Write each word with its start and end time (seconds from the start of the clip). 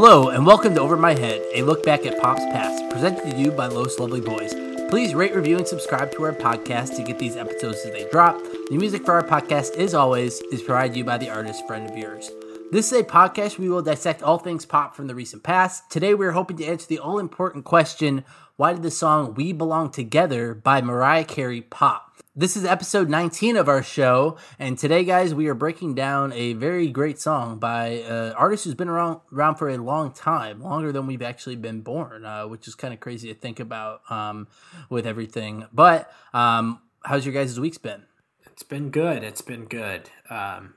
Hello, 0.00 0.28
and 0.28 0.46
welcome 0.46 0.76
to 0.76 0.80
Over 0.80 0.96
My 0.96 1.12
Head, 1.12 1.44
a 1.54 1.62
look 1.62 1.84
back 1.84 2.06
at 2.06 2.20
Pop's 2.20 2.44
past, 2.44 2.88
presented 2.88 3.28
to 3.28 3.36
you 3.36 3.50
by 3.50 3.66
Los 3.66 3.98
Lovely 3.98 4.20
Boys. 4.20 4.54
Please 4.88 5.12
rate, 5.12 5.34
review, 5.34 5.56
and 5.56 5.66
subscribe 5.66 6.12
to 6.12 6.22
our 6.22 6.32
podcast 6.32 6.94
to 6.94 7.02
get 7.02 7.18
these 7.18 7.34
episodes 7.34 7.78
as 7.84 7.90
they 7.90 8.08
drop. 8.08 8.40
The 8.70 8.76
music 8.76 9.04
for 9.04 9.14
our 9.14 9.26
podcast, 9.26 9.76
as 9.76 9.94
always, 9.94 10.40
is 10.52 10.62
provided 10.62 10.92
to 10.92 10.98
you 10.98 11.04
by 11.04 11.18
the 11.18 11.30
artist 11.30 11.66
friend 11.66 11.90
of 11.90 11.98
yours. 11.98 12.30
This 12.70 12.92
is 12.92 13.00
a 13.00 13.02
podcast 13.02 13.58
we 13.58 13.68
will 13.68 13.82
dissect 13.82 14.22
all 14.22 14.38
things 14.38 14.64
pop 14.64 14.94
from 14.94 15.08
the 15.08 15.16
recent 15.16 15.42
past. 15.42 15.90
Today, 15.90 16.14
we're 16.14 16.30
hoping 16.30 16.58
to 16.58 16.64
answer 16.64 16.86
the 16.86 17.00
all 17.00 17.18
important 17.18 17.64
question 17.64 18.24
why 18.54 18.74
did 18.74 18.84
the 18.84 18.92
song 18.92 19.34
We 19.34 19.52
Belong 19.52 19.90
Together 19.90 20.54
by 20.54 20.80
Mariah 20.80 21.24
Carey 21.24 21.62
pop? 21.62 22.07
This 22.38 22.56
is 22.56 22.64
episode 22.64 23.08
19 23.08 23.56
of 23.56 23.68
our 23.68 23.82
show, 23.82 24.36
and 24.60 24.78
today, 24.78 25.02
guys, 25.02 25.34
we 25.34 25.48
are 25.48 25.54
breaking 25.54 25.96
down 25.96 26.32
a 26.32 26.52
very 26.52 26.86
great 26.86 27.18
song 27.18 27.58
by 27.58 27.86
an 28.06 28.32
artist 28.34 28.62
who's 28.62 28.76
been 28.76 28.88
around, 28.88 29.22
around 29.32 29.56
for 29.56 29.68
a 29.68 29.76
long 29.76 30.12
time, 30.12 30.62
longer 30.62 30.92
than 30.92 31.08
we've 31.08 31.20
actually 31.20 31.56
been 31.56 31.80
born, 31.80 32.24
uh, 32.24 32.46
which 32.46 32.68
is 32.68 32.76
kind 32.76 32.94
of 32.94 33.00
crazy 33.00 33.26
to 33.26 33.34
think 33.34 33.58
about 33.58 34.08
um, 34.08 34.46
with 34.88 35.04
everything. 35.04 35.66
But 35.72 36.12
um, 36.32 36.80
how's 37.04 37.26
your 37.26 37.34
guys' 37.34 37.58
week's 37.58 37.76
been? 37.76 38.04
It's 38.46 38.62
been 38.62 38.90
good. 38.90 39.24
It's 39.24 39.42
been 39.42 39.64
good. 39.64 40.08
Um, 40.30 40.74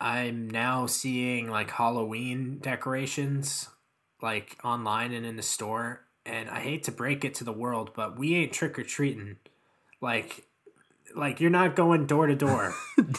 I'm 0.00 0.50
now 0.50 0.86
seeing 0.86 1.48
like 1.48 1.70
Halloween 1.70 2.58
decorations 2.60 3.68
like 4.20 4.58
online 4.64 5.12
and 5.12 5.24
in 5.24 5.36
the 5.36 5.42
store, 5.44 6.00
and 6.26 6.50
I 6.50 6.58
hate 6.58 6.82
to 6.82 6.90
break 6.90 7.24
it 7.24 7.32
to 7.34 7.44
the 7.44 7.52
world, 7.52 7.92
but 7.94 8.18
we 8.18 8.34
ain't 8.34 8.52
trick 8.52 8.76
or 8.76 8.82
treating. 8.82 9.36
Like 10.00 10.43
like 11.14 11.40
you're 11.40 11.50
not 11.50 11.76
going 11.76 12.06
door 12.06 12.26
to 12.26 12.34
door. 12.34 12.74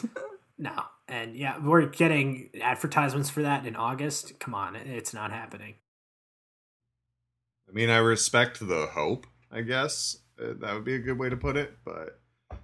No. 0.58 0.84
And 1.08 1.36
yeah, 1.36 1.58
we're 1.60 1.86
getting 1.86 2.50
advertisements 2.62 3.30
for 3.30 3.44
that 3.44 3.66
in 3.66 3.76
August. 3.76 4.40
Come 4.40 4.56
on, 4.56 4.76
it's 4.76 5.14
not 5.14 5.32
happening. 5.32 5.76
I 7.70 7.74
mean, 7.74 7.90
I 7.90 7.98
respect 7.98 8.60
the 8.60 8.88
hope, 8.88 9.28
I 9.52 9.62
guess. 9.62 10.18
Uh, 10.42 10.54
that 10.60 10.74
would 10.74 10.84
be 10.84 10.96
a 10.96 11.00
good 11.00 11.20
way 11.20 11.30
to 11.30 11.38
put 11.38 11.58
it, 11.58 11.78
but 11.86 12.20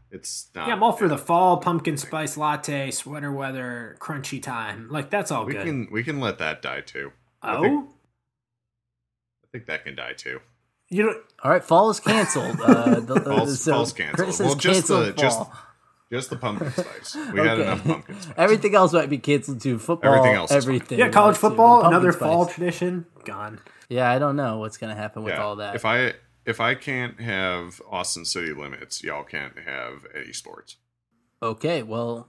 it's 0.10 0.50
not. 0.56 0.68
Yeah, 0.68 0.74
I'm 0.74 0.84
all 0.84 0.92
for 0.92 1.08
the 1.08 1.18
fall 1.18 1.58
pumpkin 1.58 1.98
spice 1.98 2.36
latte, 2.36 2.90
sweater 2.92 3.32
weather, 3.32 3.96
crunchy 4.00 4.42
time. 4.42 4.88
Like 4.90 5.10
that's 5.10 5.32
all 5.32 5.46
we 5.46 5.54
good. 5.54 5.66
can 5.66 5.88
we 5.92 6.04
can 6.04 6.20
let 6.20 6.40
that 6.40 6.62
die 6.62 6.82
too. 6.82 7.12
I 7.42 7.56
oh, 7.56 7.62
think- 7.62 7.90
I 9.44 9.48
think 9.52 9.66
that 9.68 9.84
can 9.84 9.96
die 9.96 10.14
too. 10.14 10.40
You 10.92 11.04
know, 11.04 11.16
All 11.44 11.50
right, 11.52 11.64
fall 11.64 11.90
is 11.90 12.00
canceled. 12.00 12.60
Uh, 12.62 13.00
the, 13.00 13.14
the- 13.16 13.22
False, 13.22 13.60
so 13.62 13.72
false 13.72 13.94
canceled. 13.94 14.16
Chris 14.18 14.40
Well, 14.40 14.50
has 14.50 14.58
just 14.58 14.88
the 14.88 15.14
canceled 15.14 15.18
just 15.18 15.42
just 16.12 16.30
the 16.30 16.36
pumpkin 16.36 16.72
spice. 16.76 17.16
We 17.34 17.40
had 17.40 17.60
enough 17.60 17.84
pumpkin 17.84 18.22
spice. 18.22 18.34
Everything 18.38 18.76
else 18.76 18.94
might 18.94 19.10
be 19.10 19.18
canceled 19.18 19.62
too. 19.62 19.80
Football, 19.80 20.14
Everything 20.14 20.36
else 20.36 20.52
everything. 20.52 21.00
yeah, 21.00 21.10
college 21.10 21.38
football, 21.38 21.86
another 21.86 22.12
spice. 22.12 22.22
fall 22.22 22.46
tradition, 22.46 23.06
gone. 23.26 23.60
Yeah, 23.90 24.10
I 24.12 24.20
don't 24.20 24.36
know 24.36 24.60
what's 24.60 24.78
gonna 24.78 24.96
happen 24.96 25.24
with 25.24 25.34
yeah. 25.34 25.42
all 25.44 25.56
that. 25.58 25.76
If 25.76 25.86
I 25.86 26.14
if 26.46 26.60
I 26.60 26.76
can't 26.76 27.20
have 27.22 27.82
Austin 27.90 28.26
City 28.26 28.54
limits, 28.54 29.04
y'all 29.04 29.24
can't 29.24 29.58
have 29.60 30.06
any 30.16 30.34
sports. 30.34 30.78
Okay, 31.44 31.82
well, 31.84 32.28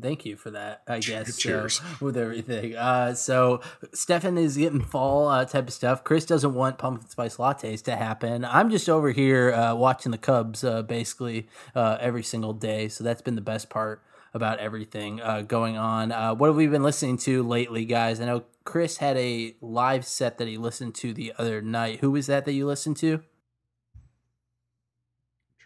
thank 0.00 0.24
you 0.24 0.36
for 0.36 0.50
that. 0.50 0.82
I 0.86 1.00
guess 1.00 1.34
so, 1.34 1.40
Cheers. 1.40 1.80
with 2.00 2.16
everything. 2.16 2.76
Uh, 2.76 3.14
so 3.14 3.60
Stefan 3.92 4.38
is 4.38 4.56
getting 4.56 4.80
fall 4.80 5.28
uh, 5.28 5.44
type 5.44 5.68
of 5.68 5.72
stuff. 5.72 6.04
Chris 6.04 6.24
doesn't 6.24 6.54
want 6.54 6.78
pumpkin 6.78 7.08
spice 7.08 7.36
lattes 7.36 7.82
to 7.84 7.96
happen. 7.96 8.44
I'm 8.44 8.70
just 8.70 8.88
over 8.88 9.10
here 9.10 9.52
uh, 9.52 9.74
watching 9.74 10.12
the 10.12 10.18
Cubs 10.18 10.64
uh, 10.64 10.82
basically 10.82 11.48
uh, 11.74 11.98
every 12.00 12.22
single 12.22 12.52
day. 12.52 12.88
So 12.88 13.04
that's 13.04 13.22
been 13.22 13.34
the 13.34 13.40
best 13.40 13.70
part 13.70 14.02
about 14.34 14.58
everything 14.58 15.20
uh, 15.20 15.42
going 15.42 15.76
on. 15.76 16.12
Uh, 16.12 16.34
what 16.34 16.48
have 16.48 16.56
we 16.56 16.66
been 16.66 16.82
listening 16.82 17.16
to 17.18 17.42
lately, 17.42 17.84
guys? 17.84 18.20
I 18.20 18.26
know 18.26 18.44
Chris 18.64 18.98
had 18.98 19.16
a 19.16 19.56
live 19.60 20.04
set 20.04 20.38
that 20.38 20.48
he 20.48 20.58
listened 20.58 20.94
to 20.96 21.14
the 21.14 21.32
other 21.38 21.62
night. 21.62 22.00
Who 22.00 22.10
was 22.10 22.26
that 22.26 22.44
that 22.44 22.52
you 22.52 22.66
listened 22.66 22.96
to? 22.98 23.22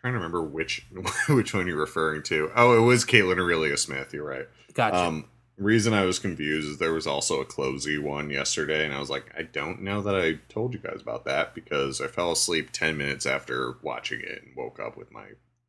Trying 0.02 0.14
to 0.14 0.18
remember 0.18 0.42
which 0.42 0.84
which 1.28 1.54
one 1.54 1.66
you're 1.66 1.76
referring 1.76 2.22
to. 2.24 2.50
Oh, 2.56 2.76
it 2.76 2.80
was 2.80 3.04
Kaitlyn 3.04 3.38
Aurelia 3.38 3.76
Smith. 3.76 4.12
You're 4.12 4.26
right. 4.26 4.48
Gotcha. 4.74 4.96
Um, 4.96 5.26
reason 5.56 5.94
I 5.94 6.04
was 6.04 6.18
confused 6.18 6.68
is 6.68 6.78
there 6.78 6.92
was 6.92 7.06
also 7.06 7.40
a 7.40 7.44
closey 7.44 7.98
one 7.98 8.28
yesterday, 8.28 8.84
and 8.84 8.92
I 8.92 8.98
was 8.98 9.10
like, 9.10 9.32
I 9.38 9.42
don't 9.42 9.82
know 9.82 10.02
that 10.02 10.16
I 10.16 10.40
told 10.48 10.74
you 10.74 10.80
guys 10.80 11.00
about 11.00 11.24
that 11.26 11.54
because 11.54 12.00
I 12.00 12.08
fell 12.08 12.32
asleep 12.32 12.72
ten 12.72 12.98
minutes 12.98 13.26
after 13.26 13.76
watching 13.82 14.20
it 14.20 14.42
and 14.42 14.56
woke 14.56 14.80
up 14.80 14.96
with 14.96 15.12
my 15.12 15.26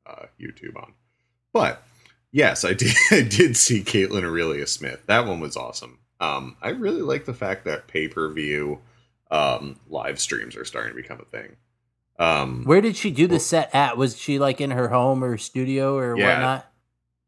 uh, 0.07 0.25
YouTube 0.41 0.77
on. 0.77 0.93
But 1.53 1.83
yes, 2.31 2.65
I 2.65 2.73
did. 2.73 2.95
I 3.11 3.21
did 3.21 3.55
see 3.55 3.83
Kaitlyn 3.83 4.23
Aurelia 4.23 4.65
Smith. 4.65 5.05
That 5.05 5.27
one 5.27 5.41
was 5.41 5.55
awesome. 5.55 5.99
Um, 6.19 6.57
I 6.59 6.69
really 6.69 7.01
like 7.03 7.25
the 7.25 7.33
fact 7.35 7.65
that 7.65 7.87
pay 7.87 8.07
per 8.07 8.29
view 8.29 8.79
um, 9.29 9.79
live 9.89 10.19
streams 10.19 10.55
are 10.55 10.65
starting 10.65 10.95
to 10.95 11.01
become 11.01 11.19
a 11.19 11.25
thing. 11.25 11.55
Um, 12.23 12.63
Where 12.65 12.81
did 12.81 12.95
she 12.95 13.11
do 13.11 13.27
the 13.27 13.39
set 13.39 13.73
at? 13.73 13.97
Was 13.97 14.17
she 14.17 14.39
like 14.39 14.61
in 14.61 14.71
her 14.71 14.87
home 14.89 15.23
or 15.23 15.37
studio 15.37 15.95
or 15.95 16.17
Yeah. 16.17 16.29
whatnot? 16.29 16.71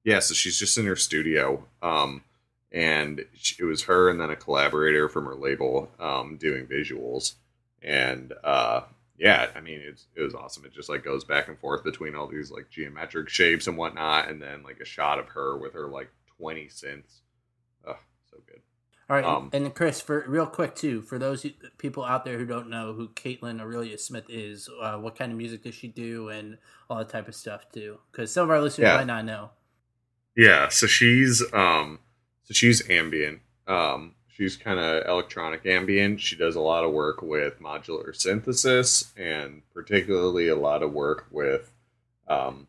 Yeah, 0.03 0.19
so 0.19 0.33
she's 0.33 0.57
just 0.59 0.77
in 0.77 0.85
her 0.85 0.95
studio, 0.95 1.65
um, 1.81 2.23
and 2.71 3.25
sh- 3.35 3.59
it 3.59 3.63
was 3.65 3.83
her 3.83 4.09
and 4.09 4.19
then 4.21 4.29
a 4.29 4.35
collaborator 4.35 5.09
from 5.09 5.25
her 5.25 5.33
label 5.35 5.89
um, 5.99 6.37
doing 6.37 6.67
visuals, 6.67 7.33
and 7.81 8.31
uh, 8.43 8.81
yeah, 9.17 9.47
I 9.55 9.61
mean 9.61 9.81
it's 9.83 10.05
it 10.15 10.21
was 10.21 10.35
awesome. 10.35 10.63
It 10.65 10.73
just 10.73 10.89
like 10.89 11.03
goes 11.03 11.23
back 11.23 11.47
and 11.47 11.57
forth 11.57 11.83
between 11.83 12.13
all 12.15 12.27
these 12.27 12.51
like 12.51 12.69
geometric 12.69 13.29
shapes 13.29 13.65
and 13.67 13.77
whatnot, 13.77 14.29
and 14.29 14.39
then 14.41 14.61
like 14.61 14.79
a 14.79 14.85
shot 14.85 15.17
of 15.17 15.29
her 15.29 15.57
with 15.57 15.73
her 15.73 15.87
like 15.87 16.09
twenty 16.37 16.65
synths. 16.67 17.21
All 19.07 19.15
right, 19.15 19.23
Um, 19.25 19.51
and 19.53 19.73
Chris, 19.75 20.01
for 20.01 20.25
real 20.27 20.47
quick 20.47 20.75
too, 20.75 21.01
for 21.03 21.19
those 21.19 21.43
who, 21.43 21.51
people 21.77 22.03
out 22.03 22.25
there 22.25 22.39
who 22.39 22.45
don't 22.45 22.69
know 22.71 22.93
who 22.93 23.09
Kaitlyn 23.09 23.61
Aurelia 23.61 23.99
Smith 23.99 24.25
is, 24.29 24.67
uh, 24.81 24.97
what 24.97 25.15
kind 25.15 25.31
of 25.31 25.37
music 25.37 25.61
does 25.63 25.75
she 25.75 25.87
do, 25.87 26.29
and 26.29 26.57
all 26.89 26.97
that 26.97 27.09
type 27.09 27.27
of 27.27 27.35
stuff 27.35 27.71
too? 27.71 27.99
Because 28.11 28.31
some 28.31 28.45
of 28.45 28.49
our 28.49 28.59
listeners 28.61 28.87
Yeah. 28.87 28.97
might 28.97 29.05
not 29.07 29.23
know. 29.25 29.51
Yeah, 30.35 30.69
so 30.69 30.87
she's 30.87 31.43
um 31.53 31.99
so 32.43 32.53
she's 32.53 32.89
ambient. 32.89 33.41
Um 33.67 34.15
she's 34.27 34.57
kind 34.57 34.79
of 34.79 35.05
electronic 35.07 35.65
ambient. 35.67 36.19
She 36.19 36.35
does 36.35 36.55
a 36.55 36.59
lot 36.61 36.83
of 36.83 36.91
work 36.91 37.21
with 37.21 37.59
modular 37.59 38.13
synthesis 38.15 39.13
and 39.15 39.61
particularly 39.73 40.47
a 40.49 40.55
lot 40.55 40.81
of 40.83 40.91
work 40.91 41.27
with 41.31 41.71
um 42.27 42.67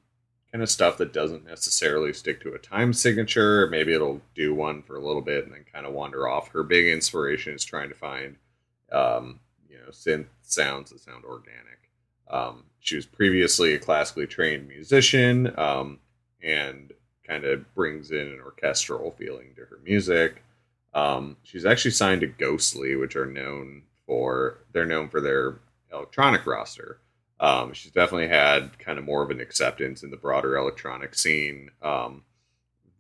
kind 0.56 0.62
of 0.62 0.71
stuff 0.71 0.97
that 0.97 1.12
doesn't 1.12 1.44
necessarily 1.44 2.15
stick 2.15 2.41
to 2.41 2.55
a 2.55 2.59
time 2.59 2.91
signature. 2.91 3.69
Maybe 3.71 3.93
it'll 3.93 4.22
do 4.34 4.55
one 4.55 4.81
for 4.81 4.97
a 4.97 5.05
little 5.06 5.21
bit 5.21 5.44
and 5.44 5.53
then 5.53 5.67
kind 5.71 5.84
of 5.84 5.93
wander 5.93 6.27
off. 6.27 6.49
Her 6.49 6.62
big 6.62 6.87
inspiration 6.87 7.53
is 7.53 7.62
trying 7.62 7.91
to 7.91 7.94
find 7.94 8.37
um 8.91 9.41
you 9.69 9.77
know 9.77 9.91
synth 9.91 10.28
sounds 10.41 10.93
that 10.93 11.00
sound 11.00 11.27
organic. 11.27 11.91
Um 12.31 12.65
she 12.81 12.97
was 12.97 13.05
previously 13.05 13.75
a 13.75 13.78
classically 13.78 14.27
trained 14.27 14.66
musician 14.66 15.53
um 15.59 15.99
and 16.43 16.95
kind 17.27 17.45
of 17.45 17.75
brings 17.75 18.11
in 18.11 18.27
an 18.27 18.41
orchestral 18.43 19.11
feeling 19.11 19.53
to 19.56 19.61
her 19.66 19.78
music. 19.84 20.43
Um, 20.95 21.37
she's 21.43 21.66
actually 21.66 21.91
signed 21.91 22.22
to 22.22 22.28
Ghostly, 22.28 22.97
which 22.97 23.15
are 23.15 23.27
known 23.27 23.83
for 24.06 24.61
they're 24.72 24.87
known 24.87 25.11
for 25.11 25.21
their 25.21 25.59
electronic 25.93 26.47
roster. 26.47 27.00
Um, 27.38 27.72
she's 27.72 27.92
definitely 27.92 28.28
had 28.28 28.78
kind 28.78 28.98
of 28.98 29.04
more 29.04 29.22
of 29.22 29.30
an 29.30 29.41
acceptance 29.41 30.02
in 30.02 30.10
the 30.10 30.16
broader 30.16 30.56
electronic 30.56 31.14
scene 31.14 31.70
um, 31.82 32.24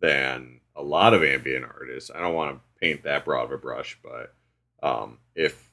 than 0.00 0.60
a 0.74 0.82
lot 0.82 1.14
of 1.14 1.24
ambient 1.24 1.64
artists. 1.64 2.10
I 2.14 2.20
don't 2.20 2.34
want 2.34 2.56
to 2.56 2.60
paint 2.80 3.04
that 3.04 3.24
broad 3.24 3.44
of 3.44 3.52
a 3.52 3.58
brush, 3.58 3.98
but 4.02 4.34
um, 4.82 5.18
if 5.34 5.70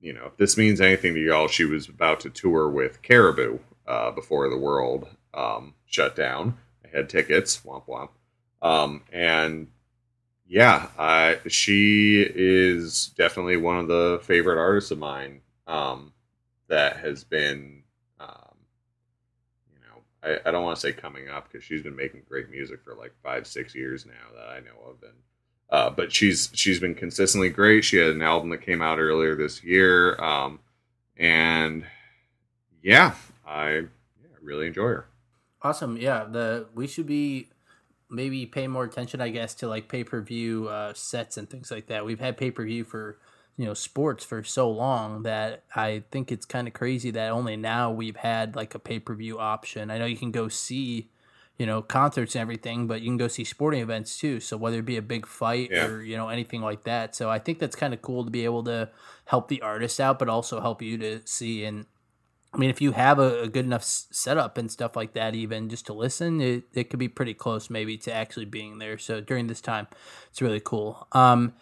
you 0.00 0.12
know 0.12 0.26
if 0.26 0.36
this 0.36 0.56
means 0.56 0.80
anything 0.80 1.14
to 1.14 1.20
y'all, 1.20 1.48
she 1.48 1.64
was 1.64 1.88
about 1.88 2.20
to 2.20 2.30
tour 2.30 2.68
with 2.68 3.02
Caribou 3.02 3.58
uh, 3.86 4.12
before 4.12 4.48
the 4.48 4.58
world 4.58 5.08
um, 5.34 5.74
shut 5.84 6.14
down. 6.14 6.58
I 6.84 6.96
had 6.96 7.08
tickets, 7.08 7.60
womp 7.64 7.86
womp. 7.86 8.10
Um, 8.62 9.02
and 9.12 9.68
yeah, 10.48 10.88
I, 10.98 11.38
she 11.48 12.22
is 12.22 13.08
definitely 13.16 13.56
one 13.56 13.78
of 13.78 13.88
the 13.88 14.20
favorite 14.22 14.58
artists 14.58 14.90
of 14.90 14.98
mine 14.98 15.40
um, 15.66 16.12
that 16.68 16.98
has 16.98 17.24
been, 17.24 17.75
um, 18.20 18.56
you 19.72 19.78
know, 19.80 20.02
I, 20.44 20.48
I 20.48 20.52
don't 20.52 20.64
want 20.64 20.76
to 20.76 20.80
say 20.80 20.92
coming 20.92 21.28
up 21.28 21.50
because 21.50 21.64
she's 21.64 21.82
been 21.82 21.96
making 21.96 22.22
great 22.28 22.50
music 22.50 22.82
for 22.84 22.94
like 22.94 23.12
five, 23.22 23.46
six 23.46 23.74
years 23.74 24.06
now 24.06 24.34
that 24.34 24.48
I 24.48 24.60
know 24.60 24.90
of, 24.90 25.02
and 25.02 25.18
uh, 25.70 25.90
but 25.90 26.12
she's 26.12 26.50
she's 26.52 26.80
been 26.80 26.94
consistently 26.94 27.50
great. 27.50 27.84
She 27.84 27.96
had 27.96 28.10
an 28.10 28.22
album 28.22 28.50
that 28.50 28.62
came 28.62 28.82
out 28.82 28.98
earlier 28.98 29.34
this 29.34 29.62
year, 29.62 30.20
um, 30.22 30.60
and 31.16 31.84
yeah, 32.82 33.14
I 33.46 33.70
yeah, 33.70 33.86
really 34.42 34.68
enjoy 34.68 34.88
her. 34.88 35.06
Awesome, 35.62 35.96
yeah. 35.96 36.24
The 36.24 36.66
we 36.74 36.86
should 36.86 37.06
be 37.06 37.48
maybe 38.08 38.46
pay 38.46 38.68
more 38.68 38.84
attention, 38.84 39.20
I 39.20 39.30
guess, 39.30 39.54
to 39.56 39.68
like 39.68 39.88
pay 39.88 40.04
per 40.04 40.20
view 40.20 40.68
uh, 40.68 40.94
sets 40.94 41.36
and 41.36 41.48
things 41.50 41.70
like 41.70 41.86
that. 41.88 42.04
We've 42.04 42.20
had 42.20 42.36
pay 42.36 42.50
per 42.50 42.64
view 42.64 42.84
for 42.84 43.18
you 43.56 43.64
know 43.64 43.74
sports 43.74 44.24
for 44.24 44.42
so 44.44 44.70
long 44.70 45.22
that 45.22 45.64
I 45.74 46.04
think 46.10 46.30
it's 46.30 46.44
kind 46.46 46.68
of 46.68 46.74
crazy 46.74 47.10
that 47.12 47.30
only 47.30 47.56
now 47.56 47.90
we've 47.90 48.16
had 48.16 48.54
like 48.56 48.74
a 48.74 48.78
pay 48.78 48.98
per 48.98 49.14
view 49.14 49.38
option. 49.38 49.90
I 49.90 49.98
know 49.98 50.06
you 50.06 50.16
can 50.16 50.30
go 50.30 50.48
see 50.48 51.08
you 51.58 51.64
know 51.64 51.80
concerts 51.80 52.34
and 52.34 52.42
everything, 52.42 52.86
but 52.86 53.00
you 53.00 53.08
can 53.08 53.16
go 53.16 53.28
see 53.28 53.44
sporting 53.44 53.80
events 53.80 54.18
too. 54.18 54.40
So 54.40 54.56
whether 54.58 54.78
it 54.80 54.84
be 54.84 54.98
a 54.98 55.02
big 55.02 55.26
fight 55.26 55.70
Yeah. 55.72 55.86
or 55.86 56.02
you 56.02 56.16
know 56.16 56.28
anything 56.28 56.60
like 56.60 56.84
that, 56.84 57.14
so 57.16 57.30
I 57.30 57.38
think 57.38 57.58
that's 57.58 57.76
kind 57.76 57.94
of 57.94 58.02
cool 58.02 58.24
to 58.24 58.30
be 58.30 58.44
able 58.44 58.62
to 58.64 58.90
help 59.26 59.48
the 59.48 59.62
artist 59.62 60.00
out, 60.00 60.18
but 60.18 60.28
also 60.28 60.60
help 60.60 60.82
you 60.82 60.98
to 60.98 61.20
see 61.26 61.64
and. 61.64 61.86
I 62.54 62.58
mean, 62.58 62.70
if 62.70 62.80
you 62.80 62.92
have 62.92 63.18
a, 63.18 63.42
a 63.42 63.48
good 63.48 63.66
enough 63.66 63.82
s- 63.82 64.06
setup 64.12 64.56
and 64.56 64.70
stuff 64.70 64.96
like 64.96 65.12
that, 65.12 65.34
even 65.34 65.68
just 65.68 65.84
to 65.86 65.92
listen, 65.92 66.40
it, 66.40 66.64
it 66.72 66.88
could 66.88 66.98
be 66.98 67.08
pretty 67.08 67.34
close 67.34 67.68
maybe 67.68 67.98
to 67.98 68.12
actually 68.14 68.46
being 68.46 68.78
there. 68.78 68.96
So 68.96 69.20
during 69.20 69.46
this 69.48 69.60
time, 69.60 69.88
it's 70.30 70.40
really 70.40 70.60
cool. 70.60 71.06
Um, 71.12 71.52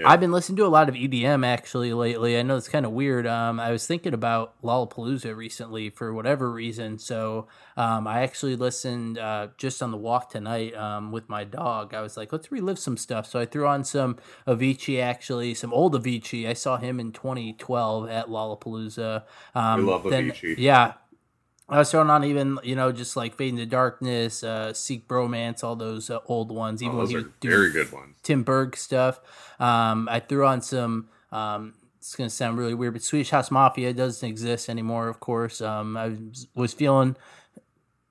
Yeah. 0.00 0.08
I've 0.10 0.20
been 0.20 0.32
listening 0.32 0.56
to 0.56 0.66
a 0.66 0.68
lot 0.68 0.88
of 0.88 0.94
EDM 0.94 1.44
actually 1.46 1.92
lately. 1.92 2.38
I 2.38 2.42
know 2.42 2.56
it's 2.56 2.68
kind 2.68 2.86
of 2.86 2.92
weird. 2.92 3.26
Um, 3.26 3.60
I 3.60 3.70
was 3.70 3.86
thinking 3.86 4.14
about 4.14 4.54
Lollapalooza 4.62 5.36
recently 5.36 5.90
for 5.90 6.12
whatever 6.14 6.50
reason. 6.50 6.98
So 6.98 7.48
um, 7.76 8.06
I 8.06 8.22
actually 8.22 8.56
listened 8.56 9.18
uh, 9.18 9.48
just 9.58 9.82
on 9.82 9.90
the 9.90 9.96
walk 9.96 10.30
tonight 10.30 10.74
um, 10.74 11.12
with 11.12 11.28
my 11.28 11.44
dog. 11.44 11.92
I 11.94 12.00
was 12.00 12.16
like, 12.16 12.32
let's 12.32 12.50
relive 12.50 12.78
some 12.78 12.96
stuff. 12.96 13.26
So 13.26 13.38
I 13.38 13.44
threw 13.46 13.66
on 13.66 13.84
some 13.84 14.16
Avicii, 14.46 15.02
actually, 15.02 15.54
some 15.54 15.72
old 15.72 15.94
Avicii. 15.94 16.48
I 16.48 16.54
saw 16.54 16.76
him 16.78 16.98
in 16.98 17.12
2012 17.12 18.08
at 18.08 18.26
Lollapalooza. 18.28 19.24
Um, 19.54 19.84
We 19.84 19.90
love 19.92 20.04
then- 20.08 20.30
Avicii. 20.30 20.54
Yeah. 20.58 20.94
I 21.70 21.78
was 21.78 21.90
throwing 21.90 22.10
on 22.10 22.24
even, 22.24 22.58
you 22.64 22.74
know, 22.74 22.90
just 22.90 23.16
like 23.16 23.36
Fade 23.36 23.50
into 23.50 23.66
Darkness, 23.66 24.42
uh, 24.42 24.72
Seek 24.72 25.06
Bromance, 25.06 25.62
all 25.62 25.76
those 25.76 26.10
uh, 26.10 26.18
old 26.26 26.50
ones. 26.50 26.82
Even 26.82 26.96
Oh, 26.96 27.00
those 27.00 27.14
are 27.14 27.30
very 27.40 27.70
good 27.70 27.92
ones. 27.92 28.16
Tim 28.22 28.42
Berg 28.42 28.76
stuff. 28.76 29.20
Um, 29.60 30.08
I 30.10 30.20
threw 30.20 30.46
on 30.46 30.62
some. 30.62 31.08
Um, 31.30 31.74
it's 31.98 32.16
gonna 32.16 32.30
sound 32.30 32.58
really 32.58 32.74
weird, 32.74 32.94
but 32.94 33.02
Swedish 33.02 33.30
House 33.30 33.50
Mafia 33.50 33.92
doesn't 33.92 34.26
exist 34.28 34.68
anymore. 34.68 35.08
Of 35.08 35.20
course, 35.20 35.60
um, 35.60 35.96
I 35.96 36.08
was, 36.08 36.46
was 36.54 36.72
feeling, 36.72 37.14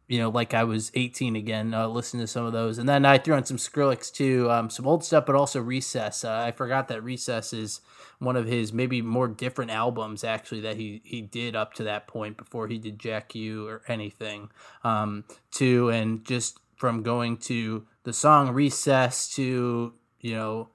you 0.08 0.20
know, 0.20 0.30
like 0.30 0.54
I 0.54 0.64
was 0.64 0.92
18 0.94 1.36
again, 1.36 1.74
uh, 1.74 1.88
listening 1.88 2.22
to 2.22 2.28
some 2.28 2.46
of 2.46 2.54
those, 2.54 2.78
and 2.78 2.88
then 2.88 3.04
I 3.04 3.18
threw 3.18 3.34
on 3.34 3.46
some 3.46 3.58
Skrillex 3.58 4.14
too, 4.14 4.50
um, 4.52 4.70
some 4.70 4.88
old 4.88 5.04
stuff, 5.04 5.26
but 5.26 5.36
also 5.36 5.60
Recess. 5.60 6.24
Uh, 6.24 6.32
I 6.32 6.52
forgot 6.52 6.88
that 6.90 7.04
Recess 7.04 7.52
is 7.52 7.82
one 8.20 8.36
of 8.36 8.46
his 8.46 8.72
maybe 8.72 9.02
more 9.02 9.28
different 9.28 9.72
albums 9.72 10.24
actually 10.24 10.62
that 10.62 10.76
he 10.76 11.02
he 11.04 11.22
did 11.22 11.56
up 11.56 11.74
to 11.74 11.84
that 11.84 12.08
point 12.08 12.38
before 12.38 12.68
he 12.68 12.78
did 12.78 13.00
Jack 13.00 13.34
U 13.34 13.68
or 13.68 13.82
anything. 13.88 14.52
Um, 14.84 15.24
too, 15.52 15.90
and 15.90 16.24
just 16.26 16.60
from 16.76 17.02
going 17.02 17.38
to 17.38 17.86
the 18.04 18.14
song 18.14 18.52
Recess 18.52 19.34
to 19.36 19.94
you 20.20 20.34
know 20.34 20.70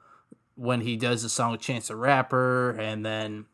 when 0.57 0.81
he 0.81 0.97
does 0.97 1.23
the 1.23 1.29
song 1.29 1.53
with 1.53 1.61
Chance 1.61 1.89
the 1.89 1.97
Rapper, 1.97 2.71
and 2.71 3.05
then 3.05 3.47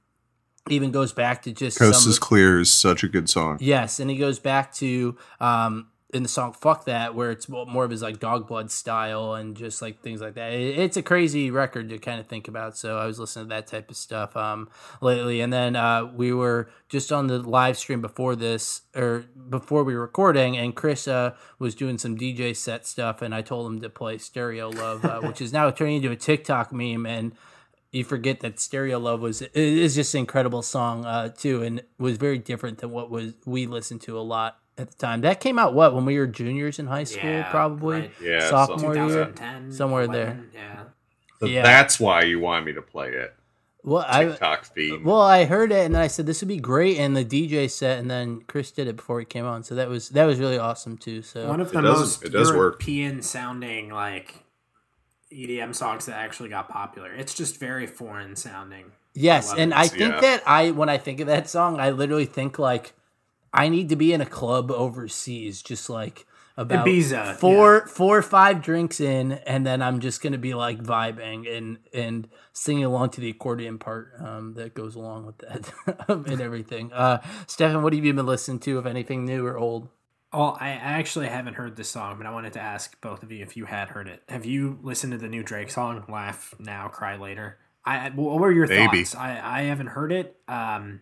even 0.68 0.92
goes 0.92 1.12
back 1.12 1.42
to 1.42 1.52
just 1.52 1.78
Coast 1.78 2.06
is 2.06 2.18
Clear 2.18 2.60
is 2.60 2.70
such 2.70 3.02
a 3.02 3.08
good 3.08 3.28
song. 3.28 3.58
Yes, 3.60 3.98
and 3.98 4.08
he 4.08 4.16
goes 4.16 4.38
back 4.38 4.72
to 4.74 5.16
um 5.40 5.88
in 6.12 6.22
the 6.22 6.28
song 6.28 6.52
"Fuck 6.52 6.84
That," 6.86 7.14
where 7.14 7.30
it's 7.30 7.48
more 7.48 7.84
of 7.84 7.90
his 7.90 8.02
like 8.02 8.18
dog 8.18 8.46
blood 8.48 8.70
style 8.70 9.34
and 9.34 9.56
just 9.56 9.80
like 9.80 10.00
things 10.02 10.20
like 10.20 10.34
that. 10.34 10.52
It- 10.52 10.78
It's 10.78 10.96
a 10.96 11.02
crazy 11.02 11.50
record 11.50 11.88
to 11.90 11.98
kind 11.98 12.20
of 12.20 12.26
think 12.26 12.48
about. 12.48 12.76
So 12.76 12.98
I 12.98 13.06
was 13.06 13.18
listening 13.18 13.46
to 13.46 13.48
that 13.50 13.66
type 13.66 13.90
of 13.90 13.96
stuff 13.96 14.36
um 14.36 14.68
lately, 15.00 15.40
and 15.40 15.52
then 15.52 15.76
uh, 15.76 16.04
we 16.06 16.32
were 16.32 16.68
just 16.88 17.12
on 17.12 17.26
the 17.28 17.38
live 17.38 17.76
stream 17.78 18.00
before 18.00 18.34
this 18.36 18.82
or 18.94 19.24
before 19.48 19.84
we 19.84 19.94
were 19.94 20.00
recording, 20.02 20.56
and 20.56 20.74
Chris 20.74 21.06
uh, 21.08 21.34
was 21.58 21.74
doing 21.74 21.98
some 21.98 22.16
DJ 22.16 22.54
set 22.56 22.86
stuff, 22.86 23.22
and 23.22 23.34
I 23.34 23.42
told 23.42 23.70
him 23.70 23.80
to 23.80 23.90
play 23.90 24.18
"Stereo 24.18 24.70
Love," 24.70 25.04
uh, 25.04 25.20
which 25.20 25.40
is 25.40 25.52
now 25.52 25.70
turning 25.70 25.96
into 25.96 26.10
a 26.10 26.16
TikTok 26.16 26.72
meme 26.72 27.06
and 27.06 27.32
you 27.92 28.04
forget 28.04 28.38
that 28.38 28.60
Stereo 28.60 29.00
Love 29.00 29.20
was 29.20 29.42
is 29.52 29.96
just 29.96 30.14
an 30.14 30.20
incredible 30.20 30.62
song 30.62 31.04
uh, 31.04 31.28
too, 31.28 31.60
and 31.64 31.82
was 31.98 32.18
very 32.18 32.38
different 32.38 32.78
than 32.78 32.90
what 32.92 33.10
was 33.10 33.34
we 33.44 33.66
listened 33.66 34.00
to 34.02 34.16
a 34.16 34.22
lot 34.22 34.59
at 34.80 34.90
the 34.90 34.96
time. 34.96 35.20
That 35.20 35.40
came 35.40 35.58
out 35.58 35.74
what 35.74 35.94
when 35.94 36.04
we 36.04 36.18
were 36.18 36.26
juniors 36.26 36.78
in 36.78 36.86
high 36.86 37.04
school, 37.04 37.30
Yeah, 37.30 37.50
probably 37.50 38.00
right. 38.00 38.10
Yeah, 38.22 38.48
sophomore 38.50 38.94
something 38.94 39.02
like 39.02 39.40
year. 39.40 39.72
somewhere 39.72 40.02
11, 40.02 40.50
Yeah. 40.54 40.82
So 41.40 41.46
Yeah. 41.46 41.62
that's 41.62 41.98
why 42.00 42.22
you 42.22 42.38
want 42.40 42.66
me 42.66 42.72
to 42.74 42.82
play 42.82 43.10
it. 43.10 43.34
Well, 43.82 44.04
I 44.06 44.26
TikTok 44.26 44.64
feed. 44.74 45.04
well 45.04 45.22
I 45.22 45.46
heard 45.46 45.72
it 45.72 45.86
and 45.86 45.94
then 45.94 46.02
I 46.02 46.06
said 46.08 46.26
this 46.26 46.42
would 46.42 46.48
be 46.48 46.58
great, 46.58 46.98
and 46.98 47.16
the 47.16 47.24
DJ 47.24 47.66
set, 47.66 47.98
and 47.98 48.10
then 48.10 48.42
Chris 48.46 48.70
did 48.70 48.86
it 48.88 48.96
before 48.96 49.18
he 49.20 49.24
came 49.24 49.46
on, 49.46 49.62
so 49.62 49.74
that 49.74 49.88
was 49.88 50.10
that 50.10 50.24
was 50.26 50.38
really 50.38 50.58
awesome 50.58 50.98
too. 50.98 51.22
So 51.22 51.48
One 51.48 51.60
of 51.62 51.68
It 51.68 51.72
the 51.74 51.80
does- 51.80 51.98
most 51.98 52.24
it 52.24 52.28
does 52.30 52.48
work. 52.50 52.56
European 52.82 53.22
sounding 53.22 53.88
like 53.90 54.44
EDM 55.32 55.72
songs 55.74 56.06
that 56.06 56.16
actually 56.16 56.48
got 56.48 56.68
popular. 56.68 57.10
It's 57.12 57.32
just 57.34 57.58
very 57.58 57.86
foreign 57.86 58.36
sounding. 58.36 58.92
Yes, 59.14 59.48
love 59.48 59.58
and 59.60 59.72
it. 59.72 59.78
I 59.78 59.86
think 59.88 60.12
Yeah. 60.14 60.20
that 60.20 60.42
I 60.46 60.72
when 60.72 60.88
I 60.88 60.98
think 60.98 61.20
of 61.20 61.26
that 61.28 61.48
song, 61.48 61.80
I 61.80 61.90
literally 61.90 62.26
think 62.26 62.58
like 62.58 62.92
I 63.52 63.68
need 63.68 63.88
to 63.88 63.96
be 63.96 64.12
in 64.12 64.20
a 64.20 64.26
club 64.26 64.70
overseas, 64.70 65.62
just 65.62 65.90
like 65.90 66.26
about 66.56 66.86
Ibiza, 66.86 67.36
four 67.36 67.86
four 67.86 68.18
or 68.18 68.22
five 68.22 68.62
drinks 68.62 69.00
in, 69.00 69.32
and 69.32 69.66
then 69.66 69.80
I'm 69.82 70.00
just 70.00 70.22
gonna 70.22 70.38
be 70.38 70.54
like 70.54 70.82
vibing 70.82 71.50
and 71.56 71.78
and 71.94 72.28
singing 72.52 72.84
along 72.84 73.10
to 73.10 73.20
the 73.20 73.30
accordion 73.30 73.78
part 73.78 74.12
um, 74.20 74.54
that 74.54 74.74
goes 74.74 74.94
along 74.94 75.26
with 75.26 75.38
that 75.38 75.72
and 76.08 76.40
everything. 76.40 76.92
Uh, 76.92 77.20
Stefan, 77.46 77.82
what 77.82 77.92
have 77.92 78.04
you 78.04 78.12
been 78.12 78.26
listening 78.26 78.58
to? 78.60 78.78
If 78.78 78.86
anything 78.86 79.24
new 79.24 79.46
or 79.46 79.58
old? 79.58 79.88
Well, 80.32 80.56
I 80.60 80.68
I 80.70 80.74
actually 80.98 81.26
haven't 81.28 81.54
heard 81.54 81.76
this 81.76 81.88
song, 81.88 82.16
but 82.18 82.26
I 82.26 82.30
wanted 82.30 82.52
to 82.54 82.60
ask 82.60 83.00
both 83.00 83.22
of 83.22 83.32
you 83.32 83.42
if 83.42 83.56
you 83.56 83.64
had 83.64 83.88
heard 83.88 84.06
it. 84.06 84.22
Have 84.28 84.44
you 84.44 84.78
listened 84.82 85.12
to 85.12 85.18
the 85.18 85.28
new 85.28 85.42
Drake 85.42 85.70
song, 85.70 86.04
"Laugh 86.08 86.54
Now, 86.58 86.88
Cry 86.88 87.16
Later"? 87.16 87.58
I 87.84 88.06
I- 88.06 88.10
what 88.10 88.38
were 88.38 88.52
your 88.52 88.66
Maybe. 88.68 89.04
thoughts? 89.04 89.16
I 89.16 89.40
I 89.42 89.62
haven't 89.62 89.88
heard 89.88 90.12
it. 90.12 90.36
Um, 90.46 91.00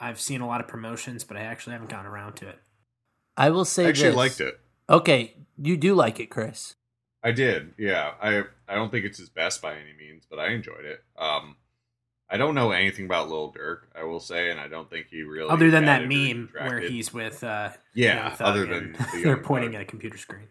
I've 0.00 0.20
seen 0.20 0.40
a 0.40 0.46
lot 0.46 0.60
of 0.60 0.68
promotions, 0.68 1.24
but 1.24 1.36
I 1.36 1.40
actually 1.40 1.72
haven't 1.72 1.90
gotten 1.90 2.06
around 2.06 2.34
to 2.36 2.48
it. 2.48 2.58
I 3.36 3.50
will 3.50 3.64
say 3.64 3.86
I 3.86 3.88
actually 3.88 4.08
this. 4.08 4.16
liked 4.16 4.40
it. 4.40 4.60
Okay, 4.88 5.34
you 5.56 5.76
do 5.76 5.94
like 5.94 6.20
it, 6.20 6.26
Chris. 6.26 6.74
I 7.22 7.32
did. 7.32 7.74
Yeah. 7.78 8.12
I 8.22 8.44
I 8.68 8.74
don't 8.74 8.90
think 8.90 9.04
it's 9.06 9.18
his 9.18 9.30
best 9.30 9.62
by 9.62 9.72
any 9.72 9.92
means, 9.98 10.26
but 10.28 10.38
I 10.38 10.48
enjoyed 10.48 10.84
it. 10.84 11.02
Um 11.16 11.56
I 12.28 12.36
don't 12.36 12.54
know 12.54 12.70
anything 12.72 13.04
about 13.04 13.28
Lil 13.28 13.52
Durk, 13.52 13.80
I 13.94 14.04
will 14.04 14.20
say, 14.20 14.50
and 14.50 14.58
I 14.58 14.66
don't 14.68 14.88
think 14.90 15.06
he 15.10 15.22
really 15.22 15.48
Other 15.50 15.70
than 15.70 15.84
that 15.86 16.06
meme 16.08 16.50
where 16.52 16.80
he's 16.80 17.12
with 17.12 17.44
uh, 17.44 17.70
Yeah, 17.94 18.28
Young 18.28 18.36
Thug 18.36 18.46
other 18.46 18.66
than 18.66 18.92
the 18.92 19.20
they're 19.24 19.36
pointing 19.36 19.70
Thug. 19.72 19.76
at 19.76 19.82
a 19.82 19.86
computer 19.86 20.16
screen. 20.18 20.48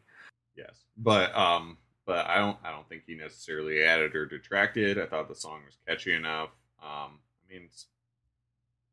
Yes, 0.56 0.84
but 0.98 1.36
um, 1.36 1.78
but 2.06 2.28
I 2.28 2.38
don't 2.38 2.58
I 2.64 2.72
don't 2.72 2.88
think 2.88 3.04
he 3.06 3.16
necessarily 3.16 3.84
added 3.84 4.16
or 4.16 4.26
detracted. 4.26 5.00
I 5.00 5.06
thought 5.08 5.28
the 5.28 5.36
song 5.36 5.62
was 5.66 5.78
catchy 5.88 6.14
enough. 6.14 6.50
Um, 6.82 7.20
I 7.50 7.54
mean, 7.54 7.64
it's, 7.66 7.88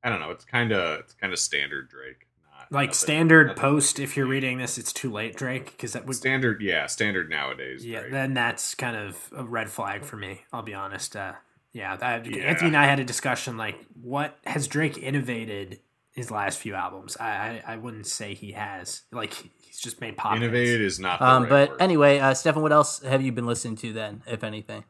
I 0.03 0.09
don't 0.09 0.21
know. 0.21 0.31
It's 0.31 0.45
kind 0.45 0.73
of 0.73 1.01
it's 1.01 1.15
kind 1.15 1.33
of 1.33 1.39
standard 1.39 1.89
Drake, 1.91 2.27
not 2.59 2.73
Like 2.73 2.89
nothing- 2.91 2.95
standard 2.95 3.47
nothing- 3.49 3.61
post, 3.61 3.99
if 3.99 4.17
you're 4.17 4.27
reading 4.27 4.59
this, 4.59 4.79
it's 4.79 4.93
too 4.93 5.11
late, 5.13 5.37
Drake, 5.37 5.67
because 5.73 5.93
that 5.93 6.07
would 6.07 6.17
standard. 6.17 6.61
Yeah, 6.63 6.87
standard 6.87 7.29
nowadays. 7.31 7.85
yeah. 7.85 8.01
Drake. 8.01 8.13
Then 8.13 8.35
that's 8.35 8.75
kind 8.75 8.97
of 8.97 9.31
a 9.37 9.45
red 9.45 9.69
flag 9.71 10.05
for 10.05 10.17
me. 10.17 10.43
I'll 10.53 10.63
be 10.63 10.75
honest. 10.75 11.15
Uh, 11.17 11.33
yeah, 11.73 11.97
that, 11.97 12.27
Yeah. 12.27 12.45
Anthony 12.45 12.69
and 12.69 12.77
I 12.77 12.87
had 12.87 12.99
a 12.99 13.05
discussion 13.05 13.57
like, 13.57 13.77
what 14.03 14.39
has 14.47 14.67
Drake 14.67 14.99
innovated 14.99 15.81
his 16.13 16.31
last 16.31 16.59
few 16.59 16.75
albums? 16.75 17.17
I 17.19 17.63
I, 17.67 17.75
I 17.75 17.77
wouldn't 17.77 18.07
say 18.07 18.35
he 18.35 18.53
has. 18.53 19.03
Like 19.13 19.35
he's 19.61 19.79
just 19.79 20.01
made 20.01 20.17
pop. 20.17 20.33
hits. 20.33 20.43
Innovated 20.43 20.81
is 20.81 20.99
not. 20.99 21.19
The 21.21 21.27
Um, 21.27 21.43
right 21.45 21.49
but 21.51 21.71
word. 21.71 21.83
anyway, 21.83 22.19
uh, 22.19 22.35
Stefan, 22.35 22.63
what 22.63 22.73
else 22.73 23.03
have 23.03 23.23
you 23.23 23.33
been 23.33 23.47
listening 23.47 23.77
to 23.77 23.93
then, 23.93 24.23
if 24.27 24.43
anything? 24.43 24.85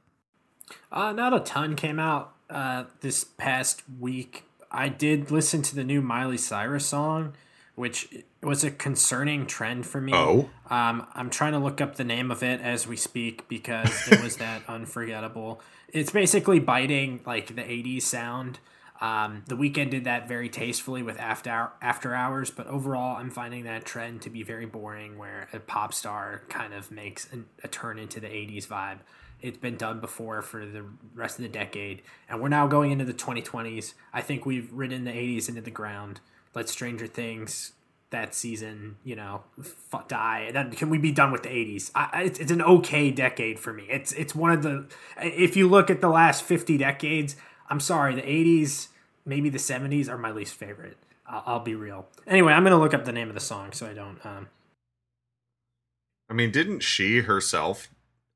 Uh, 0.92 1.12
not 1.12 1.34
a 1.34 1.40
ton 1.40 1.74
came 1.76 1.98
out 1.98 2.34
uh, 2.48 2.84
this 3.00 3.24
past 3.24 3.82
week. 3.98 4.44
I 4.70 4.88
did 4.88 5.30
listen 5.30 5.62
to 5.62 5.74
the 5.74 5.84
new 5.84 6.00
Miley 6.00 6.36
Cyrus 6.36 6.86
song, 6.86 7.34
which 7.74 8.24
was 8.42 8.62
a 8.62 8.70
concerning 8.70 9.46
trend 9.46 9.86
for 9.86 10.00
me. 10.00 10.12
Oh. 10.14 10.50
Um, 10.68 11.06
I'm 11.14 11.30
trying 11.30 11.52
to 11.52 11.58
look 11.58 11.80
up 11.80 11.96
the 11.96 12.04
name 12.04 12.30
of 12.30 12.42
it 12.42 12.60
as 12.60 12.86
we 12.86 12.96
speak 12.96 13.48
because 13.48 14.08
it 14.08 14.22
was 14.22 14.36
that 14.38 14.62
unforgettable. 14.68 15.60
It's 15.88 16.12
basically 16.12 16.60
biting 16.60 17.20
like 17.26 17.48
the 17.48 17.62
80s 17.62 18.02
sound. 18.02 18.60
Um, 19.00 19.44
the 19.48 19.56
Weeknd 19.56 19.90
did 19.90 20.04
that 20.04 20.28
very 20.28 20.50
tastefully 20.50 21.02
with 21.02 21.18
after 21.18 21.70
after 21.80 22.14
hours, 22.14 22.50
but 22.50 22.66
overall, 22.66 23.16
I'm 23.16 23.30
finding 23.30 23.64
that 23.64 23.86
trend 23.86 24.20
to 24.22 24.30
be 24.30 24.42
very 24.42 24.66
boring. 24.66 25.16
Where 25.16 25.48
a 25.54 25.58
pop 25.58 25.94
star 25.94 26.42
kind 26.50 26.74
of 26.74 26.90
makes 26.90 27.30
an, 27.32 27.46
a 27.64 27.68
turn 27.68 27.98
into 27.98 28.20
the 28.20 28.26
80s 28.26 28.66
vibe. 28.66 28.98
It's 29.42 29.58
been 29.58 29.76
done 29.76 30.00
before 30.00 30.42
for 30.42 30.66
the 30.66 30.84
rest 31.14 31.38
of 31.38 31.42
the 31.42 31.48
decade, 31.48 32.02
and 32.28 32.40
we're 32.40 32.48
now 32.48 32.66
going 32.66 32.90
into 32.90 33.04
the 33.04 33.14
2020s. 33.14 33.94
I 34.12 34.20
think 34.20 34.44
we've 34.44 34.72
ridden 34.72 35.04
the 35.04 35.12
80s 35.12 35.48
into 35.48 35.60
the 35.60 35.70
ground. 35.70 36.20
Let 36.54 36.68
Stranger 36.68 37.06
Things 37.06 37.72
that 38.10 38.34
season, 38.34 38.96
you 39.04 39.14
know, 39.14 39.44
f- 39.58 40.08
die. 40.08 40.50
Then 40.52 40.72
can 40.72 40.90
we 40.90 40.98
be 40.98 41.12
done 41.12 41.30
with 41.30 41.44
the 41.44 41.48
80s? 41.48 41.92
I, 41.94 42.08
I- 42.12 42.22
it's, 42.24 42.38
it's 42.40 42.50
an 42.50 42.60
okay 42.62 43.10
decade 43.12 43.58
for 43.60 43.72
me. 43.72 43.86
It's 43.88 44.12
it's 44.12 44.34
one 44.34 44.50
of 44.52 44.62
the 44.62 44.86
if 45.22 45.56
you 45.56 45.68
look 45.68 45.90
at 45.90 46.00
the 46.00 46.08
last 46.08 46.42
50 46.42 46.76
decades, 46.76 47.36
I'm 47.68 47.80
sorry, 47.80 48.14
the 48.16 48.22
80s, 48.22 48.88
maybe 49.24 49.48
the 49.48 49.58
70s 49.58 50.08
are 50.08 50.18
my 50.18 50.32
least 50.32 50.54
favorite. 50.54 50.96
I'll, 51.26 51.42
I'll 51.46 51.60
be 51.60 51.76
real. 51.76 52.08
Anyway, 52.26 52.52
I'm 52.52 52.64
gonna 52.64 52.78
look 52.80 52.94
up 52.94 53.04
the 53.04 53.12
name 53.12 53.28
of 53.28 53.34
the 53.34 53.40
song 53.40 53.72
so 53.72 53.86
I 53.86 53.94
don't. 53.94 54.18
Um, 54.26 54.48
I 56.28 56.32
mean, 56.32 56.50
didn't 56.50 56.80
she 56.80 57.20
herself 57.20 57.88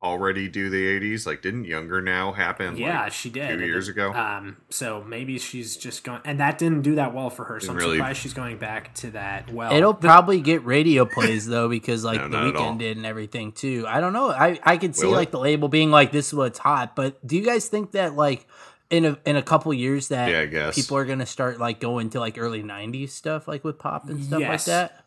already 0.04 0.48
do 0.48 0.68
the 0.70 1.00
80s? 1.00 1.26
Like, 1.26 1.42
didn't 1.42 1.64
Younger 1.64 2.00
Now 2.02 2.32
happen? 2.32 2.76
Yeah, 2.76 3.04
like, 3.04 3.12
she 3.12 3.30
did 3.30 3.58
two 3.58 3.64
years 3.64 3.88
ago. 3.88 4.12
Um, 4.12 4.58
so 4.70 5.02
maybe 5.02 5.38
she's 5.38 5.76
just 5.76 6.04
going, 6.04 6.20
and 6.24 6.38
that 6.40 6.58
didn't 6.58 6.82
do 6.82 6.96
that 6.96 7.14
well 7.14 7.30
for 7.30 7.44
her. 7.46 7.58
So 7.58 7.70
I'm 7.70 7.76
Didn't 7.76 7.86
really- 7.88 7.98
surprised 7.98 8.20
she's 8.20 8.34
going 8.34 8.58
back 8.58 8.94
to 8.96 9.10
that. 9.12 9.50
Well, 9.50 9.72
It'll 9.72 9.94
the- 9.94 10.06
probably 10.06 10.40
get 10.40 10.64
radio 10.64 11.06
plays 11.06 11.46
though 11.46 11.68
because 11.68 12.04
like 12.04 12.18
No, 12.20 12.28
the 12.28 12.36
not 12.36 12.46
at 12.48 12.56
all. 12.56 12.72
Weeknd 12.74 12.78
did 12.78 12.96
and 12.98 13.06
everything 13.06 13.52
too. 13.52 13.84
I 13.88 14.00
don't 14.00 14.12
know. 14.12 14.30
I 14.30 14.60
I 14.62 14.76
could 14.76 14.94
see 14.94 15.06
Will 15.06 15.14
it? 15.14 15.16
like 15.16 15.30
the 15.30 15.40
label 15.40 15.68
being 15.68 15.90
like 15.90 16.12
this 16.12 16.28
is 16.28 16.34
what's 16.34 16.58
hot, 16.58 16.94
but 16.94 17.26
do 17.26 17.36
you 17.36 17.44
guys 17.44 17.66
think 17.68 17.92
that 17.92 18.14
like 18.14 18.46
in 18.90 19.06
a 19.06 19.18
in 19.24 19.34
a 19.36 19.42
couple 19.42 19.72
years 19.72 20.08
that 20.08 20.30
Yeah, 20.30 20.40
I 20.40 20.46
guess. 20.46 20.74
people 20.74 20.96
are 20.98 21.04
gonna 21.06 21.24
start 21.26 21.58
like 21.58 21.80
going 21.80 22.10
to 22.10 22.20
like 22.20 22.36
early 22.38 22.62
'90s 22.62 23.10
stuff 23.10 23.48
like 23.48 23.64
with 23.64 23.78
pop 23.78 24.08
and 24.10 24.22
stuff 24.22 24.42
like 24.42 24.64
that? 24.64 25.03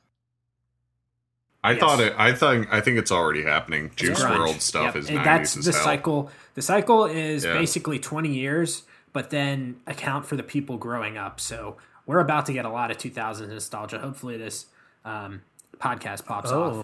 I 1.67 1.71
Yes. 1.71 1.79
thought 1.79 1.99
it. 1.99 2.13
I 2.17 2.33
thought. 2.33 2.65
I 2.71 2.81
think 2.81 2.97
it's 2.97 3.11
already 3.11 3.43
happening. 3.43 3.91
Juice. 3.95 4.23
World 4.23 4.61
stuff 4.61 4.85
Yep, 4.85 4.95
is 4.95 5.09
and 5.09 5.17
90s 5.19 5.25
that's 5.25 5.57
as 5.57 5.65
the 5.65 5.71
hell. 5.73 5.83
cycle. 5.83 6.31
The 6.55 6.61
cycle 6.61 7.05
is 7.05 7.45
Yeah. 7.45 7.53
basically 7.53 7.99
20 7.99 8.29
years, 8.33 8.83
but 9.13 9.29
then 9.29 9.77
account 9.85 10.25
for 10.25 10.35
the 10.35 10.43
people 10.43 10.77
growing 10.77 11.17
up. 11.17 11.39
So 11.39 11.77
we're 12.05 12.19
about 12.19 12.45
to 12.47 12.53
get 12.53 12.65
a 12.65 12.69
lot 12.69 12.89
of 12.91 12.97
2000s 12.97 13.49
nostalgia. 13.49 13.99
Hopefully, 13.99 14.37
this 14.37 14.67
um, 15.05 15.41
podcast 15.79 16.25
pops 16.25 16.51
Oh. 16.51 16.83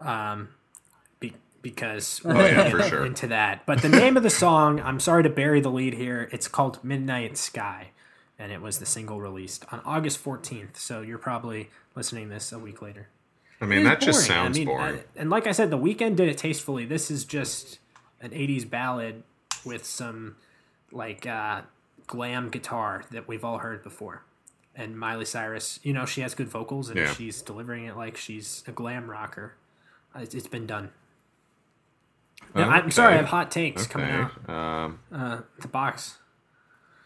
off. 0.00 0.06
Um, 0.06 0.48
be, 1.20 1.34
because 1.60 2.20
Oh, 2.24 2.30
yeah, 2.32 2.62
we'll 2.62 2.70
for 2.70 2.82
sure. 2.88 3.04
into 3.06 3.26
that. 3.28 3.66
But 3.66 3.82
the 3.82 3.88
name 3.88 4.16
of 4.16 4.22
the 4.22 4.30
song, 4.30 4.80
I'm 4.80 5.00
sorry 5.00 5.22
to 5.24 5.28
bury 5.30 5.60
the 5.60 5.70
lead 5.70 5.94
here. 5.94 6.28
It's 6.32 6.48
called 6.48 6.82
Midnight 6.84 7.36
Sky, 7.36 7.88
and 8.38 8.52
it 8.52 8.62
was 8.62 8.78
the 8.78 8.86
single 8.86 9.20
released 9.20 9.64
on 9.72 9.80
August 9.84 10.22
14th. 10.24 10.76
So 10.78 11.00
you're 11.02 11.18
probably 11.18 11.68
listening 11.94 12.28
this 12.28 12.52
a 12.52 12.58
week 12.58 12.80
later. 12.80 13.08
I 13.60 13.66
mean, 13.66 13.84
that 13.84 14.00
is 14.00 14.06
just 14.06 14.26
sounds 14.26 14.56
I 14.56 14.60
mean, 14.60 14.66
boring. 14.68 15.00
and 15.16 15.30
like 15.30 15.46
I 15.46 15.52
said, 15.52 15.70
the 15.70 15.78
Weeknd 15.78 16.16
did 16.16 16.28
it 16.28 16.38
tastefully. 16.38 16.84
This 16.84 17.10
is 17.10 17.24
just 17.24 17.78
an 18.20 18.30
'80s 18.30 18.68
ballad 18.68 19.22
with 19.64 19.84
some 19.84 20.36
like 20.92 21.26
uh, 21.26 21.62
glam 22.06 22.48
guitar 22.50 23.04
that 23.10 23.26
we've 23.28 23.44
all 23.44 23.58
heard 23.58 23.82
before. 23.82 24.22
And 24.76 24.96
Miley 24.98 25.24
Cyrus, 25.24 25.80
you 25.82 25.92
know, 25.92 26.06
she 26.06 26.20
has 26.20 26.34
good 26.34 26.48
vocals 26.48 26.88
and 26.88 26.98
Yeah. 26.98 27.12
she's 27.12 27.42
delivering 27.42 27.86
it 27.86 27.96
like 27.96 28.16
she's 28.16 28.62
a 28.68 28.70
glam 28.72 29.10
rocker. 29.10 29.54
Uh, 30.14 30.20
It's, 30.20 30.34
it's 30.36 30.46
been 30.46 30.66
done. 30.66 30.92
Now, 32.54 32.70
I'm 32.70 32.90
sorry, 32.92 33.14
I 33.14 33.16
have 33.16 33.26
hot 33.26 33.50
takes 33.50 33.86
coming 33.88 34.08
out. 34.10 34.48
Um, 34.48 35.00
Uh, 35.12 35.40
the 35.60 35.66
box. 35.68 36.18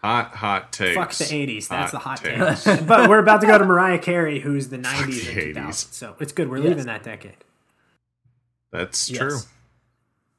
Hot, 0.03 0.35
hot 0.35 0.73
takes. 0.73 0.97
Fuck 0.97 1.13
the 1.13 1.25
80s. 1.25 1.69
That's 1.69 1.93
the 1.93 1.99
hot 1.99 2.19
takes. 2.23 2.65
take. 2.65 2.87
but 2.87 3.09
we're 3.09 3.19
about 3.21 3.41
to 3.43 3.47
go 3.47 3.57
to 3.59 3.65
Mariah 3.73 3.99
Carey, 3.99 4.41
who's 4.41 4.69
the 4.69 4.79
90s 4.79 5.07
the 5.35 5.43
and 5.43 5.57
80s. 5.57 5.73
2000s. 5.89 5.93
So 5.93 6.17
it's 6.21 6.33
good. 6.33 6.49
We're 6.51 6.59
Yes. 6.59 6.69
leaving 6.69 6.87
that 6.87 7.03
decade. 7.03 7.37
That's 8.73 9.11
Yes. 9.11 9.19
true. 9.19 9.39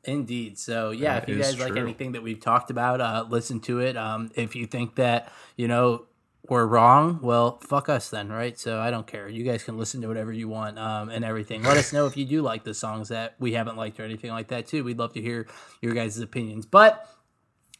Indeed. 0.05 0.57
So 0.59 0.91
yeah, 0.91 1.13
That 1.15 1.23
if 1.23 1.29
you 1.29 1.39
is 1.39 1.47
guys 1.51 1.59
like 1.59 1.71
true. 1.73 1.81
anything 1.81 2.11
that 2.13 2.23
we've 2.23 2.39
talked 2.39 2.69
about, 2.69 2.99
uh, 2.99 3.25
listen 3.29 3.59
to 3.61 3.79
it. 3.79 3.95
Um, 3.95 4.31
if 4.35 4.55
you 4.55 4.65
think 4.65 4.95
that 4.95 5.31
you 5.55 5.67
know 5.69 6.05
we're 6.49 6.65
wrong, 6.65 7.19
well, 7.21 7.57
fuck 7.61 7.87
us 7.87 8.09
then, 8.09 8.27
right? 8.29 8.59
So 8.59 8.81
I 8.81 8.91
don't 8.91 9.07
care. 9.07 9.29
You 9.29 9.45
guys 9.45 9.63
can 9.63 9.77
listen 9.77 10.01
to 10.01 10.07
whatever 10.09 10.33
you 10.33 10.49
want 10.49 10.77
um, 10.77 11.07
and 11.07 11.23
everything. 11.23 11.63
Let 11.63 11.77
us 11.77 11.93
know 11.93 12.05
if 12.05 12.17
you 12.17 12.25
do 12.25 12.41
like 12.41 12.65
the 12.65 12.73
songs 12.73 13.07
that 13.09 13.35
we 13.39 13.53
haven't 13.53 13.77
liked 13.77 13.97
or 13.97 14.03
anything 14.03 14.31
like 14.31 14.49
that 14.49 14.67
too. 14.67 14.83
We'd 14.83 14.99
love 14.99 15.13
to 15.13 15.21
hear 15.21 15.47
your 15.81 15.93
guys' 15.93 16.19
opinions. 16.19 16.65
But 16.65 17.07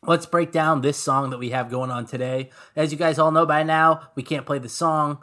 let's 0.06 0.26
break 0.26 0.52
down 0.52 0.82
this 0.82 0.98
song 0.98 1.30
that 1.30 1.38
we 1.38 1.50
have 1.50 1.70
going 1.70 1.92
on 1.92 2.06
today. 2.06 2.50
As 2.76 2.92
you 2.92 2.98
guys 2.98 3.20
all 3.20 3.32
know 3.32 3.46
by 3.46 3.64
now, 3.64 4.10
we 4.16 4.24
can't 4.24 4.46
play 4.46 4.60
the 4.60 4.70
song 4.70 5.20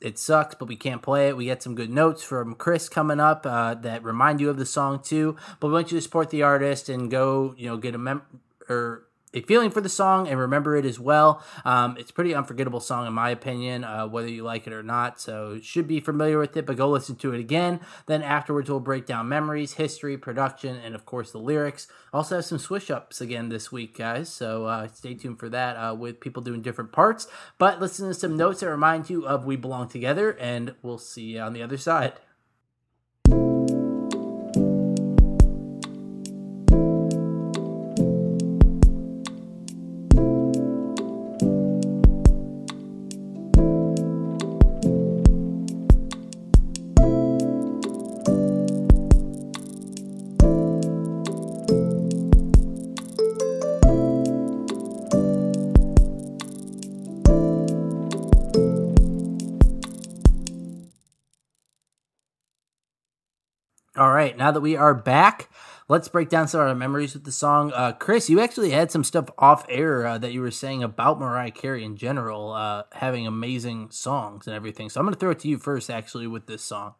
it 0.00 0.18
sucks, 0.18 0.54
but 0.54 0.68
we 0.68 0.76
can't 0.76 1.02
play 1.02 1.28
it. 1.28 1.36
We 1.36 1.46
get 1.46 1.62
some 1.62 1.74
good 1.74 1.90
notes 1.90 2.22
from 2.22 2.54
Chris 2.54 2.88
coming 2.88 3.20
up 3.20 3.44
uh, 3.44 3.74
that 3.74 4.04
remind 4.04 4.40
you 4.40 4.48
of 4.50 4.58
the 4.58 4.66
song 4.66 5.00
too. 5.02 5.36
But 5.58 5.68
we 5.68 5.74
want 5.74 5.90
you 5.90 5.98
to 5.98 6.02
support 6.02 6.30
the 6.30 6.42
artist 6.42 6.88
and 6.88 7.10
go, 7.10 7.54
you 7.56 7.66
know, 7.66 7.76
get 7.76 7.94
a 7.94 7.98
mem 7.98 8.22
or 8.68 9.07
a 9.34 9.42
feeling 9.42 9.70
for 9.70 9.80
the 9.80 9.88
song 9.88 10.26
and 10.26 10.38
remember 10.38 10.76
it 10.76 10.84
as 10.84 10.98
well. 10.98 11.42
Um, 11.64 11.96
it's 11.98 12.10
pretty 12.10 12.34
unforgettable 12.34 12.80
song 12.80 13.06
in 13.06 13.12
my 13.12 13.30
opinion, 13.30 13.84
uh, 13.84 14.06
whether 14.06 14.28
you 14.28 14.42
like 14.42 14.66
it 14.66 14.72
or 14.72 14.82
not. 14.82 15.20
So 15.20 15.58
should 15.60 15.86
be 15.86 16.00
familiar 16.00 16.38
with 16.38 16.56
it, 16.56 16.66
but 16.66 16.76
go 16.76 16.88
listen 16.88 17.16
to 17.16 17.34
it 17.34 17.40
again. 17.40 17.80
Then 18.06 18.22
afterwards, 18.22 18.70
we'll 18.70 18.80
break 18.80 19.06
down 19.06 19.28
memories, 19.28 19.74
history, 19.74 20.16
production, 20.16 20.76
and 20.76 20.94
of 20.94 21.04
course 21.04 21.30
the 21.30 21.38
lyrics. 21.38 21.88
Also 22.12 22.36
have 22.36 22.44
some 22.44 22.58
swish 22.58 22.90
ups 22.90 23.20
again 23.20 23.48
this 23.48 23.70
week, 23.70 23.96
guys. 23.96 24.28
So 24.28 24.64
uh, 24.66 24.88
stay 24.88 25.14
tuned 25.14 25.38
for 25.38 25.48
that 25.50 25.76
uh, 25.76 25.94
with 25.94 26.20
people 26.20 26.42
doing 26.42 26.62
different 26.62 26.92
parts. 26.92 27.26
But 27.58 27.80
listen 27.80 28.08
to 28.08 28.14
some 28.14 28.36
notes 28.36 28.60
that 28.60 28.70
remind 28.70 29.10
you 29.10 29.26
of 29.26 29.44
We 29.44 29.56
Belong 29.56 29.88
Together, 29.88 30.30
and 30.30 30.74
we'll 30.82 30.98
see 30.98 31.34
you 31.34 31.40
on 31.40 31.52
the 31.52 31.62
other 31.62 31.76
side. 31.76 32.14
Now 64.38 64.50
that 64.50 64.60
we 64.60 64.76
are 64.76 64.94
back, 64.94 65.50
let's 65.88 66.08
break 66.08 66.28
down 66.28 66.48
some 66.48 66.60
of 66.60 66.68
our 66.68 66.74
memories 66.74 67.14
with 67.14 67.24
the 67.24 67.32
song. 67.32 67.72
Uh, 67.74 67.92
Chris, 67.92 68.30
you 68.30 68.40
actually 68.40 68.70
had 68.70 68.90
some 68.90 69.04
stuff 69.04 69.28
off 69.38 69.66
air 69.68 70.06
uh, 70.06 70.18
that 70.18 70.32
you 70.32 70.40
were 70.40 70.50
saying 70.50 70.82
about 70.82 71.18
Mariah 71.18 71.50
Carey 71.50 71.84
in 71.84 71.96
general, 71.96 72.52
uh, 72.52 72.84
having 72.92 73.26
amazing 73.26 73.90
songs 73.90 74.46
and 74.46 74.54
everything. 74.54 74.88
So 74.88 75.00
I'm 75.00 75.06
going 75.06 75.14
to 75.14 75.20
throw 75.20 75.30
it 75.30 75.40
to 75.40 75.48
you 75.48 75.58
first, 75.58 75.90
actually, 75.90 76.26
with 76.26 76.46
this 76.46 76.62
song. 76.62 76.94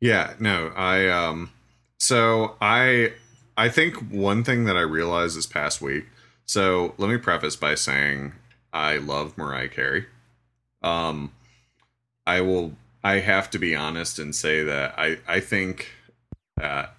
Yeah, 0.00 0.34
no, 0.38 0.70
I 0.76 1.08
um 1.08 1.50
so 1.96 2.56
I 2.60 3.14
I 3.56 3.70
think 3.70 4.10
one 4.10 4.44
thing 4.44 4.64
that 4.64 4.76
I 4.76 4.82
realized 4.82 5.34
this 5.34 5.46
past 5.46 5.80
week. 5.80 6.04
So 6.44 6.94
let 6.98 7.08
me 7.08 7.16
preface 7.16 7.56
by 7.56 7.74
saying 7.74 8.34
I 8.70 8.98
love 8.98 9.38
Mariah 9.38 9.68
Carey. 9.68 10.06
Um 10.82 11.32
I 12.26 12.42
will 12.42 12.74
I 13.02 13.20
have 13.20 13.48
to 13.52 13.58
be 13.58 13.74
honest 13.74 14.18
and 14.18 14.34
say 14.34 14.62
that 14.62 14.94
I 14.98 15.20
I 15.26 15.40
think 15.40 15.93
that 16.56 16.94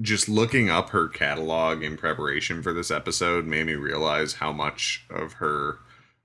just 0.00 0.28
looking 0.28 0.68
up 0.70 0.90
her 0.90 1.08
catalog 1.08 1.82
in 1.82 1.96
preparation 1.96 2.62
for 2.62 2.72
this 2.72 2.90
episode 2.90 3.46
made 3.46 3.66
me 3.66 3.74
realize 3.74 4.34
how 4.34 4.52
much 4.52 5.04
of 5.08 5.34
her 5.34 5.78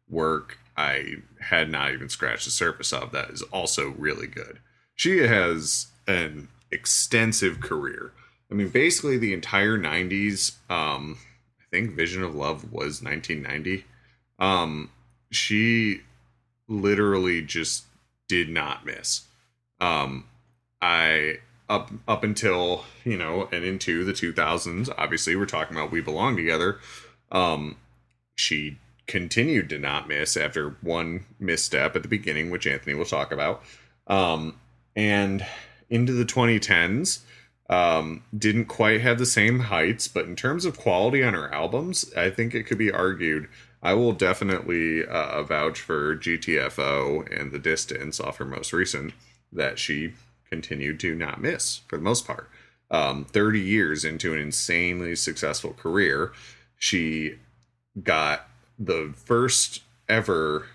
work 0.10 0.58
I 0.75 1.18
had 1.39 1.70
not 1.70 1.92
even 1.92 2.10
scratched 2.10 2.46
the 2.46 2.51
surface 2.51 2.92
of 2.92 3.12
that 3.12 3.30
is 3.30 3.42
also 3.44 3.89
really 3.89 4.28
good 4.28 4.60
she 5.00 5.20
has 5.20 5.88
an 6.08 6.50
extensive 6.72 7.62
career. 7.62 8.12
I 8.51 8.54
mean, 8.54 8.68
basically 8.68 9.18
the 9.18 9.32
entire 9.32 9.78
'90s. 9.80 10.58
Um, 10.70 11.18
I 11.58 11.63
think 11.72 11.96
Vision 11.96 12.22
of 12.22 12.36
Love 12.36 12.70
was 12.70 13.01
1990. 13.01 13.86
Um, 14.39 14.89
she 15.32 16.01
literally 16.68 17.42
just 17.42 17.86
did 18.28 18.50
not 18.50 18.86
miss. 18.86 19.22
Um, 19.80 20.25
I 20.82 21.38
up 21.70 21.92
up 22.08 22.24
until 22.24 22.84
you 23.04 23.18
know 23.18 23.48
and 23.52 23.64
into 23.64 24.04
the 24.04 24.14
2000s. 24.14 24.90
Obviously, 24.98 25.36
we're 25.36 25.46
talking 25.46 25.78
about 25.78 25.92
We 25.92 26.02
Belong 26.02 26.36
Together. 26.36 26.80
Um, 27.32 27.78
she 28.36 28.78
continued 29.08 29.70
to 29.70 29.80
not 29.80 30.08
miss 30.08 30.38
after 30.38 30.78
one 30.82 31.26
misstep 31.40 31.96
at 31.96 32.04
the 32.04 32.10
beginning, 32.10 32.50
which 32.50 32.68
Anthony 32.68 32.96
will 32.96 33.06
talk 33.06 33.32
about. 33.32 33.64
Um, 34.08 34.56
and 34.96 35.46
into 35.90 36.14
the 36.14 36.26
2010s 36.26 37.20
um, 37.70 38.24
didn't 38.36 38.66
quite 38.66 39.02
have 39.02 39.18
the 39.18 39.26
same 39.26 39.60
heights 39.60 40.08
but 40.08 40.26
in 40.26 40.36
terms 40.36 40.66
of 40.66 40.78
quality 40.78 41.24
on 41.24 41.34
her 41.34 41.54
albums 41.54 42.12
i 42.16 42.30
think 42.30 42.54
it 42.54 42.64
could 42.64 42.78
be 42.78 42.92
argued 42.92 43.48
i 43.82 43.94
will 43.94 44.12
definitely 44.12 45.06
uh, 45.06 45.42
vouch 45.44 45.80
for 45.80 46.16
gtfo 46.18 47.40
and 47.40 47.52
the 47.52 47.60
distance 47.60 48.20
off 48.20 48.38
her 48.38 48.46
most 48.46 48.74
recent 48.74 49.14
that 49.52 49.80
she 49.80 50.14
continued 50.50 51.00
to 51.00 51.15
not 51.15 51.41
miss 51.41 51.82
for 51.88 51.98
the 51.98 52.03
most 52.03 52.25
part 52.25 52.50
um, 52.91 53.24
30 53.25 53.60
years 53.60 54.03
into 54.03 54.34
an 54.34 54.39
insanely 54.39 55.15
successful 55.15 55.74
career 55.74 56.32
she 56.77 57.36
got 58.03 58.48
the 58.77 59.13
first 59.15 59.82
ever 60.08 60.68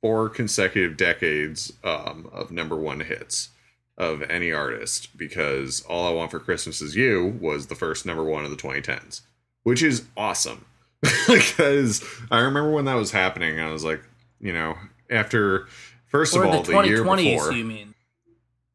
four 0.00 0.28
consecutive 0.28 0.96
decades 0.96 1.72
um, 1.82 2.28
of 2.32 2.50
number 2.50 2.76
one 2.76 3.00
hits 3.00 3.50
of 3.96 4.22
any 4.22 4.52
artist 4.52 5.16
because 5.16 5.82
All 5.88 6.06
I 6.06 6.10
Want 6.10 6.30
for 6.30 6.40
Christmas 6.40 6.80
Is 6.80 6.96
You 6.96 7.38
was 7.40 7.68
the 7.68 7.74
first 7.74 8.04
number 8.04 8.24
one 8.24 8.44
of 8.44 8.50
the 8.50 8.56
2010s, 8.56 9.22
which 9.62 9.82
is 9.82 10.04
awesome. 10.16 10.64
because 11.28 12.02
I 12.30 12.40
remember 12.40 12.70
when 12.70 12.86
that 12.86 12.94
was 12.94 13.12
happening, 13.12 13.60
I 13.60 13.70
was 13.70 13.84
like, 13.84 14.02
you 14.40 14.52
know, 14.52 14.74
after 15.10 15.68
first 16.06 16.36
or 16.36 16.44
of 16.44 16.50
all, 16.50 16.62
the 16.62 16.72
the, 16.72 16.82
year 16.82 17.04
2020s, 17.04 17.16
before. 17.16 17.52
you 17.52 17.64
mean? 17.64 17.93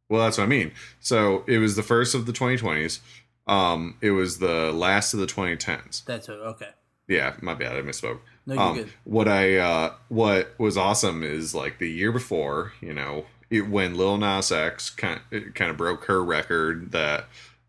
Well, 0.09 0.21
that's 0.23 0.37
what 0.37 0.43
I 0.45 0.47
mean. 0.47 0.71
So 0.99 1.43
it 1.47 1.59
was 1.59 1.75
the 1.75 1.83
first 1.83 2.15
of 2.15 2.25
the 2.25 2.33
2020s. 2.33 2.99
Um, 3.47 3.95
it 4.01 4.11
was 4.11 4.39
the 4.39 4.71
last 4.71 5.13
of 5.13 5.19
the 5.19 5.25
2010s. 5.27 6.03
That's 6.05 6.27
what, 6.27 6.39
okay. 6.39 6.69
Yeah, 7.07 7.35
my 7.41 7.53
bad. 7.53 7.75
I 7.75 7.81
misspoke. 7.81 8.19
No, 8.45 8.53
you're 8.55 8.63
Um, 8.63 8.75
good. 8.75 8.89
what 9.03 9.27
I 9.27 9.57
uh, 9.57 9.93
what 10.09 10.53
was 10.59 10.77
awesome 10.77 11.23
is 11.23 11.55
like 11.55 11.79
the 11.79 11.89
year 11.89 12.11
before, 12.11 12.73
you 12.81 12.93
know, 12.93 13.25
it, 13.49 13.67
when 13.67 13.95
Lil 13.95 14.17
Nas 14.17 14.51
X 14.51 14.89
kind 14.91 15.21
kind 15.55 15.71
of 15.71 15.77
broke 15.77 16.05
her 16.05 16.23
record 16.23 16.91
that 16.91 17.25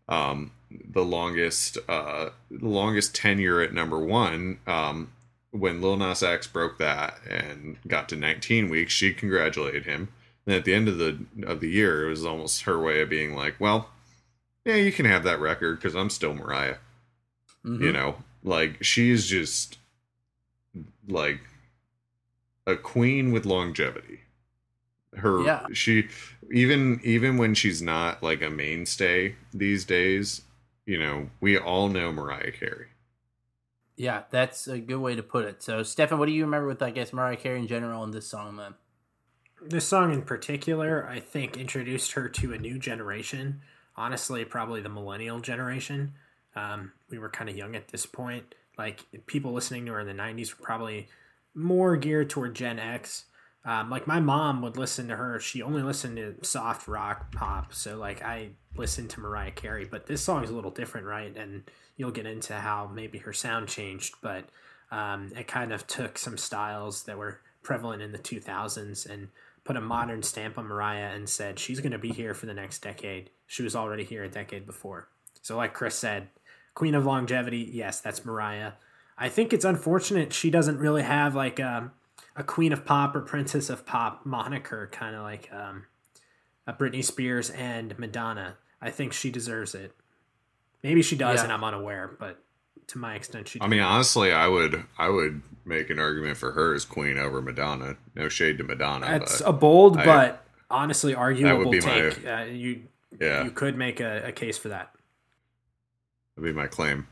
um, 0.07 0.51
the 0.69 1.03
longest 1.03 1.77
uh, 1.89 2.29
the 2.51 2.67
longest 2.67 3.15
tenure 3.15 3.61
at 3.61 3.73
number 3.73 3.99
one. 3.99 4.59
Um, 4.67 5.11
when 5.51 5.81
Lil 5.81 5.97
Nas 5.97 6.21
X 6.23 6.47
broke 6.47 6.77
that 6.77 7.15
and 7.29 7.77
got 7.87 8.07
to 8.09 8.15
19 8.15 8.69
weeks, 8.69 8.93
she 8.93 9.13
congratulated 9.13 9.85
him. 9.85 10.09
And 10.45 10.55
at 10.55 10.65
the 10.65 10.73
end 10.73 10.87
of 10.87 10.97
the 10.97 11.19
of 11.43 11.59
the 11.59 11.69
year, 11.69 12.05
it 12.05 12.09
was 12.09 12.25
almost 12.25 12.63
her 12.63 12.79
way 12.81 13.01
of 13.01 13.09
being 13.09 13.35
like, 13.35 13.55
"Well, 13.59 13.89
yeah, 14.65 14.75
you 14.75 14.91
can 14.91 15.05
have 15.05 15.23
that 15.23 15.39
record 15.39 15.77
because 15.77 15.95
I'm 15.95 16.09
still 16.09 16.33
Mariah." 16.33 16.77
Mhm. 17.63 17.79
you 17.81 17.91
know 17.91 18.15
like 18.43 18.83
she's 18.83 19.27
just 19.27 19.77
like 21.07 21.41
a 22.65 22.75
queen 22.75 23.31
with 23.31 23.45
longevity 23.45 24.21
her 25.15 25.43
Yeah. 25.43 25.67
she 25.73 26.07
even 26.51 26.99
even 27.03 27.37
when 27.37 27.53
she's 27.53 27.83
not 27.83 28.23
like 28.23 28.41
a 28.41 28.49
mainstay 28.49 29.35
these 29.53 29.85
days 29.85 30.41
you 30.87 30.97
know 30.97 31.29
we 31.39 31.55
all 31.57 31.87
know 31.87 32.11
mariah 32.11 32.51
carey 32.51 32.87
Yeah, 33.95 34.23
that's 34.31 34.67
a 34.67 34.79
good 34.79 34.97
way 34.99 35.13
to 35.15 35.21
put 35.21 35.45
it. 35.45 35.61
So, 35.61 35.83
Stefan, 35.83 36.17
what 36.17 36.25
do 36.25 36.31
you 36.31 36.43
remember 36.45 36.67
with, 36.67 36.81
I 36.81 36.89
guess, 36.89 37.13
Mariah 37.13 37.35
Carey 37.35 37.59
in 37.59 37.67
general 37.67 38.03
and 38.03 38.11
this 38.11 38.27
song, 38.27 38.55
man? 38.55 38.73
This 39.63 39.87
song 39.87 40.11
in 40.11 40.23
particular, 40.23 41.07
I 41.07 41.19
think, 41.19 41.55
introduced 41.55 42.13
her 42.13 42.27
to 42.27 42.53
a 42.53 42.57
new 42.57 42.79
generation. 42.79 43.61
Honestly, 43.95 44.43
probably 44.43 44.81
the 44.81 44.89
millennial 44.89 45.39
generation. 45.39 46.13
Um, 46.55 46.93
we 47.09 47.19
were 47.19 47.29
kind 47.29 47.49
of 47.49 47.55
young 47.55 47.75
at 47.75 47.89
this 47.89 48.07
point. 48.07 48.55
Like 48.77 49.05
people 49.27 49.53
listening 49.53 49.85
to 49.85 49.93
her 49.93 49.99
in 49.99 50.07
the 50.07 50.13
'90s 50.13 50.57
were 50.57 50.65
probably 50.65 51.07
more 51.53 51.95
geared 51.95 52.29
toward 52.29 52.55
Gen 52.55 52.79
X. 52.79 53.25
Um, 53.63 53.91
like 53.91 54.07
my 54.07 54.19
mom 54.19 54.63
would 54.63 54.77
listen 54.77 55.07
to 55.09 55.15
her. 55.15 55.39
She 55.39 55.61
only 55.61 55.83
listened 55.83 56.17
to 56.17 56.35
soft 56.41 56.87
rock 56.87 57.31
pop. 57.31 57.73
So 57.73 57.97
like 57.97 58.23
I 58.23 58.49
listened 58.75 59.11
to 59.11 59.19
Mariah 59.19 59.51
Carey, 59.51 59.85
but 59.85 60.07
this 60.07 60.23
song 60.23 60.43
is 60.43 60.49
a 60.49 60.55
little 60.55 60.71
different, 60.71 61.05
right? 61.05 61.35
And 61.37 61.63
you'll 61.97 62.09
get 62.11 62.25
into 62.25 62.55
how 62.55 62.89
maybe 62.91 63.19
her 63.19 63.33
sound 63.33 63.67
changed, 63.67 64.15
but 64.21 64.45
um, 64.89 65.31
it 65.37 65.47
kind 65.47 65.71
of 65.71 65.85
took 65.85 66.17
some 66.17 66.37
styles 66.37 67.03
that 67.03 67.19
were 67.19 67.39
prevalent 67.61 68.01
in 68.01 68.11
the 68.11 68.17
2000s 68.17 69.07
and 69.07 69.29
put 69.63 69.75
a 69.75 69.81
modern 69.81 70.23
stamp 70.23 70.57
on 70.57 70.65
Mariah 70.65 71.13
and 71.13 71.29
said 71.29 71.59
she's 71.59 71.79
going 71.79 71.91
to 71.91 71.97
be 71.99 72.11
here 72.11 72.33
for 72.33 72.45
the 72.45 72.53
next 72.53 72.79
decade. 72.81 73.29
She 73.47 73.63
was 73.63 73.75
already 73.75 74.03
here 74.03 74.23
a 74.23 74.29
decade 74.29 74.65
before. 74.65 75.07
So, 75.41 75.57
like 75.57 75.73
Chris 75.73 75.95
said, 75.95 76.29
Queen 76.73 76.95
of 76.95 77.05
Longevity, 77.05 77.69
yes, 77.71 77.99
that's 77.99 78.25
Mariah. 78.25 78.73
I 79.17 79.29
think 79.29 79.53
it's 79.53 79.65
unfortunate 79.65 80.33
she 80.33 80.49
doesn't 80.49 80.77
really 80.79 81.03
have 81.03 81.35
like 81.35 81.59
um, 81.59 81.91
a 82.35 82.43
Queen 82.43 82.73
of 82.73 82.85
Pop 82.85 83.15
or 83.15 83.21
Princess 83.21 83.69
of 83.69 83.85
Pop 83.85 84.25
moniker, 84.25 84.89
kind 84.91 85.15
of 85.15 85.21
like 85.21 85.49
um, 85.53 85.85
a 86.65 86.73
Britney 86.73 87.03
Spears 87.03 87.49
and 87.51 87.97
Madonna. 87.99 88.57
I 88.81 88.89
think 88.89 89.13
she 89.13 89.29
deserves 89.29 89.75
it. 89.75 89.93
Maybe 90.81 91.03
she 91.03 91.15
does, 91.15 91.37
Yeah. 91.39 91.43
and 91.43 91.53
I'm 91.53 91.63
unaware, 91.63 92.09
but 92.19 92.41
to 92.87 92.97
my 92.97 93.15
extent, 93.15 93.47
she. 93.47 93.59
i 93.61 93.67
mean 93.67 93.79
honestly 93.79 94.31
i 94.31 94.47
would 94.47 94.83
i 94.97 95.07
would 95.09 95.41
make 95.65 95.89
an 95.89 95.99
argument 95.99 96.37
for 96.37 96.51
her 96.51 96.73
as 96.73 96.83
queen 96.85 97.17
over 97.17 97.41
madonna 97.41 97.95
no 98.15 98.27
shade 98.29 98.57
to 98.57 98.63
madonna 98.63 99.05
That's 99.05 99.41
but 99.41 99.49
a 99.49 99.53
bold 99.53 99.97
I- 99.97 100.05
but 100.05 100.45
honestly 100.69 101.13
arguable 101.15 101.69
be 101.71 101.79
my- 101.81 101.87
take. 102.11 102.25
uh, 102.27 102.43
you 102.49 102.83
yeah 103.19 103.43
you 103.43 103.51
could 103.51 103.77
make 103.77 103.99
a, 103.99 104.27
a 104.27 104.31
case 104.31 104.57
for 104.57 104.69
that. 104.69 104.93
that'd 106.35 106.53
be 106.53 106.57
my 106.57 106.67
claim 106.67 107.07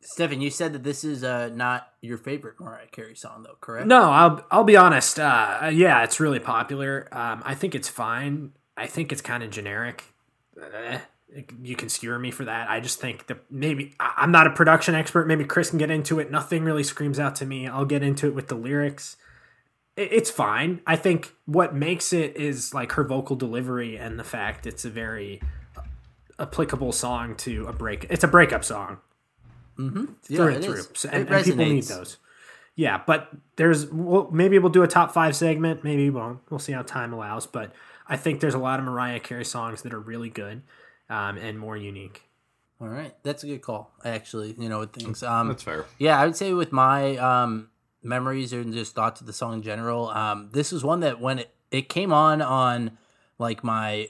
Stefan, 0.00 0.40
you 0.40 0.48
said 0.48 0.72
that 0.72 0.84
this 0.84 1.02
is 1.04 1.22
uh, 1.24 1.50
not 1.52 1.92
your 2.00 2.16
favorite 2.16 2.58
Mariah 2.60 2.86
Carey 2.86 3.16
song, 3.16 3.42
though, 3.42 3.56
correct? 3.60 3.86
No, 3.88 4.04
I'll 4.10 4.46
I'll 4.50 4.64
be 4.64 4.76
honest. 4.76 5.18
Uh, 5.18 5.68
yeah, 5.72 6.02
it's 6.04 6.18
really 6.20 6.38
popular. 6.38 7.08
Um, 7.12 7.42
I 7.44 7.54
think 7.56 7.74
it's 7.74 7.88
fine. 7.88 8.52
I 8.76 8.86
think 8.86 9.10
it's 9.12 9.20
kind 9.20 9.42
of 9.42 9.50
generic. 9.50 10.04
Eh, 10.56 10.98
you 11.62 11.76
can 11.76 11.88
skewer 11.88 12.18
me 12.18 12.30
for 12.30 12.44
that. 12.46 12.70
I 12.70 12.80
just 12.80 13.00
think 13.00 13.26
that 13.26 13.38
maybe 13.50 13.94
I'm 14.00 14.30
not 14.32 14.46
a 14.46 14.50
production 14.50 14.94
expert. 14.94 15.26
Maybe 15.26 15.44
Chris 15.44 15.70
can 15.70 15.78
get 15.78 15.90
into 15.90 16.18
it. 16.20 16.30
Nothing 16.30 16.64
really 16.64 16.82
screams 16.82 17.18
out 17.18 17.36
to 17.36 17.46
me. 17.46 17.66
I'll 17.68 17.84
get 17.84 18.02
into 18.02 18.26
it 18.26 18.34
with 18.34 18.48
the 18.48 18.54
lyrics. 18.54 19.16
It's 19.96 20.30
fine. 20.30 20.80
I 20.86 20.96
think 20.96 21.34
what 21.44 21.74
makes 21.74 22.12
it 22.12 22.36
is 22.36 22.72
like 22.72 22.92
her 22.92 23.04
vocal 23.04 23.36
delivery 23.36 23.98
and 23.98 24.18
the 24.18 24.24
fact 24.24 24.66
it's 24.66 24.84
a 24.84 24.90
very 24.90 25.40
applicable 26.38 26.92
song 26.92 27.34
to 27.36 27.66
a 27.66 27.72
break. 27.72 28.06
It's 28.10 28.24
a 28.24 28.28
breakup 28.28 28.64
song 28.64 28.98
Mm-hmm. 29.78 30.04
Yeah, 30.28 30.36
through 30.38 30.54
and 30.54 30.64
through. 30.64 30.82
So- 30.94 31.08
and, 31.12 31.28
and 31.28 31.44
people 31.44 31.64
need 31.64 31.84
those. 31.84 32.16
Yeah, 32.74 33.00
but 33.06 33.28
there's 33.56 33.86
well, 33.86 34.28
maybe 34.32 34.58
we'll 34.58 34.70
do 34.72 34.82
a 34.82 34.88
top 34.88 35.12
five 35.12 35.36
segment. 35.36 35.84
Maybe 35.84 36.04
we 36.04 36.10
won't. 36.10 36.40
We'll 36.50 36.58
see 36.58 36.72
how 36.72 36.82
time 36.82 37.12
allows. 37.12 37.46
But 37.46 37.72
I 38.08 38.16
think 38.16 38.40
there's 38.40 38.54
a 38.54 38.58
lot 38.58 38.78
of 38.80 38.84
Mariah 38.86 39.20
Carey 39.20 39.44
songs 39.44 39.82
that 39.82 39.94
are 39.94 40.00
really 40.00 40.30
good 40.30 40.62
um, 41.08 41.36
and 41.38 41.58
more 41.58 41.76
unique. 41.76 42.22
All 42.80 42.88
right, 42.88 43.14
that's 43.24 43.42
a 43.42 43.46
good 43.46 43.62
call. 43.62 43.90
Actually, 44.04 44.54
you 44.58 44.68
know, 44.68 44.80
with 44.80 44.92
things. 44.92 45.22
Um, 45.22 45.48
that's 45.48 45.64
fair 45.64 45.84
Yeah, 45.98 46.18
I 46.20 46.24
would 46.24 46.36
say 46.36 46.52
with 46.54 46.70
my 46.70 47.16
um, 47.16 47.70
memories 48.02 48.52
and 48.52 48.72
just 48.72 48.94
thoughts 48.94 49.20
of 49.20 49.26
the 49.26 49.32
song 49.32 49.54
in 49.54 49.62
general, 49.62 50.08
um, 50.10 50.50
this 50.52 50.70
was 50.70 50.84
one 50.84 51.00
that 51.00 51.20
when 51.20 51.40
it, 51.40 51.54
it 51.72 51.88
came 51.88 52.12
on 52.12 52.40
on 52.40 52.96
like 53.38 53.64
my 53.64 54.08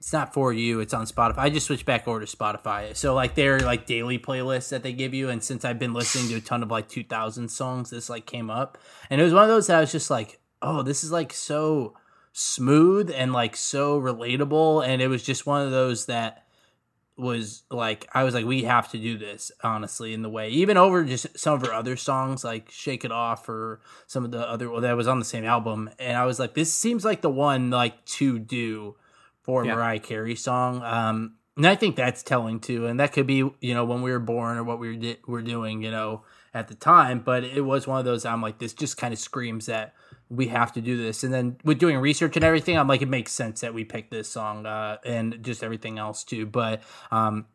it's 0.00 0.14
not 0.14 0.32
for 0.32 0.50
you, 0.50 0.80
it's 0.80 0.94
on 0.94 1.04
Spotify. 1.04 1.38
I 1.38 1.50
just 1.50 1.66
switched 1.66 1.84
back 1.84 2.08
over 2.08 2.20
to 2.20 2.36
Spotify. 2.36 2.96
So 2.96 3.14
like 3.14 3.34
their 3.34 3.60
like 3.60 3.84
daily 3.86 4.18
playlists 4.18 4.70
that 4.70 4.82
they 4.82 4.94
give 4.94 5.12
you 5.12 5.28
and 5.28 5.44
since 5.44 5.62
I've 5.62 5.78
been 5.78 5.92
listening 5.92 6.28
to 6.30 6.36
a 6.36 6.40
ton 6.40 6.62
of 6.62 6.70
like 6.70 6.88
2000 6.88 7.50
songs, 7.50 7.90
this 7.90 8.08
like 8.08 8.24
came 8.24 8.50
up. 8.50 8.78
And 9.10 9.20
it 9.20 9.24
was 9.24 9.34
one 9.34 9.42
of 9.42 9.50
those 9.50 9.66
that 9.66 9.76
I 9.76 9.80
was 9.80 9.92
just 9.92 10.10
like, 10.10 10.38
"Oh, 10.62 10.82
this 10.82 11.04
is 11.04 11.12
like 11.12 11.34
so 11.34 11.94
smooth 12.32 13.10
and 13.14 13.32
like 13.32 13.56
so 13.56 14.00
relatable." 14.00 14.86
And 14.86 15.00
it 15.02 15.08
was 15.08 15.22
just 15.22 15.46
one 15.46 15.64
of 15.64 15.70
those 15.70 16.06
that 16.06 16.46
was 17.20 17.62
like 17.70 18.08
I 18.14 18.24
was 18.24 18.34
like 18.34 18.46
we 18.46 18.64
have 18.64 18.90
to 18.92 18.98
do 18.98 19.18
this 19.18 19.52
honestly 19.62 20.14
in 20.14 20.22
the 20.22 20.30
way 20.30 20.48
even 20.50 20.76
over 20.76 21.04
just 21.04 21.38
some 21.38 21.54
of 21.54 21.66
her 21.66 21.72
other 21.72 21.96
songs 21.96 22.42
like 22.42 22.70
Shake 22.70 23.04
It 23.04 23.12
Off 23.12 23.48
or 23.48 23.80
some 24.06 24.24
of 24.24 24.30
the 24.30 24.48
other 24.48 24.70
well, 24.70 24.80
that 24.80 24.96
was 24.96 25.06
on 25.06 25.18
the 25.18 25.24
same 25.24 25.44
album 25.44 25.90
and 25.98 26.16
I 26.16 26.24
was 26.24 26.38
like 26.38 26.54
this 26.54 26.72
seems 26.72 27.04
like 27.04 27.20
the 27.20 27.30
one 27.30 27.70
like 27.70 28.04
to 28.06 28.38
do 28.38 28.96
for 29.42 29.64
Yeah. 29.64 29.74
Mariah 29.74 29.98
Carey 30.00 30.34
song 30.34 30.82
um 30.82 31.34
and 31.56 31.66
I 31.66 31.74
think 31.74 31.94
that's 31.96 32.22
telling 32.22 32.58
too 32.58 32.86
and 32.86 32.98
that 33.00 33.12
could 33.12 33.26
be 33.26 33.36
you 33.60 33.74
know 33.74 33.84
when 33.84 34.02
we 34.02 34.10
were 34.10 34.18
born 34.18 34.56
or 34.56 34.64
what 34.64 34.78
we 34.78 34.88
were 34.88 34.96
di- 34.96 35.18
were 35.26 35.42
doing 35.42 35.82
you 35.82 35.90
know 35.90 36.22
at 36.54 36.68
the 36.68 36.74
time 36.74 37.20
but 37.20 37.44
it 37.44 37.62
was 37.62 37.86
one 37.86 37.98
of 37.98 38.06
those 38.06 38.24
I'm 38.24 38.40
like 38.40 38.58
this 38.58 38.72
just 38.72 38.96
kind 38.96 39.12
of 39.12 39.20
screams 39.20 39.66
that 39.66 39.94
we 40.30 40.46
have 40.46 40.72
to 40.72 40.80
do 40.80 40.96
this. 40.96 41.24
And 41.24 41.34
then 41.34 41.56
with 41.64 41.78
doing 41.78 41.98
research 41.98 42.36
and 42.36 42.44
everything 42.44 42.78
i'm 42.78 42.88
like 42.88 43.02
it 43.02 43.08
makes 43.08 43.32
sense 43.32 43.60
that 43.60 43.74
we 43.74 43.84
picked 43.84 44.10
this 44.10 44.30
song 44.30 44.64
uh, 44.64 44.98
and 45.04 45.42
just 45.42 45.62
everything 45.62 45.98
else 45.98 46.24
too. 46.24 46.46
But 46.46 46.82
um, 47.10 47.46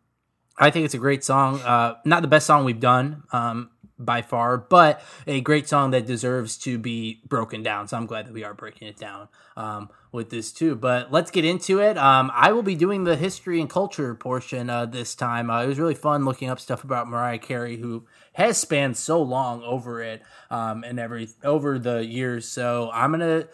i 0.58 0.70
think 0.70 0.86
it's 0.86 0.94
a 0.94 1.00
great 1.00 1.24
song. 1.24 1.60
Uh, 1.62 1.96
not 2.06 2.22
the 2.22 2.28
best 2.28 2.46
song 2.46 2.66
we've 2.66 2.80
done. 2.80 3.24
Um, 3.32 3.72
by 3.98 4.22
far 4.22 4.58
but 4.58 5.02
a 5.26 5.42
great 5.42 5.68
song 5.68 5.92
that 5.92 6.06
deserves 6.06 6.58
to 6.58 6.78
be 6.78 7.22
broken 7.28 7.64
down 7.64 7.88
so 7.88 7.98
i'm 7.98 8.06
glad 8.06 8.26
that 8.26 8.34
we 8.34 8.44
are 8.44 8.54
breaking 8.54 8.88
it 8.88 8.98
down 8.98 9.28
um, 9.58 9.90
with 10.12 10.30
this 10.30 10.52
too 10.52 10.76
but 10.76 11.12
let's 11.12 11.32
get 11.32 11.46
into 11.46 11.80
it 11.80 11.98
um, 11.98 12.32
i 12.34 12.52
will 12.52 12.64
be 12.64 12.76
doing 12.76 13.04
the 13.04 13.16
history 13.16 13.60
and 13.60 13.70
culture 13.70 14.14
portion 14.14 14.70
uh, 14.70 14.86
this 14.86 15.16
time 15.16 15.50
uh, 15.50 15.64
it 15.64 15.68
was 15.68 15.80
really 15.80 15.96
fun 15.96 16.26
looking 16.26 16.50
up 16.50 16.60
stuff 16.60 16.84
about 16.84 17.08
mariah 17.08 17.38
carey 17.38 17.78
who 17.78 18.06
has 18.36 18.58
spanned 18.58 18.98
so 18.98 19.22
long 19.22 19.64
over 19.64 20.02
it 20.02 20.22
um, 20.50 20.84
and 20.84 21.00
every 21.00 21.30
over 21.44 21.80
the 21.80 22.06
years. 22.06 22.48
So 22.48 22.90
I'm 22.94 23.12
gonna. 23.12 23.48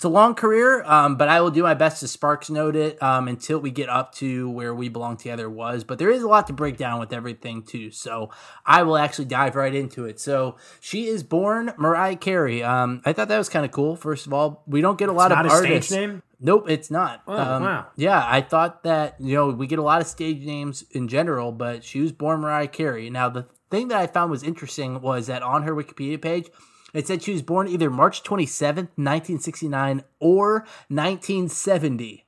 It's 0.00 0.04
a 0.06 0.08
long 0.08 0.34
career, 0.34 0.82
um, 0.84 1.16
but 1.16 1.28
I 1.28 1.42
will 1.42 1.50
do 1.50 1.62
my 1.62 1.74
best 1.74 2.00
to 2.00 2.08
Sparks 2.08 2.48
note 2.48 2.74
it 2.74 3.02
um, 3.02 3.28
until 3.28 3.58
we 3.58 3.70
get 3.70 3.90
up 3.90 4.14
to 4.14 4.48
where 4.48 4.74
we 4.74 4.88
belong 4.88 5.18
together 5.18 5.50
was. 5.50 5.84
But 5.84 5.98
there 5.98 6.08
is 6.08 6.22
a 6.22 6.26
lot 6.26 6.46
to 6.46 6.54
break 6.54 6.78
down 6.78 7.00
with 7.00 7.12
everything 7.12 7.62
too, 7.64 7.90
so 7.90 8.30
I 8.64 8.82
will 8.82 8.96
actually 8.96 9.26
dive 9.26 9.56
right 9.56 9.74
into 9.74 10.06
it. 10.06 10.18
So 10.18 10.56
she 10.80 11.08
is 11.08 11.22
born 11.22 11.74
Mariah 11.76 12.16
Carey. 12.16 12.62
Um, 12.62 13.02
I 13.04 13.12
thought 13.12 13.28
that 13.28 13.36
was 13.36 13.50
kind 13.50 13.66
of 13.66 13.72
cool. 13.72 13.94
First 13.94 14.26
of 14.26 14.32
all, 14.32 14.62
we 14.66 14.80
don't 14.80 14.96
get 14.98 15.10
a 15.10 15.12
lot 15.12 15.32
Not 15.32 15.44
of 15.44 15.52
a 15.52 15.54
artists. 15.54 15.90
stage 15.92 16.00
name. 16.00 16.22
Nope, 16.40 16.70
it's 16.70 16.90
not. 16.90 17.20
Oh, 17.28 17.36
Um, 17.36 17.62
wow. 17.64 17.86
Yeah, 17.96 18.24
I 18.26 18.40
thought 18.40 18.84
that, 18.84 19.16
you 19.20 19.34
know, 19.34 19.50
we 19.50 19.66
get 19.66 19.78
a 19.78 19.82
lot 19.82 20.00
of 20.00 20.06
stage 20.06 20.46
names 20.46 20.82
in 20.92 21.08
general, 21.08 21.52
but 21.52 21.84
she 21.84 22.00
was 22.00 22.10
born 22.10 22.40
Mariah 22.40 22.68
Carey. 22.68 23.10
Now, 23.10 23.28
the 23.28 23.44
thing 23.70 23.88
that 23.88 23.98
I 23.98 24.06
found 24.06 24.30
was 24.30 24.42
interesting 24.42 25.02
was 25.02 25.26
that 25.26 25.42
on 25.42 25.64
her 25.64 25.74
Wikipedia 25.74 26.18
page, 26.22 26.48
it 26.94 27.06
said 27.06 27.22
she 27.22 27.32
was 27.32 27.42
born 27.42 27.68
either 27.68 27.90
March 27.90 28.22
27th, 28.22 28.88
1969 28.96 30.02
or 30.18 30.66
1970. 30.88 32.24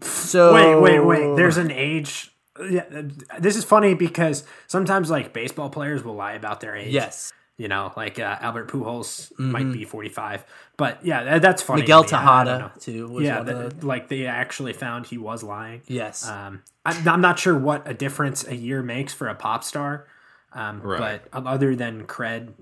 So 0.00 0.54
Wait, 0.54 0.76
wait, 0.80 1.00
wait. 1.00 1.36
There's 1.36 1.56
an 1.56 1.70
age. 1.70 2.30
Yeah, 2.70 2.84
this 3.38 3.56
is 3.56 3.64
funny 3.64 3.94
because 3.94 4.44
sometimes 4.66 5.10
like 5.10 5.32
baseball 5.32 5.70
players 5.70 6.02
will 6.04 6.14
lie 6.14 6.32
about 6.32 6.60
their 6.60 6.76
age. 6.76 6.92
Yes. 6.92 7.32
You 7.56 7.68
know, 7.68 7.92
like 7.96 8.18
uh, 8.18 8.36
Albert 8.40 8.68
Pujols 8.68 9.32
Mm-hmm. 9.34 9.50
might 9.52 9.72
be 9.72 9.84
45, 9.84 10.44
but 10.76 11.04
yeah, 11.06 11.22
that, 11.22 11.42
that's 11.42 11.62
funny. 11.62 11.82
Miguel 11.82 12.02
me. 12.02 12.08
I- 12.12 12.40
I 12.40 12.44
don't 12.44 12.58
know. 12.58 12.68
Tejada 12.68 12.80
too. 12.80 13.08
Was 13.08 13.24
Yeah, 13.24 13.36
one 13.38 13.46
that- 13.46 13.80
the- 13.80 13.86
like 13.86 14.08
they 14.08 14.26
actually 14.26 14.72
found 14.72 15.06
he 15.06 15.18
was 15.18 15.42
lying. 15.44 15.82
yes. 15.86 16.28
Um, 16.28 16.62
I'm, 16.84 17.08
I'm 17.08 17.20
not 17.20 17.38
sure 17.38 17.56
what 17.56 17.88
a 17.88 17.94
difference 17.94 18.44
a 18.46 18.56
year 18.56 18.82
makes 18.82 19.12
for 19.14 19.28
a 19.28 19.34
pop 19.36 19.62
star, 19.62 20.06
um, 20.52 20.80
Right. 20.82 21.22
but 21.32 21.46
other 21.46 21.76
than 21.76 22.06
cred, 22.06 22.52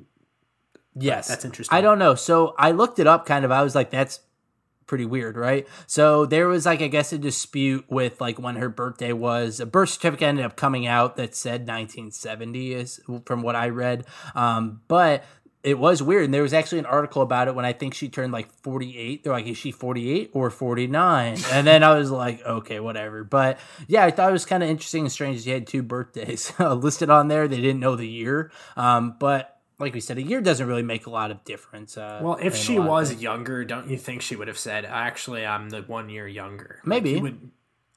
Yes, 0.94 1.28
that's 1.28 1.44
interesting. 1.44 1.76
I 1.76 1.80
don't 1.80 1.98
know. 1.98 2.14
So 2.14 2.54
I 2.58 2.72
looked 2.72 2.98
it 2.98 3.06
up. 3.06 3.26
Kind 3.26 3.44
of. 3.44 3.50
I 3.50 3.62
was 3.62 3.74
like, 3.74 3.90
that's 3.90 4.20
pretty 4.86 5.06
weird, 5.06 5.36
right? 5.36 5.66
So 5.86 6.26
there 6.26 6.48
was 6.48 6.66
like, 6.66 6.82
I 6.82 6.88
guess, 6.88 7.12
a 7.12 7.18
dispute 7.18 7.86
with 7.88 8.20
like 8.20 8.38
when 8.38 8.56
her 8.56 8.68
birthday 8.68 9.12
was. 9.12 9.60
A 9.60 9.66
birth 9.66 9.90
certificate 9.90 10.28
ended 10.28 10.44
up 10.44 10.56
coming 10.56 10.86
out 10.86 11.16
that 11.16 11.34
said 11.34 11.62
1970 11.62 12.74
is 12.74 13.00
from 13.24 13.42
what 13.42 13.56
I 13.56 13.70
read. 13.70 14.04
Um, 14.34 14.82
but 14.88 15.24
it 15.62 15.78
was 15.78 16.02
weird. 16.02 16.24
And 16.24 16.34
there 16.34 16.42
was 16.42 16.52
actually 16.52 16.80
an 16.80 16.86
article 16.86 17.22
about 17.22 17.48
it 17.48 17.54
when 17.54 17.64
I 17.64 17.72
think 17.72 17.94
she 17.94 18.08
turned 18.08 18.32
like 18.32 18.50
48. 18.62 19.22
They're 19.22 19.32
like, 19.32 19.46
is 19.46 19.56
she 19.56 19.70
48 19.70 20.30
or 20.34 20.50
49? 20.50 21.38
And 21.52 21.66
then 21.66 21.82
I 21.82 21.96
was 21.96 22.10
like, 22.10 22.44
okay, 22.44 22.80
whatever. 22.80 23.22
But 23.22 23.58
yeah, 23.86 24.04
I 24.04 24.10
thought 24.10 24.28
it 24.28 24.32
was 24.32 24.44
kind 24.44 24.62
of 24.62 24.68
interesting 24.68 25.04
and 25.04 25.12
strange. 25.12 25.42
She 25.42 25.50
had 25.50 25.66
two 25.66 25.82
birthdays 25.82 26.52
listed 26.58 27.10
on 27.10 27.28
there. 27.28 27.46
They 27.46 27.60
didn't 27.60 27.80
know 27.80 27.96
the 27.96 28.08
year. 28.08 28.50
Um, 28.76 29.16
but 29.18 29.51
like 29.82 29.92
we 29.94 30.00
said, 30.00 30.16
a 30.16 30.22
year 30.22 30.40
doesn't 30.40 30.66
really 30.66 30.82
make 30.82 31.06
a 31.06 31.10
lot 31.10 31.30
of 31.30 31.44
difference. 31.44 31.98
Uh, 31.98 32.20
Well, 32.22 32.38
if 32.40 32.56
she 32.56 32.78
was 32.78 33.20
younger, 33.20 33.64
don't 33.64 33.90
you 33.90 33.98
think 33.98 34.22
she 34.22 34.36
would 34.36 34.48
have 34.48 34.58
said, 34.58 34.84
"Actually, 34.84 35.44
I'm 35.44 35.68
the 35.68 35.82
one 35.82 36.08
year 36.08 36.26
younger"? 36.26 36.80
Maybe. 36.84 37.14
he 37.14 37.20
would. 37.20 37.50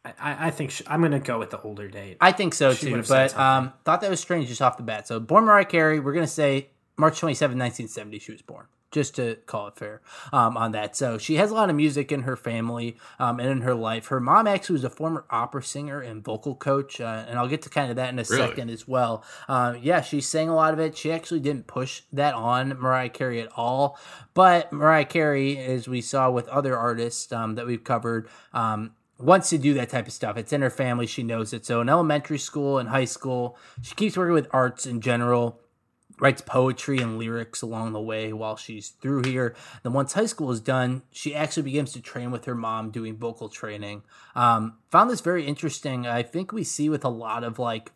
I, 0.03 0.47
I 0.47 0.51
think 0.51 0.69
she, 0.71 0.83
I'm 0.87 0.99
going 0.99 1.13
to 1.13 1.19
go 1.19 1.39
with 1.39 1.49
the 1.49 1.59
older 1.61 1.87
date. 1.87 2.17
I 2.21 2.31
think 2.31 2.53
so 2.53 2.73
She 2.73 2.91
too. 2.91 3.03
But 3.07 3.35
um, 3.37 3.73
thought 3.85 4.01
that 4.01 4.09
was 4.09 4.19
strange 4.19 4.47
just 4.47 4.61
off 4.61 4.77
the 4.77 4.83
bat. 4.83 5.07
So 5.07 5.19
born 5.19 5.45
Mariah 5.45 5.65
Carey, 5.65 5.99
we're 5.99 6.13
gonna 6.13 6.27
say 6.27 6.69
March 6.97 7.19
27, 7.19 7.57
1970, 7.57 8.19
she 8.19 8.31
was 8.31 8.41
born. 8.41 8.65
Just 8.91 9.15
to 9.17 9.35
call 9.45 9.67
it 9.67 9.75
fair 9.75 10.01
um, 10.31 10.55
on 10.55 10.71
that. 10.71 10.95
So 10.95 11.17
she 11.17 11.35
has 11.35 11.51
a 11.51 11.53
lot 11.53 11.69
of 11.69 11.75
music 11.75 12.13
in 12.13 12.21
her 12.21 12.37
family 12.37 12.95
um, 13.19 13.41
and 13.41 13.49
in 13.49 13.61
her 13.61 13.75
life. 13.75 14.07
Her 14.07 14.21
mom 14.21 14.47
actually 14.47 14.75
was 14.75 14.85
a 14.85 14.89
former 14.89 15.25
opera 15.29 15.63
singer 15.63 15.99
and 15.99 16.23
vocal 16.23 16.55
coach, 16.55 17.01
uh, 17.01 17.25
and 17.27 17.37
I'll 17.37 17.49
get 17.49 17.61
to 17.63 17.69
kind 17.69 17.89
of 17.89 17.97
that 17.97 18.13
in 18.13 18.19
a 18.19 18.23
Really? 18.29 18.47
second 18.47 18.69
as 18.69 18.87
well. 18.87 19.21
Uh, 19.49 19.73
yeah, 19.81 19.99
she 19.99 20.21
sang 20.21 20.47
a 20.47 20.55
lot 20.55 20.71
of 20.73 20.79
it. 20.79 20.95
She 20.95 21.11
actually 21.11 21.41
didn't 21.41 21.67
push 21.67 22.03
that 22.13 22.35
on 22.35 22.69
Mariah 22.79 23.09
Carey 23.09 23.41
at 23.41 23.49
all. 23.57 23.99
But 24.33 24.71
Mariah 24.71 25.03
Carey, 25.05 25.57
as 25.57 25.89
we 25.89 25.99
saw 25.99 26.31
with 26.31 26.47
other 26.47 26.77
artists 26.77 27.33
um, 27.33 27.55
that 27.55 27.65
we've 27.67 27.83
covered, 27.83 28.29
um, 28.53 28.91
wants 29.19 29.49
to 29.49 29.57
do 29.57 29.73
that 29.73 29.89
type 29.89 30.07
of 30.07 30.13
stuff. 30.13 30.37
It's 30.37 30.53
in 30.53 30.61
her 30.61 30.69
family. 30.69 31.05
She 31.07 31.23
knows 31.23 31.51
it. 31.51 31.65
So 31.65 31.81
in 31.81 31.89
elementary 31.89 32.39
school 32.39 32.77
and 32.77 32.87
high 32.87 33.05
school, 33.05 33.57
she 33.81 33.93
keeps 33.93 34.15
working 34.15 34.35
with 34.35 34.47
arts 34.51 34.85
in 34.85 35.01
general 35.01 35.59
writes 36.19 36.41
poetry 36.41 36.99
and 36.99 37.17
lyrics 37.17 37.61
along 37.61 37.93
the 37.93 38.01
way 38.01 38.31
while 38.31 38.55
she's 38.55 38.89
through 38.89 39.23
here. 39.23 39.55
Then 39.83 39.93
once 39.93 40.13
high 40.13 40.25
school 40.25 40.51
is 40.51 40.59
done, 40.59 41.03
she 41.11 41.35
actually 41.35 41.63
begins 41.63 41.93
to 41.93 42.01
train 42.01 42.31
with 42.31 42.45
her 42.45 42.55
mom 42.55 42.91
doing 42.91 43.17
vocal 43.17 43.49
training. 43.49 44.03
Um, 44.35 44.77
found 44.89 45.09
this 45.09 45.21
very 45.21 45.45
interesting. 45.45 46.07
I 46.07 46.23
think 46.23 46.51
we 46.51 46.63
see 46.63 46.89
with 46.89 47.03
a 47.03 47.09
lot 47.09 47.43
of 47.43 47.59
like 47.59 47.91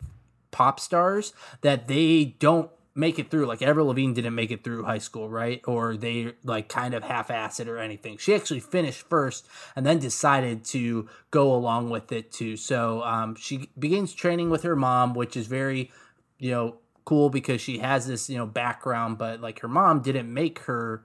pop 0.52 0.80
stars 0.80 1.34
that 1.62 1.88
they 1.88 2.36
don't 2.40 2.70
make 2.96 3.18
it 3.18 3.32
through. 3.32 3.46
Like 3.46 3.62
Avril 3.62 3.88
Lavigne 3.88 4.14
didn't 4.14 4.36
make 4.36 4.52
it 4.52 4.64
through 4.64 4.84
high 4.84 4.98
school, 4.98 5.30
right? 5.30 5.62
Or 5.66 5.96
they 5.96 6.34
like 6.44 6.68
kind 6.68 6.94
of 6.94 7.04
half-ass 7.04 7.60
it 7.60 7.68
or 7.70 7.78
anything. 7.78 8.18
She 8.18 8.36
actually 8.36 8.60
finished 8.60 9.08
first 9.08 9.48
and 9.76 9.86
then 9.86 10.00
decided 10.00 10.66
to 10.66 11.08
go 11.32 11.54
along 11.54 11.90
with 11.90 12.12
it 12.12 12.32
too. 12.32 12.58
So 12.58 13.02
um, 13.04 13.36
she 13.36 13.70
begins 13.78 14.14
training 14.14 14.50
with 14.50 14.64
her 14.64 14.76
mom, 14.76 15.14
which 15.14 15.38
is 15.38 15.48
very, 15.48 15.92
you 16.38 16.52
know, 16.52 16.78
cool 17.10 17.32
because 17.32 17.60
she 17.60 17.80
has 17.80 18.06
this 18.06 18.30
you 18.30 18.38
know 18.38 18.46
background 18.46 19.18
but 19.18 19.42
like 19.42 19.62
her 19.62 19.68
mom 19.68 20.00
didn't 20.00 20.32
make 20.32 20.60
her 20.60 21.04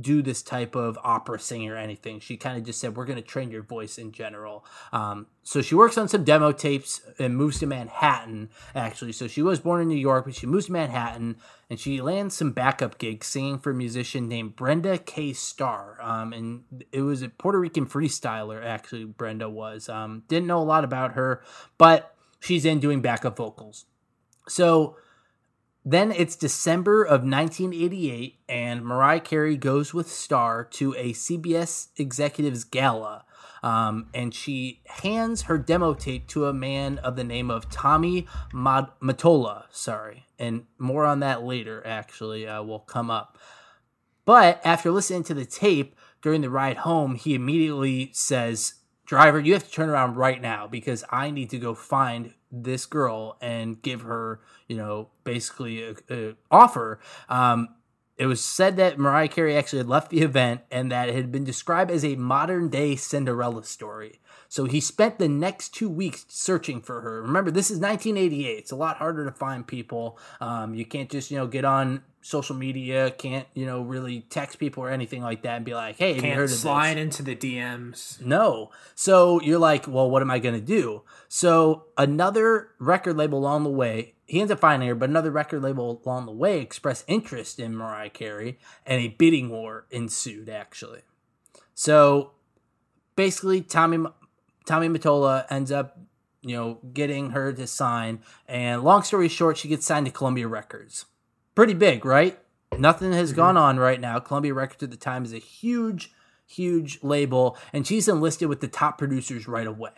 do 0.00 0.22
this 0.22 0.40
type 0.40 0.76
of 0.76 0.96
opera 1.02 1.40
singing 1.40 1.68
or 1.68 1.76
anything. 1.76 2.20
She 2.20 2.36
kind 2.36 2.56
of 2.56 2.62
just 2.62 2.78
said 2.80 2.96
we're 2.96 3.06
going 3.06 3.20
to 3.20 3.28
train 3.28 3.50
your 3.50 3.64
voice 3.64 3.98
in 3.98 4.12
general. 4.12 4.64
Um, 4.92 5.26
so 5.42 5.62
she 5.62 5.74
works 5.74 5.98
on 5.98 6.06
some 6.06 6.22
demo 6.22 6.52
tapes 6.52 7.00
and 7.18 7.36
moves 7.36 7.58
to 7.58 7.66
manhattan 7.66 8.50
actually. 8.76 9.10
So 9.10 9.26
she 9.26 9.42
was 9.42 9.58
born 9.58 9.80
in 9.80 9.88
new 9.88 9.96
york 9.96 10.26
but 10.26 10.36
she 10.36 10.46
moves 10.46 10.66
to 10.66 10.72
manhattan 10.72 11.38
and 11.68 11.80
she 11.80 12.00
lands 12.00 12.36
some 12.36 12.52
backup 12.52 12.98
gigs 12.98 13.26
singing 13.26 13.58
for 13.58 13.72
a 13.72 13.74
musician 13.74 14.28
named 14.28 14.54
brenda 14.54 14.98
k. 14.98 15.32
Starr. 15.32 16.00
Um, 16.00 16.32
and 16.32 16.84
it 16.92 17.02
was 17.02 17.22
a 17.22 17.28
puerto 17.28 17.58
rican 17.58 17.86
freestyler 17.86 18.64
actually 18.64 19.04
brenda 19.04 19.50
was. 19.50 19.88
Um, 19.88 20.22
didn't 20.28 20.46
know 20.46 20.60
a 20.60 20.62
lot 20.62 20.84
about 20.84 21.14
her 21.14 21.42
but 21.76 22.14
she's 22.38 22.64
in 22.64 22.78
doing 22.78 23.00
backup 23.00 23.36
vocals. 23.36 23.86
So 24.48 24.96
then 25.90 26.12
it's 26.12 26.36
December 26.36 27.02
of 27.02 27.22
1988, 27.22 28.40
and 28.48 28.84
Mariah 28.84 29.20
Carey 29.20 29.56
goes 29.56 29.94
with 29.94 30.10
Starr 30.10 30.64
to 30.64 30.94
a 30.96 31.12
CBS 31.12 31.88
Executives 31.96 32.64
Gala. 32.64 33.24
Um, 33.62 34.08
and 34.14 34.34
she 34.34 34.80
hands 34.86 35.42
her 35.42 35.58
demo 35.58 35.94
tape 35.94 36.26
to 36.28 36.46
a 36.46 36.52
man 36.52 36.98
of 36.98 37.16
the 37.16 37.24
name 37.24 37.50
of 37.50 37.70
Tommy 37.70 38.26
Mad- 38.52 38.88
Mottola. 39.02 39.64
Sorry. 39.70 40.26
And 40.38 40.64
more 40.78 41.04
on 41.04 41.20
that 41.20 41.42
later, 41.42 41.86
actually, 41.86 42.46
uh, 42.46 42.62
will 42.62 42.80
come 42.80 43.10
up. 43.10 43.36
But 44.24 44.60
after 44.64 44.90
listening 44.90 45.24
to 45.24 45.34
the 45.34 45.44
tape 45.44 45.94
during 46.22 46.40
the 46.40 46.50
ride 46.50 46.78
home, 46.78 47.16
he 47.16 47.34
immediately 47.34 48.10
says, 48.12 48.74
Driver, 49.04 49.40
you 49.40 49.54
have 49.54 49.64
to 49.64 49.70
turn 49.70 49.88
around 49.88 50.16
right 50.16 50.40
now 50.40 50.66
because 50.66 51.04
I 51.10 51.30
need 51.30 51.50
to 51.50 51.58
go 51.58 51.74
find 51.74 52.32
this 52.50 52.86
girl 52.86 53.36
and 53.40 53.80
give 53.80 54.02
her, 54.02 54.40
you 54.68 54.76
know, 54.76 55.10
basically 55.24 55.82
a, 55.82 55.94
a 56.10 56.34
offer. 56.50 57.00
Um, 57.28 57.68
it 58.16 58.26
was 58.26 58.44
said 58.44 58.76
that 58.76 58.98
Mariah 58.98 59.28
Carey 59.28 59.56
actually 59.56 59.78
had 59.78 59.88
left 59.88 60.10
the 60.10 60.20
event 60.20 60.60
and 60.70 60.92
that 60.92 61.08
it 61.08 61.14
had 61.14 61.32
been 61.32 61.44
described 61.44 61.90
as 61.90 62.04
a 62.04 62.16
modern 62.16 62.68
day 62.68 62.94
Cinderella 62.94 63.64
story. 63.64 64.20
So 64.50 64.64
he 64.64 64.80
spent 64.80 65.20
the 65.20 65.28
next 65.28 65.72
two 65.74 65.88
weeks 65.88 66.24
searching 66.28 66.80
for 66.80 67.02
her. 67.02 67.22
Remember, 67.22 67.52
this 67.52 67.70
is 67.70 67.78
1988. 67.78 68.58
It's 68.58 68.72
a 68.72 68.76
lot 68.76 68.96
harder 68.96 69.24
to 69.24 69.30
find 69.30 69.64
people. 69.64 70.18
Um, 70.40 70.74
you 70.74 70.84
can't 70.84 71.08
just, 71.08 71.30
you 71.30 71.36
know, 71.36 71.46
get 71.46 71.64
on 71.64 72.02
social 72.20 72.56
media, 72.56 73.12
can't, 73.12 73.46
you 73.54 73.64
know, 73.64 73.80
really 73.80 74.22
text 74.22 74.58
people 74.58 74.82
or 74.82 74.90
anything 74.90 75.22
like 75.22 75.42
that 75.42 75.54
and 75.54 75.64
be 75.64 75.72
like, 75.72 75.98
hey, 75.98 76.14
have 76.14 76.24
you 76.24 76.30
heard 76.32 76.48
Can't 76.48 76.50
of 76.50 76.58
slide 76.58 76.96
this? 76.96 77.02
into 77.04 77.22
the 77.22 77.36
DMs. 77.36 78.20
No. 78.20 78.72
So 78.96 79.40
you're 79.40 79.60
like, 79.60 79.86
well, 79.86 80.10
what 80.10 80.20
am 80.20 80.32
I 80.32 80.40
going 80.40 80.56
to 80.56 80.60
do? 80.60 81.02
So 81.28 81.84
another 81.96 82.70
record 82.80 83.16
label 83.16 83.38
along 83.38 83.62
the 83.62 83.70
way, 83.70 84.14
he 84.26 84.40
ends 84.40 84.50
up 84.50 84.58
finding 84.58 84.88
her, 84.88 84.96
but 84.96 85.08
another 85.08 85.30
record 85.30 85.62
label 85.62 86.02
along 86.04 86.26
the 86.26 86.32
way 86.32 86.60
expressed 86.60 87.04
interest 87.06 87.60
in 87.60 87.76
Mariah 87.76 88.10
Carey, 88.10 88.58
and 88.84 89.00
a 89.00 89.08
bidding 89.08 89.48
war 89.48 89.86
ensued, 89.92 90.48
actually. 90.48 91.02
So 91.72 92.32
basically, 93.14 93.60
Tommy 93.60 94.06
Tommy 94.70 94.88
Mottola 94.88 95.46
ends 95.50 95.72
up, 95.72 95.98
you 96.42 96.54
know, 96.54 96.78
getting 96.92 97.30
her 97.30 97.52
to 97.52 97.66
sign. 97.66 98.20
And 98.46 98.84
long 98.84 99.02
story 99.02 99.26
short, 99.26 99.58
she 99.58 99.66
gets 99.66 99.84
signed 99.84 100.06
to 100.06 100.12
Columbia 100.12 100.46
Records. 100.46 101.06
Pretty 101.56 101.74
big, 101.74 102.04
right? 102.04 102.38
Nothing 102.78 103.12
has 103.12 103.30
mm-hmm. 103.30 103.36
gone 103.36 103.56
on 103.56 103.80
right 103.80 104.00
now. 104.00 104.20
Columbia 104.20 104.54
Records 104.54 104.84
at 104.84 104.92
the 104.92 104.96
time 104.96 105.24
is 105.24 105.32
a 105.32 105.38
huge, 105.38 106.12
huge 106.46 107.02
label, 107.02 107.58
and 107.72 107.84
she's 107.84 108.06
enlisted 108.06 108.48
with 108.48 108.60
the 108.60 108.68
top 108.68 108.96
producers 108.96 109.48
right 109.48 109.66
away. 109.66 109.90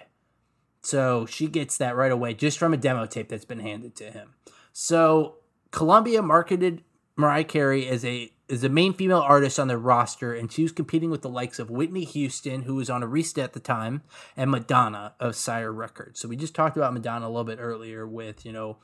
So 0.80 1.26
she 1.26 1.48
gets 1.48 1.76
that 1.76 1.94
right 1.94 2.11
away 2.11 2.32
just 2.32 2.58
from 2.58 2.72
a 2.72 2.78
demo 2.78 3.04
tape 3.04 3.28
that's 3.28 3.44
been 3.44 3.61
handed 3.61 3.94
to 3.96 4.11
him. 4.11 4.32
So 4.72 5.35
Columbia 5.70 6.22
marketed 6.22 6.82
Mariah 7.14 7.44
Carey 7.44 7.87
as 7.88 8.06
a 8.06 8.32
as 8.52 8.62
a 8.62 8.68
main 8.68 8.92
female 8.92 9.20
artist 9.20 9.58
on 9.58 9.68
their 9.68 9.78
roster, 9.78 10.34
and 10.34 10.52
she 10.52 10.62
was 10.62 10.72
competing 10.72 11.10
with 11.10 11.22
the 11.22 11.28
likes 11.28 11.58
of 11.58 11.70
Whitney 11.70 12.04
Houston, 12.04 12.62
who 12.62 12.74
was 12.74 12.90
on 12.90 13.02
Arista 13.02 13.42
at 13.42 13.54
the 13.54 13.60
time, 13.60 14.02
and 14.36 14.50
Madonna 14.50 15.14
of 15.18 15.34
Sire 15.34 15.72
Records. 15.72 16.20
So 16.20 16.28
we 16.28 16.36
just 16.36 16.54
talked 16.54 16.76
about 16.76 16.92
Madonna 16.92 17.26
a 17.26 17.28
little 17.28 17.44
bit 17.44 17.58
earlier 17.60 18.06
with 18.06 18.44
you 18.44 18.52
know 18.52 18.76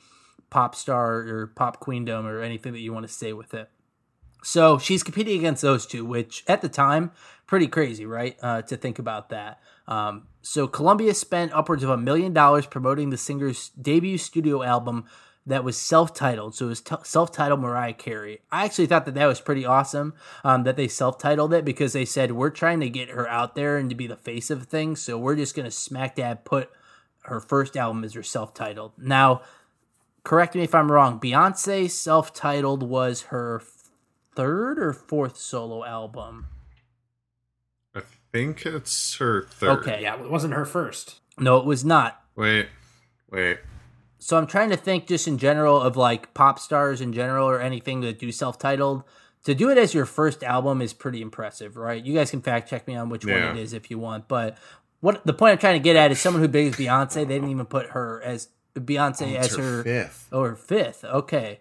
pop 0.51 0.75
star 0.75 1.19
or 1.19 1.47
pop 1.49 1.81
queendom 1.81 2.27
or 2.27 2.41
anything 2.41 2.73
that 2.73 2.81
you 2.81 2.93
want 2.93 3.07
to 3.07 3.13
say 3.13 3.33
with 3.33 3.53
it. 3.53 3.71
So 4.43 4.79
she's 4.79 5.03
competing 5.03 5.39
against 5.39 5.63
those 5.63 5.85
two, 5.85 6.05
which 6.05 6.45
at 6.47 6.63
the 6.63 6.69
time, 6.69 7.11
pretty 7.47 7.67
crazy, 7.67 8.07
right? 8.07 8.37
Uh, 8.41 8.63
to 8.63 8.77
think 8.77 8.99
about 8.99 9.31
that. 9.31 9.61
Um, 9.87 10.29
so 10.43 10.69
Columbia 10.69 11.13
spent 11.15 11.53
upwards 11.53 11.83
of 11.83 11.91
a 11.91 11.97
million 11.97 12.33
dollars 12.33 12.67
promoting 12.67 13.11
the 13.11 13.17
singer's 13.17 13.71
debut 13.71 14.17
studio 14.17 14.63
album 14.63 15.07
that 15.49 15.65
was 15.65 15.77
self-titled. 15.77 16.55
So 16.55 16.67
it 16.67 16.69
was 16.69 16.81
t- 16.81 16.95
self-titled 17.03 17.61
Mariah 17.61 17.95
Carey. 17.95 18.41
I 18.53 18.65
actually 18.65 18.87
thought 18.87 19.07
that 19.07 19.15
that 19.15 19.27
was 19.27 19.41
pretty 19.41 19.65
awesome 19.65 20.15
um, 20.45 20.65
that 20.65 20.77
they 20.77 20.89
self-titled 20.89 21.53
it 21.55 21.65
because 21.65 21.93
they 21.93 22.05
said 22.05 22.33
we're 22.33 22.51
trying 22.51 22.81
to 22.81 22.91
get 22.91 23.09
her 23.09 23.29
out 23.29 23.55
there 23.55 23.77
and 23.77 23.89
to 23.91 23.97
be 23.97 24.07
the 24.07 24.17
face 24.17 24.51
of 24.51 24.65
things. 24.65 25.01
So 25.01 25.19
we're 25.19 25.37
just 25.37 25.57
gonna 25.57 25.71
smack 25.71 26.17
dab 26.17 26.45
put 26.45 26.71
her 27.23 27.41
first 27.41 27.77
album 27.77 28.05
as 28.05 28.15
her 28.15 28.23
self-titled. 28.23 28.93
Now, 28.99 29.43
correct 30.25 30.55
me 30.55 30.63
if 30.63 30.75
I'm 30.75 30.93
wrong. 30.93 31.19
Beyonce 31.19 31.91
self-titled 31.91 32.83
was 32.83 33.23
her 33.23 33.63
third 34.35 34.79
or 34.79 34.93
fourth 34.93 35.37
solo 35.37 35.85
album. 35.85 36.47
I 37.95 38.03
think 38.33 38.65
it's 38.67 39.17
her 39.17 39.43
third. 39.43 39.81
Okay. 39.81 40.03
Yeah, 40.03 40.23
it 40.23 40.31
wasn't 40.31 40.55
her 40.55 40.65
first. 40.65 41.21
No, 41.39 41.57
it 41.57 41.65
was 41.65 41.85
not. 41.85 42.23
Wait, 42.37 42.69
wait. 43.31 43.59
So 44.29 44.37
I'm 44.37 44.47
trying 44.47 44.69
to 44.69 44.77
think 44.77 45.07
just 45.07 45.27
in 45.27 45.39
general 45.39 45.81
of 45.81 45.97
like 45.97 46.35
pop 46.35 46.59
stars 46.59 47.01
in 47.01 47.15
general 47.15 47.49
or 47.49 47.63
anything 47.63 48.03
that 48.03 48.19
do 48.19 48.31
self 48.31 48.59
titled. 48.59 49.03
To 49.45 49.55
do 49.55 49.71
it 49.71 49.79
as 49.79 49.95
your 49.95 50.05
first 50.05 50.43
album 50.45 50.83
is 50.83 50.93
pretty 50.93 51.23
impressive, 51.23 51.79
right? 51.79 52.05
You 52.05 52.13
guys 52.13 52.31
can 52.31 52.43
fact 52.43 52.69
check 52.69 52.87
me 52.87 52.95
on 52.95 53.09
which 53.09 53.25
Yeah. 53.25 53.47
one 53.49 53.57
it 53.57 53.63
is 53.63 53.73
if 53.73 53.91
you 53.91 53.99
want. 53.99 54.29
But 54.29 54.59
what 55.01 55.25
the 55.25 55.33
point 55.33 55.53
I'm 55.53 55.59
trying 55.59 55.81
to 55.81 55.83
get 55.83 55.97
at 55.97 56.11
is 56.11 56.21
someone 56.21 56.43
who 56.43 56.49
big 56.49 56.67
as 56.75 56.79
Beyonce, 56.79 57.15
they 57.15 57.25
didn't 57.25 57.49
even 57.49 57.65
put 57.65 57.87
her 57.93 58.21
as 58.23 58.49
Beyonce 58.77 59.35
Oh, 59.35 59.39
as 59.39 59.47
it's 59.47 59.57
her, 59.57 59.83
fifth. 59.83 60.29
or 60.31 60.55
fifth. 60.57 61.05
Okay. 61.05 61.61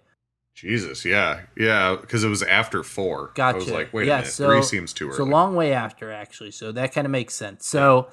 Jesus, 0.53 1.05
yeah, 1.05 1.41
yeah, 1.55 1.95
because 2.01 2.25
it 2.25 2.29
was 2.29 2.43
after 2.43 2.83
four. 2.83 3.31
Gotcha. 3.35 3.55
I 3.55 3.59
was 3.59 3.69
like, 3.71 3.93
wait 3.93 4.07
Yeah, 4.07 4.15
a 4.15 4.17
minute, 4.17 4.31
so- 4.33 4.49
three 4.49 4.63
seems 4.63 4.91
too 4.91 5.07
It's 5.09 5.19
a 5.19 5.23
long 5.23 5.55
way 5.55 5.71
after, 5.71 6.11
actually. 6.11 6.51
So 6.51 6.73
that 6.73 6.91
kind 6.93 7.05
of 7.05 7.11
makes 7.11 7.33
sense. 7.35 7.65
So 7.65 8.09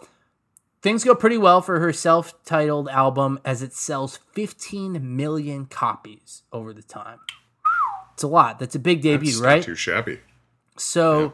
things 0.85 1.03
go 1.03 1.15
pretty 1.15 1.39
well 1.39 1.63
for 1.63 1.81
her 1.81 1.95
self 1.95 2.45
titled 2.45 2.89
album 2.91 3.41
as 3.43 3.63
it 3.63 3.73
sells 3.73 4.19
15 4.35 5.17
million 5.17 5.65
copies 5.65 6.43
over 6.53 6.75
the 6.75 6.83
time. 6.83 7.21
It's 8.13 8.23
a 8.23 8.29
lot. 8.29 8.59
That's 8.59 8.75
a 8.75 8.79
big 8.79 9.01
debut, 9.01 9.33
That's 9.33 9.41
right? 9.41 9.63
too 9.63 9.75
shabby. 9.75 10.21
So 10.77 11.33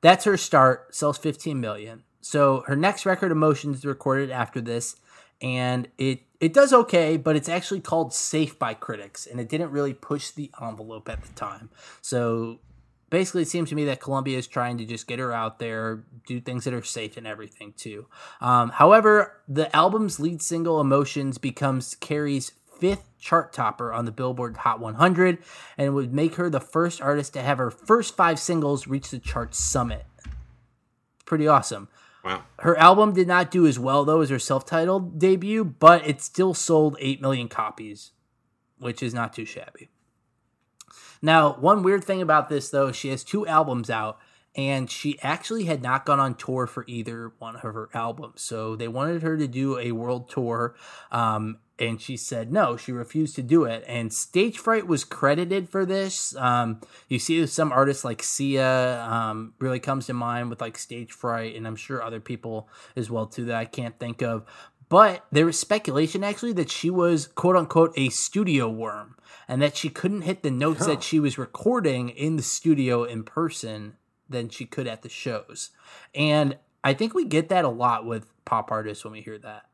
that's 0.00 0.24
her 0.24 0.36
start, 0.36 0.94
sells 0.94 1.18
15 1.18 1.60
million. 1.60 2.04
So 2.20 2.62
her 2.68 2.76
next 2.76 3.04
record, 3.04 3.32
Emotions, 3.32 3.78
is 3.78 3.84
recorded 3.84 4.30
after 4.30 4.60
this, 4.60 4.96
and 5.42 5.88
it 5.98 6.20
it 6.40 6.54
does 6.54 6.72
okay, 6.72 7.16
but 7.16 7.34
it's 7.36 7.48
actually 7.48 7.80
called 7.80 8.14
safe 8.14 8.58
by 8.58 8.74
critics, 8.74 9.26
and 9.26 9.40
it 9.40 9.48
didn't 9.48 9.72
really 9.72 9.92
push 9.92 10.30
the 10.30 10.52
envelope 10.62 11.08
at 11.08 11.22
the 11.22 11.32
time. 11.34 11.68
So 12.00 12.60
basically, 13.10 13.42
it 13.42 13.48
seems 13.48 13.68
to 13.70 13.74
me 13.74 13.84
that 13.86 14.00
Columbia 14.00 14.38
is 14.38 14.46
trying 14.46 14.78
to 14.78 14.84
just 14.84 15.06
get 15.06 15.18
her 15.18 15.32
out 15.32 15.58
there, 15.58 16.04
do 16.26 16.40
things 16.40 16.64
that 16.64 16.74
are 16.74 16.82
safe 16.82 17.16
and 17.16 17.26
everything 17.26 17.72
too. 17.76 18.06
Um, 18.40 18.70
however, 18.70 19.40
the 19.48 19.74
album's 19.74 20.18
lead 20.20 20.42
single, 20.42 20.80
Emotions, 20.80 21.38
becomes 21.38 21.94
Carey's 21.94 22.52
fifth 22.78 23.08
chart 23.18 23.52
topper 23.52 23.92
on 23.92 24.04
the 24.04 24.12
Billboard 24.12 24.56
Hot 24.58 24.80
100 24.80 25.38
and 25.78 25.94
would 25.94 26.12
make 26.12 26.34
her 26.34 26.50
the 26.50 26.60
first 26.60 27.00
artist 27.00 27.32
to 27.34 27.42
have 27.42 27.58
her 27.58 27.70
first 27.70 28.16
five 28.16 28.38
singles 28.38 28.86
reach 28.86 29.10
the 29.10 29.18
chart 29.18 29.54
summit. 29.54 30.04
Pretty 31.24 31.48
awesome. 31.48 31.88
Wow. 32.24 32.42
Her 32.60 32.76
album 32.78 33.12
did 33.12 33.28
not 33.28 33.50
do 33.50 33.66
as 33.66 33.78
well 33.78 34.04
though 34.04 34.20
as 34.20 34.30
her 34.30 34.38
self-titled 34.38 35.18
debut, 35.18 35.64
but 35.64 36.06
it 36.06 36.20
still 36.20 36.54
sold 36.54 36.96
8 36.98 37.20
million 37.20 37.48
copies, 37.48 38.12
which 38.78 39.02
is 39.02 39.14
not 39.14 39.32
too 39.32 39.44
shabby. 39.44 39.90
Now, 41.22 41.54
one 41.54 41.82
weird 41.82 42.04
thing 42.04 42.22
about 42.22 42.48
this 42.48 42.70
though, 42.70 42.92
she 42.92 43.08
has 43.08 43.24
two 43.24 43.46
albums 43.46 43.90
out 43.90 44.18
and 44.56 44.90
she 44.90 45.18
actually 45.20 45.64
had 45.64 45.82
not 45.82 46.06
gone 46.06 46.20
on 46.20 46.34
tour 46.34 46.66
for 46.66 46.84
either 46.86 47.32
one 47.38 47.56
of 47.56 47.62
her 47.62 47.88
albums. 47.92 48.42
So 48.42 48.76
they 48.76 48.88
wanted 48.88 49.22
her 49.22 49.36
to 49.36 49.48
do 49.48 49.78
a 49.78 49.92
world 49.92 50.28
tour 50.28 50.74
um, 51.10 51.58
and 51.78 52.00
she 52.00 52.16
said 52.16 52.52
no, 52.52 52.76
she 52.76 52.92
refused 52.92 53.34
to 53.36 53.42
do 53.42 53.64
it. 53.64 53.84
And 53.88 54.12
Stage 54.12 54.58
Fright 54.58 54.86
was 54.86 55.04
credited 55.04 55.68
for 55.68 55.84
this. 55.84 56.36
Um, 56.36 56.80
you 57.08 57.18
see 57.18 57.44
some 57.46 57.72
artists 57.72 58.04
like 58.04 58.22
Sia 58.22 59.02
um, 59.02 59.54
really 59.58 59.80
comes 59.80 60.06
to 60.06 60.14
mind 60.14 60.50
with 60.50 60.60
like 60.60 60.78
Stage 60.78 61.12
Fright, 61.12 61.56
and 61.56 61.66
I'm 61.66 61.76
sure 61.76 62.02
other 62.02 62.20
people 62.20 62.68
as 62.94 63.10
well 63.10 63.26
too 63.26 63.46
that 63.46 63.56
I 63.56 63.64
can't 63.64 63.98
think 63.98 64.22
of. 64.22 64.44
But 64.94 65.26
there 65.32 65.44
was 65.44 65.58
speculation 65.58 66.22
actually 66.22 66.52
that 66.52 66.70
she 66.70 66.88
was 66.88 67.26
quote 67.26 67.56
unquote 67.56 67.92
a 67.96 68.10
studio 68.10 68.68
worm 68.68 69.16
and 69.48 69.60
that 69.60 69.76
she 69.76 69.88
couldn't 69.88 70.22
hit 70.22 70.44
the 70.44 70.52
notes 70.52 70.86
that 70.86 71.02
she 71.02 71.18
was 71.18 71.36
recording 71.36 72.10
in 72.10 72.36
the 72.36 72.44
studio 72.44 73.02
in 73.02 73.24
person 73.24 73.96
than 74.28 74.50
she 74.50 74.66
could 74.66 74.86
at 74.86 75.02
the 75.02 75.08
shows. 75.08 75.70
And 76.14 76.58
I 76.84 76.94
think 76.94 77.12
we 77.12 77.24
get 77.24 77.48
that 77.48 77.64
a 77.64 77.68
lot 77.68 78.06
with 78.06 78.30
pop 78.44 78.70
artists 78.70 79.02
when 79.02 79.14
we 79.14 79.20
hear 79.20 79.36
that. 79.38 79.66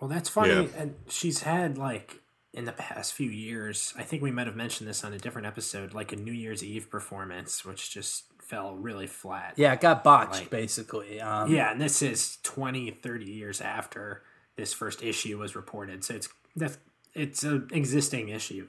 Well, 0.00 0.08
that's 0.08 0.30
funny. 0.30 0.54
Yeah. 0.54 0.68
And 0.74 0.94
she's 1.06 1.42
had 1.42 1.76
like 1.76 2.22
in 2.54 2.64
the 2.64 2.72
past 2.72 3.12
few 3.12 3.28
years. 3.28 3.92
I 3.98 4.04
think 4.04 4.22
we 4.22 4.30
might 4.30 4.46
have 4.46 4.56
mentioned 4.56 4.88
this 4.88 5.04
on 5.04 5.12
a 5.12 5.18
different 5.18 5.46
episode, 5.46 5.92
like 5.92 6.12
a 6.12 6.16
New 6.16 6.32
Year's 6.32 6.64
Eve 6.64 6.88
performance, 6.88 7.62
which 7.62 7.90
just 7.90 8.24
fell 8.40 8.74
really 8.74 9.06
flat. 9.06 9.52
Yeah, 9.56 9.74
it 9.74 9.82
got 9.82 10.02
botched 10.02 10.32
Like- 10.32 10.50
basically. 10.50 11.20
Um, 11.20 11.52
Yeah, 11.52 11.72
and 11.72 11.78
this 11.78 12.00
is 12.00 12.38
20, 12.42 12.90
30 12.92 13.30
years 13.30 13.60
after 13.60 14.22
this 14.56 14.72
first 14.72 15.02
issue 15.02 15.38
was 15.38 15.54
reported. 15.54 16.04
So 16.04 16.14
it's 16.14 16.28
that's 16.54 16.78
it's 17.14 17.42
an 17.42 17.68
existing 17.72 18.28
issue. 18.28 18.68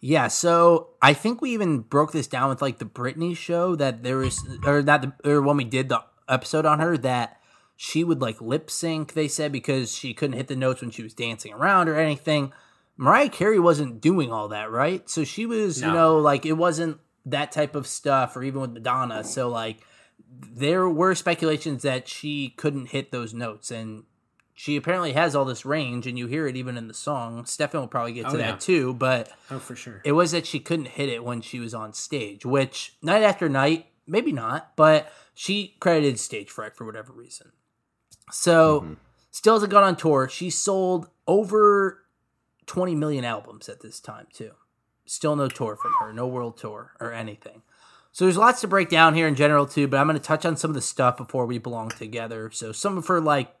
Yeah, 0.00 0.28
so 0.28 0.88
I 1.00 1.12
think 1.12 1.40
we 1.40 1.52
even 1.52 1.80
broke 1.80 2.12
this 2.12 2.26
down 2.26 2.48
with 2.48 2.62
like 2.62 2.78
the 2.78 2.84
Britney 2.84 3.36
show 3.36 3.76
that 3.76 4.02
there 4.02 4.18
was, 4.18 4.42
or 4.64 4.82
not, 4.82 5.02
the, 5.02 5.30
or 5.30 5.42
when 5.42 5.56
we 5.56 5.64
did 5.64 5.88
the 5.88 6.02
episode 6.28 6.66
on 6.66 6.80
her 6.80 6.96
that 6.98 7.40
she 7.76 8.04
would 8.04 8.20
like 8.20 8.40
lip 8.40 8.70
sync. 8.70 9.12
They 9.12 9.28
said 9.28 9.52
because 9.52 9.94
she 9.94 10.14
couldn't 10.14 10.36
hit 10.36 10.48
the 10.48 10.56
notes 10.56 10.80
when 10.80 10.90
she 10.90 11.02
was 11.02 11.14
dancing 11.14 11.52
around 11.52 11.88
or 11.88 11.98
anything. 11.98 12.52
Mariah 12.96 13.28
Carey 13.28 13.58
wasn't 13.58 14.00
doing 14.00 14.32
all 14.32 14.48
that, 14.48 14.70
right? 14.70 15.08
So 15.08 15.24
she 15.24 15.44
was, 15.44 15.80
you 15.80 15.92
know, 15.92 16.18
like 16.18 16.46
it 16.46 16.54
wasn't 16.54 16.98
that 17.26 17.52
type 17.52 17.74
of 17.74 17.86
stuff, 17.86 18.36
or 18.36 18.42
even 18.42 18.60
with 18.60 18.72
Madonna. 18.72 19.24
So 19.24 19.48
like 19.48 19.78
there 20.30 20.88
were 20.88 21.14
speculations 21.14 21.82
that 21.82 22.08
she 22.08 22.50
couldn't 22.56 22.86
hit 22.86 23.12
those 23.12 23.34
notes, 23.34 23.70
and 23.70 24.04
she 24.58 24.74
apparently 24.74 25.12
has 25.12 25.36
all 25.36 25.44
this 25.44 25.66
range, 25.66 26.06
and 26.06 26.18
you 26.18 26.28
hear 26.28 26.46
it 26.46 26.56
even 26.56 26.78
in 26.78 26.88
the 26.88 26.94
song. 26.94 27.44
Stefan 27.44 27.82
will 27.82 27.88
probably 27.88 28.14
get 28.14 28.22
to 28.22 28.36
Oh, 28.36 28.38
yeah. 28.38 28.52
that 28.52 28.60
too, 28.60 28.94
but. 28.94 29.30
Oh, 29.50 29.58
for 29.58 29.76
sure. 29.76 30.00
It 30.02 30.12
was 30.12 30.32
that 30.32 30.46
she 30.46 30.60
couldn't 30.60 30.88
hit 30.88 31.10
it 31.10 31.22
when 31.22 31.42
she 31.42 31.60
was 31.60 31.74
on 31.74 31.92
stage, 31.92 32.46
which 32.46 32.96
night 33.02 33.22
after 33.22 33.50
night, 33.50 33.88
maybe 34.06 34.32
not, 34.32 34.74
but 34.74 35.12
she 35.34 35.76
credited 35.78 36.18
stage 36.18 36.48
fright 36.48 36.74
for 36.74 36.86
whatever 36.86 37.12
reason. 37.12 37.52
So, 38.32 38.80
mm-hmm. 38.80 38.94
still 39.30 39.56
hasn't 39.56 39.72
gone 39.72 39.84
on 39.84 39.94
tour. 39.94 40.26
She 40.26 40.48
sold 40.48 41.10
over 41.26 42.06
20 42.64 42.94
million 42.94 43.26
albums 43.26 43.68
at 43.68 43.82
this 43.82 44.00
time, 44.00 44.26
too. 44.32 44.52
Still 45.04 45.36
no 45.36 45.48
tour 45.48 45.76
from 45.76 45.92
her, 46.00 46.14
no 46.14 46.26
world 46.26 46.56
tour 46.56 46.92
or 46.98 47.12
anything. 47.12 47.60
So, 48.10 48.24
there's 48.24 48.38
lots 48.38 48.62
to 48.62 48.68
break 48.68 48.88
down 48.88 49.14
here 49.14 49.28
in 49.28 49.34
general, 49.34 49.66
too, 49.66 49.86
but 49.86 49.98
I'm 49.98 50.06
going 50.06 50.18
to 50.18 50.24
touch 50.24 50.46
on 50.46 50.56
some 50.56 50.70
of 50.70 50.74
the 50.74 50.80
stuff 50.80 51.18
before 51.18 51.44
we 51.44 51.58
belong 51.58 51.90
together. 51.90 52.50
So, 52.50 52.72
some 52.72 52.96
of 52.96 53.06
her, 53.08 53.20
like, 53.20 53.52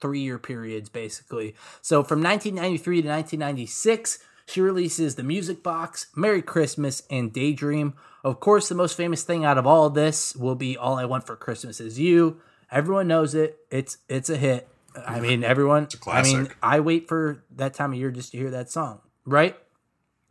three 0.00 0.20
year 0.20 0.38
periods 0.38 0.88
basically. 0.88 1.54
So 1.82 2.02
from 2.02 2.22
1993 2.22 3.02
to 3.02 3.08
1996, 3.08 4.18
she 4.48 4.60
releases 4.60 5.16
The 5.16 5.22
Music 5.22 5.62
Box, 5.62 6.06
Merry 6.14 6.42
Christmas, 6.42 7.02
and 7.10 7.32
Daydream. 7.32 7.94
Of 8.22 8.40
course, 8.40 8.68
the 8.68 8.74
most 8.74 8.96
famous 8.96 9.22
thing 9.24 9.44
out 9.44 9.58
of 9.58 9.66
all 9.66 9.86
of 9.86 9.94
this 9.94 10.34
will 10.36 10.54
be 10.54 10.76
All 10.76 10.96
I 10.98 11.04
Want 11.04 11.26
for 11.26 11.36
Christmas 11.36 11.80
Is 11.80 11.98
You. 11.98 12.40
Everyone 12.70 13.08
knows 13.08 13.34
it. 13.34 13.58
It's 13.70 13.98
it's 14.08 14.30
a 14.30 14.36
hit. 14.36 14.68
I 15.06 15.20
mean, 15.20 15.44
everyone. 15.44 15.84
a 15.84 16.10
I 16.10 16.22
mean, 16.22 16.36
classic. 16.46 16.56
I 16.62 16.80
wait 16.80 17.06
for 17.08 17.44
that 17.56 17.74
time 17.74 17.92
of 17.92 17.98
year 17.98 18.10
just 18.10 18.32
to 18.32 18.38
hear 18.38 18.50
that 18.50 18.70
song, 18.70 19.00
right? 19.24 19.56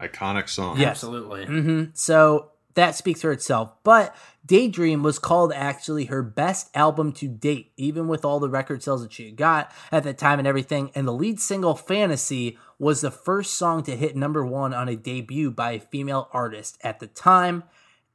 Iconic 0.02 0.50
song. 0.50 0.78
Yes. 0.80 0.90
Absolutely. 0.90 1.46
hmm 1.46 1.84
So 1.94 2.52
that 2.76 2.96
speaks 2.96 3.22
for 3.22 3.32
itself. 3.32 3.74
But 3.84 4.16
Daydream 4.46 5.02
was 5.02 5.18
called 5.18 5.52
actually 5.54 6.06
her 6.06 6.22
best 6.22 6.70
album 6.76 7.12
to 7.14 7.28
date, 7.28 7.72
even 7.78 8.08
with 8.08 8.24
all 8.24 8.40
the 8.40 8.50
record 8.50 8.84
sales 8.84 9.02
that 9.02 9.14
she 9.14 9.26
had 9.26 9.38
got 9.38 9.72
at 9.92 10.04
the 10.04 10.14
time 10.14 10.40
and 10.40 10.48
everything. 10.48 10.92
And 10.94 11.08
the 11.08 11.14
lead 11.14 11.40
single, 11.40 11.76
Fantasy, 11.76 12.58
was 12.78 13.02
the 13.02 13.12
first 13.12 13.56
song 13.56 13.84
to 13.84 13.96
hit 13.96 14.16
number 14.16 14.46
one 14.46 14.74
on 14.74 14.88
a 14.88 14.96
debut 14.96 15.50
by 15.50 15.72
a 15.72 15.80
female 15.80 16.30
artist 16.32 16.78
at 16.84 17.00
the 17.00 17.08
time. 17.08 17.64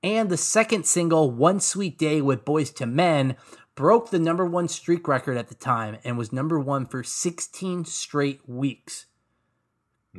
And 0.03 0.31
the 0.31 0.37
second 0.37 0.87
single, 0.87 1.31
One 1.31 1.61
Sweet 1.61 1.99
Day 1.99 2.20
with 2.20 2.44
Boyz 2.44 2.81
II 2.81 2.87
Men, 2.87 3.37
broke 3.75 4.11
the 4.11 4.18
number 4.18 4.44
one 4.44 4.68
streak 4.68 5.09
record 5.09 5.37
at 5.37 5.49
the 5.49 5.55
time 5.55 5.99
and 6.05 6.16
was 6.16 6.33
number 6.33 6.61
one 6.61 6.87
for 6.87 7.03
16 7.03 7.85
straight 7.87 8.49
weeks. 8.49 9.07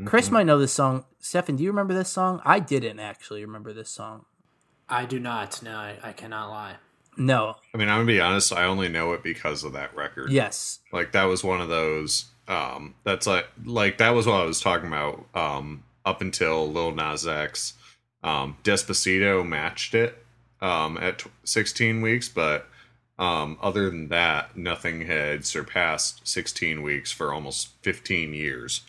Chris 0.06 0.26
mm-hmm. 0.26 0.36
might 0.36 0.46
know 0.46 0.58
this 0.58 0.74
song. 0.74 1.06
Stefan, 1.20 1.58
do 1.58 1.64
you 1.64 1.70
remember 1.70 1.94
this 1.94 2.10
song? 2.10 2.42
I 2.46 2.60
didn't 2.60 3.00
actually 3.00 3.44
remember 3.44 3.74
this 3.74 3.90
song. 3.90 4.26
I 4.92 5.06
do 5.06 5.20
not. 5.20 5.64
No, 5.64 5.76
I, 5.76 5.98
I 6.04 6.12
cannot 6.12 6.50
lie. 6.50 6.76
No. 7.18 7.56
I 7.74 7.78
mean, 7.78 7.90
I'm 7.90 8.00
gonna 8.00 8.06
be 8.06 8.22
honest. 8.22 8.54
I 8.54 8.66
only 8.66 8.90
know 8.90 9.14
it 9.14 9.24
because 9.24 9.64
of 9.64 9.74
that 9.74 9.96
record. 9.96 10.32
Yes. 10.32 10.80
Like 10.92 11.14
that 11.14 11.24
was 11.26 11.44
one 11.44 11.62
of 11.62 11.70
those. 11.70 12.26
Um, 12.48 12.96
that's 13.04 13.26
like 13.26 13.48
like 13.66 13.98
that 13.98 14.12
was 14.12 14.28
what 14.28 14.42
I 14.42 14.46
was 14.46 14.62
talking 14.62 14.88
about. 14.88 15.26
Um, 15.34 15.84
up 16.06 16.22
until 16.22 16.70
Lil 16.72 16.92
Nas 16.92 17.28
X, 17.28 17.74
um, 18.24 18.58
Despacito 18.64 19.48
matched 19.48 19.94
it. 19.96 20.18
Um, 20.64 21.00
at 21.00 21.18
t- 21.18 21.32
16 21.44 22.04
weeks, 22.04 22.30
but 22.30 22.68
um, 23.18 23.58
other 23.64 23.90
than 23.90 24.10
that, 24.10 24.56
nothing 24.56 25.02
had 25.08 25.44
surpassed 25.44 26.28
16 26.28 26.84
weeks 26.84 27.12
for 27.12 27.34
almost 27.34 27.70
15 27.82 28.36
years 28.36 28.82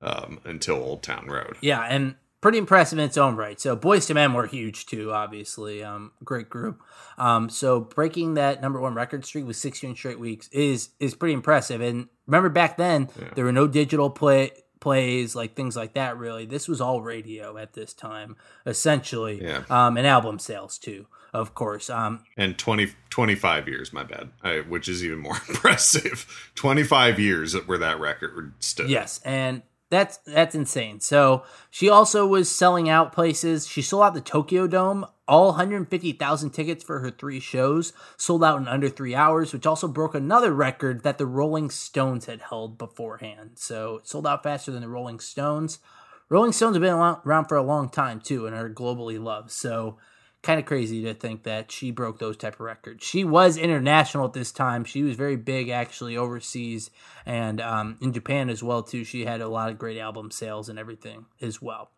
um, 0.00 0.40
until 0.44 0.76
Old 0.76 1.02
Town 1.02 1.26
Road. 1.26 1.56
Yeah, 1.60 1.82
and 1.82 2.14
pretty 2.40 2.58
impressive 2.58 2.98
in 2.98 3.04
its 3.04 3.16
own 3.16 3.36
right. 3.36 3.60
So 3.60 3.76
Boyz 3.76 4.08
II 4.08 4.14
Men 4.14 4.32
were 4.32 4.46
huge 4.46 4.86
too, 4.86 5.12
obviously. 5.12 5.82
Um, 5.82 6.12
great 6.24 6.48
group. 6.48 6.80
Um, 7.16 7.48
so 7.50 7.80
breaking 7.80 8.34
that 8.34 8.60
number 8.62 8.80
one 8.80 8.94
record 8.94 9.24
streak 9.24 9.46
with 9.46 9.56
16 9.56 9.96
straight 9.96 10.20
weeks 10.20 10.48
is 10.52 10.90
is 11.00 11.14
pretty 11.14 11.34
impressive. 11.34 11.80
And 11.80 12.08
remember 12.26 12.48
back 12.48 12.76
then 12.76 13.08
Yeah. 13.20 13.30
there 13.34 13.44
were 13.44 13.52
no 13.52 13.66
digital 13.66 14.10
play 14.10 14.52
plays 14.80 15.34
like 15.34 15.56
things 15.56 15.74
like 15.74 15.94
that 15.94 16.16
really 16.16 16.46
this 16.46 16.68
was 16.68 16.80
all 16.80 17.02
radio 17.02 17.56
at 17.58 17.72
this 17.72 17.92
time 17.92 18.36
essentially 18.64 19.42
Yeah. 19.42 19.64
um 19.70 19.96
and 19.96 20.06
album 20.06 20.38
sales 20.38 20.78
too 20.78 21.06
of 21.34 21.52
course 21.52 21.90
um 21.90 22.22
and 22.36 22.56
20 22.56 22.92
25 23.10 23.66
years 23.66 23.92
my 23.92 24.04
bad 24.04 24.30
I, 24.40 24.58
which 24.60 24.88
is 24.88 25.04
even 25.04 25.18
more 25.18 25.34
impressive 25.48 26.50
25 26.54 27.18
years 27.18 27.54
where 27.66 27.78
that 27.78 27.98
record 27.98 28.52
stood 28.60 28.88
Yes, 28.88 29.20
and 29.24 29.62
That's 29.90 30.18
that's 30.18 30.54
insane. 30.54 31.00
So 31.00 31.44
she 31.70 31.88
also 31.88 32.26
was 32.26 32.50
selling 32.50 32.88
out 32.88 33.12
places. 33.12 33.66
She 33.66 33.80
sold 33.80 34.02
out 34.02 34.14
the 34.14 34.20
Tokyo 34.20 34.66
Dome, 34.66 35.06
all 35.26 35.48
150,000 35.48 36.50
tickets 36.50 36.84
for 36.84 37.00
her 37.00 37.10
three 37.10 37.40
shows, 37.40 37.94
sold 38.16 38.44
out 38.44 38.60
in 38.60 38.68
under 38.68 38.90
three 38.90 39.14
hours, 39.14 39.52
which 39.52 39.66
also 39.66 39.88
broke 39.88 40.14
another 40.14 40.52
record 40.52 41.02
that 41.04 41.16
the 41.16 41.26
Rolling 41.26 41.70
Stones 41.70 42.26
had 42.26 42.42
held 42.42 42.76
beforehand. 42.76 43.52
So 43.54 43.98
it 43.98 44.08
sold 44.08 44.26
out 44.26 44.42
faster 44.42 44.70
than 44.70 44.82
the 44.82 44.88
Rolling 44.88 45.20
Stones. 45.20 45.78
Rolling 46.28 46.52
Stones 46.52 46.76
have 46.76 46.82
been 46.82 46.92
around 46.92 47.46
for 47.46 47.56
a 47.56 47.62
long 47.62 47.88
time 47.88 48.20
too, 48.20 48.46
and 48.46 48.54
are 48.54 48.68
globally 48.68 49.22
loved. 49.22 49.50
So 49.50 49.96
kind 50.42 50.60
of 50.60 50.66
crazy 50.66 51.02
to 51.02 51.14
think 51.14 51.42
that 51.42 51.72
she 51.72 51.90
broke 51.90 52.18
those 52.18 52.36
type 52.36 52.54
of 52.54 52.60
records. 52.60 53.04
She 53.04 53.24
was 53.24 53.56
international 53.56 54.26
at 54.26 54.32
this 54.32 54.52
time. 54.52 54.84
She 54.84 55.02
was 55.02 55.16
very 55.16 55.36
big 55.36 55.68
actually 55.68 56.16
overseas 56.16 56.90
and 57.26 57.60
um, 57.60 57.98
in 58.00 58.12
Japan 58.12 58.48
as 58.48 58.62
well 58.62 58.82
too. 58.82 59.04
She 59.04 59.24
had 59.24 59.40
a 59.40 59.48
lot 59.48 59.70
of 59.70 59.78
great 59.78 59.98
album 59.98 60.30
sales 60.30 60.68
and 60.68 60.78
everything 60.78 61.26
as 61.40 61.60
well. 61.60 61.90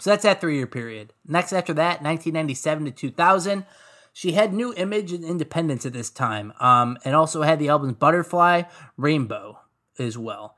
So 0.00 0.10
that's 0.10 0.24
that 0.24 0.40
three 0.40 0.56
year 0.56 0.66
period. 0.66 1.12
Next 1.26 1.52
after 1.52 1.74
that, 1.74 2.02
1997 2.02 2.86
to 2.86 2.90
2000. 2.90 3.66
She 4.12 4.32
had 4.32 4.54
new 4.54 4.72
image 4.74 5.12
and 5.12 5.22
independence 5.22 5.84
at 5.84 5.92
this 5.92 6.08
time, 6.08 6.54
um, 6.58 6.96
and 7.04 7.14
also 7.14 7.42
had 7.42 7.58
the 7.58 7.68
albums 7.68 7.98
Butterfly, 7.98 8.62
Rainbow 8.96 9.58
as 9.98 10.16
well. 10.16 10.56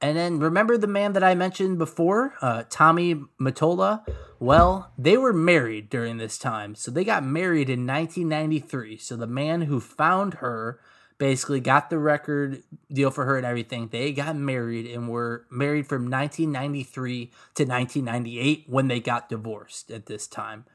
And 0.00 0.16
then 0.16 0.38
remember 0.38 0.76
the 0.76 0.86
man 0.86 1.14
that 1.14 1.24
I 1.24 1.34
mentioned 1.34 1.78
before, 1.78 2.34
uh, 2.42 2.64
Tommy 2.68 3.14
Mottola? 3.40 4.04
Well, 4.38 4.92
they 4.98 5.16
were 5.16 5.32
married 5.32 5.88
during 5.88 6.18
this 6.18 6.36
time. 6.36 6.74
So 6.74 6.90
they 6.90 7.04
got 7.04 7.24
married 7.24 7.70
in 7.70 7.86
1993. 7.86 8.98
So 8.98 9.16
the 9.16 9.26
man 9.26 9.62
who 9.62 9.80
found 9.80 10.34
her 10.34 10.78
basically 11.18 11.60
got 11.60 11.88
the 11.88 11.98
record 11.98 12.62
deal 12.92 13.10
for 13.10 13.24
her 13.24 13.36
and 13.36 13.46
everything. 13.46 13.88
They 13.88 14.12
got 14.12 14.36
married 14.36 14.86
and 14.86 15.08
were 15.08 15.46
married 15.50 15.86
from 15.86 16.10
1993 16.10 17.26
to 17.54 17.64
1998 17.64 18.64
when 18.66 18.88
they 18.88 19.00
got 19.00 19.28
divorced 19.28 19.90
at 19.90 20.06
this 20.06 20.26
time. 20.26 20.66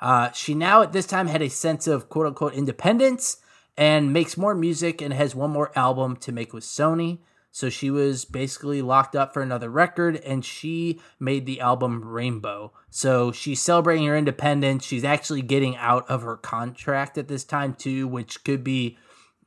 Uh, 0.00 0.30
she 0.32 0.54
now 0.54 0.82
at 0.82 0.92
this 0.92 1.06
time 1.06 1.28
had 1.28 1.40
a 1.40 1.48
sense 1.48 1.86
of 1.86 2.08
quote 2.08 2.26
unquote 2.26 2.52
independence 2.52 3.38
and 3.76 4.12
makes 4.12 4.36
more 4.36 4.54
music 4.54 5.00
and 5.00 5.14
has 5.14 5.34
one 5.34 5.50
more 5.50 5.72
album 5.76 6.16
to 6.16 6.32
make 6.32 6.52
with 6.52 6.64
Sony. 6.64 7.18
So 7.56 7.70
she 7.70 7.90
was 7.90 8.26
basically 8.26 8.82
locked 8.82 9.16
up 9.16 9.32
for 9.32 9.40
another 9.40 9.70
record 9.70 10.16
and 10.16 10.44
she 10.44 11.00
made 11.18 11.46
the 11.46 11.62
album 11.62 12.04
Rainbow. 12.04 12.74
So 12.90 13.32
she's 13.32 13.62
celebrating 13.62 14.04
her 14.08 14.14
independence. 14.14 14.84
She's 14.84 15.04
actually 15.04 15.40
getting 15.40 15.74
out 15.78 16.06
of 16.10 16.20
her 16.20 16.36
contract 16.36 17.16
at 17.16 17.28
this 17.28 17.44
time 17.44 17.72
too, 17.72 18.06
which 18.08 18.44
could 18.44 18.62
be 18.62 18.98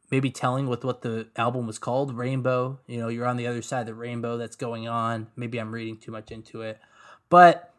maybe 0.10 0.32
telling 0.32 0.66
with 0.66 0.84
what 0.84 1.04
the 1.04 1.28
album 1.36 1.68
was 1.68 1.78
called, 1.78 2.18
Rainbow. 2.18 2.80
You 2.88 3.00
know, 3.00 3.10
you're 3.10 3.28
on 3.28 3.38
the 3.38 3.46
other 3.46 3.62
side 3.62 3.82
of 3.82 3.86
the 3.86 3.94
rainbow 3.94 4.38
that's 4.38 4.56
going 4.56 4.88
on. 4.88 5.28
Maybe 5.36 5.60
I'm 5.60 5.72
reading 5.72 6.00
too 6.00 6.12
much 6.12 6.32
into 6.32 6.64
it. 6.64 6.80
But 7.30 7.72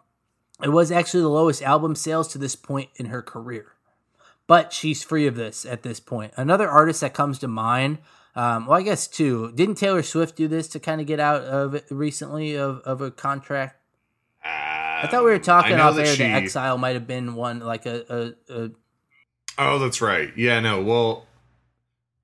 it 0.63 0.69
was 0.69 0.93
actually 0.93 1.23
the 1.23 1.29
lowest 1.29 1.61
album 1.61 1.97
sales 1.97 2.29
to 2.29 2.39
this 2.39 2.55
point 2.55 2.91
in 2.95 3.07
her 3.07 3.21
career. 3.21 3.73
But 4.47 4.73
she's 4.73 5.03
free 5.03 5.27
of 5.27 5.35
this 5.35 5.67
at 5.67 5.83
this 5.83 5.99
point. 5.99 6.35
Another 6.37 6.69
artist 6.71 7.01
that 7.01 7.15
comes 7.15 7.41
to 7.41 7.49
mind 7.49 7.99
um, 8.37 8.67
well, 8.67 8.79
I 8.79 8.83
guess 8.83 9.09
two. 9.09 9.53
Didn't 9.53 9.75
Taylor 9.75 10.03
Swift 10.03 10.37
do 10.37 10.49
this 10.49 10.69
to 10.69 10.81
kind 10.81 11.01
of 11.01 11.07
get 11.07 11.21
out 11.21 11.43
of 11.43 11.75
it 11.75 11.87
recently 11.91 12.55
of, 12.55 12.81
of 12.81 13.01
a 13.01 13.11
contract? 13.11 13.77
Um, 14.45 14.53
I 14.53 15.09
thought 15.11 15.25
we 15.25 15.31
were 15.31 15.39
talking 15.39 15.79
off 15.79 15.99
air. 15.99 16.07
She... 16.07 16.23
The 16.23 16.29
Exile 16.29 16.79
might 16.79 16.95
have 16.95 17.07
been 17.07 17.35
one, 17.35 17.61
like 17.61 17.87
a, 17.87 18.35
a, 18.49 18.55
a. 18.55 18.71
Oh, 19.59 19.79
that's 19.79 20.01
right. 20.01 20.31
Yeah, 20.37 20.61
no. 20.61 20.81
Well, 20.81 21.27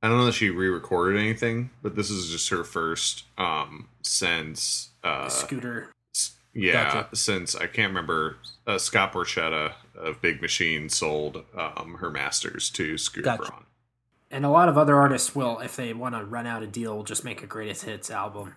I 0.02 0.08
don't 0.08 0.18
know 0.18 0.26
that 0.26 0.34
she 0.34 0.50
re-recorded 0.50 1.18
anything, 1.18 1.70
but 1.82 1.96
this 1.96 2.10
is 2.10 2.30
just 2.30 2.48
her 2.50 2.64
first 2.64 3.24
um 3.38 3.88
since 4.02 4.90
uh 5.02 5.28
Scooter. 5.28 5.92
Yeah, 6.54 6.92
gotcha. 6.92 7.16
since 7.16 7.54
I 7.54 7.66
can't 7.66 7.88
remember 7.90 8.36
uh, 8.66 8.78
Scott 8.78 9.12
Borchetta 9.12 9.72
of 9.94 10.22
Big 10.22 10.40
Machine 10.40 10.88
sold 10.88 11.44
um 11.56 11.96
her 12.00 12.10
masters 12.10 12.70
to 12.70 12.96
Scooter 12.96 13.24
gotcha. 13.24 13.50
Braun 13.50 13.65
and 14.30 14.44
a 14.44 14.50
lot 14.50 14.68
of 14.68 14.76
other 14.76 14.96
artists 14.96 15.34
will, 15.34 15.60
if 15.60 15.76
they 15.76 15.92
want 15.92 16.14
to 16.14 16.24
run 16.24 16.46
out 16.46 16.62
a 16.62 16.66
deal, 16.66 16.96
will 16.96 17.04
just 17.04 17.24
make 17.24 17.42
a 17.42 17.46
greatest 17.46 17.84
hits 17.84 18.10
album. 18.10 18.54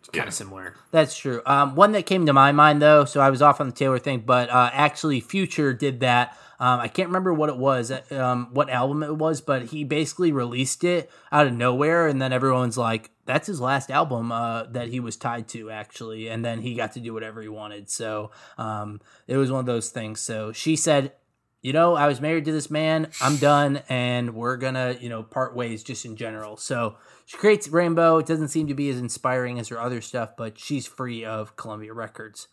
It's 0.00 0.08
kind 0.08 0.24
yeah. 0.24 0.28
of 0.28 0.34
similar. 0.34 0.74
That's 0.90 1.16
true. 1.16 1.42
Um, 1.44 1.74
one 1.74 1.92
that 1.92 2.06
came 2.06 2.26
to 2.26 2.32
my 2.32 2.52
mind 2.52 2.80
though, 2.80 3.04
so 3.04 3.20
I 3.20 3.30
was 3.30 3.42
off 3.42 3.60
on 3.60 3.66
the 3.66 3.72
Taylor 3.72 3.98
thing, 3.98 4.20
but 4.24 4.48
uh, 4.50 4.70
actually, 4.72 5.20
Future 5.20 5.72
did 5.72 6.00
that. 6.00 6.36
Um, 6.60 6.80
I 6.80 6.88
can't 6.88 7.08
remember 7.08 7.32
what 7.32 7.50
it 7.50 7.56
was, 7.56 7.90
uh, 7.90 8.02
um, 8.10 8.48
what 8.52 8.68
album 8.68 9.02
it 9.04 9.16
was, 9.16 9.40
but 9.40 9.66
he 9.66 9.84
basically 9.84 10.32
released 10.32 10.82
it 10.82 11.10
out 11.30 11.46
of 11.46 11.52
nowhere, 11.52 12.08
and 12.08 12.20
then 12.20 12.32
everyone's 12.32 12.76
like, 12.76 13.10
"That's 13.26 13.46
his 13.46 13.60
last 13.60 13.90
album 13.90 14.32
uh, 14.32 14.64
that 14.64 14.88
he 14.88 14.98
was 14.98 15.16
tied 15.16 15.46
to, 15.48 15.70
actually." 15.70 16.28
And 16.28 16.44
then 16.44 16.60
he 16.60 16.74
got 16.74 16.92
to 16.92 17.00
do 17.00 17.14
whatever 17.14 17.42
he 17.42 17.48
wanted. 17.48 17.88
So 17.90 18.32
um, 18.56 19.00
it 19.28 19.36
was 19.36 19.52
one 19.52 19.60
of 19.60 19.66
those 19.66 19.90
things. 19.90 20.20
So 20.20 20.50
she 20.50 20.74
said 20.74 21.12
you 21.60 21.72
know, 21.72 21.94
I 21.94 22.06
was 22.06 22.20
married 22.20 22.44
to 22.44 22.52
this 22.52 22.70
man. 22.70 23.10
I'm 23.20 23.36
done, 23.36 23.82
and 23.88 24.34
we're 24.34 24.56
gonna, 24.56 24.96
you 25.00 25.08
know, 25.08 25.22
part 25.22 25.56
ways 25.56 25.82
just 25.82 26.04
in 26.04 26.16
general. 26.16 26.56
So 26.56 26.96
she 27.26 27.36
creates 27.36 27.68
Rainbow. 27.68 28.18
It 28.18 28.26
doesn't 28.26 28.48
seem 28.48 28.68
to 28.68 28.74
be 28.74 28.90
as 28.90 28.98
inspiring 28.98 29.58
as 29.58 29.68
her 29.68 29.80
other 29.80 30.00
stuff, 30.00 30.30
but 30.36 30.58
she's 30.58 30.86
free 30.86 31.24
of 31.24 31.56
Columbia 31.56 31.92
Records. 31.92 32.48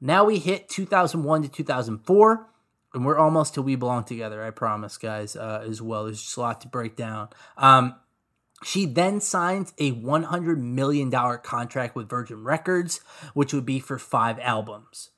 Now 0.00 0.24
we 0.24 0.38
hit 0.38 0.68
2001 0.68 1.42
to 1.42 1.48
2004, 1.48 2.46
and 2.94 3.04
we're 3.04 3.18
almost 3.18 3.54
to 3.54 3.62
We 3.62 3.76
Belong 3.76 4.04
Together. 4.04 4.42
I 4.42 4.50
promise, 4.50 4.96
guys. 4.96 5.36
Uh, 5.36 5.64
as 5.66 5.80
well, 5.80 6.04
there's 6.04 6.22
just 6.22 6.36
a 6.36 6.40
lot 6.40 6.60
to 6.62 6.68
break 6.68 6.96
down. 6.96 7.28
Um, 7.56 7.94
she 8.64 8.84
then 8.84 9.20
signs 9.20 9.72
a 9.78 9.92
$100 9.92 10.58
million 10.58 11.10
contract 11.10 11.96
with 11.96 12.08
Virgin 12.08 12.44
Records, 12.44 13.00
which 13.32 13.54
would 13.54 13.64
be 13.64 13.78
for 13.78 13.98
five 13.98 14.38
albums. 14.40 15.10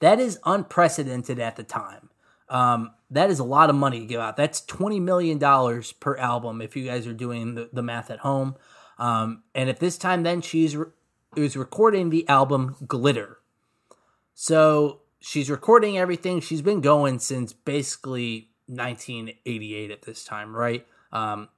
That 0.00 0.18
is 0.18 0.38
unprecedented 0.44 1.38
at 1.38 1.56
the 1.56 1.62
time. 1.64 2.10
Um, 2.50 2.92
that 3.10 3.30
is 3.30 3.38
a 3.38 3.44
lot 3.44 3.70
of 3.70 3.76
money 3.76 4.00
to 4.00 4.06
give 4.06 4.20
out. 4.20 4.36
That's 4.36 4.60
$20 4.62 5.00
million 5.00 5.38
per 6.00 6.16
album 6.16 6.60
if 6.60 6.76
you 6.76 6.84
guys 6.84 7.06
are 7.06 7.12
doing 7.12 7.54
the, 7.54 7.70
the 7.72 7.82
math 7.82 8.10
at 8.10 8.20
home. 8.20 8.56
Um, 8.98 9.42
and 9.54 9.68
at 9.68 9.80
this 9.80 9.96
time, 9.96 10.22
then 10.22 10.40
she's 10.40 10.76
re- 10.76 10.86
was 11.36 11.56
recording 11.56 12.10
the 12.10 12.28
album 12.28 12.76
Glitter. 12.86 13.38
So 14.34 15.00
she's 15.20 15.50
recording 15.50 15.98
everything. 15.98 16.40
She's 16.40 16.62
been 16.62 16.80
going 16.80 17.18
since 17.18 17.52
basically 17.52 18.50
1988 18.66 19.90
at 19.90 20.02
this 20.02 20.24
time, 20.24 20.54
right? 20.54 20.86
Um, 21.12 21.48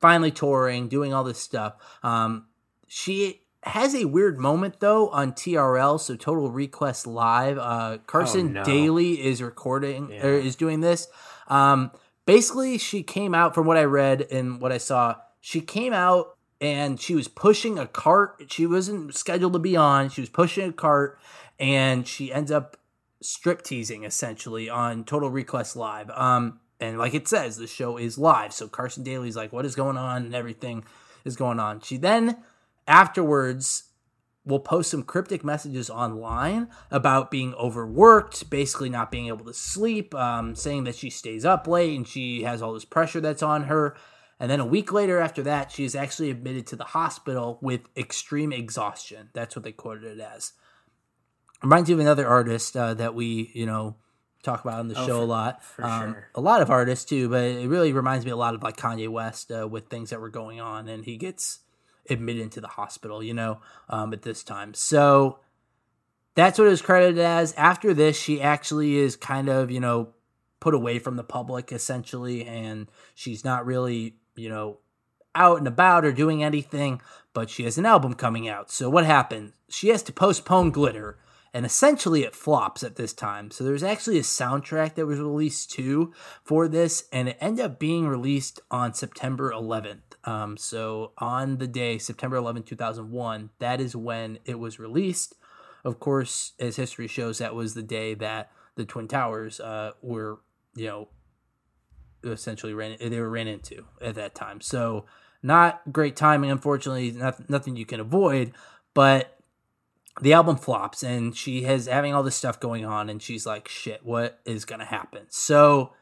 finally 0.00 0.30
touring, 0.30 0.88
doing 0.88 1.12
all 1.12 1.24
this 1.24 1.38
stuff. 1.38 1.74
Um, 2.02 2.46
she 2.86 3.42
has 3.64 3.94
a 3.94 4.04
weird 4.04 4.38
moment 4.38 4.80
though 4.80 5.08
on 5.10 5.32
TRL, 5.32 6.00
so 6.00 6.16
Total 6.16 6.50
Request 6.50 7.06
Live. 7.06 7.58
Uh, 7.58 7.98
Carson 8.06 8.48
oh, 8.48 8.60
no. 8.60 8.64
Daly 8.64 9.24
is 9.24 9.42
recording 9.42 10.10
yeah. 10.10 10.26
or 10.26 10.32
is 10.34 10.56
doing 10.56 10.80
this. 10.80 11.08
Um, 11.48 11.90
basically, 12.26 12.78
she 12.78 13.02
came 13.02 13.34
out 13.34 13.54
from 13.54 13.66
what 13.66 13.76
I 13.76 13.84
read 13.84 14.22
and 14.30 14.60
what 14.60 14.72
I 14.72 14.78
saw. 14.78 15.16
She 15.40 15.60
came 15.60 15.92
out 15.92 16.36
and 16.60 17.00
she 17.00 17.14
was 17.14 17.28
pushing 17.28 17.78
a 17.78 17.86
cart. 17.86 18.44
She 18.48 18.66
wasn't 18.66 19.14
scheduled 19.14 19.52
to 19.52 19.58
be 19.58 19.76
on. 19.76 20.08
She 20.08 20.20
was 20.20 20.30
pushing 20.30 20.68
a 20.68 20.72
cart, 20.72 21.18
and 21.58 22.06
she 22.06 22.32
ends 22.32 22.50
up 22.50 22.76
strip 23.20 23.62
teasing 23.62 24.04
essentially 24.04 24.68
on 24.68 25.04
Total 25.04 25.30
Request 25.30 25.76
Live. 25.76 26.10
Um, 26.10 26.60
and 26.80 26.98
like 26.98 27.14
it 27.14 27.26
says, 27.26 27.56
the 27.56 27.66
show 27.66 27.96
is 27.96 28.18
live. 28.18 28.52
So 28.52 28.68
Carson 28.68 29.02
Daly's 29.02 29.36
like, 29.36 29.52
"What 29.52 29.66
is 29.66 29.74
going 29.74 29.96
on?" 29.96 30.24
and 30.24 30.34
everything 30.34 30.84
is 31.24 31.36
going 31.36 31.58
on. 31.58 31.80
She 31.80 31.96
then 31.96 32.38
afterwards 32.88 33.84
will 34.44 34.58
post 34.58 34.90
some 34.90 35.02
cryptic 35.02 35.44
messages 35.44 35.90
online 35.90 36.68
about 36.90 37.30
being 37.30 37.54
overworked, 37.54 38.48
basically 38.48 38.88
not 38.88 39.10
being 39.10 39.26
able 39.28 39.44
to 39.44 39.52
sleep, 39.52 40.14
um, 40.14 40.54
saying 40.54 40.84
that 40.84 40.94
she 40.94 41.10
stays 41.10 41.44
up 41.44 41.66
late 41.68 41.94
and 41.94 42.08
she 42.08 42.42
has 42.42 42.62
all 42.62 42.72
this 42.72 42.86
pressure 42.86 43.20
that's 43.20 43.42
on 43.42 43.64
her. 43.64 43.94
And 44.40 44.50
then 44.50 44.60
a 44.60 44.66
week 44.66 44.92
later, 44.92 45.20
after 45.20 45.42
that, 45.42 45.70
she 45.70 45.84
is 45.84 45.94
actually 45.94 46.30
admitted 46.30 46.66
to 46.68 46.76
the 46.76 46.84
hospital 46.84 47.58
with 47.60 47.82
extreme 47.96 48.52
exhaustion. 48.52 49.28
That's 49.34 49.54
what 49.54 49.64
they 49.64 49.72
quoted 49.72 50.18
it 50.18 50.20
as. 50.20 50.52
Reminds 51.62 51.90
you 51.90 51.96
of 51.96 52.00
another 52.00 52.26
artist 52.26 52.76
uh, 52.76 52.94
that 52.94 53.14
we, 53.14 53.50
you 53.52 53.66
know, 53.66 53.96
talk 54.44 54.64
about 54.64 54.78
on 54.78 54.88
the 54.88 54.98
oh, 54.98 55.06
show 55.06 55.16
for, 55.18 55.24
a 55.24 55.26
lot. 55.26 55.62
Um, 55.78 56.12
sure. 56.12 56.28
A 56.36 56.40
lot 56.40 56.62
of 56.62 56.70
artists 56.70 57.04
too, 57.04 57.28
but 57.28 57.42
it 57.42 57.68
really 57.68 57.92
reminds 57.92 58.24
me 58.24 58.30
a 58.30 58.36
lot 58.36 58.54
of 58.54 58.62
like 58.62 58.76
Kanye 58.76 59.08
West 59.08 59.50
uh, 59.50 59.66
with 59.68 59.88
things 59.88 60.10
that 60.10 60.20
were 60.20 60.30
going 60.30 60.60
on, 60.60 60.88
and 60.88 61.04
he 61.04 61.16
gets 61.16 61.58
admitted 62.10 62.42
into 62.42 62.60
the 62.60 62.68
hospital, 62.68 63.22
you 63.22 63.34
know, 63.34 63.60
um, 63.88 64.12
at 64.12 64.22
this 64.22 64.42
time. 64.42 64.74
So 64.74 65.40
that's 66.34 66.58
what 66.58 66.68
it 66.68 66.70
was 66.70 66.82
credited 66.82 67.18
as. 67.18 67.52
After 67.54 67.92
this, 67.92 68.18
she 68.18 68.40
actually 68.40 68.96
is 68.96 69.16
kind 69.16 69.48
of, 69.48 69.70
you 69.70 69.80
know, 69.80 70.10
put 70.60 70.74
away 70.74 70.98
from 70.98 71.16
the 71.16 71.24
public 71.24 71.72
essentially, 71.72 72.44
and 72.44 72.88
she's 73.14 73.44
not 73.44 73.66
really, 73.66 74.16
you 74.36 74.48
know, 74.48 74.78
out 75.34 75.58
and 75.58 75.68
about 75.68 76.04
or 76.04 76.12
doing 76.12 76.42
anything, 76.42 77.00
but 77.32 77.50
she 77.50 77.64
has 77.64 77.78
an 77.78 77.86
album 77.86 78.14
coming 78.14 78.48
out. 78.48 78.70
So 78.70 78.90
what 78.90 79.06
happened? 79.06 79.52
She 79.68 79.88
has 79.88 80.02
to 80.04 80.12
postpone 80.12 80.70
Glitter, 80.70 81.18
and 81.54 81.64
essentially 81.64 82.24
it 82.24 82.34
flops 82.34 82.82
at 82.82 82.96
this 82.96 83.12
time. 83.12 83.50
So 83.50 83.64
there's 83.64 83.82
actually 83.82 84.18
a 84.18 84.22
soundtrack 84.22 84.94
that 84.94 85.06
was 85.06 85.18
released 85.18 85.70
too 85.70 86.12
for 86.42 86.68
this, 86.68 87.04
and 87.12 87.28
it 87.28 87.38
ended 87.40 87.64
up 87.64 87.78
being 87.78 88.08
released 88.08 88.60
on 88.70 88.94
September 88.94 89.52
11th. 89.52 90.07
Um, 90.28 90.58
so 90.58 91.12
on 91.16 91.56
the 91.56 91.66
day, 91.66 91.96
September 91.96 92.36
11, 92.36 92.64
2001, 92.64 93.48
that 93.60 93.80
is 93.80 93.96
when 93.96 94.38
it 94.44 94.58
was 94.58 94.78
released. 94.78 95.34
Of 95.84 96.00
course, 96.00 96.52
as 96.60 96.76
history 96.76 97.06
shows, 97.06 97.38
that 97.38 97.54
was 97.54 97.72
the 97.72 97.82
day 97.82 98.12
that 98.12 98.50
the 98.74 98.84
Twin 98.84 99.08
Towers 99.08 99.58
uh, 99.58 99.92
were, 100.02 100.40
you 100.74 100.86
know, 100.86 101.08
essentially 102.22 102.74
ran 102.74 102.96
they 103.00 103.20
were 103.20 103.30
ran 103.30 103.46
into 103.46 103.86
at 104.02 104.16
that 104.16 104.34
time. 104.34 104.60
So 104.60 105.06
not 105.42 105.80
great 105.92 106.14
timing, 106.14 106.50
unfortunately, 106.50 107.12
not, 107.12 107.48
nothing 107.48 107.76
you 107.76 107.86
can 107.86 107.98
avoid, 107.98 108.52
but 108.92 109.40
the 110.20 110.34
album 110.34 110.56
flops 110.56 111.02
and 111.02 111.34
she 111.34 111.62
has 111.62 111.86
having 111.86 112.12
all 112.12 112.22
this 112.22 112.36
stuff 112.36 112.60
going 112.60 112.84
on 112.84 113.08
and 113.08 113.22
she's 113.22 113.46
like, 113.46 113.66
shit, 113.66 114.04
what 114.04 114.40
is 114.44 114.66
to 114.80 114.84
happen? 114.84 115.22
So 115.30 115.94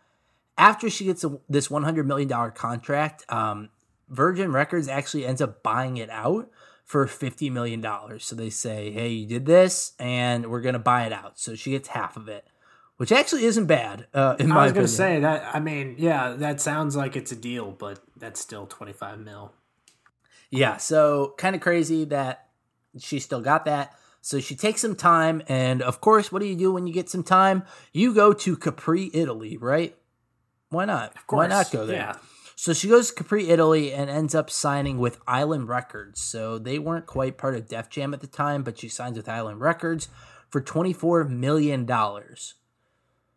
after 0.58 0.90
she 0.90 1.04
gets 1.04 1.22
a, 1.22 1.38
this 1.48 1.68
$100 1.68 2.06
million 2.06 2.28
contract, 2.52 3.24
um, 3.28 3.68
Virgin 4.08 4.52
Records 4.52 4.88
actually 4.88 5.26
ends 5.26 5.40
up 5.40 5.62
buying 5.62 5.96
it 5.96 6.10
out 6.10 6.48
for 6.84 7.06
$50 7.06 7.50
million. 7.50 7.84
So 8.20 8.36
they 8.36 8.50
say, 8.50 8.92
hey, 8.92 9.08
you 9.08 9.26
did 9.26 9.46
this 9.46 9.92
and 9.98 10.46
we're 10.46 10.60
going 10.60 10.74
to 10.74 10.78
buy 10.78 11.04
it 11.04 11.12
out. 11.12 11.38
So 11.38 11.54
she 11.54 11.72
gets 11.72 11.88
half 11.88 12.16
of 12.16 12.28
it 12.28 12.46
which 12.96 13.12
actually 13.12 13.44
isn't 13.44 13.66
bad. 13.66 14.06
Uh, 14.14 14.36
in 14.38 14.50
I 14.50 14.54
my 14.54 14.64
was 14.64 14.72
going 14.72 14.86
to 14.86 14.92
say 14.92 15.20
that. 15.20 15.54
I 15.54 15.60
mean, 15.60 15.96
yeah, 15.98 16.30
that 16.38 16.60
sounds 16.60 16.96
like 16.96 17.16
it's 17.16 17.32
a 17.32 17.36
deal, 17.36 17.70
but 17.72 18.00
that's 18.16 18.40
still 18.40 18.66
twenty 18.66 18.92
five 18.92 19.18
mil. 19.18 19.52
Yeah, 20.50 20.76
so 20.76 21.34
kind 21.38 21.54
of 21.54 21.60
crazy 21.60 22.04
that 22.06 22.48
she 22.98 23.18
still 23.18 23.40
got 23.40 23.64
that. 23.66 23.94
So 24.22 24.40
she 24.40 24.56
takes 24.56 24.80
some 24.80 24.96
time, 24.96 25.42
and 25.48 25.82
of 25.82 26.00
course, 26.00 26.32
what 26.32 26.40
do 26.40 26.46
you 26.46 26.56
do 26.56 26.72
when 26.72 26.86
you 26.86 26.92
get 26.92 27.08
some 27.08 27.22
time? 27.22 27.64
You 27.92 28.14
go 28.14 28.32
to 28.32 28.56
Capri, 28.56 29.10
Italy, 29.12 29.56
right? 29.56 29.96
Why 30.70 30.84
not? 30.84 31.14
Of 31.16 31.26
course, 31.26 31.38
Why 31.38 31.46
not 31.48 31.70
go 31.70 31.86
there? 31.86 31.96
Yeah. 31.96 32.16
So 32.58 32.72
she 32.72 32.88
goes 32.88 33.10
to 33.10 33.14
Capri, 33.14 33.50
Italy, 33.50 33.92
and 33.92 34.08
ends 34.08 34.34
up 34.34 34.48
signing 34.48 34.98
with 34.98 35.20
Island 35.26 35.68
Records. 35.68 36.20
So 36.22 36.58
they 36.58 36.78
weren't 36.78 37.04
quite 37.06 37.36
part 37.36 37.54
of 37.54 37.68
Def 37.68 37.90
Jam 37.90 38.14
at 38.14 38.22
the 38.22 38.26
time, 38.26 38.62
but 38.62 38.78
she 38.78 38.88
signs 38.88 39.18
with 39.18 39.28
Island 39.28 39.60
Records 39.60 40.08
for 40.48 40.62
$24 40.62 41.28
million. 41.28 41.86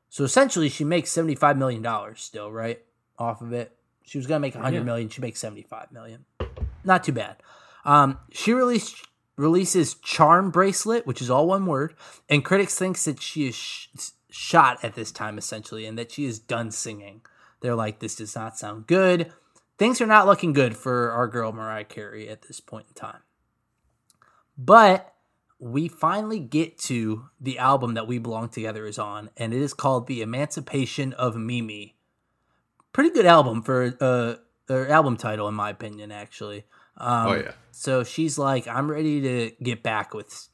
So 0.10 0.24
essentially, 0.24 0.70
she 0.70 0.86
makes 0.86 1.12
$75 1.12 1.58
million 1.58 1.86
still, 2.16 2.50
right? 2.52 2.82
Off 3.18 3.42
of 3.42 3.52
it. 3.52 3.76
She 4.04 4.18
was 4.18 4.26
going 4.26 4.38
to 4.40 4.42
make 4.42 4.56
100 4.56 4.78
Yeah. 4.78 4.84
million. 4.84 5.10
She 5.10 5.22
makes 5.22 5.40
75 5.40 5.92
million. 5.92 6.24
Not 6.86 7.04
too 7.04 7.12
bad. 7.12 7.36
Um, 7.86 8.20
she 8.32 8.54
released 8.54 9.06
releases 9.36 9.94
Charm 9.96 10.52
Bracelet, 10.52 11.06
which 11.06 11.22
is 11.22 11.30
all 11.30 11.48
one 11.48 11.66
word, 11.66 11.94
and 12.30 12.44
critics 12.44 12.76
thinks 12.76 13.06
that 13.06 13.22
she 13.22 13.48
is 13.48 13.56
sh- 13.56 13.88
shot 14.30 14.84
at 14.84 14.96
this 14.96 15.12
time 15.12 15.38
essentially, 15.38 15.86
and 15.86 15.98
that 15.98 16.12
she 16.12 16.26
is 16.26 16.40
done 16.40 16.72
singing. 16.72 17.22
They're 17.62 17.76
like, 17.76 18.00
this 18.00 18.16
does 18.16 18.36
not 18.36 18.58
sound 18.58 18.88
good. 18.88 19.32
Things 19.78 20.02
are 20.02 20.08
not 20.08 20.26
looking 20.26 20.54
good 20.54 20.76
for 20.76 21.12
our 21.12 21.28
girl 21.28 21.52
Mariah 21.52 21.86
Carey 21.86 22.30
at 22.30 22.44
this 22.44 22.60
point 22.60 22.88
in 22.90 22.94
time. 22.94 23.22
But 24.58 25.14
we 25.60 25.88
finally 25.88 26.40
get 26.40 26.78
to 26.78 27.26
the 27.40 27.60
album 27.60 27.94
that 27.96 28.08
We 28.08 28.18
Belong 28.18 28.50
Together 28.50 28.86
is 28.86 28.98
on, 28.98 29.30
and 29.38 29.54
it 29.54 29.62
is 29.62 29.74
called 29.74 30.08
The 30.08 30.22
Emancipation 30.22 31.14
of 31.14 31.36
Mimi. 31.36 31.96
Pretty 32.94 33.10
good 33.12 33.26
album 33.26 33.62
for 33.62 33.96
uh, 34.02 34.36
or 34.70 34.88
album 34.88 35.18
title, 35.18 35.48
in 35.48 35.56
my 35.56 35.70
opinion, 35.70 36.12
actually. 36.12 36.66
Um, 36.98 37.28
oh 37.28 37.34
yeah. 37.36 37.52
so 37.72 38.04
she's 38.04 38.38
like, 38.38 38.68
I'm 38.68 38.90
ready 38.90 39.22
to 39.22 39.52
get 39.64 39.84
back 39.84 40.14
with, 40.14 40.50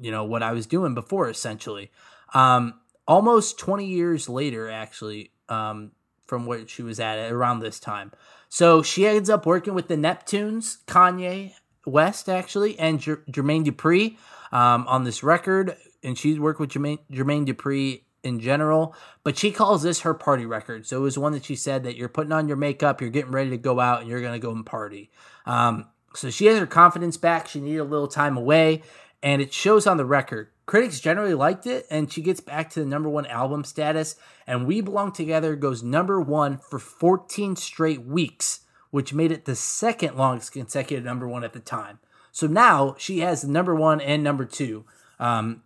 you 0.00 0.10
know, 0.10 0.24
what 0.24 0.42
I 0.42 0.52
was 0.52 0.66
doing 0.66 0.94
before, 0.94 1.28
essentially. 1.28 1.90
Um, 2.34 2.80
almost 3.06 3.58
20 3.58 3.86
years 3.86 4.28
later, 4.28 4.70
actually, 4.70 5.32
um, 5.48 5.92
from 6.32 6.46
where 6.46 6.66
she 6.66 6.82
was 6.82 6.98
at 6.98 7.30
around 7.30 7.58
this 7.58 7.78
time. 7.78 8.10
So 8.48 8.82
she 8.82 9.06
ends 9.06 9.28
up 9.28 9.44
working 9.44 9.74
with 9.74 9.88
the 9.88 9.96
Neptunes, 9.96 10.82
Kanye 10.86 11.52
West, 11.84 12.26
actually, 12.26 12.78
and 12.78 12.98
Jer- 12.98 13.22
Jermaine 13.30 13.66
Dupri 13.66 14.16
um, 14.50 14.88
on 14.88 15.04
this 15.04 15.22
record. 15.22 15.76
And 16.02 16.16
she's 16.16 16.40
worked 16.40 16.58
with 16.58 16.70
Jermaine, 16.70 17.00
Jermaine 17.12 17.46
Dupri 17.46 18.04
in 18.22 18.40
general, 18.40 18.96
but 19.24 19.36
she 19.36 19.50
calls 19.50 19.82
this 19.82 20.00
her 20.00 20.14
party 20.14 20.46
record. 20.46 20.86
So 20.86 20.96
it 20.96 21.00
was 21.00 21.18
one 21.18 21.32
that 21.32 21.44
she 21.44 21.54
said 21.54 21.82
that 21.82 21.96
you're 21.96 22.08
putting 22.08 22.32
on 22.32 22.48
your 22.48 22.56
makeup, 22.56 23.02
you're 23.02 23.10
getting 23.10 23.32
ready 23.32 23.50
to 23.50 23.58
go 23.58 23.78
out, 23.78 24.00
and 24.00 24.08
you're 24.08 24.22
going 24.22 24.32
to 24.32 24.38
go 24.38 24.52
and 24.52 24.64
party. 24.64 25.10
Um, 25.44 25.88
so 26.14 26.30
she 26.30 26.46
has 26.46 26.58
her 26.58 26.66
confidence 26.66 27.18
back. 27.18 27.46
She 27.46 27.60
needed 27.60 27.80
a 27.80 27.84
little 27.84 28.08
time 28.08 28.38
away, 28.38 28.80
and 29.22 29.42
it 29.42 29.52
shows 29.52 29.86
on 29.86 29.98
the 29.98 30.06
record. 30.06 30.48
Critics 30.64 31.00
generally 31.00 31.34
liked 31.34 31.66
it, 31.66 31.86
and 31.90 32.12
she 32.12 32.22
gets 32.22 32.40
back 32.40 32.70
to 32.70 32.80
the 32.80 32.86
number 32.86 33.08
one 33.08 33.26
album 33.26 33.64
status. 33.64 34.16
And 34.46 34.66
We 34.66 34.80
Belong 34.80 35.12
Together 35.12 35.56
goes 35.56 35.82
number 35.82 36.20
one 36.20 36.58
for 36.58 36.78
14 36.78 37.56
straight 37.56 38.04
weeks, 38.04 38.60
which 38.90 39.12
made 39.12 39.32
it 39.32 39.44
the 39.44 39.56
second 39.56 40.16
longest 40.16 40.52
consecutive 40.52 41.04
number 41.04 41.26
one 41.26 41.44
at 41.44 41.52
the 41.52 41.60
time. 41.60 41.98
So 42.30 42.46
now 42.46 42.94
she 42.98 43.20
has 43.20 43.44
number 43.44 43.74
one 43.74 44.00
and 44.00 44.22
number 44.22 44.44
two 44.44 44.84
um, 45.18 45.62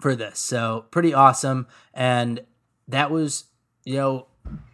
for 0.00 0.14
this. 0.14 0.38
So 0.38 0.86
pretty 0.90 1.12
awesome. 1.12 1.66
And 1.92 2.40
that 2.88 3.10
was, 3.10 3.44
you 3.84 3.96
know, 3.96 4.26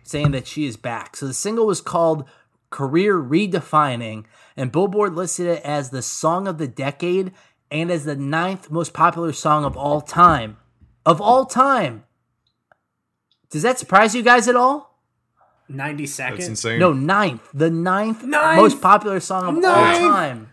saying 0.04 0.32
that 0.32 0.46
she 0.46 0.66
is 0.66 0.76
back. 0.76 1.16
So 1.16 1.26
the 1.26 1.34
single 1.34 1.66
was 1.66 1.80
called 1.80 2.28
Career 2.70 3.16
Redefining, 3.18 4.24
and 4.56 4.72
Billboard 4.72 5.14
listed 5.14 5.46
it 5.46 5.62
as 5.62 5.90
the 5.90 6.02
song 6.02 6.48
of 6.48 6.58
the 6.58 6.66
decade 6.66 7.32
and 7.72 7.90
as 7.90 8.04
the 8.04 8.14
ninth 8.14 8.70
most 8.70 8.92
popular 8.92 9.32
song 9.32 9.64
of 9.64 9.76
all 9.76 10.00
time. 10.00 10.58
Of 11.04 11.20
all 11.20 11.46
time. 11.46 12.04
Does 13.50 13.62
that 13.62 13.78
surprise 13.78 14.14
you 14.14 14.22
guys 14.22 14.46
at 14.46 14.54
all? 14.54 15.00
Ninety 15.68 16.06
That's 16.06 16.46
insane. 16.46 16.78
No, 16.78 16.92
ninth. 16.92 17.48
The 17.54 17.70
ninth, 17.70 18.24
Ninth? 18.24 18.60
most 18.60 18.80
popular 18.82 19.20
song 19.20 19.56
of 19.58 19.64
all 19.64 19.72
time. 19.72 20.52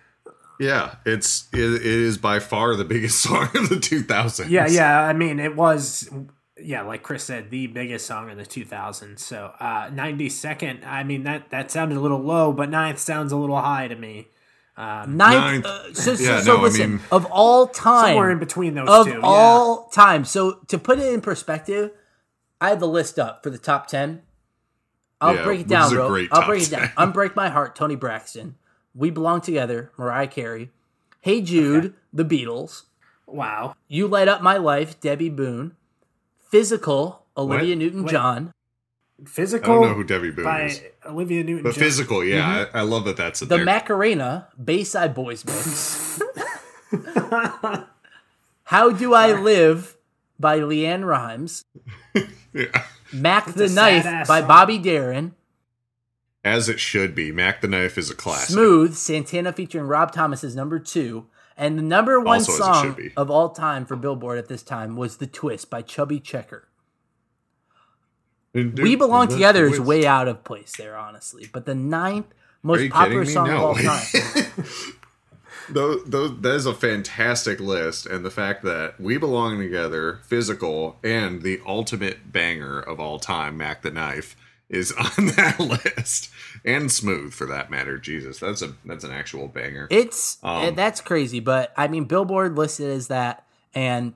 Yeah, 0.59 0.95
it's 1.05 1.47
it, 1.53 1.59
it 1.59 1.85
is 1.85 2.17
by 2.17 2.39
far 2.39 2.75
the 2.75 2.85
biggest 2.85 3.19
song 3.23 3.43
of 3.55 3.69
the 3.69 3.75
2000s. 3.75 4.49
Yeah, 4.49 4.67
yeah. 4.67 5.01
I 5.01 5.13
mean, 5.13 5.39
it 5.39 5.55
was, 5.55 6.09
yeah, 6.61 6.81
like 6.81 7.03
Chris 7.03 7.23
said, 7.23 7.49
the 7.49 7.67
biggest 7.67 8.05
song 8.05 8.29
in 8.29 8.37
the 8.37 8.45
2000s. 8.45 9.19
So, 9.19 9.53
uh, 9.59 9.89
92nd. 9.89 10.85
I 10.85 11.03
mean, 11.03 11.23
that 11.23 11.49
that 11.51 11.71
sounded 11.71 11.97
a 11.97 12.01
little 12.01 12.19
low, 12.19 12.51
but 12.53 12.69
ninth 12.69 12.99
sounds 12.99 13.31
a 13.31 13.37
little 13.37 13.59
high 13.59 13.87
to 13.87 13.95
me. 13.95 14.27
Um, 14.79 15.17
Ninth. 15.17 15.65
Ninth. 15.65 15.65
uh, 15.65 15.93
so 15.93 16.15
so, 16.15 16.23
Yeah, 16.23 16.39
so 16.41 16.53
no, 16.53 16.59
I 16.59 16.63
listen, 16.63 16.89
mean- 16.91 16.99
of 17.11 17.25
all 17.31 17.67
time. 17.67 18.05
somewhere 18.07 18.31
in 18.31 18.39
between 18.39 18.75
those 18.75 18.87
of 18.87 19.05
two. 19.07 19.11
yeah. 19.13 19.19
all 19.23 19.89
time. 19.89 20.23
So 20.23 20.59
to 20.67 20.77
put 20.77 20.99
it 20.99 21.13
in 21.13 21.19
perspective, 21.19 21.91
I 22.61 22.69
have 22.69 22.79
the 22.79 22.87
list 22.87 23.19
up 23.19 23.43
for 23.43 23.49
the 23.49 23.57
top 23.57 23.87
ten. 23.87 24.21
I'll 25.19 25.35
Yeah, 25.35 25.43
break 25.43 25.59
it 25.61 25.67
down, 25.67 25.87
is 25.87 25.91
a 25.91 25.95
bro. 25.95 26.15
I'll 26.31 26.39
top 26.41 26.45
break 26.47 26.63
it 26.63 26.69
down. 26.71 26.87
Unbreak 26.97 27.35
My 27.35 27.49
Heart, 27.49 27.75
Toni 27.75 27.95
Braxton. 27.97 28.55
We 28.95 29.09
Belong 29.09 29.41
Together, 29.41 29.91
Mariah 29.97 30.27
Carey. 30.27 30.71
Hey 31.19 31.41
Jude, 31.41 31.93
The 32.13 32.23
Beatles. 32.23 32.83
Wow. 33.27 33.75
You 33.89 34.07
Light 34.07 34.29
Up 34.29 34.41
My 34.41 34.55
Life, 34.55 34.99
Debbie 35.01 35.29
Boone. 35.29 35.75
Physical, 36.49 37.25
Olivia 37.37 37.75
What? 37.75 38.53
Newton-John. 39.19 39.27
I 39.27 39.29
Physical 39.29 39.73
don't 39.75 39.89
know 39.89 39.93
who 39.93 40.03
Debbie 40.03 40.31
Boone 40.31 40.45
by 40.45 40.63
is. 40.63 40.81
Olivia 41.05 41.43
Newton. 41.43 41.63
But 41.63 41.75
physical, 41.75 42.23
yeah, 42.23 42.65
mm-hmm. 42.65 42.77
I, 42.77 42.79
I 42.79 42.83
love 42.83 43.05
that 43.05 43.17
that's 43.17 43.39
The 43.41 43.45
there. 43.45 43.65
Macarena, 43.65 44.47
Bayside 44.63 45.13
Boys 45.13 45.45
mix. 45.45 46.21
How 48.63 48.91
Do 48.91 49.13
I 49.13 49.33
Live 49.33 49.97
by 50.39 50.59
LeAnn 50.59 51.05
Rimes. 51.05 51.65
Yeah. 52.51 52.83
Mack 53.13 53.53
the 53.53 53.69
Knife 53.69 54.27
by 54.27 54.39
song. 54.39 54.47
Bobby 54.47 54.79
Darin. 54.79 55.35
As 56.43 56.67
it 56.67 56.79
should 56.79 57.13
be. 57.13 57.31
Mack 57.31 57.61
the 57.61 57.67
Knife 57.67 57.95
is 57.95 58.09
a 58.09 58.15
classic. 58.15 58.49
Smooth, 58.49 58.95
Santana 58.95 59.53
featuring 59.53 59.85
Rob 59.85 60.11
Thomas 60.11 60.43
is 60.43 60.55
number 60.55 60.79
two. 60.79 61.27
And 61.55 61.77
the 61.77 61.83
number 61.83 62.19
one 62.19 62.39
Also 62.39 62.53
song 62.53 62.97
of 63.15 63.29
all 63.29 63.49
time 63.49 63.85
for 63.85 63.95
Billboard 63.95 64.39
at 64.39 64.47
this 64.47 64.63
time 64.63 64.95
was 64.95 65.17
The 65.17 65.27
Twist 65.27 65.69
by 65.69 65.83
Chubby 65.83 66.19
Checker. 66.19 66.68
We 68.53 68.95
Belong 68.95 69.27
Together 69.27 69.65
is 69.67 69.79
way 69.79 70.05
out 70.05 70.27
of 70.27 70.43
place 70.43 70.75
there, 70.77 70.97
honestly. 70.97 71.47
But 71.51 71.65
the 71.65 71.75
ninth 71.75 72.27
most 72.63 72.89
popular 72.89 73.25
song 73.25 73.49
of 73.49 73.59
all 73.61 73.75
time. 73.75 74.05
Those, 75.71 76.03
those, 76.05 76.41
that 76.41 76.55
is 76.55 76.65
a 76.65 76.73
fantastic 76.73 77.59
list, 77.59 78.07
and 78.07 78.25
the 78.25 78.31
fact 78.31 78.63
that 78.63 78.99
we 78.99 79.19
belong 79.19 79.59
together, 79.59 80.19
physical, 80.23 80.97
and 81.03 81.43
the 81.43 81.61
ultimate 81.63 82.31
banger 82.31 82.79
of 82.79 82.99
all 82.99 83.19
time, 83.19 83.55
Mack 83.55 83.83
the 83.83 83.91
Knife, 83.91 84.35
is 84.67 84.91
on 85.17 85.27
that 85.35 85.59
list, 85.59 86.31
and 86.65 86.91
smooth 86.91 87.33
for 87.33 87.45
that 87.45 87.69
matter. 87.69 87.99
Jesus, 87.99 88.39
that's 88.39 88.63
a 88.63 88.73
that's 88.83 89.03
an 89.03 89.11
actual 89.11 89.47
banger. 89.47 89.87
It's 89.91 90.39
Um, 90.41 90.73
that's 90.73 91.01
crazy, 91.01 91.39
but 91.39 91.71
I 91.77 91.87
mean 91.87 92.05
Billboard 92.05 92.55
listed 92.57 92.89
as 92.89 93.07
that 93.09 93.45
and 93.75 94.13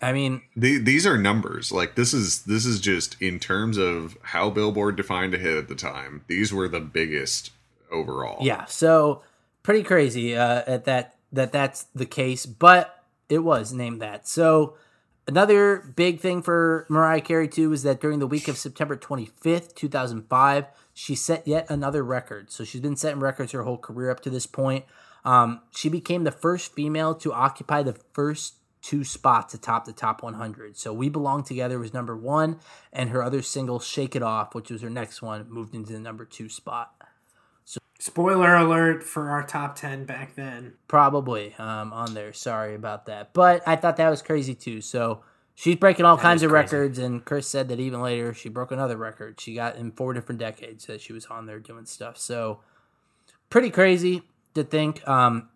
I 0.00 0.12
mean 0.12 0.42
The, 0.56 0.78
these 0.78 1.06
are 1.06 1.18
numbers. 1.18 1.72
Like 1.72 1.94
this 1.94 2.12
is 2.12 2.42
this 2.42 2.64
is 2.66 2.80
just 2.80 3.20
in 3.20 3.38
terms 3.38 3.76
of 3.76 4.16
how 4.22 4.50
Billboard 4.50 4.96
defined 4.96 5.34
a 5.34 5.38
hit 5.38 5.56
at 5.56 5.68
the 5.68 5.74
time. 5.74 6.24
These 6.26 6.52
were 6.52 6.68
the 6.68 6.80
biggest 6.80 7.50
overall. 7.90 8.38
Yeah, 8.44 8.64
so 8.66 9.22
pretty 9.62 9.82
crazy 9.82 10.36
uh, 10.36 10.62
at 10.66 10.84
that 10.84 11.16
that 11.32 11.52
that's 11.52 11.84
the 11.94 12.06
case, 12.06 12.46
but 12.46 13.04
it 13.28 13.38
was 13.38 13.72
named 13.72 14.00
that. 14.02 14.26
So 14.26 14.76
Another 15.30 15.92
big 15.94 16.18
thing 16.18 16.42
for 16.42 16.86
Mariah 16.88 17.20
Carey 17.20 17.46
too 17.46 17.72
is 17.72 17.84
that 17.84 18.00
during 18.00 18.18
the 18.18 18.26
week 18.26 18.48
of 18.48 18.58
September 18.58 18.96
25th, 18.96 19.76
2005, 19.76 20.66
she 20.92 21.14
set 21.14 21.46
yet 21.46 21.70
another 21.70 22.02
record. 22.02 22.50
So 22.50 22.64
she's 22.64 22.80
been 22.80 22.96
setting 22.96 23.20
records 23.20 23.52
her 23.52 23.62
whole 23.62 23.78
career 23.78 24.10
up 24.10 24.18
to 24.20 24.30
this 24.30 24.46
point. 24.46 24.86
Um, 25.24 25.60
she 25.70 25.88
became 25.88 26.24
the 26.24 26.32
first 26.32 26.74
female 26.74 27.14
to 27.14 27.32
occupy 27.32 27.84
the 27.84 27.92
first 28.12 28.54
two 28.82 29.04
spots 29.04 29.54
atop 29.54 29.84
the 29.84 29.92
top 29.92 30.22
100. 30.22 30.76
So 30.76 30.92
We 30.92 31.08
Belong 31.08 31.42
Together 31.42 31.78
was 31.78 31.92
number 31.92 32.16
one, 32.16 32.58
and 32.92 33.10
her 33.10 33.22
other 33.22 33.42
single, 33.42 33.78
Shake 33.78 34.16
It 34.16 34.22
Off, 34.22 34.54
which 34.54 34.70
was 34.70 34.82
her 34.82 34.90
next 34.90 35.22
one, 35.22 35.48
moved 35.50 35.74
into 35.74 35.92
the 35.92 35.98
number 35.98 36.24
two 36.24 36.48
spot. 36.48 36.94
So, 37.64 37.78
Spoiler 37.98 38.56
alert 38.56 39.04
for 39.04 39.30
our 39.30 39.42
top 39.42 39.76
10 39.76 40.04
back 40.04 40.34
then. 40.34 40.74
Probably 40.88 41.54
um, 41.58 41.92
on 41.92 42.14
there. 42.14 42.32
Sorry 42.32 42.74
about 42.74 43.06
that. 43.06 43.32
But 43.34 43.62
I 43.66 43.76
thought 43.76 43.96
that 43.98 44.08
was 44.08 44.22
crazy 44.22 44.54
too. 44.54 44.80
So 44.80 45.22
she's 45.54 45.76
breaking 45.76 46.06
all 46.06 46.16
that 46.16 46.22
kinds 46.22 46.42
of 46.42 46.50
crazy. 46.50 46.62
records. 46.62 46.98
And 46.98 47.24
Chris 47.24 47.46
said 47.46 47.68
that 47.68 47.78
even 47.78 48.00
later 48.00 48.32
she 48.32 48.48
broke 48.48 48.72
another 48.72 48.96
record. 48.96 49.38
She 49.38 49.54
got 49.54 49.76
in 49.76 49.92
four 49.92 50.14
different 50.14 50.40
decades 50.40 50.86
that 50.86 51.00
she 51.00 51.12
was 51.12 51.26
on 51.26 51.46
there 51.46 51.60
doing 51.60 51.84
stuff. 51.84 52.16
So 52.16 52.60
pretty 53.50 53.70
crazy 53.70 54.22
to 54.54 54.64
think. 54.64 55.06
Um, 55.06 55.49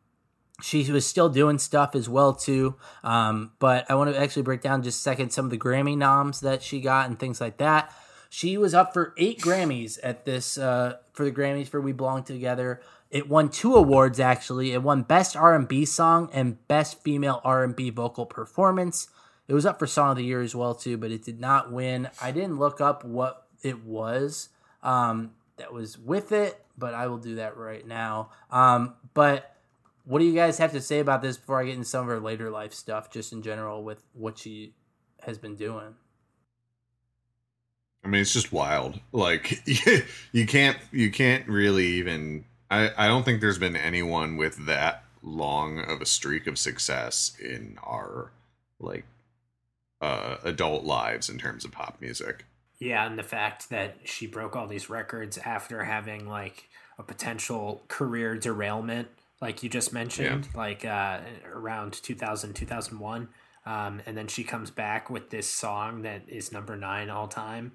she 0.62 0.90
was 0.90 1.06
still 1.06 1.28
doing 1.28 1.58
stuff 1.58 1.94
as 1.94 2.08
well 2.08 2.32
too. 2.32 2.76
Um, 3.02 3.52
but 3.58 3.90
I 3.90 3.94
want 3.94 4.14
to 4.14 4.20
actually 4.20 4.42
break 4.42 4.60
down 4.60 4.82
just 4.82 4.98
a 4.98 5.02
second 5.02 5.30
some 5.30 5.44
of 5.44 5.50
the 5.50 5.58
Grammy 5.58 5.96
noms 5.96 6.40
that 6.40 6.62
she 6.62 6.80
got 6.80 7.08
and 7.08 7.18
things 7.18 7.40
like 7.40 7.58
that. 7.58 7.92
She 8.30 8.56
was 8.58 8.74
up 8.74 8.92
for 8.92 9.14
eight 9.16 9.40
Grammys 9.40 9.98
at 10.02 10.24
this 10.24 10.58
uh, 10.58 10.96
for 11.12 11.24
the 11.24 11.32
Grammys 11.32 11.68
for 11.68 11.80
We 11.80 11.92
Belong 11.92 12.24
Together. 12.24 12.80
It 13.10 13.28
won 13.28 13.48
two 13.48 13.74
awards 13.76 14.18
actually. 14.18 14.72
It 14.72 14.82
won 14.82 15.02
Best 15.02 15.36
R&B 15.36 15.84
Song 15.84 16.28
and 16.32 16.66
Best 16.66 17.02
Female 17.02 17.40
R&B 17.44 17.90
Vocal 17.90 18.26
Performance. 18.26 19.08
It 19.46 19.54
was 19.54 19.66
up 19.66 19.78
for 19.78 19.86
Song 19.86 20.12
of 20.12 20.16
the 20.16 20.24
Year 20.24 20.40
as 20.40 20.54
well 20.54 20.74
too, 20.74 20.96
but 20.96 21.10
it 21.10 21.22
did 21.22 21.38
not 21.38 21.70
win. 21.70 22.08
I 22.20 22.30
didn't 22.30 22.58
look 22.58 22.80
up 22.80 23.04
what 23.04 23.46
it 23.62 23.84
was 23.84 24.48
um, 24.82 25.32
that 25.56 25.72
was 25.72 25.98
with 25.98 26.32
it, 26.32 26.64
but 26.76 26.94
I 26.94 27.06
will 27.06 27.18
do 27.18 27.36
that 27.36 27.56
right 27.56 27.86
now. 27.86 28.30
Um, 28.50 28.94
but 29.14 29.53
what 30.04 30.18
do 30.18 30.26
you 30.26 30.34
guys 30.34 30.58
have 30.58 30.72
to 30.72 30.80
say 30.80 31.00
about 31.00 31.22
this 31.22 31.36
before 31.36 31.60
I 31.60 31.64
get 31.64 31.74
into 31.74 31.86
some 31.86 32.02
of 32.02 32.08
her 32.08 32.20
later 32.20 32.50
life 32.50 32.74
stuff, 32.74 33.10
just 33.10 33.32
in 33.32 33.42
general 33.42 33.82
with 33.82 34.02
what 34.12 34.38
she 34.38 34.74
has 35.22 35.38
been 35.38 35.56
doing? 35.56 35.94
I 38.04 38.08
mean, 38.08 38.20
it's 38.20 38.34
just 38.34 38.52
wild. 38.52 39.00
Like 39.12 39.66
you 40.32 40.46
can't 40.46 40.76
you 40.92 41.10
can't 41.10 41.48
really 41.48 41.86
even. 41.86 42.44
I 42.70 42.90
I 42.96 43.06
don't 43.06 43.24
think 43.24 43.40
there's 43.40 43.58
been 43.58 43.76
anyone 43.76 44.36
with 44.36 44.66
that 44.66 45.04
long 45.22 45.80
of 45.80 46.02
a 46.02 46.06
streak 46.06 46.46
of 46.46 46.58
success 46.58 47.34
in 47.42 47.78
our 47.82 48.30
like 48.78 49.06
uh 50.02 50.36
adult 50.44 50.84
lives 50.84 51.30
in 51.30 51.38
terms 51.38 51.64
of 51.64 51.72
pop 51.72 51.96
music. 52.00 52.44
Yeah, 52.78 53.06
and 53.06 53.18
the 53.18 53.22
fact 53.22 53.70
that 53.70 53.96
she 54.04 54.26
broke 54.26 54.54
all 54.54 54.66
these 54.66 54.90
records 54.90 55.38
after 55.38 55.84
having 55.84 56.28
like 56.28 56.68
a 56.98 57.02
potential 57.02 57.82
career 57.88 58.36
derailment 58.36 59.08
like 59.40 59.62
you 59.62 59.68
just 59.68 59.92
mentioned 59.92 60.48
yeah. 60.52 60.58
like 60.58 60.84
uh 60.84 61.20
around 61.52 61.92
2000 61.92 62.54
2001 62.54 63.28
um, 63.66 64.02
and 64.06 64.16
then 64.16 64.26
she 64.26 64.44
comes 64.44 64.70
back 64.70 65.08
with 65.08 65.30
this 65.30 65.48
song 65.48 66.02
that 66.02 66.22
is 66.28 66.52
number 66.52 66.76
nine 66.76 67.08
all 67.08 67.28
time 67.28 67.72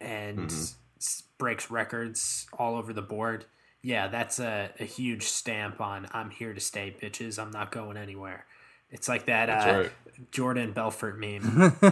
and 0.00 0.38
mm-hmm. 0.38 0.70
s- 0.98 1.22
breaks 1.38 1.70
records 1.70 2.46
all 2.56 2.76
over 2.76 2.92
the 2.92 3.02
board. 3.02 3.44
Yeah, 3.82 4.08
that's 4.08 4.38
a, 4.38 4.70
a 4.78 4.84
huge 4.84 5.24
stamp 5.24 5.80
on 5.80 6.06
I'm 6.12 6.30
here 6.30 6.54
to 6.54 6.60
stay, 6.60 6.94
bitches. 7.00 7.38
I'm 7.38 7.50
not 7.50 7.72
going 7.72 7.96
anywhere. 7.96 8.46
It's 8.90 9.08
like 9.08 9.26
that 9.26 9.50
uh, 9.50 9.78
right. 9.78 9.92
Jordan 10.30 10.72
Belfort 10.72 11.18
meme. 11.18 11.76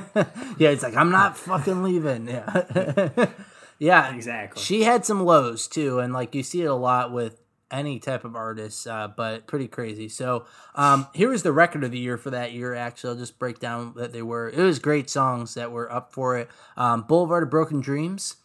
yeah, 0.56 0.70
it's 0.70 0.84
like 0.84 0.96
I'm 0.96 1.10
not 1.10 1.36
fucking 1.36 1.82
leaving. 1.82 2.28
Yeah. 2.28 3.26
yeah, 3.80 4.14
exactly. 4.14 4.62
She 4.62 4.84
had 4.84 5.04
some 5.04 5.24
lows 5.24 5.66
too, 5.66 5.98
and 5.98 6.12
like 6.12 6.34
you 6.34 6.44
see 6.44 6.62
it 6.62 6.66
a 6.66 6.74
lot 6.74 7.12
with 7.12 7.40
any 7.72 7.98
type 7.98 8.24
of 8.24 8.36
artist, 8.36 8.86
uh, 8.86 9.08
but 9.16 9.46
pretty 9.46 9.66
crazy. 9.66 10.08
So 10.08 10.44
um, 10.74 11.08
here 11.14 11.30
was 11.30 11.42
the 11.42 11.52
record 11.52 11.82
of 11.82 11.90
the 11.90 11.98
year 11.98 12.18
for 12.18 12.30
that 12.30 12.52
year. 12.52 12.74
Actually, 12.74 13.10
I'll 13.10 13.18
just 13.18 13.38
break 13.38 13.58
down 13.58 13.94
that 13.96 14.12
they 14.12 14.22
were. 14.22 14.48
It 14.50 14.62
was 14.62 14.78
great 14.78 15.10
songs 15.10 15.54
that 15.54 15.72
were 15.72 15.90
up 15.90 16.12
for 16.12 16.38
it. 16.38 16.48
Um, 16.76 17.02
Boulevard 17.02 17.42
of 17.42 17.50
Broken 17.50 17.80
Dreams, 17.80 18.36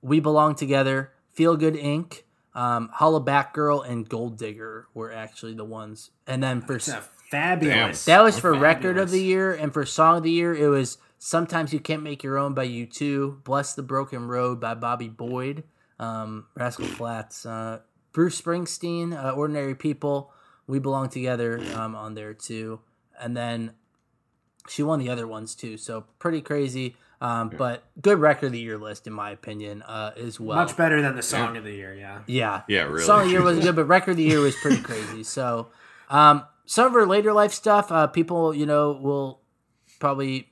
We 0.00 0.20
Belong 0.20 0.54
Together, 0.54 1.12
Feel 1.32 1.56
Good 1.56 1.74
Inc., 1.74 2.22
um, 2.54 2.90
Hollaback 2.98 3.52
Girl, 3.52 3.82
and 3.82 4.08
Gold 4.08 4.38
Digger 4.38 4.86
were 4.94 5.12
actually 5.12 5.54
the 5.54 5.64
ones. 5.64 6.10
And 6.26 6.42
then 6.42 6.60
for 6.62 6.78
fabulous, 7.30 8.04
that 8.06 8.22
was 8.22 8.36
for 8.36 8.52
fabulous. 8.52 8.62
record 8.62 8.98
of 8.98 9.10
the 9.10 9.22
year, 9.22 9.52
and 9.52 9.72
for 9.72 9.84
song 9.84 10.18
of 10.18 10.22
the 10.22 10.30
year, 10.30 10.54
it 10.54 10.68
was 10.68 10.98
Sometimes 11.18 11.72
You 11.72 11.80
Can't 11.80 12.02
Make 12.02 12.22
Your 12.22 12.38
Own 12.38 12.54
by 12.54 12.66
U2, 12.66 13.44
Bless 13.44 13.74
the 13.74 13.82
Broken 13.82 14.26
Road 14.26 14.58
by 14.58 14.74
Bobby 14.74 15.08
Boyd, 15.08 15.64
um, 15.98 16.46
Rascal 16.56 16.86
Flatts. 16.86 17.44
Uh, 17.44 17.80
Bruce 18.12 18.40
Springsteen, 18.40 19.12
uh, 19.12 19.30
Ordinary 19.30 19.74
People, 19.74 20.32
We 20.66 20.78
Belong 20.78 21.08
Together 21.08 21.60
um, 21.74 21.94
on 21.94 22.14
there 22.14 22.34
too. 22.34 22.80
And 23.20 23.36
then 23.36 23.72
she 24.68 24.82
won 24.82 24.98
the 24.98 25.08
other 25.08 25.26
ones 25.26 25.54
too. 25.54 25.76
So 25.76 26.04
pretty 26.18 26.40
crazy. 26.40 26.96
Um, 27.22 27.50
but 27.50 27.84
good 28.00 28.18
record 28.18 28.46
of 28.46 28.52
the 28.52 28.60
year 28.60 28.78
list 28.78 29.06
in 29.06 29.12
my 29.12 29.30
opinion 29.30 29.82
uh, 29.82 30.12
as 30.16 30.40
well. 30.40 30.56
Much 30.56 30.74
better 30.76 31.02
than 31.02 31.16
the 31.16 31.22
song 31.22 31.54
yeah. 31.54 31.58
of 31.58 31.64
the 31.64 31.72
year, 31.72 31.94
yeah. 31.94 32.20
Yeah. 32.26 32.62
Yeah, 32.66 32.82
really. 32.84 33.04
Song 33.04 33.20
of 33.20 33.26
the 33.26 33.32
year 33.32 33.42
wasn't 33.42 33.64
good, 33.66 33.76
but 33.76 33.84
record 33.84 34.12
of 34.12 34.16
the 34.16 34.22
year 34.22 34.40
was 34.40 34.56
pretty 34.56 34.80
crazy. 34.80 35.22
So 35.22 35.68
um, 36.08 36.44
some 36.64 36.86
of 36.86 36.92
her 36.94 37.06
later 37.06 37.32
life 37.34 37.52
stuff, 37.52 37.92
uh, 37.92 38.06
people, 38.06 38.54
you 38.54 38.64
know, 38.64 38.92
will 38.92 39.40
probably 39.98 40.50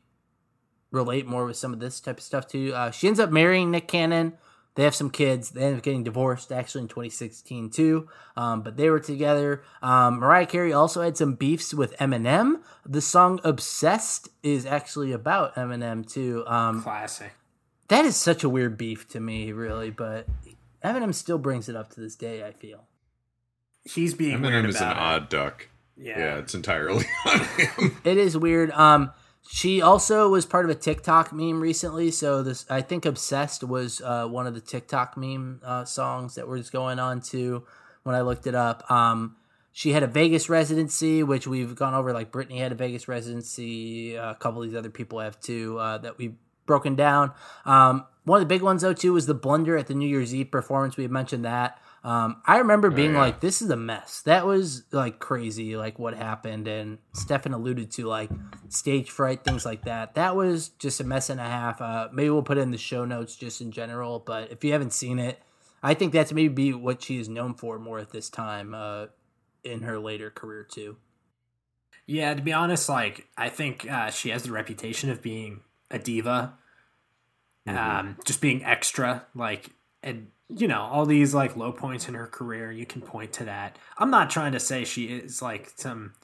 relate 0.90 1.26
more 1.26 1.46
with 1.46 1.56
some 1.56 1.72
of 1.72 1.80
this 1.80 2.00
type 2.00 2.18
of 2.18 2.22
stuff 2.22 2.46
too. 2.46 2.72
Uh, 2.74 2.90
she 2.90 3.08
ends 3.08 3.18
up 3.20 3.30
marrying 3.30 3.70
Nick 3.70 3.88
Cannon. 3.88 4.34
They 4.78 4.84
have 4.84 4.94
some 4.94 5.10
kids. 5.10 5.50
They 5.50 5.62
ended 5.62 5.78
up 5.78 5.82
getting 5.82 6.04
divorced 6.04 6.52
actually 6.52 6.82
in 6.82 6.88
2016 6.88 7.70
too. 7.70 8.08
Um, 8.36 8.62
but 8.62 8.76
they 8.76 8.88
were 8.90 9.00
together. 9.00 9.64
Um, 9.82 10.20
Mariah 10.20 10.46
Carey 10.46 10.72
also 10.72 11.02
had 11.02 11.16
some 11.16 11.34
beefs 11.34 11.74
with 11.74 11.96
Eminem. 11.96 12.60
The 12.86 13.00
song 13.00 13.40
"Obsessed" 13.42 14.28
is 14.44 14.66
actually 14.66 15.10
about 15.10 15.56
Eminem 15.56 16.08
too. 16.08 16.44
Um, 16.46 16.80
Classic. 16.80 17.32
That 17.88 18.04
is 18.04 18.16
such 18.16 18.44
a 18.44 18.48
weird 18.48 18.78
beef 18.78 19.08
to 19.08 19.18
me, 19.18 19.50
really. 19.50 19.90
But 19.90 20.28
Eminem 20.84 21.12
still 21.12 21.38
brings 21.38 21.68
it 21.68 21.74
up 21.74 21.90
to 21.94 22.00
this 22.00 22.14
day. 22.14 22.46
I 22.46 22.52
feel 22.52 22.84
he's 23.82 24.14
being 24.14 24.38
Eminem 24.38 24.68
is 24.68 24.80
an 24.80 24.92
it. 24.92 24.96
odd 24.96 25.28
duck. 25.28 25.66
Yeah. 25.96 26.18
yeah, 26.20 26.36
it's 26.36 26.54
entirely 26.54 27.04
on 27.26 27.40
him. 27.40 27.96
It 28.04 28.16
is 28.16 28.38
weird. 28.38 28.70
Um, 28.70 29.10
she 29.50 29.80
also 29.80 30.28
was 30.28 30.44
part 30.44 30.66
of 30.66 30.70
a 30.70 30.74
TikTok 30.74 31.32
meme 31.32 31.60
recently. 31.60 32.10
So 32.10 32.42
this, 32.42 32.66
I 32.68 32.82
think, 32.82 33.06
"Obsessed" 33.06 33.64
was 33.64 34.02
uh, 34.02 34.26
one 34.26 34.46
of 34.46 34.54
the 34.54 34.60
TikTok 34.60 35.16
meme 35.16 35.62
uh, 35.64 35.86
songs 35.86 36.34
that 36.34 36.46
was 36.46 36.68
going 36.68 36.98
on 36.98 37.22
too. 37.22 37.64
When 38.02 38.14
I 38.14 38.20
looked 38.20 38.46
it 38.46 38.54
up, 38.54 38.88
um, 38.90 39.36
she 39.72 39.92
had 39.92 40.02
a 40.02 40.06
Vegas 40.06 40.50
residency, 40.50 41.22
which 41.22 41.46
we've 41.46 41.74
gone 41.74 41.94
over. 41.94 42.12
Like 42.12 42.30
Britney 42.30 42.58
had 42.58 42.72
a 42.72 42.74
Vegas 42.74 43.08
residency. 43.08 44.16
a 44.16 44.34
couple 44.34 44.62
of 44.62 44.68
these 44.68 44.76
other 44.76 44.90
people 44.90 45.18
have 45.18 45.40
too 45.40 45.78
uh, 45.78 45.96
that 45.98 46.18
we've 46.18 46.34
broken 46.66 46.94
down. 46.94 47.32
Um, 47.64 48.04
one 48.24 48.42
of 48.42 48.46
the 48.46 48.54
big 48.54 48.62
ones 48.62 48.82
though 48.82 48.92
too 48.92 49.14
was 49.14 49.24
the 49.24 49.34
blunder 49.34 49.78
at 49.78 49.86
the 49.86 49.94
New 49.94 50.08
Year's 50.08 50.34
Eve 50.34 50.50
performance. 50.50 50.98
We 50.98 51.04
had 51.04 51.10
mentioned 51.10 51.46
that. 51.46 51.80
Um, 52.08 52.40
I 52.46 52.56
remember 52.56 52.88
being 52.88 53.10
oh, 53.10 53.12
yeah. 53.18 53.20
like, 53.20 53.40
"This 53.40 53.60
is 53.60 53.68
a 53.68 53.76
mess." 53.76 54.22
That 54.22 54.46
was 54.46 54.84
like 54.92 55.18
crazy, 55.18 55.76
like 55.76 55.98
what 55.98 56.14
happened, 56.14 56.66
and 56.66 56.96
Stefan 57.12 57.52
alluded 57.52 57.90
to 57.92 58.06
like 58.06 58.30
stage 58.70 59.10
fright, 59.10 59.44
things 59.44 59.66
like 59.66 59.84
that. 59.84 60.14
That 60.14 60.34
was 60.34 60.70
just 60.70 61.00
a 61.00 61.04
mess 61.04 61.28
and 61.28 61.38
a 61.38 61.44
half. 61.44 61.82
Uh, 61.82 62.08
maybe 62.10 62.30
we'll 62.30 62.42
put 62.42 62.56
it 62.56 62.62
in 62.62 62.70
the 62.70 62.78
show 62.78 63.04
notes 63.04 63.36
just 63.36 63.60
in 63.60 63.72
general. 63.72 64.20
But 64.20 64.50
if 64.50 64.64
you 64.64 64.72
haven't 64.72 64.94
seen 64.94 65.18
it, 65.18 65.42
I 65.82 65.92
think 65.92 66.14
that's 66.14 66.32
maybe 66.32 66.72
what 66.72 67.02
she 67.02 67.18
is 67.18 67.28
known 67.28 67.52
for 67.52 67.78
more 67.78 67.98
at 67.98 68.10
this 68.10 68.30
time 68.30 68.74
uh, 68.74 69.08
in 69.62 69.82
her 69.82 69.98
later 69.98 70.30
career 70.30 70.64
too. 70.64 70.96
Yeah, 72.06 72.32
to 72.32 72.40
be 72.40 72.54
honest, 72.54 72.88
like 72.88 73.26
I 73.36 73.50
think 73.50 73.86
uh, 73.86 74.10
she 74.12 74.30
has 74.30 74.44
the 74.44 74.52
reputation 74.52 75.10
of 75.10 75.20
being 75.20 75.60
a 75.90 75.98
diva, 75.98 76.54
mm-hmm. 77.66 77.76
um, 77.76 78.16
just 78.24 78.40
being 78.40 78.64
extra, 78.64 79.26
like 79.34 79.72
and 80.02 80.28
you 80.48 80.66
know 80.66 80.80
all 80.80 81.04
these 81.04 81.34
like 81.34 81.56
low 81.56 81.72
points 81.72 82.08
in 82.08 82.14
her 82.14 82.26
career 82.26 82.72
you 82.72 82.86
can 82.86 83.02
point 83.02 83.32
to 83.34 83.44
that. 83.44 83.78
I'm 83.98 84.10
not 84.10 84.30
trying 84.30 84.52
to 84.52 84.60
say 84.60 84.84
she 84.84 85.06
is 85.06 85.42
like 85.42 85.72
some 85.76 86.14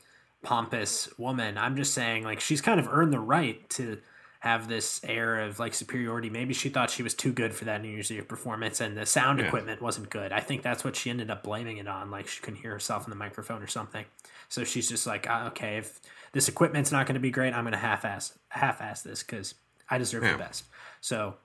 pompous 0.43 1.09
woman. 1.19 1.59
I'm 1.59 1.77
just 1.77 1.95
saying 1.95 2.25
like 2.25 2.41
she's 2.41 2.61
kind 2.61 2.81
of 2.81 2.89
earned 2.91 3.13
the 3.13 3.21
right 3.21 3.69
to 3.71 3.99
have 4.41 4.69
this 4.69 5.01
air 5.05 5.41
of 5.41 5.59
like 5.59 5.73
superiority. 5.73 6.29
Maybe 6.29 6.53
she 6.53 6.69
thought 6.69 6.91
she 6.91 7.03
was 7.03 7.15
too 7.15 7.33
good 7.33 7.55
for 7.55 7.65
that 7.65 7.81
new 7.81 7.89
year's 7.89 8.11
eve 8.11 8.29
performance 8.29 8.81
and 8.81 8.97
the 8.97 9.07
sound 9.07 9.39
yeah. 9.39 9.47
equipment 9.47 9.81
wasn't 9.81 10.11
good. 10.11 10.33
I 10.33 10.41
think 10.41 10.63
that's 10.63 10.85
what 10.85 10.97
she 10.97 11.09
ended 11.09 11.31
up 11.31 11.43
blaming 11.43 11.79
it 11.79 11.89
on 11.89 12.11
like 12.11 12.29
she 12.29 12.43
couldn't 12.43 12.61
hear 12.61 12.73
herself 12.73 13.05
in 13.05 13.11
the 13.11 13.17
microphone 13.17 13.63
or 13.63 13.67
something. 13.67 14.05
So 14.49 14.65
she's 14.65 14.89
just 14.89 15.07
like 15.07 15.27
ah, 15.29 15.49
okay 15.49 15.79
if 15.79 16.01
this 16.33 16.49
equipment's 16.49 16.93
not 16.93 17.07
going 17.07 17.15
to 17.15 17.21
be 17.21 17.31
great 17.31 17.55
i'm 17.55 17.63
going 17.63 17.73
to 17.73 17.79
half-ass 17.79 18.37
half-ass 18.49 19.03
this 19.03 19.23
because 19.23 19.55
i 19.89 19.99
deserve 19.99 20.25
yeah. 20.25 20.33
the 20.33 20.39
best. 20.39 20.65
So 21.01 21.37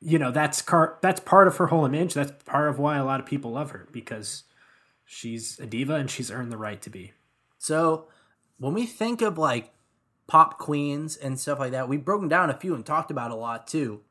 you 0.00 0.18
know 0.18 0.30
that's 0.30 0.62
car- 0.62 0.98
that's 1.02 1.20
part 1.20 1.48
of 1.48 1.56
her 1.56 1.68
whole 1.68 1.84
image. 1.84 2.14
That's 2.14 2.32
part 2.44 2.68
of 2.68 2.78
why 2.78 2.96
a 2.98 3.04
lot 3.04 3.20
of 3.20 3.26
people 3.26 3.52
love 3.52 3.70
her 3.70 3.88
because 3.92 4.44
she's 5.04 5.58
a 5.58 5.66
diva 5.66 5.94
and 5.94 6.10
she's 6.10 6.30
earned 6.30 6.52
the 6.52 6.58
right 6.58 6.80
to 6.82 6.90
be. 6.90 7.12
So 7.58 8.08
when 8.58 8.74
we 8.74 8.86
think 8.86 9.22
of 9.22 9.38
like 9.38 9.72
pop 10.26 10.58
queens 10.58 11.16
and 11.16 11.38
stuff 11.38 11.58
like 11.58 11.72
that. 11.72 11.88
We've 11.88 12.04
broken 12.04 12.28
down 12.28 12.50
a 12.50 12.58
few 12.58 12.74
and 12.74 12.84
talked 12.84 13.10
about 13.10 13.30
a 13.30 13.36
lot 13.36 13.66
too. 13.66 14.02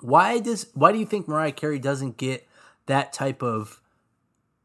Why 0.00 0.38
does 0.38 0.66
why 0.74 0.92
do 0.92 0.98
you 0.98 1.06
think 1.06 1.26
Mariah 1.26 1.52
Carey 1.52 1.78
doesn't 1.78 2.16
get 2.16 2.46
that 2.86 3.12
type 3.12 3.42
of 3.42 3.80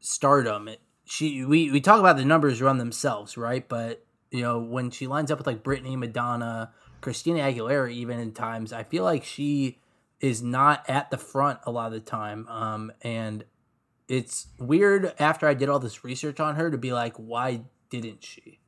stardom? 0.00 0.68
It, 0.68 0.80
she 1.04 1.44
we 1.44 1.70
we 1.70 1.80
talk 1.80 2.00
about 2.00 2.16
the 2.16 2.24
numbers 2.24 2.62
run 2.62 2.78
themselves, 2.78 3.36
right? 3.36 3.68
But 3.68 4.04
you 4.30 4.42
know 4.42 4.60
when 4.60 4.90
she 4.90 5.06
lines 5.06 5.30
up 5.30 5.38
with 5.38 5.46
like 5.46 5.64
Britney, 5.64 5.98
Madonna, 5.98 6.72
Christina 7.00 7.40
Aguilera, 7.40 7.90
even 7.90 8.20
in 8.20 8.32
times, 8.32 8.72
I 8.72 8.84
feel 8.84 9.04
like 9.04 9.24
she 9.24 9.78
is 10.20 10.42
not 10.42 10.84
at 10.88 11.10
the 11.10 11.18
front 11.18 11.60
a 11.64 11.70
lot 11.70 11.86
of 11.86 11.92
the 11.92 12.00
time. 12.00 12.48
Um, 12.48 12.92
and 13.02 13.44
it's 14.08 14.48
weird 14.58 15.14
after 15.18 15.46
I 15.46 15.54
did 15.54 15.68
all 15.68 15.78
this 15.78 16.04
research 16.04 16.40
on 16.40 16.56
her 16.56 16.70
to 16.70 16.78
be 16.78 16.92
like, 16.92 17.16
why 17.16 17.62
didn't 17.90 18.22
she? 18.24 18.60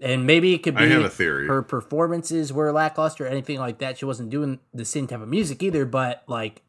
And 0.00 0.26
maybe 0.26 0.54
it 0.54 0.62
could 0.62 0.76
be 0.76 0.84
I 0.84 0.88
have 0.88 1.04
a 1.04 1.10
theory. 1.10 1.46
her 1.46 1.62
performances 1.62 2.52
were 2.52 2.72
lackluster 2.72 3.26
or 3.26 3.28
anything 3.28 3.58
like 3.58 3.78
that. 3.78 3.98
She 3.98 4.06
wasn't 4.06 4.30
doing 4.30 4.60
the 4.72 4.84
same 4.84 5.06
type 5.06 5.20
of 5.20 5.28
music 5.28 5.62
either, 5.62 5.84
but 5.84 6.22
like 6.26 6.62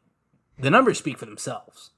the 0.58 0.70
numbers 0.70 0.98
speak 0.98 1.18
for 1.18 1.24
themselves. 1.24 1.90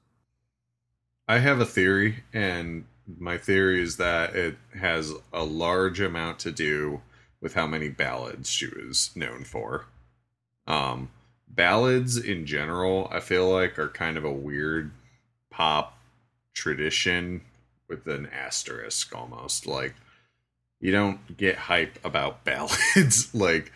I 1.27 1.39
have 1.39 1.59
a 1.59 1.65
theory, 1.65 2.23
and 2.33 2.85
my 3.17 3.37
theory 3.37 3.81
is 3.81 3.97
that 3.97 4.35
it 4.35 4.57
has 4.79 5.13
a 5.33 5.43
large 5.43 5.99
amount 5.99 6.39
to 6.39 6.51
do 6.51 7.01
with 7.41 7.55
how 7.55 7.67
many 7.67 7.89
ballads 7.89 8.49
she 8.49 8.67
was 8.67 9.09
known 9.15 9.43
for. 9.43 9.85
Um, 10.67 11.09
ballads 11.55 12.17
in 12.17 12.45
general, 12.45 13.07
I 13.11 13.19
feel 13.19 13.49
like, 13.49 13.77
are 13.79 13.89
kind 13.89 14.17
of 14.17 14.25
a 14.25 14.31
weird 14.31 14.91
pop 15.51 15.97
tradition 16.53 17.41
with 17.87 18.07
an 18.07 18.27
asterisk 18.27 19.15
almost. 19.15 19.67
Like, 19.67 19.95
you 20.79 20.91
don't 20.91 21.37
get 21.37 21.55
hype 21.55 21.97
about 22.03 22.43
ballads 22.45 23.33
like 23.33 23.71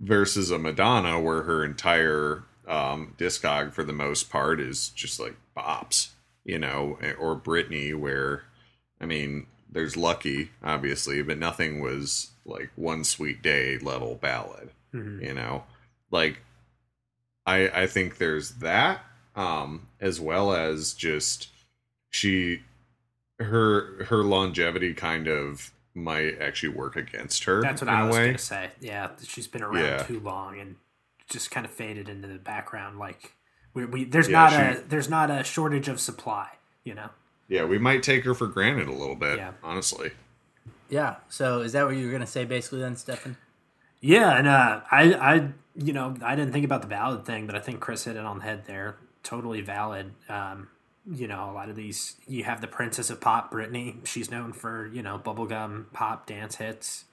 versus 0.00 0.50
a 0.50 0.58
Madonna 0.58 1.20
where 1.20 1.42
her 1.42 1.64
entire 1.64 2.44
um 2.66 3.14
discog 3.18 3.72
for 3.74 3.84
the 3.84 3.92
most 3.92 4.30
part 4.30 4.58
is 4.60 4.88
just 4.90 5.20
like 5.20 5.36
bops, 5.56 6.08
you 6.44 6.58
know, 6.58 6.98
or 7.18 7.36
Britney 7.36 7.94
where 7.94 8.44
I 9.00 9.06
mean, 9.06 9.46
there's 9.70 9.96
Lucky 9.96 10.50
obviously, 10.62 11.22
but 11.22 11.38
nothing 11.38 11.80
was 11.80 12.30
like 12.46 12.70
one 12.76 13.04
sweet 13.04 13.42
day 13.42 13.78
level 13.78 14.14
ballad, 14.16 14.70
Mhm. 14.94 15.22
you 15.22 15.34
know. 15.34 15.64
Like 16.10 16.40
I 17.46 17.68
I 17.82 17.86
think 17.86 18.18
there's 18.18 18.52
that 18.56 19.04
um 19.36 19.88
as 20.00 20.20
well 20.20 20.52
as 20.54 20.92
just 20.94 21.48
she 22.10 22.62
her 23.40 24.04
her 24.04 24.18
longevity 24.22 24.94
kind 24.94 25.26
of 25.28 25.72
might 25.94 26.40
actually 26.40 26.70
work 26.70 26.96
against 26.96 27.44
her 27.44 27.60
That's 27.62 27.80
what 27.82 27.88
in 27.88 27.94
I 27.94 28.00
a 28.02 28.06
was 28.06 28.16
way. 28.16 28.26
gonna 28.26 28.38
say. 28.38 28.70
Yeah, 28.80 29.10
she's 29.22 29.46
been 29.46 29.62
around 29.62 29.84
Yeah. 29.84 30.02
too 30.04 30.20
long 30.20 30.58
and 30.58 30.76
just 31.28 31.50
kind 31.50 31.64
of 31.66 31.72
faded 31.72 32.08
into 32.08 32.28
the 32.28 32.38
background. 32.38 32.98
Like 32.98 33.34
we, 33.74 33.84
we 33.84 34.04
there's 34.04 34.28
Yeah, 34.28 34.32
not 34.40 34.50
she- 34.52 34.78
a 34.78 34.82
there's 34.88 35.08
not 35.08 35.30
a 35.30 35.42
shortage 35.44 35.88
of 35.88 36.00
supply. 36.00 36.48
You 36.84 36.94
know. 36.94 37.10
Yeah, 37.48 37.64
we 37.64 37.78
might 37.78 38.02
take 38.02 38.24
her 38.24 38.34
for 38.34 38.46
granted 38.46 38.88
a 38.88 38.92
little 38.92 39.14
bit, 39.16 39.36
Yeah. 39.38 39.52
honestly. 39.62 40.12
Yeah. 40.88 41.16
So 41.28 41.60
is 41.60 41.72
that 41.72 41.84
what 41.86 41.96
you 41.96 42.06
were 42.06 42.12
gonna 42.12 42.26
say 42.26 42.44
basically 42.44 42.80
then, 42.80 42.96
Stefan? 42.96 43.36
Yeah, 44.00 44.36
and 44.36 44.46
uh, 44.46 44.80
I, 44.90 45.14
I, 45.14 45.48
you 45.76 45.92
know, 45.92 46.16
I 46.22 46.36
didn't 46.36 46.52
think 46.52 46.64
about 46.64 46.82
the 46.82 46.88
valid 46.88 47.24
thing, 47.24 47.46
but 47.46 47.54
I 47.54 47.60
think 47.60 47.80
Chris 47.80 48.04
hit 48.04 48.16
it 48.16 48.24
on 48.24 48.38
the 48.38 48.44
head 48.44 48.64
there. 48.66 48.96
Totally 49.22 49.60
valid. 49.60 50.12
Um, 50.28 50.68
you 51.10 51.26
know, 51.26 51.50
a 51.50 51.52
lot 51.52 51.68
of 51.68 51.76
these, 51.76 52.16
you 52.26 52.44
have 52.44 52.60
the 52.60 52.66
Princess 52.66 53.10
of 53.10 53.20
Pop, 53.20 53.52
Britney. 53.52 54.06
She's 54.06 54.30
known 54.30 54.52
for 54.52 54.86
you 54.86 55.02
know 55.02 55.18
bubblegum 55.18 55.86
pop 55.92 56.26
dance 56.26 56.56
hits, 56.56 57.04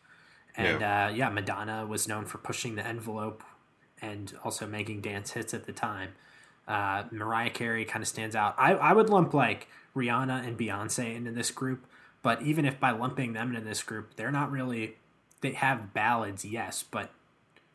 and 0.56 0.82
yeah. 0.82 1.06
Uh, 1.06 1.10
yeah, 1.10 1.30
Madonna 1.30 1.86
was 1.86 2.08
known 2.08 2.26
for 2.26 2.38
pushing 2.38 2.76
the 2.76 2.86
envelope 2.86 3.44
and 4.02 4.34
also 4.44 4.66
making 4.66 5.02
dance 5.02 5.32
hits 5.32 5.54
at 5.54 5.66
the 5.66 5.74
time. 5.74 6.10
Uh, 6.68 7.04
Mariah 7.12 7.50
Carey 7.50 7.86
kind 7.86 8.02
of 8.02 8.08
stands 8.08 8.36
out. 8.36 8.56
I, 8.58 8.74
I 8.74 8.94
would 8.94 9.10
lump 9.10 9.34
like 9.34 9.68
Rihanna 9.96 10.48
and 10.48 10.58
Beyonce 10.58 11.16
into 11.16 11.32
this 11.32 11.52
group, 11.52 11.86
but 12.24 12.42
even 12.42 12.66
if 12.66 12.80
by 12.80 12.92
lumping 12.92 13.34
them 13.34 13.50
into 13.50 13.62
this 13.62 13.84
group, 13.84 14.16
they're 14.16 14.32
not 14.32 14.52
really 14.52 14.96
they 15.42 15.52
have 15.54 15.94
ballads, 15.94 16.46
yes, 16.46 16.84
but 16.84 17.12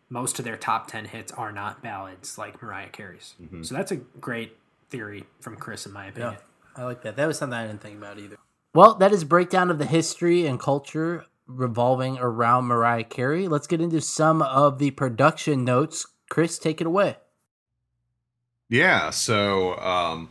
most 0.09 0.38
of 0.38 0.44
their 0.44 0.57
top 0.57 0.88
10 0.88 1.07
hits 1.07 1.32
are 1.32 1.52
not 1.52 1.82
ballads 1.82 2.38
like 2.38 2.62
Mariah 2.62 2.88
Carey's. 2.88 3.34
Mm-hmm. 3.42 3.62
So 3.62 3.74
that's 3.74 3.92
a 3.92 3.96
great 3.96 4.57
theory 4.88 5.24
from 5.40 5.57
Chris, 5.57 5.86
in 5.86 5.92
my 5.92 6.07
opinion. 6.07 6.34
Yeah, 6.34 6.82
I 6.82 6.84
like 6.84 7.02
that. 7.02 7.16
That 7.16 7.26
was 7.26 7.38
something 7.38 7.59
I 7.59 7.66
didn't 7.66 7.80
think 7.80 7.98
about 7.98 8.18
either. 8.18 8.36
Well, 8.74 8.94
that 8.96 9.12
is 9.12 9.22
a 9.22 9.26
breakdown 9.26 9.70
of 9.70 9.78
the 9.78 9.86
history 9.86 10.46
and 10.46 10.61
culture 10.61 11.24
revolving 11.46 12.18
around 12.18 12.64
Mariah 12.64 13.04
Carey. 13.04 13.48
Let's 13.48 13.66
get 13.66 13.80
into 13.80 14.00
some 14.00 14.42
of 14.42 14.78
the 14.78 14.90
production 14.92 15.64
notes. 15.64 16.07
Chris, 16.28 16.59
take 16.59 16.80
it 16.80 16.86
away. 16.86 17.16
Yeah, 18.68 19.11
so 19.11 19.78
um 19.78 20.30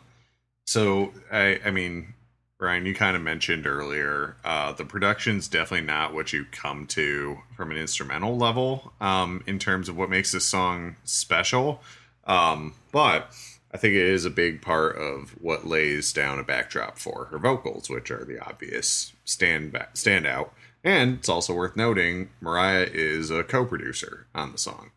so 0.66 1.14
I 1.32 1.60
I 1.66 1.72
mean 1.72 2.14
Ryan, 2.58 2.86
you 2.86 2.96
kind 2.96 3.18
of 3.18 3.22
mentioned 3.22 3.68
earlier, 3.68 4.38
uh, 4.46 4.72
the 4.72 4.86
production's 4.86 5.50
definitely 5.50 5.86
not 5.86 6.14
what 6.14 6.32
you 6.32 6.46
come 6.52 6.88
to 6.88 7.40
from 7.56 7.70
an 7.72 7.78
instrumental 7.78 8.38
level 8.38 8.94
um, 9.02 9.44
in 9.46 9.60
terms 9.60 9.90
of 9.90 9.98
what 9.98 10.10
makes 10.10 10.32
this 10.32 10.46
song 10.46 10.96
special. 11.04 11.82
Um, 12.26 12.74
but 12.94 13.36
I 13.74 13.78
think 13.78 13.96
it 13.96 14.06
is 14.06 14.24
a 14.24 14.30
big 14.30 14.62
part 14.62 14.96
of 14.96 15.32
what 15.42 15.68
lays 15.68 16.14
down 16.14 16.40
a 16.40 16.44
backdrop 16.44 16.98
for 16.98 17.26
her 17.26 17.38
vocals, 17.38 17.90
which 17.90 18.10
are 18.10 18.24
the 18.24 18.40
obvious 18.40 19.12
stand 19.26 19.74
back, 19.74 19.96
standout. 19.96 20.52
And 20.82 21.16
it's 21.16 21.28
also 21.28 21.54
worth 21.54 21.76
noting 21.76 22.30
Mariah 22.40 22.88
is 22.90 23.32
a 23.32 23.44
co-producer 23.44 24.28
on 24.34 24.54
the 24.54 24.58
song. 24.58 24.92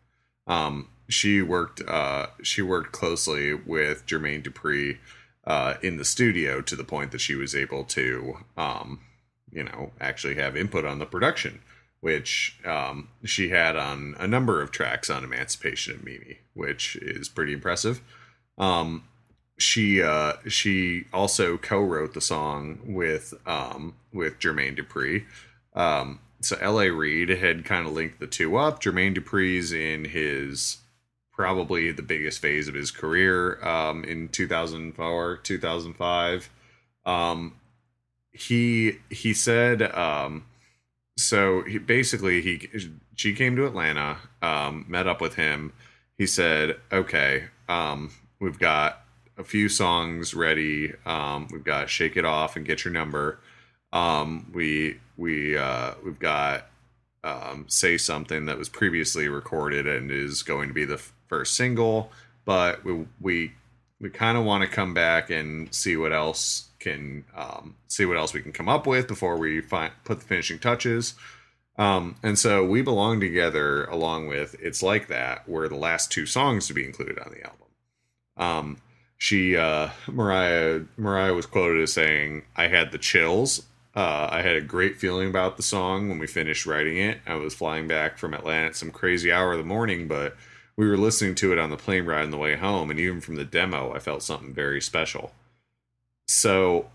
Um, 0.47 0.87
she 1.09 1.41
worked 1.41 1.81
uh, 1.85 2.27
she 2.41 2.61
worked 2.61 2.93
closely 2.93 3.53
with 3.53 4.05
Jermaine 4.05 4.43
Dupri 4.43 4.99
uh, 5.49 5.73
in 5.81 5.97
the 5.97 6.05
studio 6.05 6.61
to 6.61 6.75
the 6.75 6.83
point 6.83 7.11
that 7.11 7.19
she 7.19 7.35
was 7.35 7.55
able 7.55 7.83
to, 7.83 8.37
um, 8.55 8.99
you 9.51 9.63
know, 9.63 9.91
actually 9.99 10.35
have 10.35 10.55
input 10.55 10.85
on 10.85 10.99
the 10.99 11.07
production, 11.07 11.59
which 12.01 12.59
um, 12.63 13.09
she 13.25 13.49
had 13.49 13.75
on 13.75 14.15
a 14.19 14.27
number 14.27 14.61
of 14.61 14.69
tracks 14.69 15.09
on 15.09 15.23
Emancipation 15.23 15.95
of 15.95 16.05
Mimi, 16.05 16.37
which 16.53 16.95
is 16.97 17.27
pretty 17.27 17.51
impressive. 17.51 17.99
Um, 18.59 19.05
she 19.57 20.03
uh, 20.03 20.33
she 20.47 21.05
also 21.11 21.57
co-wrote 21.57 22.13
the 22.13 22.21
song 22.21 22.79
with 22.85 23.33
um, 23.47 23.95
with 24.13 24.37
Jermaine 24.39 24.77
Dupri. 24.77 25.25
Um, 25.73 26.19
so 26.41 26.57
L.A. 26.61 26.91
Reid 26.91 27.29
had 27.29 27.65
kind 27.65 27.87
of 27.87 27.93
linked 27.93 28.19
the 28.19 28.27
two 28.27 28.55
up. 28.55 28.81
Jermaine 28.81 29.17
Dupri's 29.17 29.73
in 29.73 30.05
his 30.05 30.77
probably 31.39 31.89
the 31.93 32.01
biggest 32.01 32.41
phase 32.41 32.67
of 32.67 32.73
his 32.73 32.91
career 32.91 33.65
um, 33.65 34.03
in 34.03 34.27
2004 34.27 35.37
2005 35.37 36.49
um, 37.05 37.55
he 38.33 38.97
he 39.09 39.33
said 39.33 39.81
um, 39.95 40.43
so 41.15 41.61
he 41.61 41.77
basically 41.77 42.41
he 42.41 42.67
she 43.15 43.33
came 43.33 43.55
to 43.55 43.65
atlanta 43.65 44.17
um, 44.41 44.83
met 44.89 45.07
up 45.07 45.21
with 45.21 45.35
him. 45.35 45.71
He 46.17 46.27
said 46.27 46.75
okay 46.91 47.45
um, 47.69 48.11
we've 48.41 48.59
got 48.59 49.05
a 49.37 49.45
few 49.45 49.69
songs 49.69 50.33
ready 50.33 50.91
um, 51.05 51.47
we've 51.53 51.63
got 51.63 51.89
shake 51.89 52.17
it 52.17 52.25
off 52.25 52.57
and 52.57 52.65
get 52.65 52.83
your 52.83 52.93
number. 52.93 53.39
Um, 53.93 54.51
we 54.53 54.99
we 55.15 55.55
uh, 55.57 55.93
we've 56.03 56.19
got 56.19 56.65
say 57.67 57.97
something 57.97 58.45
that 58.45 58.57
was 58.57 58.67
previously 58.67 59.29
recorded 59.29 59.87
and 59.87 60.11
is 60.11 60.43
going 60.43 60.67
to 60.67 60.73
be 60.73 60.83
the 60.83 61.01
first 61.29 61.55
single, 61.55 62.11
but 62.45 62.83
we 62.83 63.05
we 63.21 63.53
we 64.01 64.09
kind 64.09 64.37
of 64.37 64.43
want 64.43 64.63
to 64.63 64.69
come 64.69 64.93
back 64.93 65.29
and 65.29 65.73
see 65.73 65.95
what 65.95 66.11
else 66.11 66.69
can 66.79 67.23
um, 67.35 67.75
see 67.87 68.05
what 68.05 68.17
else 68.17 68.33
we 68.33 68.41
can 68.41 68.51
come 68.51 68.69
up 68.69 68.87
with 68.87 69.07
before 69.07 69.37
we 69.37 69.61
put 69.61 69.91
the 70.05 70.15
finishing 70.15 70.59
touches. 70.59 71.13
Um, 71.77 72.15
and 72.23 72.37
so 72.37 72.65
we 72.65 72.81
belong 72.81 73.21
together 73.21 73.85
along 73.85 74.27
with 74.27 74.55
it's 74.61 74.83
like 74.83 75.07
that 75.07 75.47
were 75.47 75.69
the 75.69 75.75
last 75.75 76.11
two 76.11 76.25
songs 76.25 76.67
to 76.67 76.73
be 76.73 76.85
included 76.85 77.19
on 77.19 77.31
the 77.31 77.43
album. 77.43 77.67
Um, 78.35 78.77
she 79.17 79.55
uh, 79.55 79.89
Mariah 80.07 80.81
Mariah 80.97 81.33
was 81.33 81.45
quoted 81.45 81.81
as 81.81 81.93
saying, 81.93 82.43
"I 82.55 82.67
had 82.67 82.91
the 82.91 82.97
chills." 82.97 83.63
Uh, 83.95 84.29
I 84.31 84.41
had 84.43 84.55
a 84.55 84.61
great 84.61 84.97
feeling 84.97 85.29
about 85.29 85.57
the 85.57 85.63
song 85.63 86.09
when 86.09 86.19
we 86.19 86.27
finished 86.27 86.65
writing 86.65 86.97
it. 86.97 87.19
I 87.25 87.35
was 87.35 87.55
flying 87.55 87.87
back 87.87 88.17
from 88.17 88.33
Atlanta 88.33 88.67
at 88.67 88.75
some 88.75 88.91
crazy 88.91 89.31
hour 89.31 89.53
of 89.53 89.57
the 89.57 89.65
morning, 89.65 90.07
but 90.07 90.37
we 90.79 90.87
were 90.87 90.95
listening 90.95 91.35
to 91.35 91.51
it 91.51 91.59
on 91.59 91.71
the 91.71 91.75
plane 91.75 92.05
ride 92.05 92.23
on 92.23 92.31
the 92.31 92.37
way 92.37 92.55
home, 92.55 92.89
and 92.89 92.97
even 92.97 93.19
from 93.19 93.35
the 93.35 93.43
demo, 93.43 93.93
I 93.93 93.99
felt 93.99 94.23
something 94.23 94.53
very 94.53 94.79
special. 94.79 95.33
So 96.29 96.89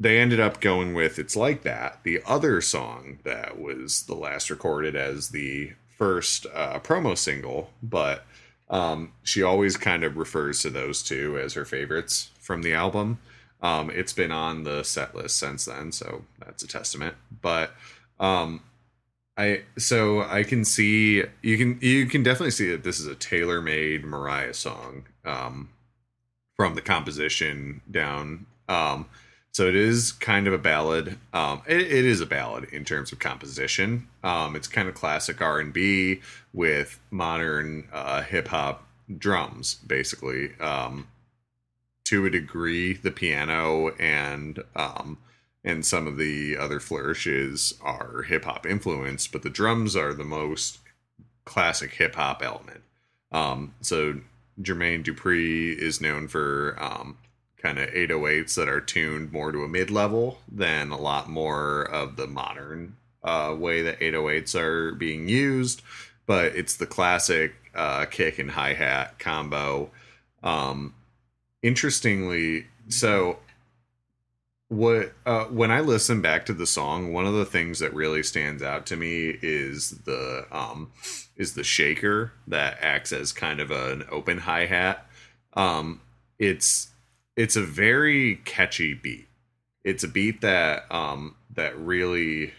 they 0.00 0.18
ended 0.18 0.40
up 0.40 0.60
going 0.60 0.94
with 0.94 1.20
It's 1.20 1.36
Like 1.36 1.62
That, 1.62 2.00
the 2.02 2.20
other 2.26 2.60
song 2.60 3.20
that 3.22 3.56
was 3.56 4.02
the 4.02 4.16
last 4.16 4.50
recorded 4.50 4.96
as 4.96 5.28
the 5.28 5.74
first 5.96 6.46
uh, 6.52 6.80
promo 6.80 7.16
single, 7.16 7.70
but 7.84 8.26
um, 8.68 9.12
she 9.22 9.44
always 9.44 9.76
kind 9.76 10.02
of 10.02 10.16
refers 10.16 10.60
to 10.62 10.70
those 10.70 11.00
two 11.00 11.38
as 11.38 11.52
her 11.52 11.64
favorites 11.64 12.30
from 12.40 12.62
the 12.62 12.74
album. 12.74 13.18
Um, 13.62 13.90
it's 13.90 14.12
been 14.12 14.32
on 14.32 14.64
the 14.64 14.82
set 14.82 15.14
list 15.14 15.36
since 15.36 15.66
then, 15.66 15.92
so 15.92 16.24
that's 16.44 16.64
a 16.64 16.66
testament. 16.66 17.14
But 17.40 17.76
um, 18.18 18.62
I 19.36 19.62
so 19.76 20.22
I 20.22 20.44
can 20.44 20.64
see 20.64 21.24
you 21.42 21.58
can 21.58 21.78
you 21.80 22.06
can 22.06 22.22
definitely 22.22 22.52
see 22.52 22.70
that 22.70 22.84
this 22.84 23.00
is 23.00 23.06
a 23.06 23.16
tailor 23.16 23.60
made 23.60 24.04
Mariah 24.04 24.54
song 24.54 25.06
um, 25.24 25.70
from 26.56 26.74
the 26.74 26.80
composition 26.80 27.80
down. 27.90 28.46
Um, 28.68 29.06
so 29.50 29.68
it 29.68 29.76
is 29.76 30.12
kind 30.12 30.46
of 30.46 30.52
a 30.52 30.58
ballad. 30.58 31.18
Um, 31.32 31.62
it, 31.66 31.80
it 31.80 32.04
is 32.04 32.20
a 32.20 32.26
ballad 32.26 32.64
in 32.72 32.84
terms 32.84 33.12
of 33.12 33.18
composition. 33.18 34.08
Um, 34.22 34.56
it's 34.56 34.68
kind 34.68 34.88
of 34.88 34.94
classic 34.94 35.40
R 35.40 35.60
and 35.60 35.72
B 35.72 36.20
with 36.52 36.98
modern 37.10 37.88
uh, 37.92 38.22
hip 38.22 38.48
hop 38.48 38.86
drums, 39.18 39.76
basically. 39.86 40.58
Um, 40.60 41.08
to 42.06 42.26
a 42.26 42.30
degree, 42.30 42.94
the 42.94 43.10
piano 43.10 43.90
and 43.98 44.62
um, 44.76 45.18
and 45.64 45.84
some 45.84 46.06
of 46.06 46.18
the 46.18 46.56
other 46.56 46.78
flourishes 46.78 47.74
are 47.80 48.22
hip 48.22 48.44
hop 48.44 48.66
influenced, 48.66 49.32
but 49.32 49.42
the 49.42 49.50
drums 49.50 49.96
are 49.96 50.12
the 50.12 50.24
most 50.24 50.78
classic 51.44 51.92
hip 51.92 52.14
hop 52.16 52.42
element. 52.42 52.82
Um, 53.32 53.74
so 53.80 54.20
Jermaine 54.60 55.02
Dupri 55.02 55.76
is 55.76 56.00
known 56.00 56.28
for 56.28 56.76
um, 56.78 57.16
kind 57.56 57.78
of 57.78 57.88
808s 57.90 58.54
that 58.54 58.68
are 58.68 58.80
tuned 58.80 59.32
more 59.32 59.50
to 59.50 59.64
a 59.64 59.68
mid 59.68 59.90
level 59.90 60.38
than 60.50 60.90
a 60.90 61.00
lot 61.00 61.28
more 61.28 61.82
of 61.82 62.16
the 62.16 62.26
modern 62.26 62.96
uh, 63.22 63.56
way 63.58 63.82
that 63.82 63.98
808s 64.00 64.54
are 64.54 64.92
being 64.92 65.28
used. 65.28 65.82
But 66.26 66.54
it's 66.54 66.76
the 66.76 66.86
classic 66.86 67.54
uh, 67.74 68.04
kick 68.04 68.38
and 68.38 68.50
hi 68.50 68.74
hat 68.74 69.18
combo. 69.18 69.90
Um, 70.42 70.94
interestingly, 71.62 72.66
so 72.88 73.38
what 74.68 75.12
uh, 75.26 75.44
when 75.44 75.70
I 75.70 75.80
listen 75.80 76.20
back 76.22 76.46
to 76.46 76.52
the 76.54 76.66
song, 76.66 77.12
one 77.12 77.26
of 77.26 77.34
the 77.34 77.44
things 77.44 77.78
that 77.78 77.94
really 77.94 78.22
stands 78.22 78.62
out 78.62 78.86
to 78.86 78.96
me 78.96 79.38
is 79.42 79.90
the 80.04 80.46
um, 80.50 80.92
is 81.36 81.54
the 81.54 81.64
shaker 81.64 82.32
that 82.46 82.78
acts 82.80 83.12
as 83.12 83.32
kind 83.32 83.60
of 83.60 83.70
an 83.70 84.04
open 84.10 84.38
hi 84.38 84.66
hat. 84.66 85.06
Um, 85.54 86.00
it's 86.38 86.88
it's 87.36 87.56
a 87.56 87.62
very 87.62 88.36
catchy 88.44 88.94
beat. 88.94 89.28
It's 89.84 90.04
a 90.04 90.08
beat 90.08 90.40
that 90.40 90.90
um, 90.90 91.36
that 91.54 91.78
really 91.78 92.52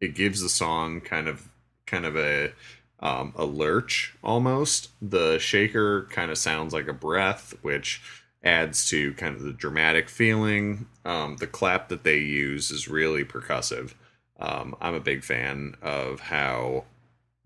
it 0.00 0.14
gives 0.14 0.40
the 0.40 0.48
song 0.48 1.00
kind 1.00 1.28
of 1.28 1.48
kind 1.86 2.06
of 2.06 2.16
a 2.16 2.52
um, 3.00 3.32
a 3.36 3.44
lurch 3.44 4.14
almost. 4.22 4.90
The 5.02 5.38
shaker 5.38 6.06
kind 6.10 6.30
of 6.30 6.38
sounds 6.38 6.72
like 6.72 6.86
a 6.86 6.92
breath, 6.92 7.54
which 7.62 8.00
adds 8.42 8.88
to 8.88 9.12
kind 9.14 9.36
of 9.36 9.42
the 9.42 9.52
dramatic 9.52 10.08
feeling. 10.08 10.86
Um, 11.04 11.36
the 11.36 11.46
clap 11.46 11.88
that 11.88 12.04
they 12.04 12.18
use 12.18 12.70
is 12.70 12.88
really 12.88 13.24
percussive. 13.24 13.94
Um, 14.38 14.74
I'm 14.80 14.94
a 14.94 15.00
big 15.00 15.22
fan 15.22 15.76
of 15.82 16.20
how 16.20 16.84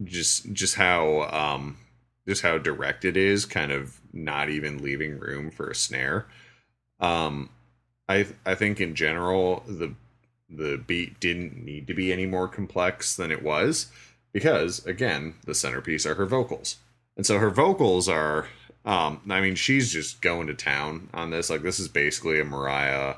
just 0.03 0.53
just 0.53 0.77
how 0.77 1.23
um, 1.23 1.77
just 2.27 2.43
how 2.43 2.59
direct 2.59 3.05
it 3.05 3.17
is, 3.17 3.45
kind 3.45 3.73
of 3.73 4.01
not 4.13 4.49
even 4.49 4.83
leaving 4.83 5.19
room 5.19 5.51
for 5.51 5.71
a 5.71 5.75
snare. 5.75 6.27
Um, 7.01 7.51
I 8.09 8.27
I 8.47 8.55
think 8.55 8.81
in 8.81 8.95
general 8.95 9.65
the 9.67 9.95
the 10.49 10.77
beat 10.87 11.19
didn't 11.19 11.65
need 11.65 11.87
to 11.89 11.95
be 11.95 12.13
any 12.13 12.27
more 12.27 12.47
complex 12.47 13.17
than 13.17 13.33
it 13.33 13.43
was 13.43 13.91
because 14.33 14.85
again 14.87 15.35
the 15.47 15.55
centerpiece 15.55 16.07
are 16.07 16.15
her 16.15 16.27
vocals, 16.27 16.77
and 17.17 17.27
so 17.27 17.39
her 17.39 17.51
vocals 17.51 18.09
are 18.09 18.49
um, 18.85 19.21
I 19.31 19.41
mean, 19.41 19.55
she's 19.55 19.93
just 19.93 20.21
going 20.21 20.47
to 20.49 20.55
town 20.55 21.09
on 21.15 21.31
this. 21.31 21.51
Like, 21.51 21.63
this 21.63 21.81
is 21.81 21.89
basically 21.89 22.41
a 22.41 22.45
Mariah, 22.45 23.17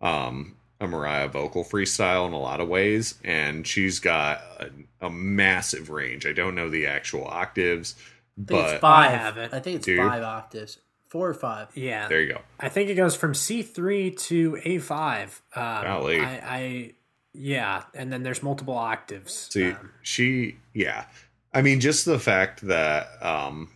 um, 0.00 0.56
a 0.80 0.86
Mariah 0.86 1.28
vocal 1.28 1.64
freestyle 1.64 2.26
in 2.26 2.32
a 2.32 2.38
lot 2.38 2.60
of 2.60 2.68
ways, 2.68 3.14
and 3.24 3.66
she's 3.66 3.98
got 3.98 4.42
a, 4.60 4.70
a 5.06 5.10
massive 5.10 5.88
range. 5.90 6.26
I 6.26 6.32
don't 6.32 6.54
know 6.54 6.68
the 6.68 6.86
actual 6.86 7.24
octaves, 7.26 7.94
but 8.36 8.80
five. 8.80 9.10
I 9.10 9.16
have 9.16 9.38
it. 9.38 9.54
I 9.54 9.60
think 9.60 9.76
it's 9.76 9.86
Do 9.86 9.96
five 9.96 10.22
octaves, 10.22 10.78
four 11.08 11.28
or 11.28 11.34
five. 11.34 11.68
Yeah, 11.74 12.08
there 12.08 12.20
you 12.20 12.34
go. 12.34 12.40
I 12.60 12.68
think 12.68 12.90
it 12.90 12.94
goes 12.94 13.16
from 13.16 13.32
C 13.34 13.62
three 13.62 14.10
to 14.10 14.60
A 14.64 14.78
five. 14.78 15.40
Um, 15.54 15.82
Golly. 15.84 16.20
I, 16.20 16.40
I 16.44 16.92
yeah, 17.32 17.84
and 17.94 18.12
then 18.12 18.22
there's 18.22 18.42
multiple 18.42 18.76
octaves. 18.76 19.48
See, 19.50 19.70
Um, 19.70 19.92
she, 20.02 20.56
yeah. 20.74 21.04
I 21.52 21.62
mean, 21.62 21.80
just 21.80 22.04
the 22.04 22.18
fact 22.18 22.66
that 22.66 23.08
um, 23.22 23.70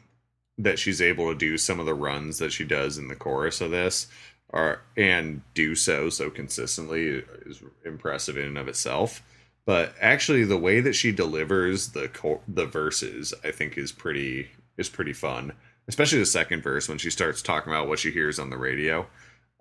that 0.62 0.78
she's 0.78 1.00
able 1.00 1.32
to 1.32 1.38
do 1.38 1.56
some 1.56 1.80
of 1.80 1.86
the 1.86 1.94
runs 1.94 2.38
that 2.38 2.52
she 2.52 2.64
does 2.64 2.98
in 2.98 3.08
the 3.08 3.16
chorus 3.16 3.60
of 3.60 3.70
this, 3.70 4.06
are 4.52 4.80
and 4.96 5.42
do 5.54 5.74
so 5.74 6.10
so 6.10 6.28
consistently 6.28 7.22
is 7.46 7.62
impressive 7.84 8.36
in 8.36 8.46
and 8.46 8.58
of 8.58 8.68
itself. 8.68 9.22
But 9.64 9.94
actually, 10.00 10.44
the 10.44 10.58
way 10.58 10.80
that 10.80 10.94
she 10.94 11.12
delivers 11.12 11.90
the 11.90 12.08
cho- 12.08 12.40
the 12.48 12.66
verses, 12.66 13.32
I 13.44 13.50
think, 13.52 13.78
is 13.78 13.92
pretty 13.92 14.50
is 14.76 14.88
pretty 14.88 15.12
fun. 15.12 15.52
Especially 15.86 16.18
the 16.18 16.26
second 16.26 16.62
verse 16.62 16.88
when 16.88 16.98
she 16.98 17.10
starts 17.10 17.42
talking 17.42 17.72
about 17.72 17.88
what 17.88 17.98
she 17.98 18.10
hears 18.10 18.38
on 18.38 18.50
the 18.50 18.56
radio. 18.56 19.06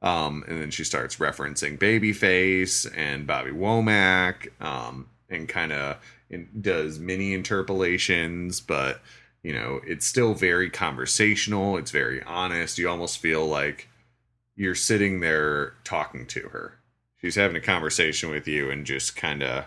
Um, 0.01 0.43
and 0.47 0.61
then 0.61 0.71
she 0.71 0.83
starts 0.83 1.17
referencing 1.17 1.77
Babyface 1.77 2.89
and 2.95 3.27
Bobby 3.27 3.51
Womack, 3.51 4.49
um, 4.61 5.09
and 5.29 5.49
kind 5.49 5.73
of 5.73 5.97
does 6.61 6.99
mini 6.99 7.33
interpolations, 7.33 8.61
but 8.61 9.01
you 9.43 9.53
know, 9.53 9.79
it's 9.85 10.05
still 10.05 10.33
very 10.33 10.69
conversational. 10.69 11.77
It's 11.77 11.91
very 11.91 12.21
honest. 12.23 12.77
You 12.77 12.89
almost 12.89 13.19
feel 13.19 13.45
like 13.45 13.87
you're 14.55 14.75
sitting 14.75 15.21
there 15.21 15.73
talking 15.83 16.25
to 16.27 16.49
her. 16.49 16.79
She's 17.21 17.35
having 17.35 17.57
a 17.57 17.61
conversation 17.61 18.29
with 18.29 18.47
you 18.47 18.69
and 18.69 18.85
just 18.85 19.15
kind 19.15 19.43
of 19.43 19.65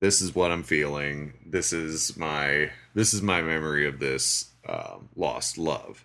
this 0.00 0.20
is 0.20 0.34
what 0.34 0.50
I'm 0.50 0.62
feeling. 0.62 1.32
This 1.44 1.72
is 1.72 2.16
my 2.16 2.70
this 2.94 3.14
is 3.14 3.22
my 3.22 3.42
memory 3.42 3.86
of 3.86 3.98
this 3.98 4.50
um, 4.68 5.08
lost 5.16 5.58
love. 5.58 6.04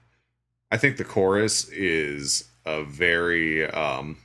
I 0.71 0.77
think 0.77 0.97
the 0.97 1.03
chorus 1.03 1.67
is 1.69 2.49
a 2.65 2.83
very 2.83 3.69
um, 3.69 4.17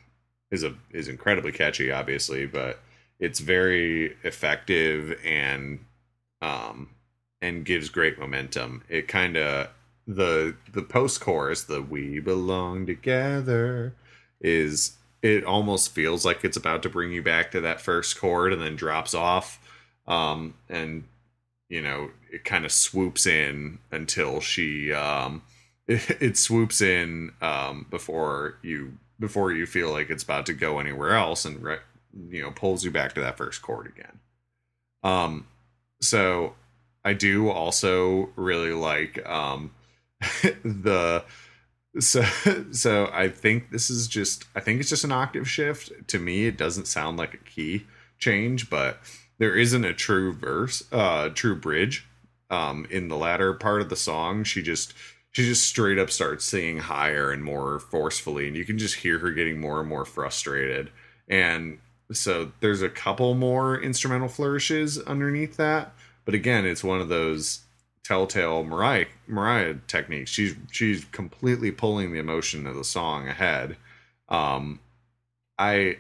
is 0.51 0.63
a 0.63 0.75
is 0.91 1.09
incredibly 1.09 1.53
catchy, 1.53 1.91
obviously, 1.91 2.47
but 2.47 2.81
it's 3.19 3.41
very 3.41 4.17
effective 4.23 5.19
and 5.25 5.85
um, 6.43 6.91
and 7.41 7.65
gives 7.65 7.89
great 7.89 8.19
momentum. 8.19 8.83
It 8.89 9.09
kind 9.09 9.37
of 9.37 9.69
the 10.07 10.57
the 10.73 10.83
post 10.83 11.21
chorus, 11.21 11.65
the 11.65 11.83
"We 11.83 12.21
belong 12.21 12.87
together," 12.87 13.95
is 14.41 14.97
it 15.23 15.45
almost 15.45 15.93
feels 15.93 16.25
like 16.25 16.45
it's 16.45 16.57
about 16.57 16.83
to 16.83 16.89
bring 16.89 17.13
you 17.13 17.23
back 17.23 17.51
to 17.51 17.61
that 17.61 17.81
first 17.81 18.19
chord 18.19 18.53
and 18.53 18.63
then 18.63 18.77
drops 18.77 19.15
off, 19.15 19.61
um, 20.07 20.55
and 20.69 21.05
you 21.69 21.83
know 21.83 22.11
it 22.31 22.45
kind 22.45 22.65
of 22.65 22.73
swoops 22.73 23.27
in 23.27 23.79
until 23.91 24.41
she 24.41 24.93
um, 24.93 25.43
it, 25.87 26.11
it 26.21 26.39
swoops 26.39 26.81
in 26.81 27.33
um, 27.41 27.87
before 27.91 28.59
you 28.63 28.99
before 29.19 29.53
you 29.53 29.67
feel 29.67 29.91
like 29.91 30.11
it's 30.11 30.23
about 30.23 30.47
to 30.47 30.53
go 30.53 30.79
anywhere 30.79 31.15
else 31.15 31.45
and 31.45 31.63
re- 31.63 31.79
you 32.29 32.43
know 32.43 32.51
pulls 32.51 32.85
you 32.85 32.91
back 32.91 33.15
to 33.15 33.21
that 33.21 33.37
first 33.37 33.63
chord 33.63 33.87
again. 33.87 34.21
Um, 35.03 35.47
so 36.01 36.55
I 37.07 37.13
do 37.13 37.49
also 37.51 38.31
really 38.35 38.73
like 38.73 39.25
um 39.29 39.71
the 40.65 41.25
so 42.01 42.23
so 42.73 43.09
I 43.13 43.29
think 43.29 43.71
this 43.71 43.91
is 43.91 44.09
just 44.09 44.45
I 44.57 44.61
think 44.61 44.81
it's 44.81 44.91
just 44.91 45.05
an 45.05 45.13
octave 45.13 45.49
shift. 45.49 45.93
To 46.09 46.19
me, 46.19 46.47
it 46.47 46.59
doesn't 46.59 46.89
sound 46.89 47.17
like 47.17 47.33
a 47.33 47.39
key 47.39 47.87
change, 48.19 48.69
but 48.69 48.99
there 49.39 49.55
isn't 49.55 49.85
a 49.85 49.95
true 49.95 50.33
verse, 50.33 50.83
uh 50.91 51.29
true 51.29 51.55
bridge. 51.55 52.09
Um 52.51 52.89
in 52.91 53.07
the 53.07 53.17
latter 53.17 53.55
part 53.55 53.83
of 53.83 53.89
the 53.89 53.95
song, 53.95 54.43
she 54.43 54.61
just 54.61 54.93
she 55.31 55.45
just 55.45 55.65
straight 55.65 56.01
up 56.01 56.11
starts 56.11 56.45
singing 56.45 56.79
higher 56.79 57.31
and 57.31 57.45
more 57.45 57.79
forcefully, 57.79 58.49
and 58.49 58.57
you 58.57 58.65
can 58.65 58.79
just 58.79 58.97
hear 58.97 59.21
her 59.21 59.31
getting 59.31 59.61
more 59.61 59.79
and 59.79 59.89
more 59.89 60.05
frustrated. 60.05 60.91
And 61.29 61.79
so 62.11 62.51
there's 62.59 62.83
a 62.83 62.89
couple 62.89 63.35
more 63.35 63.81
instrumental 63.81 64.29
flourishes 64.29 64.99
underneath 64.99 65.57
that 65.57 65.93
but 66.27 66.35
again, 66.35 66.67
it's 66.67 66.85
one 66.85 67.01
of 67.01 67.09
those 67.09 67.61
telltale 68.05 68.63
Mariah 68.63 69.07
Mariah 69.27 69.77
techniques. 69.87 70.31
She's 70.31 70.55
she's 70.71 71.07
completely 71.07 71.71
pulling 71.71 72.13
the 72.13 72.19
emotion 72.19 72.67
of 72.67 72.77
the 72.77 72.85
song 72.85 73.29
ahead. 73.29 73.77
Um, 74.29 74.81
I 75.59 75.97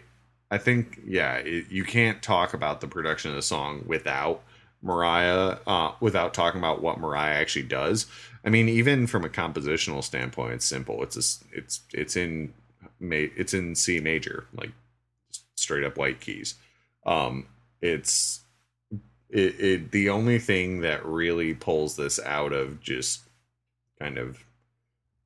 I 0.51 0.59
think 0.59 1.01
yeah, 1.07 1.37
it, 1.37 1.70
you 1.70 1.85
can't 1.85 2.22
talk 2.22 2.53
about 2.53 2.83
the 2.83 2.89
production 2.89 3.31
of 3.31 3.37
the 3.37 3.43
song 3.43 3.85
without 3.87 4.43
Mariah, 4.83 5.59
uh, 5.66 5.93
without 6.01 6.35
talking 6.35 6.61
about 6.61 6.83
what 6.83 7.01
Mariah 7.01 7.35
actually 7.35 7.64
does. 7.64 8.07
I 8.45 8.51
mean, 8.51 8.68
even 8.68 9.07
from 9.07 9.24
a 9.24 9.29
compositional 9.29 10.05
standpoint, 10.05 10.55
it's 10.55 10.64
simple. 10.64 11.03
It's 11.03 11.16
a, 11.16 11.57
it's 11.59 11.81
it's 11.93 12.16
in 12.16 12.53
it's 13.01 13.55
in 13.55 13.74
C 13.74 14.01
major, 14.01 14.47
like 14.55 14.70
straight 15.57 15.85
up 15.85 15.99
white 15.99 16.20
keys. 16.20 16.55
Um, 17.05 17.47
it's 17.81 18.41
it, 19.31 19.61
it 19.61 19.91
the 19.93 20.09
only 20.11 20.39
thing 20.39 20.81
that 20.81 21.05
really 21.05 21.55
pulls 21.55 21.97
this 21.97 22.20
out 22.20 22.53
of 22.53 22.81
just 22.81 23.22
kind 24.01 24.18
of 24.18 24.45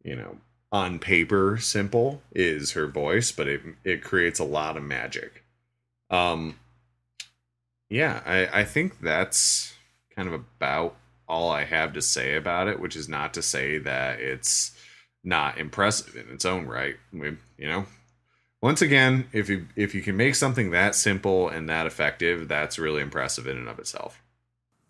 you 0.05 0.17
know 0.17 0.39
on 0.73 0.99
paper 0.99 1.59
simple 1.59 2.23
is 2.33 2.73
her 2.73 2.87
voice 2.87 3.33
but 3.33 3.49
it 3.49 3.63
it 3.85 4.03
creates 4.03 4.39
a 4.39 4.45
lot 4.45 4.77
of 4.77 4.83
magic 4.83 5.45
um 6.11 6.57
Yeah, 7.89 8.23
I, 8.25 8.61
I 8.61 8.65
think 8.65 9.01
that's 9.01 9.75
kind 10.15 10.29
of 10.29 10.35
about 10.35 10.97
all 11.29 11.51
I 11.51 11.65
have 11.65 11.93
to 11.95 12.03
say 12.03 12.37
about 12.37 12.69
it, 12.69 12.81
which 12.81 12.97
is 12.97 13.09
not 13.09 13.35
to 13.35 13.43
say 13.43 13.79
that 13.79 14.21
it's 14.21 14.73
not 15.25 15.59
impressive 15.59 16.17
in 16.17 16.33
its 16.33 16.45
own 16.45 16.67
right. 16.67 16.97
We, 17.13 17.37
you 17.59 17.69
know, 17.69 17.87
once 18.63 18.83
again, 18.83 19.27
if 19.33 19.49
you 19.49 19.67
if 19.77 19.95
you 19.95 20.03
can 20.03 20.17
make 20.17 20.35
something 20.35 20.71
that 20.71 20.95
simple 20.95 21.49
and 21.49 21.69
that 21.69 21.87
effective, 21.87 22.49
that's 22.49 22.79
really 22.79 23.03
impressive 23.03 23.47
in 23.47 23.57
and 23.57 23.69
of 23.69 23.79
itself. 23.79 24.23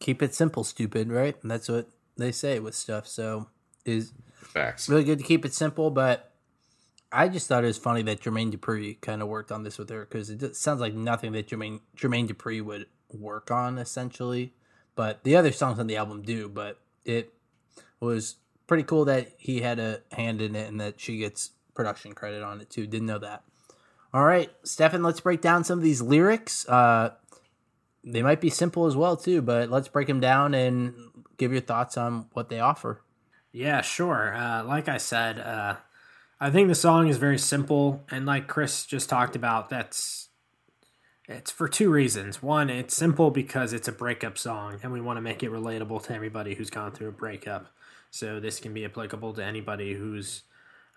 Keep 0.00 0.22
it 0.22 0.34
simple, 0.34 0.64
stupid, 0.64 1.10
right? 1.10 1.36
And 1.42 1.50
that's 1.50 1.68
what 1.68 1.88
they 2.16 2.32
say 2.32 2.58
with 2.58 2.74
stuff. 2.74 3.06
So 3.06 3.48
is 3.84 4.12
facts 4.34 4.88
really 4.88 5.04
good 5.04 5.18
to 5.18 5.24
keep 5.24 5.44
it 5.44 5.54
simple, 5.54 5.90
but 5.90 6.32
I 7.12 7.28
just 7.28 7.48
thought 7.48 7.64
it 7.64 7.68
was 7.68 7.78
funny 7.78 8.02
that 8.02 8.20
Jermaine 8.20 8.52
Dupri 8.52 9.00
kind 9.00 9.22
of 9.22 9.28
worked 9.28 9.50
on 9.52 9.62
this 9.62 9.78
with 9.78 9.88
her 9.90 10.06
because 10.06 10.30
it 10.30 10.56
sounds 10.56 10.80
like 10.80 10.94
nothing 10.94 11.32
that 11.32 11.48
Jermaine 11.48 11.80
Jermaine 11.96 12.28
Dupri 12.28 12.62
would 12.62 12.86
work 13.12 13.50
on 13.50 13.78
essentially, 13.78 14.54
but 14.94 15.22
the 15.24 15.36
other 15.36 15.52
songs 15.52 15.78
on 15.78 15.86
the 15.86 15.96
album 15.96 16.22
do. 16.22 16.48
But 16.48 16.78
it 17.04 17.32
was 18.00 18.36
pretty 18.66 18.84
cool 18.84 19.04
that 19.04 19.32
he 19.36 19.60
had 19.60 19.78
a 19.78 20.00
hand 20.12 20.40
in 20.40 20.54
it 20.54 20.68
and 20.68 20.80
that 20.80 21.00
she 21.00 21.18
gets 21.18 21.50
production 21.74 22.12
credit 22.14 22.42
on 22.42 22.60
it 22.60 22.70
too. 22.70 22.86
Didn't 22.86 23.06
know 23.06 23.18
that. 23.18 23.42
All 24.12 24.24
right, 24.24 24.50
Stefan, 24.64 25.02
let's 25.02 25.20
break 25.20 25.40
down 25.40 25.62
some 25.64 25.78
of 25.78 25.84
these 25.84 26.02
lyrics. 26.02 26.68
Uh, 26.68 27.14
they 28.02 28.22
might 28.22 28.40
be 28.40 28.50
simple 28.50 28.86
as 28.86 28.96
well 28.96 29.16
too, 29.16 29.40
but 29.42 29.70
let's 29.70 29.88
break 29.88 30.08
them 30.08 30.20
down 30.20 30.54
and 30.54 30.94
give 31.36 31.52
your 31.52 31.60
thoughts 31.60 31.96
on 31.96 32.26
what 32.32 32.48
they 32.48 32.60
offer. 32.60 33.02
Yeah, 33.52 33.80
sure. 33.82 34.34
Uh, 34.34 34.64
like 34.64 34.88
I 34.88 34.98
said, 34.98 35.38
uh, 35.38 35.76
I 36.40 36.50
think 36.50 36.68
the 36.68 36.74
song 36.74 37.08
is 37.08 37.18
very 37.18 37.38
simple, 37.38 38.04
and 38.10 38.26
like 38.26 38.48
Chris 38.48 38.86
just 38.86 39.08
talked 39.08 39.36
about, 39.36 39.68
that's 39.68 40.28
it's 41.28 41.50
for 41.52 41.68
two 41.68 41.90
reasons. 41.90 42.42
One, 42.42 42.68
it's 42.68 42.96
simple 42.96 43.30
because 43.30 43.72
it's 43.72 43.86
a 43.86 43.92
breakup 43.92 44.36
song, 44.36 44.80
and 44.82 44.92
we 44.92 45.00
want 45.00 45.16
to 45.18 45.20
make 45.20 45.42
it 45.44 45.52
relatable 45.52 46.02
to 46.04 46.14
everybody 46.14 46.54
who's 46.54 46.70
gone 46.70 46.90
through 46.90 47.08
a 47.08 47.12
breakup. 47.12 47.68
So 48.10 48.40
this 48.40 48.58
can 48.58 48.74
be 48.74 48.84
applicable 48.84 49.34
to 49.34 49.44
anybody 49.44 49.94
who's 49.94 50.42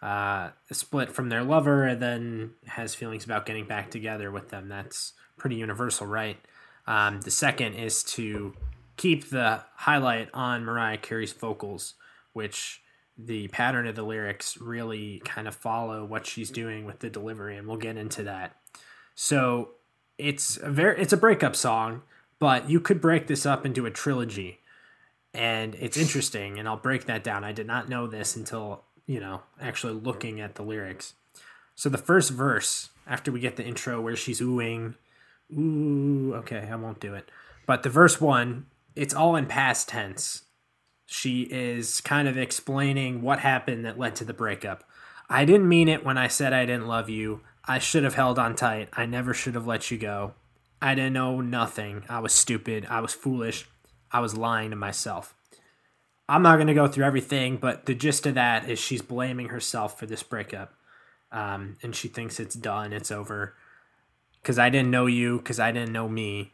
uh, 0.03 0.51
split 0.69 1.09
from 1.13 1.29
their 1.29 1.43
lover 1.43 1.85
and 1.85 2.01
then 2.01 2.51
has 2.67 2.93
feelings 2.93 3.23
about 3.23 3.45
getting 3.45 3.65
back 3.65 3.89
together 3.89 4.29
with 4.31 4.49
them. 4.49 4.67
That's 4.67 5.13
pretty 5.37 5.55
universal, 5.55 6.05
right? 6.05 6.37
Um, 6.85 7.21
the 7.21 7.31
second 7.31 7.75
is 7.75 8.03
to 8.03 8.53
keep 8.97 9.29
the 9.29 9.63
highlight 9.75 10.27
on 10.33 10.65
Mariah 10.65 10.97
Carey's 10.97 11.31
vocals, 11.31 11.93
which 12.33 12.81
the 13.17 13.47
pattern 13.47 13.87
of 13.87 13.95
the 13.95 14.03
lyrics 14.03 14.57
really 14.57 15.21
kind 15.23 15.47
of 15.47 15.55
follow 15.55 16.03
what 16.03 16.25
she's 16.27 16.51
doing 16.51 16.83
with 16.83 16.99
the 16.99 17.09
delivery, 17.09 17.55
and 17.55 17.65
we'll 17.65 17.77
get 17.77 17.95
into 17.95 18.23
that. 18.23 18.57
So 19.15 19.69
it's 20.17 20.57
a 20.57 20.69
very 20.69 21.01
it's 21.01 21.13
a 21.13 21.17
breakup 21.17 21.55
song, 21.55 22.01
but 22.39 22.69
you 22.69 22.81
could 22.81 22.99
break 22.99 23.27
this 23.27 23.45
up 23.45 23.65
into 23.65 23.85
a 23.85 23.91
trilogy, 23.91 24.59
and 25.33 25.75
it's 25.75 25.95
interesting. 25.95 26.59
And 26.59 26.67
I'll 26.67 26.75
break 26.75 27.05
that 27.05 27.23
down. 27.23 27.45
I 27.45 27.53
did 27.53 27.67
not 27.67 27.87
know 27.87 28.05
this 28.05 28.35
until 28.35 28.83
you 29.05 29.19
know, 29.19 29.41
actually 29.61 29.93
looking 29.93 30.39
at 30.39 30.55
the 30.55 30.63
lyrics. 30.63 31.13
So 31.75 31.89
the 31.89 31.97
first 31.97 32.31
verse, 32.31 32.89
after 33.07 33.31
we 33.31 33.39
get 33.39 33.55
the 33.55 33.65
intro 33.65 34.01
where 34.01 34.15
she's 34.15 34.41
oohing, 34.41 34.95
ooh, 35.51 36.33
okay, 36.35 36.69
I 36.71 36.75
won't 36.75 36.99
do 36.99 37.13
it. 37.13 37.29
But 37.65 37.83
the 37.83 37.89
verse 37.89 38.21
one, 38.21 38.67
it's 38.95 39.13
all 39.13 39.35
in 39.35 39.45
past 39.45 39.89
tense. 39.89 40.43
She 41.05 41.43
is 41.43 42.01
kind 42.01 42.27
of 42.27 42.37
explaining 42.37 43.21
what 43.21 43.39
happened 43.39 43.85
that 43.85 43.99
led 43.99 44.15
to 44.17 44.25
the 44.25 44.33
breakup. 44.33 44.83
I 45.29 45.45
didn't 45.45 45.69
mean 45.69 45.87
it 45.87 46.05
when 46.05 46.17
I 46.17 46.27
said 46.27 46.53
I 46.53 46.65
didn't 46.65 46.87
love 46.87 47.09
you. 47.09 47.41
I 47.65 47.79
should 47.79 48.03
have 48.03 48.15
held 48.15 48.37
on 48.37 48.55
tight. 48.55 48.89
I 48.93 49.05
never 49.05 49.33
should 49.33 49.55
have 49.55 49.67
let 49.67 49.89
you 49.89 49.97
go. 49.97 50.33
I 50.81 50.95
didn't 50.95 51.13
know 51.13 51.39
nothing. 51.39 52.03
I 52.09 52.19
was 52.19 52.33
stupid. 52.33 52.85
I 52.89 52.99
was 52.99 53.13
foolish. 53.13 53.65
I 54.11 54.19
was 54.19 54.37
lying 54.37 54.69
to 54.71 54.75
myself. 54.75 55.33
I'm 56.27 56.41
not 56.41 56.55
going 56.55 56.67
to 56.67 56.73
go 56.73 56.87
through 56.87 57.05
everything, 57.05 57.57
but 57.57 57.85
the 57.85 57.93
gist 57.93 58.25
of 58.25 58.35
that 58.35 58.69
is 58.69 58.79
she's 58.79 59.01
blaming 59.01 59.49
herself 59.49 59.99
for 59.99 60.05
this 60.05 60.23
breakup. 60.23 60.73
Um, 61.31 61.77
and 61.83 61.95
she 61.95 62.07
thinks 62.07 62.39
it's 62.39 62.55
done, 62.55 62.93
it's 62.93 63.11
over. 63.11 63.55
Because 64.41 64.59
I 64.59 64.69
didn't 64.69 64.91
know 64.91 65.05
you, 65.05 65.37
because 65.37 65.59
I 65.59 65.71
didn't 65.71 65.91
know 65.91 66.07
me, 66.07 66.53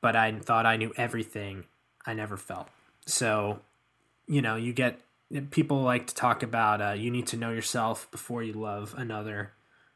but 0.00 0.16
I 0.16 0.32
thought 0.32 0.66
I 0.66 0.76
knew 0.76 0.92
everything 0.96 1.64
I 2.06 2.14
never 2.14 2.36
felt. 2.36 2.68
So, 3.06 3.60
you 4.26 4.42
know, 4.42 4.56
you 4.56 4.72
get 4.72 5.00
people 5.50 5.82
like 5.82 6.06
to 6.08 6.14
talk 6.14 6.42
about 6.42 6.82
uh, 6.82 6.92
you 6.92 7.10
need 7.10 7.26
to 7.28 7.36
know 7.36 7.50
yourself 7.50 8.10
before 8.10 8.42
you 8.42 8.52
love 8.52 8.94
another. 8.96 9.52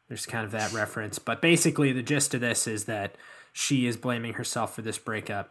There's 0.09 0.27
kind 0.27 0.45
of 0.45 0.53
that 0.53 0.73
reference. 0.73 1.19
But 1.19 1.43
basically, 1.43 1.93
the 1.93 2.03
gist 2.03 2.35
of 2.35 2.41
this 2.41 2.67
is 2.67 2.85
that 2.85 3.17
she 3.53 3.87
is 3.87 3.97
blaming 3.97 4.35
herself 4.35 4.75
for 4.75 4.83
this 4.83 4.99
breakup. 4.99 5.51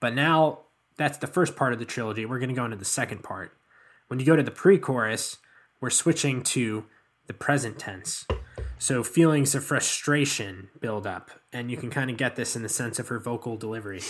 But 0.00 0.14
now 0.14 0.60
that's 0.96 1.18
the 1.18 1.26
first 1.26 1.56
part 1.56 1.72
of 1.72 1.78
the 1.78 1.84
trilogy. 1.84 2.24
We're 2.24 2.38
going 2.38 2.48
to 2.48 2.54
go 2.54 2.64
into 2.64 2.76
the 2.76 2.84
second 2.84 3.22
part. 3.22 3.52
When 4.08 4.20
you 4.20 4.26
go 4.26 4.36
to 4.36 4.42
the 4.42 4.50
pre 4.50 4.78
chorus, 4.78 5.38
we're 5.80 5.90
switching 5.90 6.42
to 6.44 6.86
the 7.26 7.34
present 7.34 7.78
tense. 7.78 8.26
So 8.78 9.02
feelings 9.02 9.54
of 9.54 9.64
frustration 9.64 10.68
build 10.80 11.06
up, 11.06 11.30
and 11.52 11.70
you 11.70 11.76
can 11.76 11.90
kind 11.90 12.10
of 12.10 12.16
get 12.16 12.36
this 12.36 12.56
in 12.56 12.62
the 12.62 12.68
sense 12.68 12.98
of 12.98 13.08
her 13.08 13.18
vocal 13.18 13.56
delivery. 13.56 14.02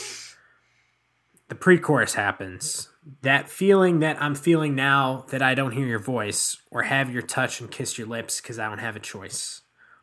The 1.49 1.55
pre 1.55 1.79
chorus 1.79 2.15
happens. 2.15 2.89
That 3.23 3.49
feeling 3.49 4.01
that 4.01 4.21
I'm 4.21 4.35
feeling 4.35 4.75
now 4.75 5.27
that 5.31 5.43
I 5.43 5.55
don't 5.55 5.73
hear 5.73 5.87
your 5.87 6.01
voice 6.01 6.57
or 6.71 6.83
have 6.83 7.13
your 7.13 7.23
touch 7.23 7.61
and 7.61 7.71
kiss 7.71 7.97
your 7.97 8.09
lips 8.09 8.41
because 8.41 8.59
I 8.59 8.69
don't 8.69 8.79
have 8.79 8.97
a 8.97 9.01
choice. 9.01 9.63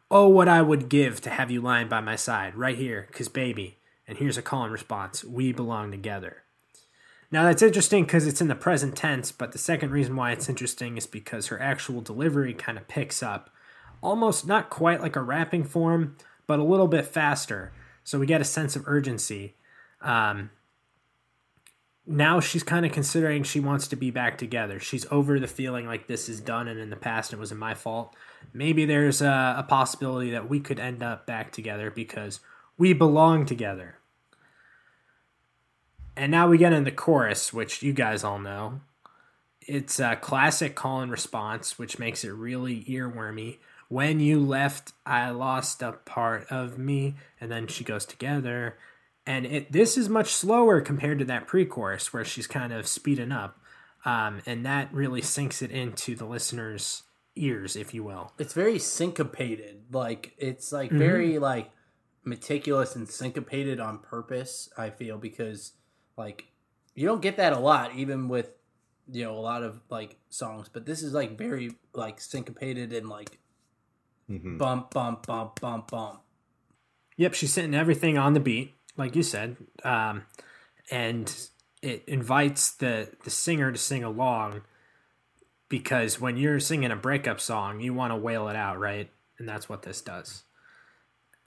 Oh, 0.09 0.29
what 0.29 0.47
I 0.47 0.61
would 0.61 0.89
give 0.89 1.19
to 1.21 1.29
have 1.29 1.51
you 1.51 1.59
lying 1.59 1.89
by 1.89 1.99
my 1.99 2.15
side 2.15 2.55
right 2.55 2.77
here, 2.77 3.07
because 3.09 3.27
baby, 3.27 3.79
and 4.07 4.17
here's 4.17 4.38
a 4.38 4.41
call 4.41 4.63
and 4.63 4.71
response 4.71 5.23
we 5.23 5.51
belong 5.51 5.91
together. 5.91 6.43
Now 7.34 7.45
that's 7.45 7.63
interesting 7.63 8.03
because 8.03 8.27
it's 8.27 8.41
in 8.41 8.47
the 8.47 8.53
present 8.53 8.95
tense, 8.95 9.31
but 9.31 9.53
the 9.53 9.57
second 9.57 9.89
reason 9.89 10.15
why 10.15 10.34
it's 10.34 10.49
interesting 10.49 10.97
is 10.97 11.07
because 11.07 11.47
her 11.47 11.59
actual 11.59 11.99
delivery 11.99 12.53
kind 12.53 12.77
of 12.77 12.88
picks 12.88 13.23
up 13.23 13.49
almost 14.03 14.45
not 14.45 14.69
quite 14.69 15.01
like 15.01 15.15
a 15.15 15.21
rapping 15.23 15.63
form, 15.63 16.15
but 16.45 16.59
a 16.59 16.63
little 16.63 16.88
bit 16.88 17.07
faster. 17.07 17.73
So 18.03 18.19
we 18.19 18.27
get 18.27 18.39
a 18.39 18.43
sense 18.45 18.75
of 18.75 18.84
urgency. 18.88 19.55
Um, 19.99 20.51
now 22.05 22.39
she's 22.39 22.61
kind 22.61 22.86
of 22.86 22.91
considering 22.91 23.41
she 23.41 23.59
wants 23.59 23.88
to 23.88 23.95
be 23.95 24.11
back 24.11 24.38
together. 24.38 24.79
She's 24.79 25.07
over 25.09 25.39
the 25.39 25.47
feeling 25.47 25.88
like 25.88 26.05
this 26.05 26.29
is 26.29 26.39
done 26.39 26.67
and 26.67 26.79
in 26.79 26.91
the 26.91 26.95
past 26.95 27.34
it 27.34 27.39
wasn't 27.39 27.59
my 27.59 27.73
fault. 27.73 28.15
Maybe 28.53 28.86
there's 28.86 29.23
a, 29.23 29.55
a 29.57 29.65
possibility 29.67 30.29
that 30.29 30.51
we 30.51 30.59
could 30.59 30.79
end 30.79 31.01
up 31.01 31.25
back 31.25 31.51
together 31.51 31.89
because 31.89 32.41
we 32.77 32.93
belong 32.93 33.47
together. 33.47 33.95
And 36.16 36.32
now 36.32 36.47
we 36.47 36.57
get 36.57 36.74
in 36.74 36.84
the 36.84 36.91
chorus, 36.91 37.53
which 37.53 37.82
you 37.82 37.93
guys 37.93 38.24
all 38.24 38.39
know. 38.39 38.82
It's 39.61 39.99
a 39.99 40.16
classic 40.16 40.76
call 40.76 41.01
and 41.01 41.11
response, 41.11 41.80
which 41.80 41.99
makes 41.99 42.24
it 42.24 42.34
really 42.34 42.84
earwormy. 42.84 43.57
When 43.89 44.20
you 44.20 44.39
left, 44.39 44.93
I 45.05 45.30
lost 45.32 45.82
a 45.82 45.93
part 45.93 46.47
of 46.51 46.78
me, 46.78 47.16
and 47.39 47.51
then 47.51 47.68
she 47.68 47.84
goes 47.84 48.05
together. 48.05 48.78
And 49.26 49.45
it 49.45 49.72
this 49.72 49.97
is 49.97 50.09
much 50.09 50.32
slower 50.32 50.82
compared 50.82 51.20
to 51.20 51.26
that 51.26 51.47
pre-chorus 51.47 52.11
where 52.11 52.26
she's 52.26 52.47
kind 52.47 52.74
of 52.74 52.88
speeding 52.88 53.32
up, 53.32 53.57
um, 54.03 54.41
and 54.45 54.66
that 54.66 54.93
really 54.93 55.22
sinks 55.22 55.61
it 55.61 55.72
into 55.72 56.16
the 56.16 56.26
listener's 56.26 57.03
ears, 57.36 57.76
if 57.76 57.93
you 57.93 58.03
will. 58.03 58.34
It's 58.38 58.53
very 58.53 58.80
syncopated, 58.80 59.84
like 59.91 60.34
it's 60.38 60.74
like 60.74 60.89
mm-hmm. 60.89 60.99
very 60.99 61.39
like 61.39 61.72
meticulous 62.26 62.95
and 62.95 63.07
syncopated 63.07 63.80
on 63.80 63.99
purpose. 63.99 64.70
I 64.78 64.89
feel 64.89 65.18
because 65.18 65.72
like 66.18 66.47
you 66.95 67.07
don't 67.07 67.22
get 67.22 67.38
that 67.38 67.53
a 67.53 67.59
lot, 67.59 67.95
even 67.95 68.28
with 68.28 68.49
you 69.11 69.24
know 69.24 69.38
a 69.38 69.39
lot 69.39 69.64
of 69.64 69.80
like 69.89 70.16
songs. 70.30 70.70
But 70.72 70.86
this 70.86 71.01
is 71.01 71.14
like 71.14 71.38
very 71.38 71.72
like 71.93 72.20
syncopated 72.20 72.93
and 72.93 73.09
like 73.09 73.39
mm-hmm. 74.30 74.57
bump, 74.57 74.91
bump, 74.91 75.26
bump, 75.26 75.59
bump, 75.59 75.91
bump. 75.91 76.22
Yep, 77.18 77.34
she's 77.34 77.53
sitting 77.53 77.76
everything 77.76 78.18
on 78.18 78.34
the 78.34 78.39
beat, 78.39 78.74
like 78.97 79.16
you 79.16 79.24
said, 79.24 79.57
um, 79.84 80.24
and 80.89 81.34
it 81.82 82.03
invites 82.07 82.72
the 82.72 83.09
the 83.24 83.30
singer 83.30 83.72
to 83.72 83.78
sing 83.78 84.03
along 84.03 84.61
because 85.70 86.20
when 86.20 86.38
you're 86.38 86.59
singing 86.59 86.91
a 86.91 86.95
breakup 86.95 87.39
song, 87.39 87.80
you 87.80 87.93
want 87.93 88.11
to 88.11 88.18
wail 88.18 88.47
it 88.47 88.55
out, 88.55 88.80
right? 88.80 89.09
And 89.39 89.49
that's 89.49 89.68
what 89.68 89.82
this 89.82 90.01
does 90.01 90.43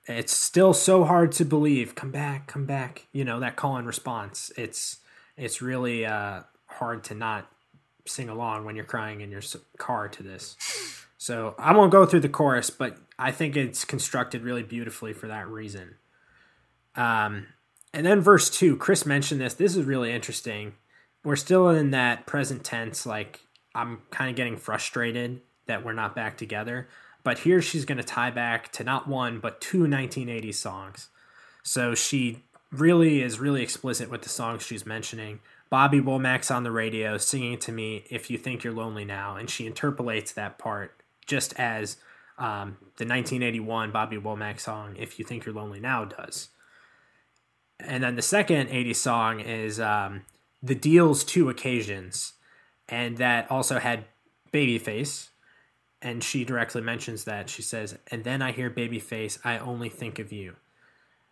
it's 0.07 0.33
still 0.33 0.73
so 0.73 1.05
hard 1.05 1.33
to 1.33 1.45
believe. 1.45 1.95
Come 1.95 2.11
back, 2.11 2.47
come 2.47 2.65
back. 2.65 3.07
You 3.13 3.25
know 3.25 3.41
that 3.41 3.57
call 3.57 3.77
and 3.77 3.87
response. 3.87 4.53
It's 4.57 4.99
it's 5.37 5.61
really 5.61 6.07
uh, 6.07 6.43
hard 6.67 7.05
to 7.05 7.15
not 7.15 7.51
sing 8.07 8.29
along 8.29 8.65
when 8.65 8.77
you're 8.77 8.85
crying 8.85 9.21
in 9.21 9.31
your 9.31 9.43
car 9.79 10.09
to 10.09 10.23
this. 10.23 10.57
So 11.19 11.55
I 11.59 11.77
won't 11.77 11.91
go 11.93 12.07
through 12.07 12.21
the 12.21 12.29
chorus, 12.29 12.71
but 12.71 12.99
I 13.19 13.33
think 13.33 13.57
it's 13.57 13.85
constructed 13.85 14.43
really 14.43 14.63
beautifully 14.63 15.13
for 15.13 15.27
that 15.27 15.49
reason. 15.49 15.97
Um, 16.95 17.49
and 17.93 18.07
then 18.07 18.21
verse 18.21 18.49
two, 18.49 18.77
Chris 18.77 19.05
mentioned 19.05 19.41
this. 19.41 19.55
This 19.55 19.77
is 19.77 19.85
really 19.85 20.13
interesting. 20.13 20.75
We're 21.25 21.37
still 21.37 21.69
in 21.71 21.91
that 21.91 22.27
present 22.27 22.63
tense, 22.63 23.07
like 23.07 23.41
I'm 23.75 24.03
kind 24.11 24.31
of 24.31 24.37
getting 24.37 24.57
frustrated 24.57 25.41
that 25.67 25.85
we're 25.85 25.93
not 25.93 26.15
back 26.15 26.39
together. 26.39 26.89
But 27.27 27.41
here 27.41 27.61
she's 27.61 27.85
going 27.85 27.99
to 27.99 28.05
tie 28.05 28.31
back 28.31 28.71
to 28.71 28.85
not 28.85 29.09
one, 29.09 29.41
but 29.41 29.61
two 29.61 29.79
1980s 29.79 30.55
songs. 30.55 31.09
So 31.65 31.93
she 31.93 32.45
really 32.71 33.21
is 33.21 33.41
really 33.41 33.65
explicit 33.65 34.09
with 34.09 34.23
the 34.23 34.29
songs 34.29 34.63
she's 34.63 34.87
mentioning. 34.87 35.41
Bobby 35.69 36.01
Womack's 36.01 36.53
on 36.53 36.63
the 36.63 36.71
radio 36.71 37.19
singing 37.19 37.59
to 37.59 37.73
me, 37.73 38.05
If 38.11 38.31
You 38.31 38.39
Think 38.39 38.63
You're 38.63 38.73
Lonely 38.73 39.05
Now, 39.05 39.35
and 39.35 39.51
she 39.51 39.67
interpolates 39.67 40.31
that 40.35 40.57
part 40.57 41.03
just 41.27 41.53
as 41.59 41.97
um, 42.39 42.77
the 42.97 43.05
1981 43.05 43.91
Bobby 43.91 44.19
Womack 44.19 44.61
song, 44.61 44.95
If 44.97 45.19
You 45.19 45.25
Think 45.25 45.47
You're 45.47 45.55
Lonely 45.57 45.81
Now, 45.81 46.05
does. 46.05 46.51
And 47.81 48.05
then 48.05 48.15
the 48.15 48.23
second 48.23 48.69
80s 48.69 48.95
song 48.95 49.41
is 49.41 49.81
um, 49.81 50.23
The 50.63 50.77
Deele's 50.77 51.25
Two 51.25 51.49
Occasions, 51.49 52.35
and 52.89 53.17
that 53.17 53.51
also 53.51 53.81
had 53.81 54.05
Babyface. 54.53 55.31
And 56.03 56.23
she 56.23 56.45
directly 56.45 56.83
mentions 56.83 57.25
that. 57.25 57.49
She 57.49 57.63
says, 57.63 57.99
And 58.11 58.23
then 58.25 58.43
I 58.43 58.53
hear 58.53 58.71
Babyface, 58.71 59.39
I 59.45 59.59
only 59.59 59.89
think 59.89 60.19
of 60.19 60.33
you. 60.33 60.57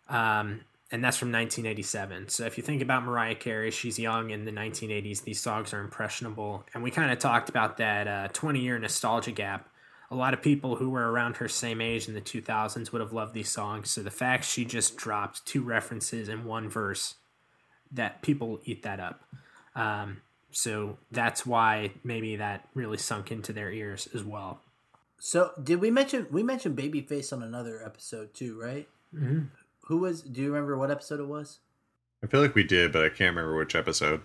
Um, 0.09 0.63
and 0.91 1.03
that's 1.03 1.17
from 1.17 1.33
1987. 1.33 2.29
So 2.29 2.45
if 2.45 2.57
you 2.57 2.63
think 2.63 2.83
about 2.83 3.05
Mariah 3.05 3.35
Carey, 3.35 3.71
she's 3.71 3.99
young 3.99 4.31
in 4.31 4.45
the 4.45 4.53
1980s. 4.53 5.25
These 5.25 5.41
songs 5.41 5.73
are 5.73 5.81
impressionable, 5.81 6.65
and 6.73 6.83
we 6.83 6.91
kind 6.91 7.11
of 7.11 7.19
talked 7.19 7.49
about 7.49 7.79
that 7.79 8.07
uh, 8.07 8.29
20 8.33 8.61
year 8.61 8.79
nostalgia 8.79 9.33
gap. 9.33 9.69
A 10.11 10.15
lot 10.15 10.35
of 10.35 10.43
people 10.43 10.77
who 10.77 10.91
were 10.91 11.11
around 11.11 11.39
her 11.39 11.49
same 11.49 11.81
age 11.81 12.07
in 12.07 12.15
the 12.15 12.21
2000s 12.21 12.93
would 12.93 13.01
have 13.01 13.13
loved 13.13 13.35
these 13.35 13.51
songs. 13.51 13.91
So 13.91 14.03
the 14.03 14.11
fact 14.11 14.45
she 14.45 14.65
just 14.65 14.97
dropped 14.97 15.45
two 15.45 15.63
references 15.63 16.29
in 16.29 16.45
one 16.45 16.69
verse, 16.69 17.15
that 17.91 18.23
people 18.23 18.61
eat 18.65 18.83
that 18.85 19.01
up. 19.01 19.25
Um, 19.75 20.19
so 20.55 20.99
that's 21.11 21.45
why 21.45 21.91
maybe 22.05 22.37
that 22.37 22.69
really 22.75 22.97
sunk 22.97 23.33
into 23.33 23.53
their 23.53 23.73
ears 23.73 24.09
as 24.15 24.23
well. 24.23 24.61
So 25.19 25.51
did 25.63 25.81
we 25.81 25.91
mention 25.91 26.29
we 26.31 26.43
mentioned 26.43 26.79
Babyface 26.79 27.33
on 27.33 27.43
another 27.43 27.83
episode 27.85 28.35
too, 28.35 28.61
right? 28.61 28.89
Mm-hmm. 29.15 29.47
Who 29.87 29.99
was? 29.99 30.23
Do 30.23 30.41
you 30.41 30.49
remember 30.53 30.79
what 30.79 30.91
episode 30.91 31.19
it 31.19 31.27
was? 31.27 31.59
I 32.23 32.27
feel 32.29 32.41
like 32.41 32.55
we 32.55 32.63
did, 32.63 32.93
but 32.93 33.05
I 33.05 33.09
can't 33.09 33.35
remember 33.35 33.57
which 33.57 33.75
episode. 33.75 34.23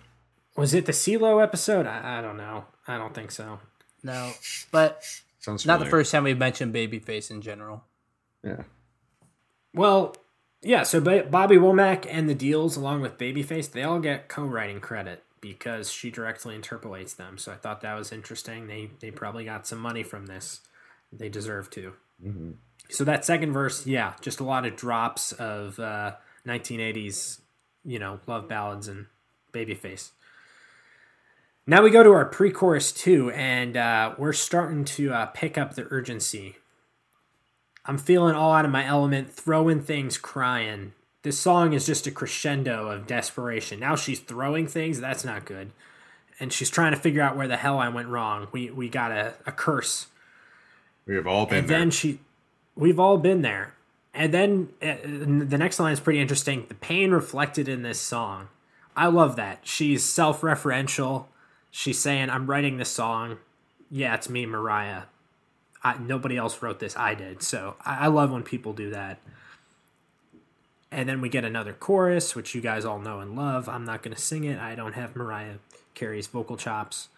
Was 0.56 0.72
it 0.72 0.86
the 0.86 0.92
CeeLo 0.92 1.42
episode? 1.42 1.86
I, 1.86 2.18
I 2.18 2.22
don't 2.22 2.36
know. 2.36 2.64
I 2.86 2.96
don't 2.96 3.14
think 3.14 3.30
so. 3.30 3.58
No, 4.02 4.32
but 4.70 5.02
Sounds 5.40 5.66
not 5.66 5.80
the 5.80 5.86
first 5.86 6.12
time 6.12 6.24
we've 6.24 6.38
mentioned 6.38 6.74
Babyface 6.74 7.30
in 7.30 7.42
general. 7.42 7.84
Yeah. 8.44 8.62
Well, 9.74 10.16
yeah. 10.62 10.84
So 10.84 11.00
Bobby 11.00 11.56
Womack 11.56 12.06
and 12.08 12.28
the 12.28 12.34
Deele, 12.34 12.66
along 12.76 13.00
with 13.00 13.18
Babyface, 13.18 13.72
they 13.72 13.82
all 13.82 14.00
get 14.00 14.28
co-writing 14.28 14.80
credit 14.80 15.24
because 15.40 15.90
she 15.90 16.10
directly 16.10 16.54
interpolates 16.54 17.14
them. 17.14 17.38
So 17.38 17.52
I 17.52 17.56
thought 17.56 17.80
that 17.80 17.94
was 17.94 18.12
interesting. 18.12 18.66
They 18.66 18.90
they 19.00 19.10
probably 19.10 19.44
got 19.44 19.66
some 19.66 19.78
money 19.78 20.02
from 20.02 20.26
this. 20.26 20.60
They 21.12 21.28
deserve 21.28 21.70
to. 21.70 21.92
hmm 22.22 22.52
So 22.88 23.04
that 23.04 23.24
second 23.24 23.52
verse, 23.52 23.86
yeah, 23.86 24.14
just 24.20 24.40
a 24.40 24.44
lot 24.44 24.66
of 24.66 24.76
drops 24.76 25.32
of 25.32 25.78
uh, 25.78 26.12
1980s, 26.46 27.40
you 27.84 27.98
know, 27.98 28.20
love 28.26 28.48
ballads 28.48 28.88
and 28.88 29.06
Babyface. 29.52 30.10
Now 31.66 31.82
we 31.82 31.90
go 31.90 32.02
to 32.02 32.10
our 32.10 32.24
pre-chorus 32.24 32.90
two, 32.90 33.30
and 33.30 33.76
uh, 33.76 34.14
we're 34.18 34.32
starting 34.32 34.84
to 34.86 35.12
uh, 35.12 35.26
pick 35.26 35.56
up 35.58 35.74
the 35.74 35.86
urgency. 35.90 36.56
I'm 37.84 37.98
feeling 37.98 38.34
all 38.34 38.52
out 38.52 38.64
of 38.64 38.70
my 38.70 38.84
element, 38.84 39.32
throwing 39.32 39.80
things, 39.80 40.18
crying. 40.18 40.92
This 41.22 41.38
song 41.38 41.74
is 41.74 41.84
just 41.84 42.06
a 42.06 42.10
crescendo 42.10 42.88
of 42.88 43.06
desperation. 43.06 43.78
Now 43.78 43.94
she's 43.94 44.20
throwing 44.20 44.66
things. 44.66 45.00
That's 45.00 45.24
not 45.24 45.44
good. 45.44 45.70
And 46.38 46.50
she's 46.50 46.70
trying 46.70 46.92
to 46.92 46.98
figure 46.98 47.20
out 47.20 47.36
where 47.36 47.48
the 47.48 47.58
hell 47.58 47.78
I 47.78 47.88
went 47.90 48.08
wrong. 48.08 48.48
We 48.52 48.70
we 48.70 48.88
got 48.88 49.12
a, 49.12 49.34
a 49.46 49.52
curse. 49.52 50.06
We 51.06 51.14
have 51.16 51.26
all 51.26 51.44
been 51.44 51.58
and 51.58 51.68
there. 51.68 51.78
then 51.78 51.90
she 51.90 52.20
we've 52.74 52.98
all 52.98 53.18
been 53.18 53.42
there. 53.42 53.74
And 54.14 54.32
then 54.32 54.68
uh, 54.82 54.96
the 55.04 55.58
next 55.58 55.78
line 55.78 55.92
is 55.92 56.00
pretty 56.00 56.20
interesting. 56.20 56.64
The 56.68 56.74
pain 56.74 57.10
reflected 57.10 57.68
in 57.68 57.82
this 57.82 58.00
song. 58.00 58.48
I 58.96 59.06
love 59.06 59.36
that. 59.36 59.60
She's 59.62 60.04
self-referential. 60.04 61.26
She's 61.70 61.98
saying 61.98 62.30
i'm 62.30 62.48
writing 62.48 62.78
this 62.78 62.90
song. 62.90 63.38
Yeah 63.90 64.14
it's 64.14 64.28
me 64.30 64.46
mariah. 64.46 65.02
I, 65.84 65.98
nobody 65.98 66.36
else 66.38 66.62
wrote 66.62 66.80
this. 66.80 66.96
I 66.96 67.14
did. 67.14 67.42
So 67.42 67.76
I, 67.84 68.04
I 68.04 68.06
love 68.06 68.32
when 68.32 68.42
people 68.42 68.72
do 68.72 68.90
that 68.90 69.18
and 70.92 71.08
then 71.08 71.20
we 71.20 71.28
get 71.28 71.44
another 71.44 71.72
chorus 71.72 72.34
which 72.34 72.54
you 72.54 72.60
guys 72.60 72.84
all 72.84 72.98
know 72.98 73.20
and 73.20 73.36
love 73.36 73.68
i'm 73.68 73.84
not 73.84 74.02
going 74.02 74.14
to 74.14 74.20
sing 74.20 74.44
it 74.44 74.58
i 74.58 74.74
don't 74.74 74.94
have 74.94 75.16
mariah 75.16 75.56
carey's 75.94 76.26
vocal 76.26 76.56
chops 76.56 77.08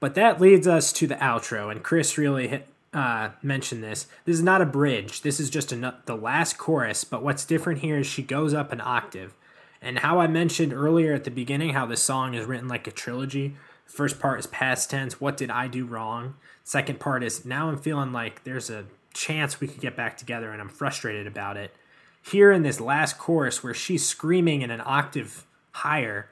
but 0.00 0.14
that 0.14 0.40
leads 0.40 0.66
us 0.66 0.92
to 0.94 1.06
the 1.06 1.16
outro, 1.16 1.70
and 1.70 1.84
Chris 1.84 2.16
really 2.16 2.48
hit, 2.48 2.66
uh, 2.94 3.30
mentioned 3.42 3.84
this. 3.84 4.06
This 4.24 4.34
is 4.36 4.42
not 4.42 4.62
a 4.62 4.66
bridge. 4.66 5.20
This 5.20 5.38
is 5.38 5.50
just 5.50 5.68
the 5.68 6.16
last 6.16 6.56
chorus. 6.56 7.04
But 7.04 7.22
what's 7.22 7.44
different 7.44 7.80
here 7.80 7.98
is 7.98 8.06
she 8.06 8.22
goes 8.22 8.54
up 8.54 8.72
an 8.72 8.80
octave. 8.80 9.34
And 9.82 9.98
how 9.98 10.18
I 10.18 10.26
mentioned 10.26 10.72
earlier 10.72 11.12
at 11.12 11.24
the 11.24 11.30
beginning 11.30 11.74
how 11.74 11.86
this 11.86 12.02
song 12.02 12.34
is 12.34 12.46
written 12.46 12.68
like 12.68 12.86
a 12.86 12.90
trilogy. 12.90 13.56
First 13.84 14.18
part 14.18 14.40
is 14.40 14.46
past 14.46 14.90
tense. 14.90 15.20
What 15.20 15.36
did 15.36 15.50
I 15.50 15.68
do 15.68 15.84
wrong? 15.84 16.34
Second 16.64 16.98
part 16.98 17.22
is 17.22 17.44
now 17.44 17.68
I'm 17.68 17.78
feeling 17.78 18.12
like 18.12 18.44
there's 18.44 18.70
a 18.70 18.86
chance 19.12 19.60
we 19.60 19.68
could 19.68 19.80
get 19.80 19.96
back 19.96 20.16
together, 20.16 20.50
and 20.50 20.60
I'm 20.60 20.68
frustrated 20.68 21.26
about 21.26 21.56
it. 21.56 21.74
Here 22.22 22.52
in 22.52 22.62
this 22.62 22.80
last 22.80 23.18
chorus, 23.18 23.62
where 23.62 23.74
she's 23.74 24.06
screaming 24.06 24.62
in 24.62 24.70
an 24.70 24.82
octave 24.84 25.46
higher, 25.72 26.28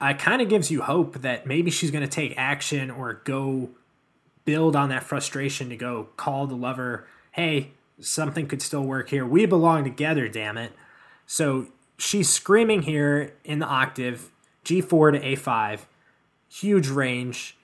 it 0.00 0.18
kind 0.18 0.40
of 0.40 0.48
gives 0.48 0.70
you 0.70 0.82
hope 0.82 1.22
that 1.22 1.46
maybe 1.46 1.70
she's 1.70 1.90
going 1.90 2.04
to 2.04 2.10
take 2.10 2.34
action 2.36 2.90
or 2.90 3.20
go 3.24 3.70
build 4.44 4.74
on 4.74 4.88
that 4.88 5.04
frustration 5.04 5.68
to 5.68 5.76
go 5.76 6.08
call 6.16 6.46
the 6.46 6.54
lover, 6.54 7.06
hey, 7.32 7.70
something 8.00 8.46
could 8.46 8.62
still 8.62 8.82
work 8.82 9.10
here. 9.10 9.26
We 9.26 9.46
belong 9.46 9.84
together, 9.84 10.28
damn 10.28 10.56
it. 10.56 10.72
So 11.26 11.68
she's 11.98 12.28
screaming 12.28 12.82
here 12.82 13.34
in 13.44 13.58
the 13.58 13.66
octave, 13.66 14.30
G4 14.64 15.12
to 15.12 15.20
A5, 15.20 15.80
huge 16.48 16.88
range. 16.88 17.56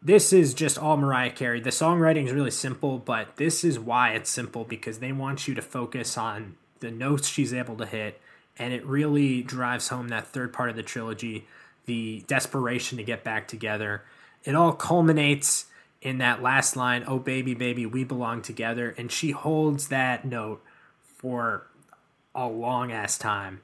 This 0.00 0.32
is 0.32 0.52
just 0.54 0.78
all 0.78 0.96
Mariah 0.96 1.30
Carey. 1.30 1.60
The 1.60 1.70
songwriting 1.70 2.26
is 2.26 2.32
really 2.32 2.50
simple, 2.50 2.98
but 2.98 3.36
this 3.36 3.64
is 3.64 3.78
why 3.78 4.10
it's 4.10 4.30
simple 4.30 4.64
because 4.64 4.98
they 4.98 5.12
want 5.12 5.48
you 5.48 5.54
to 5.54 5.62
focus 5.62 6.18
on 6.18 6.56
the 6.82 6.90
notes 6.90 7.26
she's 7.26 7.54
able 7.54 7.76
to 7.78 7.86
hit, 7.86 8.20
and 8.58 8.74
it 8.74 8.84
really 8.84 9.42
drives 9.42 9.88
home 9.88 10.08
that 10.08 10.26
third 10.26 10.52
part 10.52 10.68
of 10.68 10.76
the 10.76 10.82
trilogy 10.82 11.46
the 11.86 12.24
desperation 12.26 12.98
to 12.98 13.04
get 13.04 13.24
back 13.24 13.48
together. 13.48 14.02
It 14.44 14.54
all 14.54 14.72
culminates 14.72 15.66
in 16.00 16.18
that 16.18 16.42
last 16.42 16.76
line, 16.76 17.04
Oh, 17.06 17.18
baby, 17.18 17.54
baby, 17.54 17.86
we 17.86 18.04
belong 18.04 18.42
together. 18.42 18.94
And 18.96 19.10
she 19.10 19.30
holds 19.30 19.88
that 19.88 20.24
note 20.24 20.62
for 21.02 21.66
a 22.34 22.46
long 22.46 22.92
ass 22.92 23.18
time. 23.18 23.60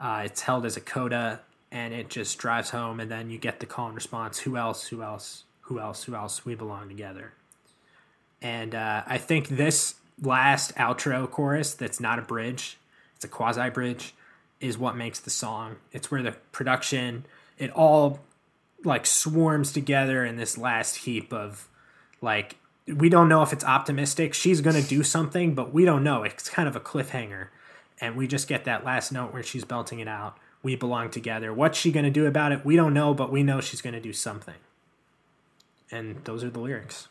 Uh, 0.00 0.22
it's 0.24 0.42
held 0.42 0.66
as 0.66 0.76
a 0.76 0.80
coda 0.80 1.40
and 1.70 1.94
it 1.94 2.10
just 2.10 2.38
drives 2.38 2.70
home. 2.70 3.00
And 3.00 3.10
then 3.10 3.30
you 3.30 3.38
get 3.38 3.60
the 3.60 3.66
call 3.66 3.86
and 3.86 3.94
response 3.94 4.40
Who 4.40 4.56
else? 4.56 4.88
Who 4.88 5.02
else? 5.02 5.44
Who 5.62 5.78
else? 5.78 6.04
Who 6.04 6.14
else? 6.14 6.44
We 6.44 6.54
belong 6.54 6.88
together. 6.88 7.32
And 8.40 8.74
uh, 8.74 9.04
I 9.06 9.18
think 9.18 9.48
this 9.48 9.94
last 10.20 10.74
outro 10.76 11.30
chorus 11.30 11.74
that's 11.74 12.00
not 12.00 12.18
a 12.18 12.22
bridge, 12.22 12.78
it's 13.16 13.24
a 13.24 13.28
quasi 13.28 13.70
bridge, 13.70 14.14
is 14.60 14.78
what 14.78 14.96
makes 14.96 15.18
the 15.20 15.30
song. 15.30 15.76
It's 15.92 16.10
where 16.10 16.22
the 16.22 16.32
production, 16.52 17.24
it 17.58 17.70
all 17.70 18.20
like 18.84 19.06
swarms 19.06 19.72
together 19.72 20.24
in 20.24 20.36
this 20.36 20.58
last 20.58 20.96
heap 20.96 21.32
of 21.32 21.68
like 22.20 22.56
we 22.86 23.08
don't 23.08 23.28
know 23.28 23.42
if 23.42 23.52
it's 23.52 23.64
optimistic 23.64 24.34
she's 24.34 24.60
going 24.60 24.74
to 24.74 24.88
do 24.88 25.04
something 25.04 25.54
but 25.54 25.72
we 25.72 25.84
don't 25.84 26.02
know. 26.02 26.22
It's 26.24 26.48
kind 26.48 26.68
of 26.68 26.76
a 26.76 26.80
cliffhanger. 26.80 27.48
And 28.00 28.16
we 28.16 28.26
just 28.26 28.48
get 28.48 28.64
that 28.64 28.84
last 28.84 29.12
note 29.12 29.32
where 29.32 29.44
she's 29.44 29.64
belting 29.64 30.00
it 30.00 30.08
out. 30.08 30.36
We 30.62 30.74
belong 30.74 31.10
together. 31.10 31.52
What's 31.52 31.78
she 31.78 31.92
going 31.92 32.04
to 32.04 32.10
do 32.10 32.26
about 32.26 32.50
it? 32.50 32.64
We 32.64 32.76
don't 32.76 32.94
know 32.94 33.14
but 33.14 33.30
we 33.30 33.42
know 33.42 33.60
she's 33.60 33.82
going 33.82 33.94
to 33.94 34.00
do 34.00 34.12
something. 34.12 34.56
And 35.90 36.24
those 36.24 36.42
are 36.42 36.50
the 36.50 36.60
lyrics 36.60 37.08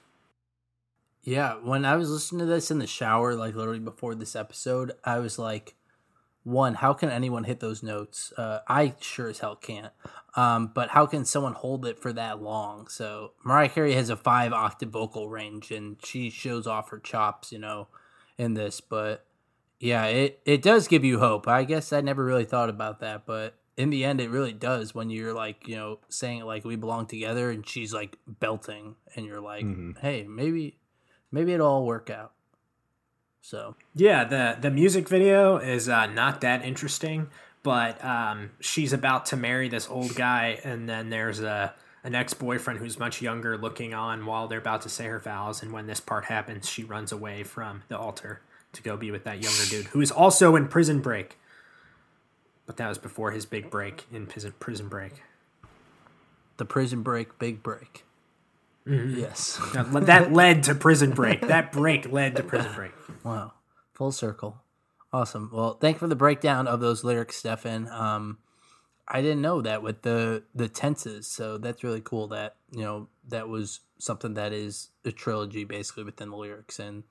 Yeah, 1.23 1.55
when 1.55 1.85
I 1.85 1.95
was 1.95 2.09
listening 2.09 2.39
to 2.39 2.45
this 2.45 2.71
in 2.71 2.79
the 2.79 2.87
shower, 2.87 3.35
like 3.35 3.55
literally 3.55 3.79
before 3.79 4.15
this 4.15 4.35
episode, 4.35 4.93
I 5.03 5.19
was 5.19 5.37
like, 5.37 5.75
one, 6.43 6.73
how 6.73 6.93
can 6.93 7.09
anyone 7.09 7.43
hit 7.43 7.59
those 7.59 7.83
notes? 7.83 8.33
Uh, 8.35 8.59
I 8.67 8.95
sure 8.99 9.29
as 9.29 9.39
hell 9.39 9.55
can't. 9.55 9.93
Um, 10.35 10.71
but 10.73 10.89
how 10.89 11.05
can 11.05 11.23
someone 11.25 11.53
hold 11.53 11.85
it 11.85 11.99
for 12.01 12.11
that 12.13 12.41
long? 12.41 12.87
So 12.87 13.33
Mariah 13.43 13.69
Carey 13.69 13.93
has 13.93 14.09
a 14.09 14.17
five 14.17 14.51
octave 14.51 14.89
vocal 14.89 15.29
range, 15.29 15.69
and 15.69 15.97
she 16.03 16.31
shows 16.31 16.65
off 16.65 16.89
her 16.89 16.97
chops, 16.99 17.51
you 17.51 17.59
know, 17.59 17.87
in 18.39 18.55
this. 18.55 18.81
But 18.81 19.23
yeah, 19.79 20.05
it 20.05 20.39
it 20.45 20.63
does 20.63 20.87
give 20.87 21.03
you 21.03 21.19
hope. 21.19 21.47
I 21.47 21.63
guess 21.63 21.93
I 21.93 22.01
never 22.01 22.25
really 22.25 22.45
thought 22.45 22.69
about 22.69 23.01
that, 23.01 23.27
but 23.27 23.59
in 23.77 23.91
the 23.91 24.03
end, 24.03 24.19
it 24.19 24.29
really 24.31 24.53
does. 24.53 24.95
When 24.95 25.11
you're 25.11 25.33
like, 25.33 25.67
you 25.67 25.75
know, 25.75 25.99
saying 26.09 26.41
like 26.45 26.65
we 26.65 26.75
belong 26.75 27.05
together, 27.05 27.51
and 27.51 27.67
she's 27.67 27.93
like 27.93 28.17
belting, 28.25 28.95
and 29.15 29.27
you're 29.27 29.41
like, 29.41 29.65
Mhm. 29.65 29.99
hey, 29.99 30.25
maybe 30.27 30.77
maybe 31.31 31.53
it'll 31.53 31.67
all 31.67 31.85
work 31.85 32.09
out. 32.09 32.33
So 33.41 33.75
Yeah, 33.95 34.23
the 34.23 34.57
the 34.59 34.71
music 34.71 35.09
video 35.09 35.57
is 35.57 35.89
uh, 35.89 36.05
not 36.07 36.41
that 36.41 36.63
interesting, 36.63 37.29
but 37.63 38.03
um, 38.03 38.51
she's 38.59 38.93
about 38.93 39.25
to 39.27 39.37
marry 39.37 39.67
this 39.67 39.89
old 39.89 40.15
guy, 40.15 40.59
and 40.63 40.87
then 40.87 41.09
there's 41.09 41.39
a 41.39 41.73
an 42.03 42.15
ex 42.15 42.33
boyfriend 42.33 42.79
who's 42.79 42.99
much 42.99 43.21
younger 43.21 43.57
looking 43.57 43.93
on 43.93 44.25
while 44.25 44.47
they're 44.47 44.59
about 44.59 44.81
to 44.81 44.89
say 44.89 45.05
her 45.05 45.19
vows. 45.19 45.61
And 45.61 45.71
when 45.71 45.87
this 45.87 45.99
part 45.99 46.25
happens, 46.25 46.67
she 46.67 46.83
runs 46.83 47.11
away 47.11 47.43
from 47.43 47.83
the 47.89 47.97
altar 47.97 48.41
to 48.73 48.81
go 48.81 48.97
be 48.97 49.11
with 49.11 49.23
that 49.25 49.43
younger 49.43 49.69
dude 49.69 49.87
who 49.87 50.01
is 50.01 50.11
also 50.11 50.55
in 50.55 50.67
Prison 50.67 50.99
Break. 50.99 51.37
But 52.65 52.77
that 52.77 52.87
was 52.87 52.97
before 52.97 53.31
his 53.31 53.45
big 53.45 53.69
break 53.69 54.05
in 54.11 54.27
Prison, 54.27 54.53
prison 54.59 54.87
Break. 54.87 55.23
The 56.57 56.65
Prison 56.65 57.01
Break, 57.01 57.37
Big 57.37 57.63
Break. 57.63 58.05
Yes. 58.85 59.59
That, 59.73 60.05
that 60.05 60.33
led 60.33 60.63
to 60.63 60.75
Prison 60.75 61.11
Break. 61.11 61.41
That 61.41 61.71
break 61.71 62.11
led 62.11 62.35
to 62.35 62.43
Prison 62.43 62.71
Break. 62.73 62.91
Wow. 63.23 63.53
Full 63.93 64.11
circle. 64.11 64.61
Awesome. 65.13 65.49
Well, 65.53 65.73
thank 65.73 65.95
you 65.95 65.99
for 65.99 66.07
the 66.07 66.15
breakdown 66.15 66.67
of 66.67 66.79
those 66.79 67.03
lyrics, 67.03 67.35
Stefan. 67.35 67.87
Um, 67.89 68.37
I 69.07 69.21
didn't 69.21 69.41
know 69.41 69.61
that 69.61 69.83
with 69.83 70.03
the 70.03 70.43
the 70.55 70.69
tenses, 70.69 71.27
so 71.27 71.57
that's 71.57 71.83
really 71.83 71.99
cool. 72.01 72.27
That 72.27 72.55
you 72.71 72.83
know 72.83 73.09
that 73.27 73.49
was 73.49 73.81
something 73.99 74.35
that 74.35 74.53
is 74.53 74.89
a 75.03 75.11
trilogy 75.11 75.65
basically 75.65 76.05
within 76.05 76.29
the 76.29 76.37
lyrics, 76.37 76.79
and 76.79 77.03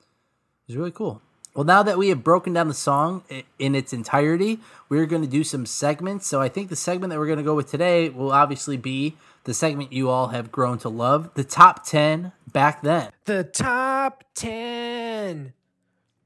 it's 0.67 0.77
really 0.77 0.93
cool. 0.93 1.21
Well, 1.55 1.65
now 1.65 1.83
that 1.83 1.99
we 1.99 2.11
have 2.11 2.23
broken 2.23 2.53
down 2.53 2.69
the 2.69 2.75
song 2.75 3.25
in 3.59 3.75
its 3.75 3.93
entirety, 3.93 4.61
we're 4.89 5.07
going 5.07 5.23
to 5.23 5.29
do 5.29 5.43
some 5.43 5.67
segments. 5.67 6.27
So 6.27 6.41
I 6.41 6.49
think 6.49 6.69
the 6.69 6.77
segment 6.77 7.11
that 7.11 7.19
we're 7.19 7.27
going 7.27 7.39
to 7.39 7.45
go 7.45 7.57
with 7.57 7.71
today 7.71 8.09
will 8.09 8.31
obviously 8.31 8.77
be 8.77 9.17
the 9.45 9.55
segment 9.55 9.93
you 9.93 10.09
all 10.09 10.29
have 10.29 10.53
grown 10.53 10.79
to 10.79 10.89
love, 10.89 11.35
the 11.35 11.45
top 11.45 11.85
ten 11.85 12.33
back 12.53 12.83
then. 12.83 13.11
The 13.25 13.45
top 13.45 14.25
10 14.35 15.53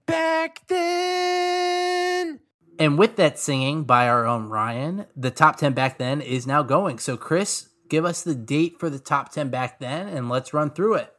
back 0.07 0.67
then. 0.69 2.41
And 2.79 2.99
with 2.99 3.17
that 3.17 3.39
singing 3.39 3.85
by 3.85 4.09
our 4.09 4.27
own 4.27 4.49
Ryan, 4.49 5.07
the 5.17 5.31
top 5.31 5.57
10 5.57 5.73
back 5.73 5.99
then 5.99 6.21
is 6.21 6.47
now 6.47 6.63
going. 6.63 6.99
So, 6.99 7.17
Chris, 7.17 7.69
give 7.89 8.05
us 8.05 8.23
the 8.23 8.35
date 8.35 8.79
for 8.79 8.91
the 8.91 8.99
top 8.99 9.33
10 9.33 9.49
back 9.49 9.79
then 9.79 10.09
and 10.09 10.29
let's 10.29 10.53
run 10.53 10.71
through 10.71 10.95
it. 10.95 11.15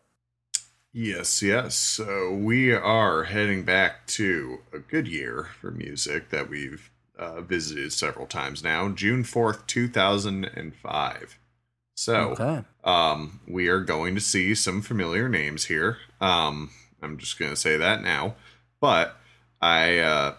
Yes, 0.98 1.42
yes. 1.42 1.76
So 1.76 2.34
we 2.34 2.72
are 2.72 3.26
heading 3.26 3.64
back 3.64 4.08
to 4.08 4.60
a 4.72 4.80
good 4.80 5.10
year 5.10 5.50
for 5.60 5.70
music 5.70 6.30
that 6.30 6.50
we've 6.50 6.90
uh, 7.20 7.42
visited 7.42 7.92
several 7.92 8.26
times 8.26 8.64
now. 8.64 8.88
June 8.88 9.24
4th, 9.26 9.68
2005. 9.68 11.40
So 11.96 12.16
Okay. 12.16 12.64
um, 12.86 13.42
we 13.46 13.68
are 13.68 13.82
going 13.82 14.16
to 14.16 14.22
see 14.22 14.56
some 14.56 14.82
familiar 14.82 15.28
names 15.28 15.66
here. 15.66 15.98
Um, 16.22 16.70
I'm 17.02 17.18
just 17.18 17.38
going 17.38 17.52
to 17.52 17.58
say 17.58 17.76
that 17.76 18.02
now. 18.02 18.36
But 18.80 19.18
I, 19.62 19.98
uh, 19.98 20.36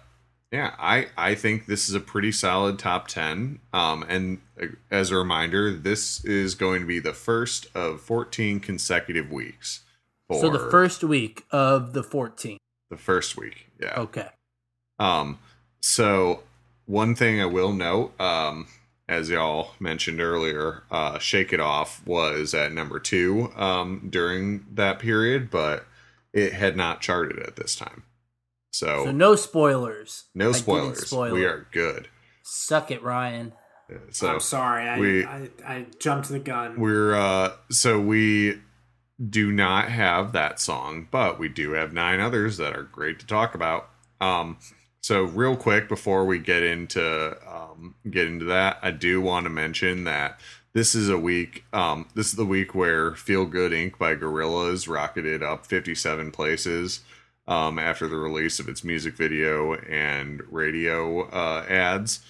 yeah, 0.50 0.74
I, 0.78 1.08
I 1.18 1.34
think 1.34 1.66
this 1.66 1.86
is 1.86 1.94
a 1.94 2.00
pretty 2.00 2.32
solid 2.32 2.78
top 2.78 3.08
10. 3.08 3.58
Um, 3.74 4.06
and 4.08 4.40
uh, 4.58 4.68
as 4.90 5.10
a 5.10 5.16
reminder, 5.16 5.70
this 5.70 6.24
is 6.24 6.54
going 6.54 6.80
to 6.80 6.86
be 6.86 6.98
the 6.98 7.12
first 7.12 7.66
of 7.74 8.00
14 8.00 8.60
consecutive 8.60 9.30
weeks. 9.30 9.82
For 10.28 10.40
So, 10.40 10.50
the 10.50 10.70
first 10.70 11.04
week 11.04 11.44
of 11.50 11.92
the 11.92 12.02
14th. 12.02 12.56
the 12.90 12.96
first 12.96 13.36
week, 13.36 13.68
yeah. 13.80 13.94
Okay. 14.00 14.28
Um, 14.98 15.38
so 15.80 16.42
one 16.86 17.14
thing 17.14 17.40
I 17.40 17.46
will 17.46 17.72
note, 17.72 18.18
um, 18.20 18.66
as 19.08 19.30
y'all 19.30 19.72
mentioned 19.78 20.20
earlier, 20.20 20.82
uh, 20.90 21.18
"Shake 21.18 21.52
It 21.52 21.60
Off" 21.60 22.04
was 22.06 22.54
at 22.54 22.72
number 22.72 22.98
two 22.98 23.52
um, 23.56 24.08
during 24.10 24.66
that 24.74 24.98
period, 24.98 25.50
but 25.50 25.86
it 26.32 26.52
had 26.54 26.76
not 26.76 27.00
charted 27.00 27.38
at 27.40 27.56
this 27.56 27.76
time. 27.76 28.02
So, 28.72 29.04
So, 29.06 29.12
no 29.12 29.36
spoilers. 29.36 30.24
No 30.34 30.46
didn't 30.52 30.56
spoilers. 30.62 31.06
spoil 31.06 31.32
we 31.32 31.44
are 31.44 31.66
good. 31.72 32.08
Suck 32.42 32.90
it, 32.90 33.02
Ryan. 33.02 33.52
So 34.10 34.28
I'm 34.28 34.40
sorry. 34.40 34.88
I, 34.88 34.98
we- 34.98 35.24
I, 35.24 35.48
I 35.64 35.86
jumped 36.00 36.28
the 36.28 36.40
gun. 36.40 36.78
we're 36.80 37.14
uh, 37.14 37.52
so 37.70 38.00
we 38.00 38.60
do 39.30 39.50
not 39.50 39.88
have 39.88 40.32
that 40.32 40.60
song, 40.60 41.08
but 41.10 41.38
we 41.38 41.48
do 41.48 41.72
have 41.72 41.92
nine 41.92 42.20
others 42.20 42.58
that 42.58 42.76
are 42.76 42.82
great 42.82 43.18
to 43.20 43.26
talk 43.26 43.54
about. 43.54 43.88
Um, 44.20 44.58
so 45.00 45.22
real 45.22 45.56
quick 45.56 45.88
before 45.88 46.26
we 46.26 46.38
get 46.38 46.62
into 46.62 47.36
um, 47.48 47.94
get 48.10 48.26
into 48.26 48.44
that, 48.46 48.78
I 48.82 48.90
do 48.90 49.20
want 49.20 49.44
to 49.44 49.50
mention 49.50 50.04
that 50.04 50.38
this 50.72 50.94
is 50.94 51.08
a 51.08 51.18
week. 51.18 51.64
Um, 51.72 52.08
this 52.14 52.26
is 52.26 52.34
the 52.34 52.44
week 52.44 52.74
where 52.74 53.14
"Feel 53.14 53.46
Good 53.46 53.72
Inc." 53.72 53.98
by 53.98 54.14
Gorillaz 54.14 54.88
rocketed 54.88 55.42
up 55.42 55.64
57 55.64 56.30
places 56.32 57.00
um, 57.46 57.78
after 57.78 58.08
the 58.08 58.16
release 58.16 58.58
of 58.58 58.68
its 58.68 58.84
music 58.84 59.14
video 59.14 59.74
and 59.74 60.42
radio 60.52 61.28
uh, 61.28 61.64
ads. 61.68 62.20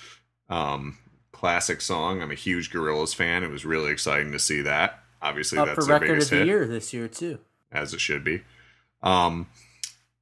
Um, 0.48 0.98
classic 1.32 1.80
song. 1.80 2.22
I'm 2.22 2.30
a 2.30 2.36
huge 2.36 2.70
Gorillaz 2.70 3.14
fan. 3.14 3.42
It 3.42 3.50
was 3.50 3.64
really 3.64 3.90
exciting 3.90 4.32
to 4.32 4.38
see 4.38 4.60
that. 4.62 5.02
Obviously, 5.28 5.58
Up 5.58 5.66
that's 5.66 5.74
for 5.76 5.84
their 5.84 5.94
record 5.94 6.08
of 6.10 6.14
biggest 6.16 6.30
the 6.30 6.36
hit 6.38 6.46
year 6.46 6.66
this 6.66 6.92
year, 6.94 7.08
too. 7.08 7.38
as 7.72 7.92
it 7.94 8.00
should 8.00 8.22
be. 8.24 8.42
Um, 9.02 9.46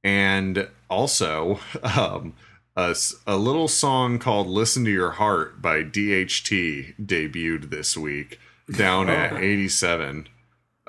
and 0.03 0.67
also, 0.89 1.59
um, 1.83 2.33
a, 2.75 2.89
s- 2.89 3.15
a 3.25 3.37
little 3.37 3.67
song 3.67 4.19
called 4.19 4.47
Listen 4.47 4.83
to 4.85 4.91
Your 4.91 5.11
Heart 5.11 5.61
by 5.61 5.83
DHT 5.83 6.95
debuted 7.05 7.69
this 7.69 7.95
week 7.97 8.39
down 8.75 9.09
at 9.09 9.33
Oh. 9.33 9.37
87. 9.41 10.27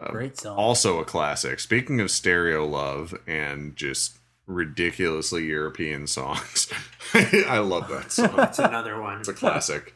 Great 0.09 0.39
song. 0.39 0.57
Also 0.59 0.99
a 1.01 1.05
classic. 1.05 1.59
Speaking 1.61 2.01
of 2.01 2.11
stereo 2.11 2.67
love 2.67 3.15
and 3.27 3.75
just 3.77 4.19
ridiculously 4.47 5.45
European 5.47 6.07
songs, 6.07 6.71
I 7.15 7.59
love 7.59 7.89
that 7.89 8.13
song. 8.13 8.35
That's 8.37 8.59
another 8.59 9.01
one. 9.01 9.21
It's 9.21 9.29
a 9.29 9.33
classic. 9.33 9.95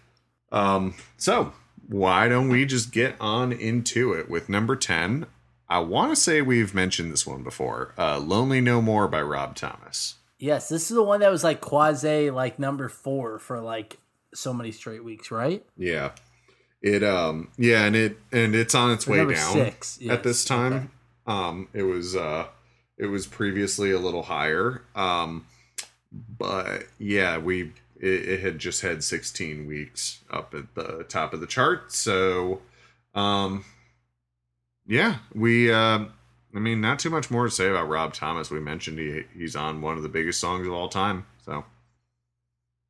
Um, 0.52 0.94
so 1.18 1.52
why 1.90 2.28
don't 2.28 2.48
we 2.48 2.64
just 2.64 2.92
get 2.92 3.16
on 3.20 3.52
into 3.52 4.12
it 4.12 4.30
with 4.30 4.48
number 4.48 4.76
10? 4.76 5.26
I 5.68 5.78
want 5.80 6.10
to 6.12 6.16
say 6.16 6.40
we've 6.42 6.74
mentioned 6.74 7.12
this 7.12 7.26
one 7.26 7.42
before. 7.42 7.94
Uh, 7.98 8.18
Lonely 8.18 8.60
No 8.60 8.80
More 8.82 9.06
by 9.08 9.22
Rob 9.22 9.54
Thomas. 9.56 10.14
yes, 10.38 10.68
this 10.68 10.90
is 10.90 10.94
the 10.96 11.02
one 11.02 11.20
that 11.20 11.30
was 11.30 11.44
like 11.44 11.60
quasi 11.60 12.30
like 12.30 12.58
number 12.58 12.88
four 12.88 13.38
for 13.38 13.60
like 13.60 13.98
so 14.34 14.52
many 14.54 14.72
straight 14.72 15.04
weeks, 15.04 15.30
right? 15.30 15.64
Yeah. 15.76 16.12
It 16.82 17.02
um 17.04 17.50
yeah, 17.58 17.84
and 17.84 17.94
it 17.94 18.18
and 18.32 18.54
it's 18.54 18.74
on 18.74 18.92
its 18.92 19.06
Or 19.06 19.10
way 19.26 19.34
down 19.34 19.52
six, 19.52 19.98
at 20.08 20.22
this 20.22 20.44
time. 20.44 20.72
okay. 20.72 20.86
Um 21.26 21.68
it 21.74 21.82
was 21.82 22.16
uh 22.16 22.46
it 22.96 23.06
was 23.06 23.26
previously 23.26 23.90
a 23.90 23.98
little 23.98 24.22
higher. 24.22 24.82
Um 24.94 25.44
but 26.38 26.84
yeah, 26.98 27.38
we 27.38 27.72
it, 28.00 28.28
it 28.28 28.40
had 28.40 28.58
just 28.58 28.82
had 28.82 29.04
16 29.04 29.66
weeks 29.66 30.20
up 30.30 30.54
at 30.54 30.74
the 30.74 31.04
top 31.08 31.32
of 31.32 31.40
the 31.40 31.46
chart. 31.46 31.92
So 31.92 32.62
um 33.14 33.64
yeah, 34.86 35.18
we 35.34 35.70
uh 35.70 36.06
I 36.52 36.58
mean, 36.58 36.80
not 36.80 36.98
too 36.98 37.10
much 37.10 37.30
more 37.30 37.44
to 37.44 37.50
say 37.50 37.68
about 37.68 37.88
Rob 37.88 38.12
Thomas. 38.12 38.50
We 38.50 38.60
mentioned 38.60 38.98
he 38.98 39.24
he's 39.36 39.54
on 39.54 39.82
one 39.82 39.96
of 39.96 40.02
the 40.02 40.08
biggest 40.08 40.40
songs 40.40 40.66
of 40.66 40.72
all 40.72 40.88
time. 40.88 41.26
So 41.44 41.64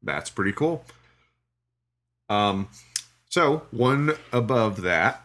that's 0.03 0.31
pretty 0.31 0.53
cool. 0.53 0.85
Um 2.29 2.69
so 3.29 3.63
one 3.71 4.15
above 4.33 4.83
that, 4.83 5.25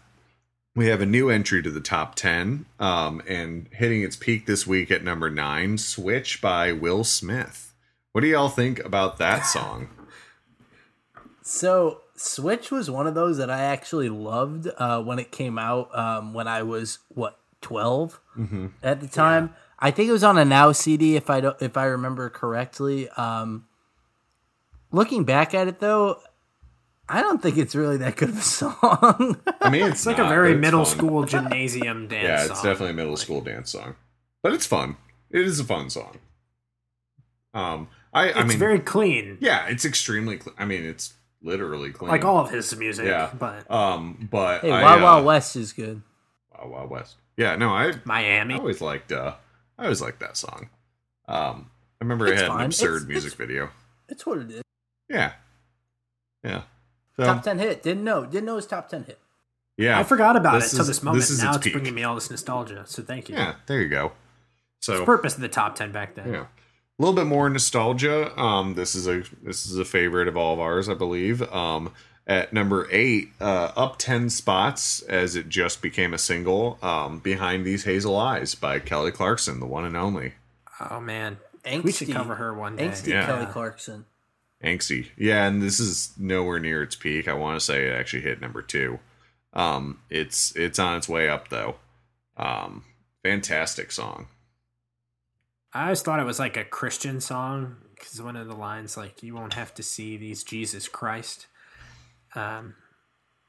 we 0.75 0.88
have 0.88 1.01
a 1.01 1.05
new 1.05 1.29
entry 1.29 1.63
to 1.63 1.71
the 1.71 1.79
top 1.79 2.15
10 2.15 2.65
um, 2.79 3.21
and 3.27 3.67
hitting 3.71 4.03
its 4.03 4.15
peak 4.15 4.45
this 4.45 4.67
week 4.67 4.91
at 4.91 5.03
number 5.03 5.29
nine, 5.29 5.77
Switch 5.77 6.41
by 6.41 6.71
Will 6.71 7.03
Smith. 7.03 7.73
What 8.16 8.22
do 8.22 8.28
y'all 8.28 8.47
think 8.47 8.80
about 8.80 9.18
that 9.18 9.41
song? 9.41 9.89
So 11.41 11.99
Switch 12.16 12.72
was 12.72 12.89
one 12.89 13.07
of 13.07 13.13
those 13.13 13.36
that 13.39 13.49
I 13.49 13.63
actually 13.63 14.07
loved 14.07 14.70
uh, 14.78 15.03
when 15.03 15.20
it 15.20 15.34
came 15.34 15.59
out 15.59 15.93
um, 15.93 16.34
when 16.34 16.47
I 16.47 16.63
was 16.63 16.99
what 17.09 17.38
12 17.59 18.22
mm-hmm. 18.38 18.68
at 18.82 19.01
the 19.01 19.07
time. 19.09 19.53
I 19.80 19.91
think 19.91 20.07
it 20.07 20.13
was 20.13 20.24
on 20.24 20.38
a 20.38 20.45
Now 20.45 20.72
CD 20.72 21.18
if 21.18 21.30
I 21.30 21.41
don't 21.41 21.61
if 21.61 21.76
I 21.76 21.88
remember 21.88 22.30
correctly. 22.30 23.10
Um, 23.10 23.65
looking 24.94 25.26
back 25.26 25.53
at 25.53 25.68
it 25.68 25.81
though, 25.81 26.22
I 27.10 27.22
don't 27.22 27.41
think 27.41 27.57
it's 27.57 27.76
really 27.76 27.98
that 27.98 28.15
good 28.15 28.30
of 28.30 28.38
a 28.38 28.41
song. 28.44 29.41
I 29.60 29.69
mean, 29.69 29.88
it's, 29.88 29.95
It's 29.95 30.06
like 30.06 30.19
not, 30.19 30.27
a 30.27 30.30
very 30.30 30.56
middle 30.56 30.85
fun. 30.85 30.98
school 30.98 31.23
gymnasium 31.26 32.07
dance 32.07 32.23
Yeah, 32.23 32.44
song. 32.44 32.52
it's 32.52 32.61
definitely 32.61 32.91
a 32.91 32.94
middle 32.94 33.18
school 33.18 33.41
dance 33.41 33.73
song, 33.73 33.98
but 34.41 34.53
it's 34.53 34.65
fun. 34.65 34.95
It 35.30 35.41
is 35.41 35.60
a 35.60 35.65
fun 35.65 35.89
song. 35.89 36.19
Um, 37.53 37.89
I, 38.15 38.23
I 38.31 38.39
It's 38.41 38.49
mean, 38.49 38.57
very 38.59 38.79
clean, 38.79 39.37
yeah, 39.41 39.67
it's 39.67 39.83
extremely. 39.85 40.39
Cl- 40.39 40.55
I 40.57 40.65
mean, 40.65 40.85
it's 40.85 41.13
literally 41.43 41.91
clean. 41.91 42.09
like 42.09 42.23
all 42.25 42.37
of 42.39 42.49
his 42.49 42.75
music. 42.75 43.05
Yeah. 43.05 43.29
but 43.37 43.69
Um, 43.69 44.27
but 44.31 44.61
hey, 44.61 44.71
I, 44.71 44.81
Wild 44.81 45.01
uh, 45.01 45.03
Wild 45.03 45.25
West 45.25 45.55
is 45.55 45.73
good. 45.73 46.01
Wild 46.57 46.71
Wild 46.71 46.89
West. 46.89 47.15
Yeah, 47.37 47.55
no, 47.57 47.69
I 47.69 47.93
Miami. 48.05 48.53
I 48.55 48.57
always 48.57 48.79
liked 48.81 49.11
uh 49.11 49.35
I 49.77 49.83
always 49.83 50.01
liked 50.01 50.21
that 50.21 50.37
song. 50.37 50.69
Um 51.27 51.69
I 52.01 52.05
remember 52.05 52.27
it 52.27 52.33
It's 52.33 52.41
had 52.43 52.51
an 52.51 52.61
absurd 52.61 52.95
It's- 53.03 53.07
music 53.07 53.33
it's- 53.33 53.37
video. 53.47 53.69
It's 54.07 54.25
what 54.25 54.37
it 54.39 54.51
is. 54.51 54.61
Yeah. 55.09 55.33
Yeah. 56.43 56.61
So 57.17 57.25
top 57.25 57.43
ten 57.43 57.59
hit. 57.59 57.83
Didn't 57.83 58.03
know. 58.03 58.25
Didn't 58.25 58.45
know 58.45 58.53
it 58.53 58.55
was 58.57 58.67
top 58.67 58.87
ten 58.89 59.03
hit. 59.03 59.19
yeah. 59.77 59.99
I 59.99 60.03
forgot 60.03 60.35
about 60.37 60.61
This 60.61 60.71
it 60.71 60.75
till 60.77 60.81
is- 60.83 60.87
this 60.87 61.03
moment. 61.03 61.21
this 61.21 61.29
is 61.31 61.41
now 61.43 61.49
its 61.49 61.57
it's 61.57 61.63
peak. 61.65 61.73
bringing 61.73 61.93
me 61.95 62.03
all 62.03 62.15
this 62.15 62.29
nostalgia. 62.31 62.83
So 62.87 63.03
thank 63.03 63.27
you. 63.29 63.35
Yeah, 63.35 63.55
there 63.67 63.81
you 63.81 63.89
go. 63.89 64.13
It's 64.77 64.87
So 64.87 65.03
purpose 65.05 65.35
of 65.35 65.41
the 65.41 65.49
top 65.49 65.75
ten 65.75 65.91
back 65.91 66.15
then. 66.15 66.31
yeah. 66.31 66.45
A 66.97 67.01
little 67.01 67.15
bit 67.15 67.27
more 67.27 67.49
nostalgia. 67.49 68.38
Um 68.39 68.73
this 68.76 68.95
is 68.95 69.07
a 69.07 69.23
this 69.43 69.65
is 69.65 69.77
a 69.77 69.85
favorite 69.85 70.27
of 70.27 70.38
all 70.38 70.53
of 70.53 70.59
ours, 70.59 70.88
I 70.89 70.93
believe. 70.93 71.41
Um 71.53 71.93
at 72.27 72.51
number 72.53 72.88
eight, 72.91 73.27
uh, 73.39 73.72
up 73.76 73.97
10 73.99 74.31
spots 74.31 75.03
as 75.03 75.35
it 75.35 75.47
just 75.47 75.80
became 75.84 76.11
a 76.11 76.17
single, 76.17 76.80
um, 76.81 77.19
Behind 77.19 77.63
These 77.63 77.84
Hazel 77.84 78.17
Eyes 78.17 78.55
by 78.55 78.80
Kelly 78.80 79.11
Clarkson, 79.11 79.59
the 79.59 79.67
one 79.67 79.85
and 79.85 79.95
only. 79.95 80.34
Oh 80.89 80.99
man, 80.99 81.38
Angsty, 81.63 81.84
we 81.84 81.91
should 81.91 82.11
cover 82.11 82.34
her 82.34 82.51
one 82.51 82.77
day. 82.77 82.88
Angsty 82.88 83.09
Yeah. 83.09 83.27
Kelly 83.27 83.45
Clarkson. 83.45 84.05
angsty. 84.63 85.09
Yeah, 85.15 85.45
and 85.45 85.61
this 85.61 85.80
is 85.80 86.13
nowhere 86.17 86.59
near 86.59 86.81
its 86.81 86.95
peak. 86.95 87.27
I 87.27 87.34
want 87.34 87.59
to 87.59 87.63
say 87.63 87.85
it 87.85 87.93
actually 87.93 88.23
hit 88.23 88.41
number 88.41 88.63
two. 88.63 88.97
Um, 89.53 89.99
it's 90.09 90.51
it's 90.55 90.80
on 90.80 90.97
its 90.97 91.07
way 91.07 91.30
up 91.30 91.49
though. 91.49 91.76
Um, 92.38 92.85
fantastic 93.23 93.91
song. 93.91 94.30
I 95.76 95.84
always 95.84 96.02
thought 96.02 96.22
it 96.22 96.26
was 96.26 96.39
like 96.39 96.56
a 96.56 96.64
Christian 96.64 97.19
song 97.19 97.76
because 97.93 98.22
one 98.22 98.38
of 98.38 98.47
the 98.47 98.56
lines 98.56 98.95
like 98.95 99.22
"You 99.22 99.35
won't 99.35 99.56
have 99.56 99.73
to 99.73 99.84
see 99.84 100.15
these 100.15 100.41
Jesus 100.41 100.88
Christ," 100.88 101.47
um, 102.34 102.76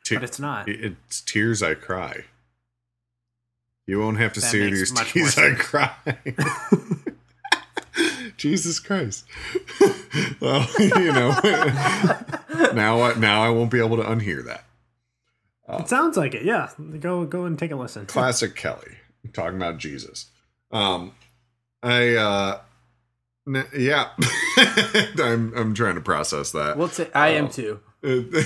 Te- 0.04 0.16
but 0.16 0.24
it's 0.24 0.40
not. 0.40 0.68
it's 0.68 1.20
tears 1.20 1.62
I 1.62 1.74
cry. 1.74 2.24
You 3.86 4.00
won't 4.00 4.18
have 4.18 4.32
to 4.32 4.40
That 4.40 4.46
see 4.46 4.68
these 4.68 4.92
tears 4.92 5.38
I 5.38 5.54
cry. 5.54 5.94
Jesus 8.36 8.80
Christ. 8.80 9.24
well, 10.40 10.66
you 10.80 11.12
know, 11.12 11.30
now 12.74 13.02
I, 13.02 13.14
now 13.16 13.44
I 13.44 13.50
won't 13.50 13.70
be 13.70 13.78
able 13.78 13.98
to 13.98 14.02
unhear 14.02 14.44
that. 14.46 14.64
It 15.68 15.88
sounds 15.88 16.16
like 16.16 16.34
it. 16.34 16.44
Yeah, 16.44 16.70
go 16.98 17.24
go 17.24 17.44
and 17.44 17.56
take 17.56 17.70
a 17.70 17.76
listen. 17.76 18.06
Classic 18.06 18.56
Kelly 18.56 18.96
talking 19.32 19.56
about 19.56 19.78
Jesus. 19.78 20.26
Um, 20.72 21.12
I 21.86 22.16
uh, 22.16 22.60
n- 23.46 23.66
yeah, 23.76 24.08
I'm 25.18 25.52
I'm 25.56 25.74
trying 25.74 25.94
to 25.94 26.00
process 26.00 26.50
that. 26.52 26.76
We'll 26.76 26.88
say 26.88 27.08
I 27.14 27.28
am 27.30 27.46
Oh. 27.46 27.48
too. 27.48 27.80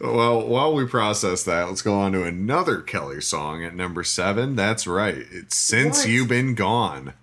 well, 0.00 0.46
while 0.46 0.74
we 0.74 0.86
process 0.86 1.44
that, 1.44 1.68
let's 1.68 1.82
go 1.82 1.94
on 1.94 2.12
to 2.12 2.24
another 2.24 2.80
Kelly 2.80 3.20
song 3.20 3.64
at 3.64 3.74
number 3.74 4.02
seven. 4.04 4.56
That's 4.56 4.86
right. 4.86 5.24
It's 5.30 5.56
Since 5.56 6.00
What? 6.00 6.08
You've 6.08 6.28
Been 6.28 6.54
Gone. 6.54 7.14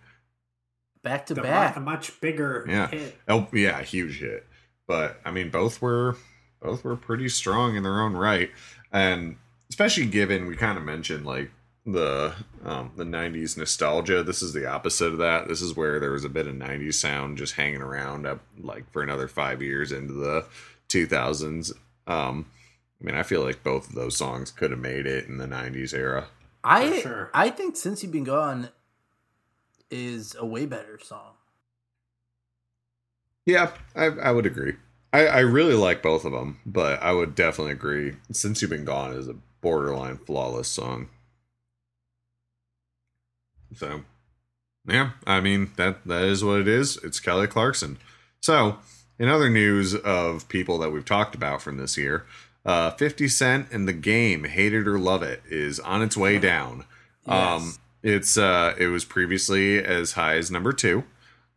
Back 1.04 1.26
to 1.28 1.34
The 1.34 1.42
back. 1.42 1.76
mu- 1.76 1.82
a 1.82 1.86
much 1.86 2.20
bigger 2.22 2.66
Yeah. 2.68 2.88
hit. 2.88 3.18
Oh, 3.28 3.48
yeah, 3.52 3.82
huge 3.82 4.20
hit. 4.20 4.46
But 4.88 5.20
I 5.26 5.32
mean, 5.32 5.50
both 5.50 5.82
were 5.82 6.18
both 6.62 6.84
were 6.84 6.96
pretty 6.96 7.30
strong 7.30 7.76
in 7.76 7.84
their 7.84 8.02
own 8.02 8.14
right, 8.14 8.52
and 8.92 9.38
especially 9.70 10.06
given 10.06 10.46
we 10.48 10.56
kind 10.56 10.78
of 10.78 10.84
mentioned 10.84 11.26
like 11.26 11.50
the 11.86 12.34
um, 12.64 12.91
the 12.95 13.03
'90s 13.03 13.58
nostalgia. 13.58 14.24
This 14.24 14.41
is 14.41 14.53
the 14.53 14.68
opposite 14.68 15.08
of 15.08 15.18
that. 15.18 15.48
This 15.48 15.62
is 15.62 15.76
where 15.76 15.99
there 15.99 16.12
was 16.12 16.26
a 16.26 16.30
bit 16.30 16.48
of 16.48 16.56
'90s 16.56 16.95
sound 16.95 17.38
just 17.38 17.56
hanging 17.56 17.82
around 17.82 18.26
up 18.26 18.41
like 18.60 18.91
for 18.91 19.02
another 19.02 19.28
five 19.28 19.62
years 19.62 19.91
into 19.91 20.14
the 20.14 20.45
2000s. 20.90 21.72
Um, 22.08 22.45
I 22.99 23.06
mean, 23.06 23.16
I 23.16 23.24
feel 23.24 23.44
like 23.44 23.64
both 23.64 23.90
of 23.90 23.95
those 23.95 24.16
songs 24.16 24.52
could 24.52 24.72
have 24.72 24.80
made 24.80 25.06
it 25.06 25.28
in 25.28 25.38
the 25.38 25.48
'90s 25.48 25.94
era. 25.94 26.28
I 26.64 26.99
sure. 27.02 27.32
I 27.34 27.49
think 27.49 27.76
since 27.76 28.03
you've 28.03 28.12
been 28.12 28.24
gone 28.24 28.70
is 29.90 30.36
a 30.40 30.45
way 30.45 30.66
better 30.66 30.99
song. 31.02 31.34
Yeah, 33.45 33.72
I, 33.95 34.06
I 34.06 34.32
would 34.32 34.45
agree. 34.45 34.76
I, 35.12 35.26
I 35.28 35.40
really 35.40 35.74
like 35.74 36.02
both 36.02 36.26
of 36.26 36.32
them, 36.32 36.60
but 36.66 37.02
I 37.02 37.12
would 37.12 37.36
definitely 37.36 37.74
agree. 37.74 38.16
Since 38.32 38.62
You've 38.62 38.72
Been 38.72 38.86
Gone 38.86 39.14
is 39.14 39.28
a 39.28 39.36
borderline 39.62 40.18
flawless 40.18 40.68
song. 40.68 41.10
So, 43.76 44.03
yeah, 44.88 45.11
I 45.26 45.39
mean 45.41 45.72
that 45.77 46.06
that 46.07 46.23
is 46.23 46.43
what 46.43 46.60
it 46.61 46.68
is. 46.68 46.98
It's 47.03 47.19
Kelly 47.19 47.48
Clarkson. 47.48 47.98
So, 48.41 48.77
in 49.19 49.30
other 49.30 49.49
news 49.49 49.95
of 49.95 50.48
people 50.49 50.77
that 50.80 50.89
we've 50.91 51.06
talked 51.06 51.35
about 51.35 51.61
from 51.61 51.77
this 51.77 51.98
year, 51.98 52.26
uh, 52.65 52.91
Fifty 52.91 53.27
Cent 53.27 53.68
and 53.72 53.88
the 53.88 53.93
Game, 53.93 54.43
Hate 54.45 54.73
It 54.73 54.88
or 54.88 54.99
Love 54.99 55.23
It, 55.23 55.43
is 55.49 55.80
on 55.80 56.02
its 56.02 56.18
way 56.18 56.39
down. 56.39 56.85
Um, 57.27 57.38
Yes. 57.64 57.80
it's 58.03 58.38
uh, 58.38 58.73
it 58.77 58.88
was 58.88 59.06
previously 59.06 59.84
as 59.84 60.14
high 60.14 60.35
as 60.35 60.49
number 60.52 60.73
two. 60.73 61.03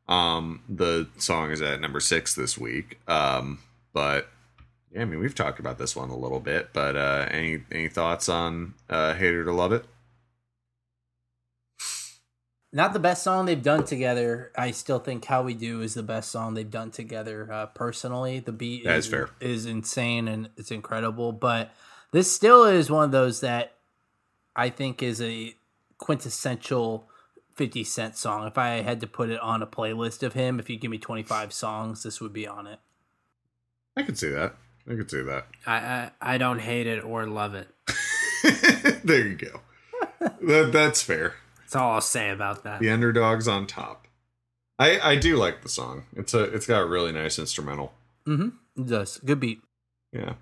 Um, 0.07 0.63
the 0.69 1.09
song 1.17 1.51
is 1.51 1.63
at 1.63 1.81
number 1.81 2.01
six 2.01 2.35
this 2.35 2.59
week. 2.59 3.01
Um, 3.09 3.61
but 3.95 4.29
yeah, 4.93 5.01
I 5.03 5.05
mean 5.07 5.19
we've 5.21 5.35
talked 5.35 5.59
about 5.59 5.79
this 5.79 5.97
one 5.97 6.11
a 6.11 6.17
little 6.17 6.41
bit. 6.41 6.69
But 6.75 6.97
uh, 6.97 7.27
any 7.31 7.63
any 7.73 7.89
thoughts 7.89 8.29
on 8.29 8.75
uh, 8.91 9.15
Hate 9.15 9.33
It 9.35 9.47
or 9.49 9.53
Love 9.53 9.73
It? 9.73 9.87
Not 12.75 12.93
the 12.93 12.99
best 12.99 13.23
song 13.23 13.47
they've 13.47 13.63
done 13.63 13.85
together. 13.85 14.51
I 14.59 14.73
still 14.73 14.99
think 14.99 15.25
"How 15.25 15.43
We 15.43 15.55
Do" 15.55 15.81
is 15.81 15.95
the 15.95 16.03
best 16.03 16.33
song 16.33 16.55
they've 16.55 16.69
done 16.71 16.91
together. 16.91 17.51
Uh, 17.51 17.67
personally, 17.67 18.41
the 18.41 18.51
beat 18.51 18.83
That 18.85 18.97
is 18.99 19.05
is 19.07 19.11
fair. 19.13 19.31
is 19.39 19.65
insane 19.65 20.27
and 20.27 20.51
it's 20.57 20.73
incredible. 20.73 21.31
But 21.31 21.71
this 22.11 22.33
still 22.33 22.65
is 22.65 22.91
one 22.91 23.05
of 23.05 23.13
those 23.13 23.41
that 23.41 23.75
I 24.57 24.71
think 24.71 25.05
is 25.05 25.23
a 25.23 25.55
quintessential 25.99 27.09
Fifty 27.55 27.85
Cent 27.85 28.17
song. 28.17 28.49
If 28.49 28.59
I 28.59 28.83
had 28.83 29.01
to 29.03 29.07
put 29.07 29.31
it 29.31 29.39
on 29.39 29.63
a 29.63 29.67
playlist 29.69 30.25
of 30.25 30.33
him, 30.33 30.59
if 30.59 30.69
you 30.69 30.77
give 30.77 30.91
me 30.91 30.99
twenty 30.99 31.23
five 31.23 31.53
songs, 31.53 32.03
this 32.03 32.21
would 32.21 32.33
be 32.33 32.49
on 32.49 32.67
it. 32.67 32.81
I 33.97 34.03
could 34.03 34.19
see 34.19 34.31
that. 34.31 34.57
I 34.91 34.97
could 34.97 35.09
see 35.09 35.23
that. 35.23 35.47
I, 35.65 35.77
I 35.77 36.11
I 36.21 36.39
don't 36.39 36.59
hate 36.59 36.89
it 36.89 37.05
or 37.05 37.25
love 37.29 37.55
it. 37.55 37.69
there 39.05 39.29
you 39.29 39.37
go. 39.37 39.61
That, 40.43 40.71
that's 40.73 41.01
fair. 41.01 41.35
That's 41.75 41.83
all 41.83 41.95
I'll 41.95 42.01
say 42.01 42.31
about 42.31 42.63
that. 42.63 42.79
The 42.79 42.89
underdog's 42.89 43.49
on 43.49 43.67
top. 43.67 44.07
I 44.79 45.01
I 45.01 45.17
do 45.17 45.37
like 45.37 45.63
the 45.63 45.69
song. 45.69 46.05
It's 46.15 46.33
a 46.33 46.45
it's 46.45 46.67
got 46.67 46.83
a 46.83 46.87
really 46.87 47.11
nice 47.11 47.37
instrumental. 47.37 47.93
Mm-hmm. 48.29 48.81
It 48.81 48.87
does 48.87 49.19
good 49.19 49.41
beat. 49.41 49.61
Yeah. 50.13 50.35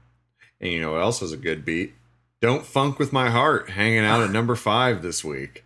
And 0.61 0.71
you 0.71 0.81
know 0.83 0.93
what 0.93 1.01
else 1.01 1.21
has 1.21 1.33
a 1.33 1.39
good 1.39 1.65
beat? 1.65 1.95
Don't 2.43 2.67
Phunk 2.67 2.99
with 2.99 3.15
My 3.15 3.31
Heart 3.31 3.71
hanging 3.71 4.01
out 4.05 4.21
at 4.21 4.31
number 4.39 4.55
five 4.55 5.01
this 5.01 5.25
week. 5.25 5.65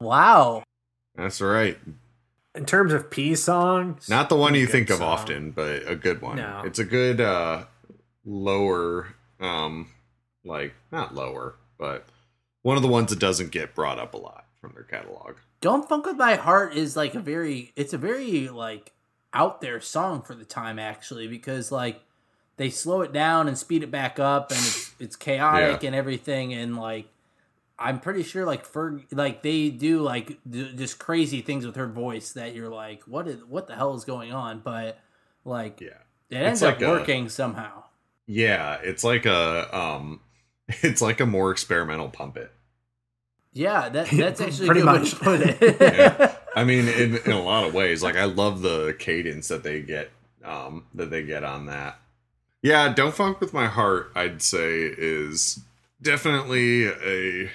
Wow. 0.00 0.62
That's 1.14 1.42
right. 1.42 1.76
In 2.54 2.64
terms 2.64 2.94
of 2.94 3.10
P 3.10 3.34
songs, 3.34 4.08
Not 4.08 4.30
the 4.30 4.36
one 4.36 4.54
you 4.54 4.66
think 4.66 4.88
of 4.88 5.02
often, 5.02 5.50
but 5.50 5.86
a 5.86 5.96
good 5.96 6.22
one. 6.22 6.36
No. 6.36 6.62
It's 6.64 6.78
a 6.78 6.84
good 6.84 7.20
uh 7.20 7.64
lower 8.24 9.08
um 9.38 9.90
like 10.46 10.72
not 10.90 11.14
lower, 11.14 11.56
but 11.78 12.06
one 12.62 12.76
of 12.76 12.82
the 12.82 12.88
ones 12.88 13.10
that 13.10 13.18
doesn't 13.18 13.50
get 13.50 13.74
brought 13.74 13.98
up 13.98 14.14
a 14.14 14.18
lot 14.18 14.46
from 14.60 14.72
their 14.74 14.82
catalog. 14.84 15.36
Don't 15.60 15.88
Phunk 15.88 16.06
With 16.06 16.16
My 16.16 16.36
Heart 16.36 16.74
is 16.74 16.96
like 16.96 17.14
a 17.14 17.20
very 17.20 17.72
it's 17.76 17.92
a 17.92 17.98
very 17.98 18.48
like 18.48 18.92
out 19.32 19.60
there 19.60 19.80
song 19.80 20.22
for 20.22 20.34
the 20.34 20.44
time 20.44 20.78
actually 20.78 21.28
because 21.28 21.70
like 21.70 22.00
they 22.56 22.68
slow 22.70 23.00
it 23.02 23.12
down 23.12 23.46
and 23.48 23.56
speed 23.56 23.82
it 23.82 23.90
back 23.90 24.18
up 24.18 24.50
and 24.50 24.58
it's 24.58 24.92
it's 24.98 25.16
chaotic 25.16 25.82
Yeah. 25.82 25.86
and 25.88 25.96
everything 25.96 26.52
and 26.54 26.76
like 26.76 27.06
I'm 27.78 28.00
pretty 28.00 28.22
sure 28.22 28.44
like 28.44 28.66
Ferg 28.70 29.04
like 29.12 29.42
they 29.42 29.70
do 29.70 30.00
like 30.02 30.38
d- 30.48 30.72
just 30.76 30.98
crazy 30.98 31.40
things 31.42 31.64
with 31.64 31.76
her 31.76 31.86
voice 31.86 32.32
that 32.32 32.54
you're 32.54 32.68
like 32.68 33.02
what 33.04 33.28
is 33.28 33.42
what 33.44 33.66
the 33.66 33.74
hell 33.76 33.94
is 33.94 34.04
going 34.04 34.32
on 34.32 34.60
but 34.60 34.98
like 35.44 35.80
Yeah. 35.80 35.88
it 36.28 36.36
ends 36.36 36.60
like 36.62 36.76
up 36.76 36.82
a- 36.82 36.88
working 36.88 37.28
somehow. 37.28 37.84
Yeah, 38.26 38.74
it's 38.82 39.02
like 39.04 39.26
a 39.26 39.76
um 39.76 40.20
it's 40.82 41.02
like 41.02 41.20
a 41.20 41.26
more 41.26 41.50
experimental 41.50 42.08
pump 42.08 42.36
it. 42.36 42.52
Yeah, 43.52 43.88
that 43.88 44.08
that's 44.12 44.40
actually 44.40 44.66
Pretty 44.68 44.82
good 44.82 45.00
much. 45.00 45.14
put 45.20 45.40
it. 45.40 45.76
Yeah. 45.80 46.34
I 46.56 46.64
mean, 46.64 46.88
in, 46.88 47.16
in 47.18 47.30
a 47.32 47.42
lot 47.42 47.64
of 47.64 47.74
ways, 47.74 48.02
like 48.02 48.16
I 48.16 48.24
love 48.24 48.60
the 48.62 48.94
cadence 48.98 49.48
that 49.48 49.62
they 49.62 49.80
get, 49.82 50.10
um, 50.44 50.84
that 50.94 51.10
they 51.10 51.22
get 51.22 51.44
on 51.44 51.66
that. 51.66 52.00
Yeah, 52.62 52.92
"Don't 52.92 53.14
Phunk 53.14 53.40
with 53.40 53.52
My 53.54 53.66
Heart," 53.66 54.12
I'd 54.16 54.42
say 54.42 54.80
is 54.82 55.60
definitely 56.02 56.86
a, 56.88 57.50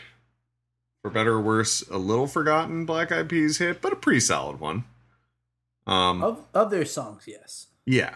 for 1.02 1.12
better 1.12 1.34
or 1.34 1.42
worse, 1.42 1.82
a 1.90 1.98
little 1.98 2.26
forgotten 2.28 2.86
Black 2.86 3.12
Eyed 3.12 3.28
Peas 3.30 3.58
hit, 3.58 3.82
but 3.82 3.92
a 3.94 3.98
pretty 3.98 4.22
solid 4.22 4.60
one. 4.62 4.86
Um, 5.86 6.24
of 6.24 6.46
of 6.54 6.72
their 6.72 6.86
songs, 6.86 7.24
yes. 7.28 7.68
yeah. 7.86 8.16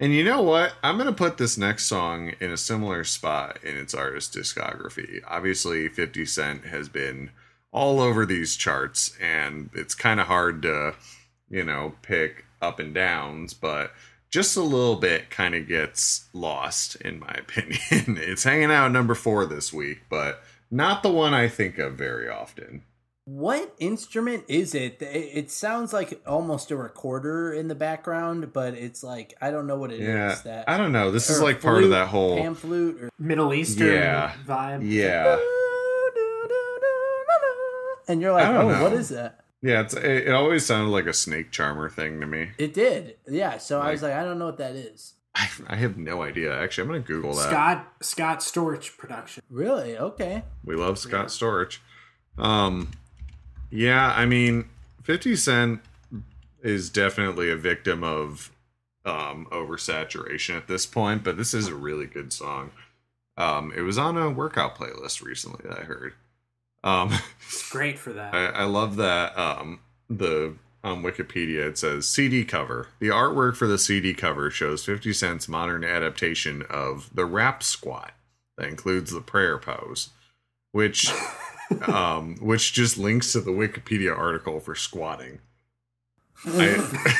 And 0.00 0.14
you 0.14 0.22
know 0.22 0.42
what? 0.42 0.74
I'm 0.82 0.96
going 0.96 1.08
to 1.08 1.12
put 1.12 1.38
this 1.38 1.58
next 1.58 1.86
song 1.86 2.32
in 2.40 2.52
a 2.52 2.56
similar 2.56 3.02
spot 3.02 3.58
in 3.64 3.76
its 3.76 3.94
artist 3.94 4.32
discography. 4.32 5.20
Obviously, 5.26 5.88
50 5.88 6.24
Cent 6.24 6.64
has 6.66 6.88
been 6.88 7.30
all 7.72 8.00
over 8.00 8.24
these 8.24 8.56
charts, 8.56 9.16
and 9.20 9.70
it's 9.74 9.94
kind 9.94 10.20
of 10.20 10.28
hard 10.28 10.62
to, 10.62 10.94
you 11.50 11.64
know, 11.64 11.94
pick 12.02 12.44
up 12.62 12.78
and 12.78 12.94
downs, 12.94 13.54
but 13.54 13.92
just 14.30 14.56
a 14.56 14.62
little 14.62 14.96
bit 14.96 15.30
kind 15.30 15.54
of 15.54 15.66
gets 15.66 16.28
lost, 16.32 16.94
in 16.96 17.18
my 17.18 17.32
opinion. 17.38 18.18
it's 18.22 18.44
hanging 18.44 18.70
out 18.70 18.92
number 18.92 19.14
four 19.14 19.46
this 19.46 19.72
week, 19.72 20.02
but 20.08 20.42
not 20.70 21.02
the 21.02 21.08
one 21.10 21.34
I 21.34 21.48
think 21.48 21.78
of 21.78 21.94
very 21.94 22.28
often. 22.28 22.82
What 23.28 23.74
instrument 23.78 24.44
is 24.48 24.74
it? 24.74 25.02
It, 25.02 25.30
it 25.34 25.50
sounds 25.50 25.92
like 25.92 26.22
almost 26.26 26.70
a 26.70 26.76
recorder 26.76 27.52
in 27.52 27.68
the 27.68 27.74
background, 27.74 28.54
but 28.54 28.72
it's 28.72 29.04
like 29.04 29.34
I 29.38 29.50
don't 29.50 29.66
know 29.66 29.76
what 29.76 29.92
it 29.92 30.00
is. 30.00 30.08
Yeah. 30.08 30.34
That 30.44 30.66
I 30.66 30.78
don't 30.78 30.92
know. 30.92 31.10
This 31.10 31.28
is 31.28 31.38
or 31.38 31.44
like 31.44 31.60
part 31.60 31.84
of 31.84 31.90
that 31.90 32.08
whole. 32.08 32.38
pan 32.38 32.54
flute 32.54 33.02
or 33.02 33.10
Middle 33.18 33.52
Eastern 33.52 33.92
Yeah. 33.92 34.32
vibe. 34.46 34.90
Yeah. 34.90 35.34
and 38.08 38.22
you're 38.22 38.32
like, 38.32 38.46
I 38.46 38.56
oh, 38.56 38.70
don't 38.70 38.92
know. 38.92 38.96
is 38.96 39.10
that? 39.10 39.44
Yeah, 39.60 39.82
it's, 39.82 39.92
it, 39.92 40.28
it 40.28 40.32
always 40.32 40.64
sounded 40.64 40.90
like 40.90 41.06
a 41.06 41.12
snake 41.12 41.50
charmer 41.50 41.90
thing 41.90 42.20
to 42.20 42.26
me. 42.26 42.52
It 42.56 42.72
did, 42.72 43.16
yeah. 43.28 43.58
So 43.58 43.78
I 43.78 43.90
was 43.90 44.02
like, 44.02 44.14
I 44.14 44.24
don't 44.24 44.38
know 44.38 44.46
what 44.46 44.58
that 44.58 44.74
is. 44.74 45.14
I, 45.34 45.48
I 45.66 45.76
have 45.76 45.98
no 45.98 46.22
idea. 46.22 46.58
Actually, 46.58 46.82
I'm 46.82 46.88
going 46.88 47.02
to 47.02 47.06
Google 47.06 47.34
that. 47.34 47.50
Scott 47.50 47.92
Scott 48.00 48.40
Storch 48.40 48.96
production. 48.96 49.42
Really? 49.50 49.98
Okay. 49.98 50.44
We 50.64 50.76
love 50.76 50.98
Scott 50.98 51.26
Storch. 51.26 51.78
Um, 52.38 52.92
yeah, 53.70 54.12
I 54.14 54.26
mean, 54.26 54.68
50 55.02 55.36
Cent 55.36 55.80
is 56.62 56.90
definitely 56.90 57.50
a 57.50 57.56
victim 57.56 58.02
of 58.02 58.50
um, 59.04 59.46
oversaturation 59.50 60.56
at 60.56 60.68
this 60.68 60.86
point, 60.86 61.24
but 61.24 61.36
this 61.36 61.54
is 61.54 61.68
a 61.68 61.74
really 61.74 62.06
good 62.06 62.32
song. 62.32 62.70
Um, 63.36 63.72
it 63.76 63.82
was 63.82 63.98
on 63.98 64.16
a 64.18 64.30
workout 64.30 64.76
playlist 64.76 65.22
recently 65.22 65.68
that 65.68 65.78
I 65.78 65.84
heard. 65.84 66.14
Um, 66.82 67.12
It's 67.46 67.70
great 67.70 67.98
for 67.98 68.12
that. 68.12 68.34
I, 68.34 68.46
I 68.46 68.64
love 68.64 68.96
that 68.96 69.36
um, 69.38 69.80
the 70.08 70.54
on 70.84 71.02
Wikipedia 71.02 71.66
it 71.66 71.78
says 71.78 72.08
CD 72.08 72.44
cover. 72.44 72.88
The 73.00 73.08
artwork 73.08 73.56
for 73.56 73.66
the 73.66 73.78
CD 73.78 74.14
cover 74.14 74.50
shows 74.50 74.84
50 74.84 75.12
Cent's 75.12 75.48
modern 75.48 75.84
adaptation 75.84 76.62
of 76.68 77.10
the 77.14 77.24
rap 77.24 77.62
squat 77.62 78.12
that 78.56 78.68
includes 78.68 79.12
the 79.12 79.20
prayer 79.20 79.58
pose, 79.58 80.10
which 80.72 81.10
um, 81.86 82.36
which 82.40 82.72
just 82.72 82.98
links 82.98 83.32
to 83.32 83.40
the 83.40 83.50
Wikipedia 83.50 84.16
article 84.16 84.60
for 84.60 84.74
squatting. 84.74 85.40
I, 86.46 86.76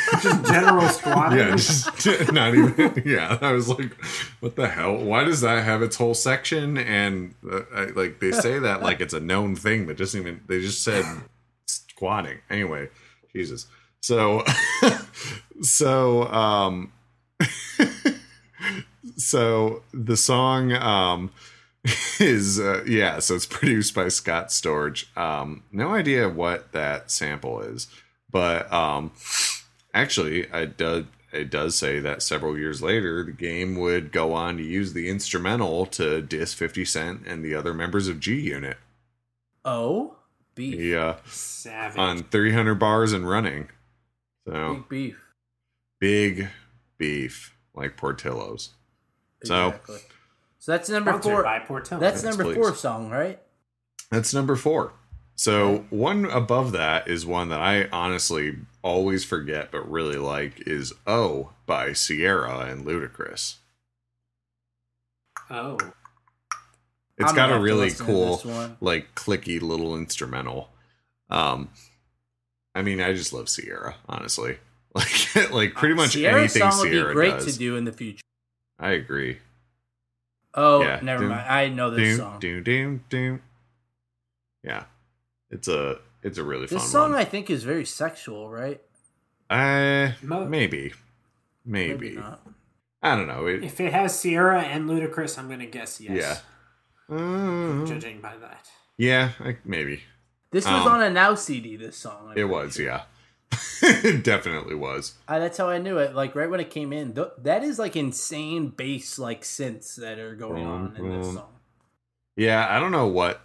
Just 0.22 0.44
general 0.46 0.88
squatting. 0.88 1.38
yeah, 1.38 1.50
just 1.56 2.32
not 2.32 2.54
even. 2.54 3.02
Yeah, 3.04 3.36
I 3.40 3.50
was 3.50 3.68
like, 3.68 3.92
"What 4.38 4.54
the 4.54 4.68
hell? 4.68 4.96
Why 4.96 5.24
does 5.24 5.40
that 5.40 5.64
have 5.64 5.82
its 5.82 5.96
whole 5.96 6.14
section?" 6.14 6.78
And 6.78 7.34
uh, 7.50 7.62
I, 7.74 7.84
like 7.86 8.20
they 8.20 8.30
say 8.30 8.60
that 8.60 8.80
like 8.80 9.00
it's 9.00 9.14
a 9.14 9.18
known 9.20 9.56
thing, 9.56 9.86
but 9.86 9.96
doesn't 9.96 10.20
even. 10.20 10.40
They 10.46 10.60
just 10.60 10.84
said 10.84 11.04
squatting. 11.66 12.38
Anyway, 12.48 12.90
Jesus. 13.32 13.66
So, 14.02 14.44
so 15.62 16.28
um, 16.28 16.92
so 19.16 19.82
the 19.92 20.16
song 20.16 20.72
um 20.72 21.32
is 22.20 22.58
uh, 22.60 22.82
yeah. 22.86 23.18
So 23.20 23.34
it's 23.34 23.46
produced 23.46 23.94
by 23.94 24.08
Scott 24.08 24.48
Storch. 24.48 25.14
Um, 25.16 25.62
no 25.72 25.94
idea 25.94 26.28
what 26.28 26.72
that 26.72 27.10
sample 27.10 27.60
is, 27.60 27.86
but 28.30 28.70
um, 28.72 29.12
actually, 29.94 30.50
I 30.52 30.66
does 30.66 31.04
it 31.32 31.50
does 31.50 31.76
say 31.76 32.00
that 32.00 32.22
several 32.22 32.56
years 32.58 32.82
later, 32.82 33.22
the 33.24 33.32
game 33.32 33.76
would 33.76 34.12
go 34.12 34.32
on 34.32 34.56
to 34.56 34.62
use 34.62 34.92
the 34.94 35.08
instrumental 35.10 35.84
to 35.86 36.22
diss 36.22 36.54
50 36.54 36.84
Cent 36.86 37.22
and 37.26 37.44
the 37.44 37.54
other 37.54 37.74
members 37.74 38.08
of 38.08 38.18
G 38.18 38.40
Unit. 38.40 38.78
Oh, 39.64 40.16
beef. 40.54 40.74
He, 40.74 40.94
uh, 40.96 41.14
Savage. 41.26 41.98
on 41.98 42.22
300 42.24 42.76
bars 42.76 43.12
and 43.12 43.28
running. 43.28 43.68
So 44.46 44.74
Big 44.74 44.88
beef. 44.88 45.24
big 46.00 46.48
beef 46.96 47.54
like 47.74 47.96
Portillo's. 47.98 48.70
Exactly. 49.42 49.96
So 49.96 50.02
that's 50.72 50.88
number 50.88 51.10
Sponsored 51.12 51.32
four. 51.32 51.42
by 51.42 51.58
Portillo. 51.60 52.00
That's 52.00 52.22
Yes, 52.22 52.24
number 52.24 52.44
please. 52.44 52.54
four 52.56 52.74
song, 52.74 53.10
right? 53.10 53.40
That's 54.10 54.32
number 54.32 54.56
four. 54.56 54.92
So 55.34 55.84
one 55.90 56.24
above 56.24 56.72
that 56.72 57.06
is 57.08 57.24
one 57.26 57.48
that 57.50 57.60
I 57.60 57.88
honestly 57.92 58.56
always 58.82 59.24
forget 59.24 59.70
but 59.70 59.88
really 59.88 60.16
like 60.16 60.66
is 60.66 60.92
Oh 61.06 61.50
by 61.66 61.92
Ciara 61.92 62.60
and 62.70 62.84
Ludacris. 62.86 63.56
oh. 65.50 65.78
It's 67.20 67.30
I'm 67.30 67.36
got 67.36 67.50
a 67.52 67.58
really 67.58 67.90
cool 67.90 68.40
like 68.80 69.14
clicky 69.16 69.60
little 69.60 69.96
instrumental. 69.96 70.70
Um 71.30 71.70
I 72.74 72.82
mean 72.82 73.00
I 73.00 73.12
just 73.12 73.32
love 73.32 73.46
Ciara, 73.48 73.96
honestly. 74.08 74.58
Like 74.94 75.50
like 75.52 75.74
pretty 75.74 75.94
much 75.94 76.12
Ciara's 76.14 76.56
anything 76.56 76.70
song 76.72 76.80
would 76.80 76.90
Ciara 76.92 77.08
be 77.10 77.14
great 77.14 77.30
does. 77.34 77.52
to 77.52 77.58
do 77.58 77.76
in 77.76 77.84
the 77.84 77.92
future. 77.92 78.22
I 78.80 78.92
agree. 78.92 79.38
Oh, 80.54 80.82
Yeah. 80.82 81.00
never 81.02 81.20
Doom, 81.24 81.30
mind. 81.30 81.48
I 81.48 81.68
know 81.68 81.90
this 81.90 82.16
Doom, 82.16 82.16
song. 82.18 82.40
doom, 82.40 82.62
doom, 82.62 83.04
doom. 83.08 83.42
Yeah. 84.62 84.84
It's 85.50 85.68
a 85.68 85.98
it's 86.22 86.36
a 86.38 86.42
really 86.44 86.66
This 86.66 86.80
fun 86.82 86.88
song 86.88 87.10
one. 87.12 87.20
I 87.20 87.24
think 87.24 87.48
is 87.50 87.64
very 87.64 87.84
sexual, 87.84 88.50
right? 88.50 88.80
Uh, 89.48 90.12
Mo- 90.22 90.46
maybe, 90.46 90.92
maybe. 91.64 92.16
not. 92.16 92.42
I 93.02 93.14
don't 93.14 93.28
know. 93.28 93.46
It, 93.46 93.62
If 93.64 93.80
it 93.80 93.92
has 93.92 94.20
Ciara 94.20 94.60
and 94.62 94.88
Ludacris, 94.90 95.38
I'm 95.38 95.48
gonna 95.48 95.66
guess 95.66 96.00
yes. 96.00 96.42
Yeah. 97.08 97.16
Uh, 97.16 97.86
Judging 97.86 98.20
by 98.20 98.36
that. 98.36 98.68
yeah, 98.98 99.30
I, 99.40 99.56
maybe 99.64 100.02
This 100.50 100.64
was 100.66 100.74
Um, 100.86 100.88
on 100.94 101.02
a 101.02 101.08
Now 101.10 101.34
CD. 101.34 101.76
This 101.76 101.96
song. 101.96 102.16
I'm 102.24 102.30
it 102.32 102.34
pretty 102.34 102.44
was. 102.50 102.74
sure. 102.74 102.84
Yeah, 102.86 103.02
it 103.82 104.24
definitely 104.24 104.74
was. 104.74 105.14
I, 105.26 105.38
that's 105.38 105.58
how 105.58 105.68
I 105.68 105.78
knew 105.78 105.98
it. 105.98 106.14
Like 106.14 106.34
right 106.34 106.50
when 106.50 106.60
it 106.60 106.70
came 106.70 106.92
in, 106.92 107.14
th- 107.14 107.28
that 107.38 107.62
is 107.62 107.78
like 107.78 107.96
insane 107.96 108.68
bass 108.68 109.18
like 109.18 109.42
synths 109.42 109.96
that 109.96 110.18
are 110.18 110.34
going 110.34 110.64
on 110.66 110.96
in 110.96 111.18
this 111.18 111.34
song. 111.34 111.48
Yeah, 112.36 112.66
I 112.68 112.78
don't 112.78 112.92
know 112.92 113.06
what 113.06 113.40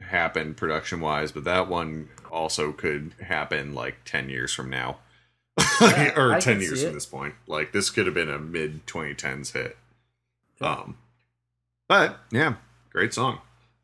happened 0.00 0.56
production 0.56 1.00
wise, 1.00 1.32
but 1.32 1.44
that 1.44 1.68
one 1.68 2.08
also 2.30 2.72
could 2.72 3.14
happen 3.22 3.74
like 3.74 4.04
ten 4.04 4.28
years 4.28 4.54
from 4.54 4.70
now, 4.70 4.98
Yeah, 5.80 6.12
or 6.16 6.34
I 6.34 6.40
ten 6.40 6.60
years 6.60 6.82
from 6.82 6.94
this 6.94 7.06
point. 7.06 7.34
Like 7.46 7.72
this 7.72 7.90
could 7.90 8.06
have 8.06 8.14
been 8.14 8.30
a 8.30 8.38
mid 8.38 8.86
2010s 8.86 9.52
hit. 9.52 9.76
Yeah. 10.60 10.72
Um, 10.72 10.98
but 11.88 12.18
yeah, 12.30 12.54
great 12.90 13.14
song. 13.14 13.40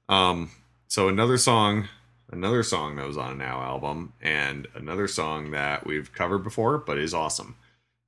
Um, 0.09 0.51
so 0.89 1.09
another 1.09 1.39
song, 1.39 1.89
another 2.31 2.63
song 2.63 2.97
that 2.97 3.07
was 3.07 3.17
on 3.19 3.33
a 3.33 3.37
Now 3.37 3.61
album, 3.63 4.13
and 4.21 4.67
another 4.75 5.07
song 5.09 5.51
that 5.53 5.87
we've 5.87 6.13
covered 6.13 6.39
before, 6.45 6.79
but 6.79 6.99
is 6.99 7.15
awesome. 7.15 7.57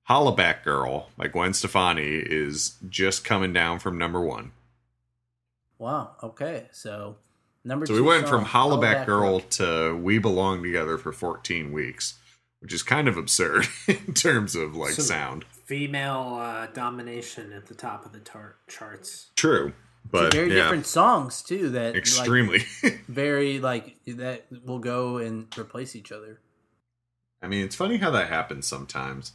Hollaback 0.09 0.63
Girl 0.63 1.11
by 1.17 1.27
Gwen 1.29 1.53
Stefani 1.53 2.07
is 2.25 2.77
just 2.89 3.25
coming 3.25 3.53
down 3.53 3.79
from 3.81 3.99
number 3.99 4.21
one. 4.21 4.53
Wow. 5.79 6.13
Okay. 6.23 6.69
So 6.73 7.17
number 7.65 7.87
So 7.87 7.95
two. 7.95 8.03
we 8.03 8.09
went 8.09 8.27
song, 8.29 8.45
from 8.45 8.49
Hollaback 8.51 9.03
Hollaback 9.03 9.07
Girl 9.07 9.41
to 9.41 9.97
We 9.97 10.19
Belong 10.19 10.63
Together 10.63 10.97
for 10.97 11.13
14 11.13 11.73
weeks, 11.73 12.15
which 12.61 12.73
is 12.73 12.83
kind 12.83 13.09
of 13.09 13.17
absurd 13.17 13.67
in 13.89 14.15
terms 14.15 14.55
of 14.55 14.75
like 14.77 14.93
So- 14.93 15.03
sound. 15.03 15.45
Female 15.67 16.39
uh, 16.41 16.67
domination 16.69 17.53
at 17.53 17.67
the 17.67 17.75
top 17.75 18.07
of 18.07 18.13
the 18.13 18.21
tar- 18.21 18.55
charts. 18.69 19.31
True, 19.35 19.71
Two 19.71 19.75
but 20.11 20.33
very 20.33 20.49
yeah, 20.49 20.63
different 20.63 20.87
songs 20.87 21.43
too. 21.43 21.71
That 21.71 21.95
like, 21.95 21.97
extremely. 21.97 22.65
very 23.09 23.59
like 23.59 23.97
that 24.07 24.47
will 24.65 24.79
go 24.79 25.19
and 25.19 25.47
replace 25.59 25.97
each 25.97 26.13
other. 26.13 26.41
I 27.43 27.49
mean, 27.49 27.65
it's 27.65 27.77
funny 27.77 27.99
how 27.99 28.11
that 28.11 28.29
happens 28.29 28.67
sometimes. 28.67 29.33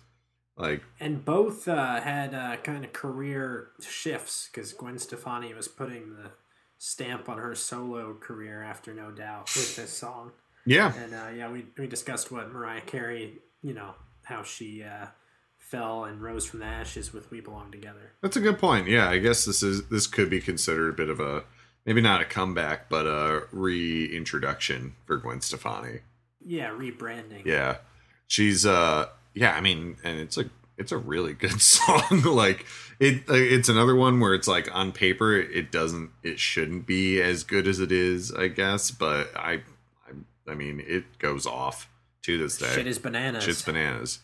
Like, 0.58 0.84
And 1.00 1.24
both 1.24 1.68
uh, 1.68 2.02
had 2.02 2.34
uh, 2.36 2.58
kind 2.58 2.84
of 2.84 2.94
career 2.94 3.72
shifts 3.82 4.50
because 4.52 4.74
Gwen 4.74 5.00
Stefani 5.00 5.54
was 5.54 5.68
putting 5.68 6.16
the 6.16 6.32
stamp 6.78 7.30
on 7.30 7.38
her 7.38 7.56
solo 7.56 8.14
career 8.16 8.62
after 8.62 8.94
No 8.94 9.12
Doubt 9.12 9.50
with 9.56 9.76
this 9.76 9.92
song. 9.92 10.32
yeah, 10.66 10.94
And 10.96 11.14
uh, 11.14 11.30
yeah, 11.36 11.52
we, 11.52 11.66
we 11.78 11.88
discussed 11.88 12.32
what 12.32 12.52
Mariah 12.52 12.82
Carey, 12.82 13.40
you 13.62 13.74
know, 13.74 13.96
how 14.24 14.44
she 14.44 14.84
uh, 14.84 15.08
fell 15.72 16.04
and 16.04 16.22
rose 16.22 16.46
from 16.46 16.60
the 16.60 16.66
ashes 16.66 17.14
with 17.14 17.32
We 17.32 17.40
Belong 17.40 17.72
Together. 17.72 18.12
that's 18.22 18.36
a 18.36 18.42
good 18.42 18.60
point. 18.60 18.88
Yeah, 18.90 19.10
I 19.10 19.20
guess 19.20 19.46
this 19.46 19.64
is 19.64 19.88
this 19.88 20.06
could 20.06 20.30
be 20.30 20.42
considered 20.42 20.90
a 20.90 20.94
bit 20.94 21.10
of 21.10 21.20
a 21.22 21.44
maybe 21.86 22.02
not 22.02 22.20
a 22.22 22.26
comeback, 22.26 22.90
but 22.90 23.08
a 23.08 23.44
reintroduction 23.54 24.96
for 25.06 25.18
Gwen 25.18 25.40
Stefani. 25.42 26.00
Yeah, 26.46 26.70
rebranding. 26.70 27.46
Yeah. 27.46 27.78
She's 28.28 28.66
uh 28.66 29.08
yeah, 29.34 29.54
I 29.56 29.62
mean, 29.62 29.96
and 30.04 30.20
it's 30.20 30.38
a 30.38 30.46
it's 30.78 30.92
a 30.92 30.98
really 30.98 31.34
good 31.34 31.62
song. 31.62 32.22
like 32.26 32.66
it 33.00 33.24
it's 33.30 33.70
another 33.70 33.96
one 33.96 34.20
where 34.20 34.34
it's 34.34 34.48
like 34.48 34.74
on 34.76 34.92
paper 34.92 35.34
it 35.36 35.72
doesn't 35.72 36.10
it 36.22 36.38
shouldn't 36.40 36.86
be 36.86 37.22
as 37.22 37.44
good 37.46 37.66
as 37.68 37.80
it 37.80 37.92
is, 37.94 38.32
I 38.34 38.50
guess, 38.50 38.92
but 38.92 39.32
I 39.36 39.62
I, 40.08 40.52
I 40.52 40.54
mean, 40.56 40.84
it 40.86 41.18
goes 41.18 41.46
off 41.46 41.90
to 42.24 42.38
this 42.38 42.58
day. 42.58 42.74
Shit 42.74 42.88
is 42.88 43.00
bananas. 43.00 43.44
Shit's 43.46 43.62
bananas. 43.62 44.20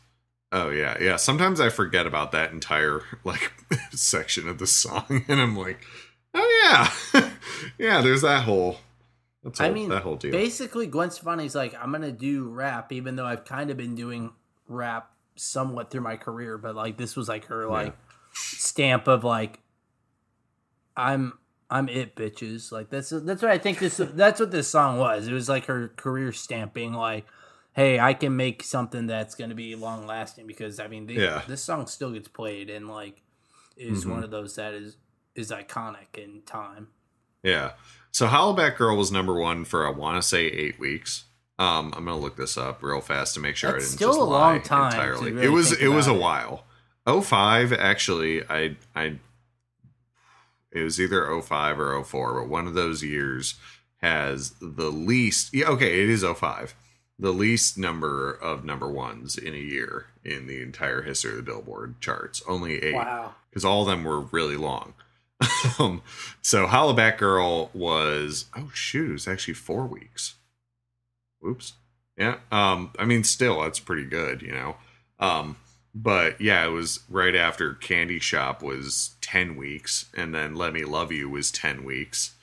Oh 0.52 0.69
yeah, 0.69 0.98
yeah. 1.02 1.15
Sometimes 1.18 1.60
I 1.60 1.69
forget 1.69 2.06
about 2.07 2.32
that 2.32 2.52
entire 2.52 3.02
like 3.24 3.52
section 3.91 4.48
of 4.48 4.57
the 4.60 4.68
song, 4.68 5.26
and 5.28 5.40
I'm 5.41 5.57
like, 5.57 5.80
oh 6.34 6.91
yeah, 7.14 7.30
yeah. 7.78 8.02
There's 8.02 8.22
that 8.22 8.44
whole. 8.44 8.78
That's 9.44 9.60
I 9.60 9.65
whole- 9.65 9.74
mean, 9.74 9.90
that 9.90 10.03
whole 10.03 10.15
deal. 10.15 10.32
basically, 10.32 10.88
Gwen 10.88 11.11
Stefani's 11.11 11.56
like, 11.56 11.74
I'm 11.82 11.91
gonna 11.91 12.11
do 12.11 12.48
rap, 12.49 12.91
even 12.91 13.15
though 13.15 13.26
I've 13.26 13.45
kind 13.45 13.69
of 13.69 13.78
been 13.78 13.95
doing 13.95 14.32
rap 14.68 15.11
somewhat 15.36 15.91
through 15.91 16.02
my 16.02 16.15
career, 16.18 16.57
but 16.57 16.76
like 16.76 16.98
this 16.98 17.15
was 17.15 17.28
like 17.30 17.45
her 17.45 17.68
like 17.68 17.95
stamp 18.34 19.07
of 19.07 19.24
like, 19.24 19.60
I'm 20.95 21.34
I'm 21.69 21.90
it, 21.90 22.15
bitches. 22.15 22.72
Like 22.72 22.90
that's 22.90 23.10
that's 23.10 23.41
what 23.41 23.52
I 23.52 23.57
think 23.57 23.80
this 23.80 23.98
that's 23.98 24.40
what 24.40 24.52
this 24.52 24.68
song 24.68 24.98
was. 24.98 25.28
It 25.28 25.34
was 25.34 25.49
like 25.49 25.65
her 25.65 25.90
career 25.90 26.32
stamping, 26.32 26.94
like, 26.94 27.26
hey, 27.77 27.99
I 27.99 28.13
can 28.15 28.35
make 28.35 28.63
something 28.63 29.05
that's 29.07 29.35
gonna 29.35 29.53
be 29.55 29.75
long 29.75 30.05
lasting 30.07 30.47
because 30.47 30.79
I 30.79 30.87
mean, 30.87 31.05
the, 31.05 31.13
Yeah. 31.13 31.43
this 31.47 31.63
song 31.63 31.85
still 31.87 32.11
gets 32.11 32.27
played 32.27 32.69
and 32.71 32.87
like 32.89 33.21
is 33.77 34.03
Mhm. 34.03 34.09
one 34.09 34.23
of 34.23 34.31
those 34.31 34.55
that 34.55 34.73
is 34.73 34.97
is 35.35 35.51
iconic 35.51 36.17
in 36.17 36.41
time. 36.41 36.87
Yeah. 37.43 37.73
So 38.11 38.27
Hollaback 38.27 38.75
Girl 38.77 38.97
was 38.97 39.11
number 39.11 39.35
one 39.35 39.63
for 39.63 39.85
I 39.85 39.91
want 39.91 40.19
to 40.21 40.27
say 40.27 40.47
eight 40.47 40.79
weeks. 40.79 41.25
Um, 41.59 41.93
I'm 41.95 42.05
gonna 42.05 42.17
look 42.17 42.35
this 42.35 42.57
up 42.57 42.81
real 42.81 42.99
fast 43.01 43.35
to 43.35 43.39
make 43.39 43.55
sure 43.55 43.71
That's 43.71 43.83
I 43.83 43.87
didn't 43.87 43.97
still 43.97 44.09
just 44.09 44.19
a 44.19 44.23
lie 44.23 44.53
long 44.53 44.61
time 44.63 44.85
entirely. 44.93 45.31
really 45.33 45.45
it 45.45 45.49
was 45.49 45.71
it 45.73 45.89
was 45.89 46.07
a 46.07 46.13
it. 46.15 46.19
while. 46.19 46.65
05 47.05 47.71
actually 47.71 48.43
I 48.49 48.75
I 48.95 49.19
it 50.71 50.81
was 50.81 50.99
either 50.99 51.25
05 51.41 51.79
or 51.79 51.93
04, 52.03 52.41
but 52.41 52.49
one 52.49 52.65
of 52.67 52.73
those 52.73 53.03
years 53.03 53.55
has 54.01 54.55
the 54.59 54.91
least 54.91 55.53
yeah, 55.53 55.67
okay, 55.67 56.01
it 56.01 56.09
is 56.09 56.23
05. 56.23 56.73
The 57.19 57.31
least 57.31 57.77
number 57.77 58.31
of 58.31 58.64
number 58.64 58.88
ones 58.88 59.38
in 59.38 59.53
a 59.53 59.57
year 59.57 60.07
in 60.23 60.48
the 60.48 60.61
entire 60.61 61.02
history 61.02 61.31
of 61.31 61.38
the 61.38 61.44
Billboard 61.44 61.99
charts. 61.99 62.44
Only 62.48 62.84
eight. 62.84 62.95
Wow. 62.95 63.34
Because 63.49 63.65
all 63.65 63.81
of 63.81 63.88
them 63.88 64.03
were 64.03 64.22
really 64.22 64.57
long. 64.57 64.94
um, 65.80 66.02
so 66.41 66.68
Hollaback 66.68 67.18
Girl 67.18 67.69
was 67.73 68.45
oh 68.56 68.72
shoot, 68.73 69.10
it 69.10 69.14
was 69.14 69.27
actually 69.27 69.53
four 69.53 69.85
weeks. 69.85 70.35
Oops. 71.45 71.73
Yeah. 72.18 72.38
Um, 72.52 72.91
I 72.98 73.06
mean 73.06 73.23
still 73.23 73.61
that's 73.61 73.80
pretty 73.80 74.06
good, 74.06 74.41
you 74.41 74.52
know. 74.52 74.77
Um, 75.19 75.57
but 75.94 76.39
yeah, 76.39 76.65
it 76.65 76.69
was 76.69 76.99
right 77.10 77.35
after 77.35 77.73
Candy 77.73 78.19
Shop 78.19 78.61
was 78.61 79.15
ten 79.22 79.56
weeks, 79.56 80.06
and 80.15 80.34
then 80.34 80.56
Let 80.56 80.73
Me 80.73 80.84
Love 80.84 81.11
You 81.11 81.30
was 81.30 81.52
ten 81.52 81.84
weeks. 81.84 82.35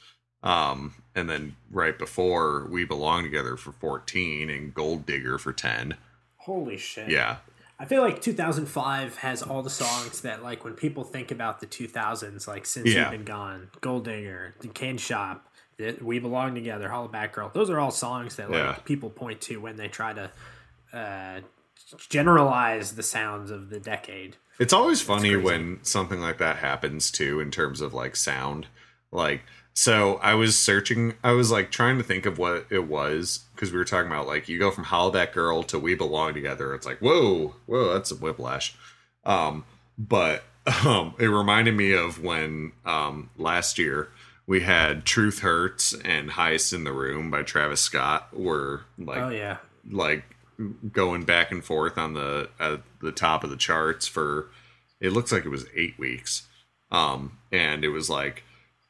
Um, 0.45 0.95
and 1.17 1.29
then 1.29 1.57
right 1.71 1.99
before 1.99 2.67
We 2.71 2.85
Belong 2.85 3.25
Together 3.25 3.57
for 3.57 3.73
14 3.73 4.49
and 4.51 4.73
Gold 4.73 5.07
Digger 5.07 5.39
for 5.39 5.53
10. 5.53 5.97
Holy 6.37 6.77
shit. 6.77 7.09
Yeah. 7.09 7.39
I 7.79 7.87
feel 7.87 8.03
like 8.03 8.21
2005 8.23 9.17
has 9.17 9.43
all 9.43 9.63
the 9.63 9.71
songs 9.71 10.21
that, 10.21 10.43
like, 10.45 10.63
when 10.63 10.75
people 10.75 11.03
think 11.03 11.31
about 11.33 11.59
the 11.61 11.67
2000s, 11.67 12.47
like 12.47 12.67
Since 12.67 12.91
Yeah. 12.95 13.03
You've 13.03 13.11
Been 13.11 13.25
Gone, 13.25 13.71
Gold 13.81 14.05
Digger, 14.05 14.55
The 14.61 14.69
Can 14.69 14.99
Shop, 14.99 15.49
We 16.01 16.19
Belong 16.21 16.55
Together, 16.55 16.89
Hollaback 16.89 17.33
Girl, 17.33 17.51
those 17.53 17.71
are 17.71 17.81
all 17.81 17.91
songs 17.91 18.37
that, 18.37 18.51
like, 18.51 18.61
Yeah. 18.63 18.73
people 18.85 19.11
point 19.11 19.41
to 19.43 19.57
when 19.61 19.77
they 19.77 19.89
try 19.89 20.13
to 20.13 20.31
uh, 20.93 21.41
generalize 22.09 22.95
the 22.95 23.03
sounds 23.03 23.51
of 23.51 23.71
the 23.71 23.81
decade. 23.81 24.37
It's 24.59 24.73
always 24.73 25.03
funny 25.03 25.35
when 25.37 25.81
something 25.83 26.21
like 26.21 26.39
that 26.39 26.59
happens 26.59 27.11
too, 27.11 27.41
in 27.41 27.51
terms 27.51 27.81
of 27.81 27.93
like 27.93 28.15
sound. 28.15 28.69
Like, 29.11 29.43
so 29.75 30.17
I 30.23 30.35
was 30.35 30.57
searching, 30.57 31.15
I 31.25 31.33
was 31.33 31.51
like 31.51 31.73
trying 31.73 31.99
to 31.99 32.05
think 32.05 32.27
of 32.27 32.39
what 32.39 32.67
it 32.71 32.87
was 32.87 33.41
because 33.55 33.73
we 33.73 33.79
were 33.79 33.85
talking 33.85 34.11
about 34.11 34.29
like 34.29 34.49
you 34.49 34.59
go 34.59 34.71
from 34.71 34.85
"How 34.85 35.11
That 35.11 35.33
Girl 35.33 35.65
to 35.65 35.79
We 35.81 35.97
Belong 35.97 36.33
Together. 36.33 36.75
It's 36.75 36.87
like, 36.87 36.99
whoa, 36.99 37.57
whoa, 37.67 37.93
that's 37.93 38.13
a 38.13 38.15
whiplash. 38.15 38.75
Um, 39.25 39.65
but 39.99 40.45
um, 40.85 41.15
it 41.19 41.27
reminded 41.27 41.75
me 41.75 41.93
of 41.93 42.23
when 42.23 42.73
um, 42.87 43.31
last 43.37 43.77
year 43.77 44.11
we 44.47 44.61
had 44.61 45.05
Truth 45.05 45.41
Hurts 45.41 45.93
and 45.93 46.31
Highest 46.31 46.73
in 46.73 46.85
the 46.85 46.93
Room 46.93 47.31
by 47.31 47.43
Travis 47.43 47.81
Scott 47.81 48.29
were 48.33 48.83
like 48.97 49.19
oh, 49.19 49.31
yeah. 49.31 49.57
like 49.91 50.25
going 50.93 51.25
back 51.25 51.51
and 51.51 51.65
forth 51.65 51.99
on 51.99 52.15
the 52.15 52.49
at 52.61 52.81
the 53.01 53.13
top 53.13 53.43
of 53.43 53.51
the 53.51 53.57
charts 53.57 54.07
for 54.07 54.51
it 55.01 55.13
looks 55.13 55.33
like 55.33 55.45
it 55.45 55.49
was 55.49 55.67
eight 55.75 55.99
weeks 55.99 56.47
um 56.93 57.39
and 57.51 57.85
it 57.85 57.89
was 57.89 58.09
like 58.09 58.45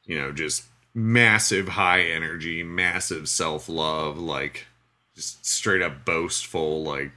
you 0.05 0.15
know 0.15 0.31
just 0.31 0.65
massive 0.95 1.67
high 1.67 2.01
energy 2.01 2.63
massive 2.63 3.27
self-love 3.27 4.17
like 4.17 4.65
just 5.13 5.45
straight 5.45 5.81
up 5.81 6.05
boastful 6.05 6.81
like 6.83 7.11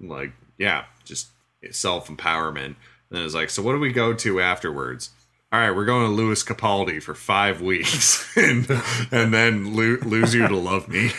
like 0.00 0.32
yeah 0.58 0.84
just 1.04 1.28
self-empowerment 1.70 2.64
and 2.66 2.76
then 3.10 3.22
it's 3.24 3.34
like 3.34 3.48
so 3.48 3.62
what 3.62 3.72
do 3.72 3.78
we 3.78 3.92
go 3.92 4.12
to 4.12 4.40
afterwards 4.40 5.10
all 5.52 5.60
right 5.60 5.70
we're 5.70 5.84
going 5.84 6.04
to 6.04 6.12
Lewis 6.12 6.42
Capaldi 6.42 7.00
for 7.00 7.14
five 7.14 7.62
weeks 7.62 8.26
and 8.36 8.68
and 9.12 9.32
then 9.32 9.74
lo- 9.76 9.98
lose 10.02 10.34
you 10.34 10.48
to 10.48 10.56
love 10.56 10.88
me 10.88 11.12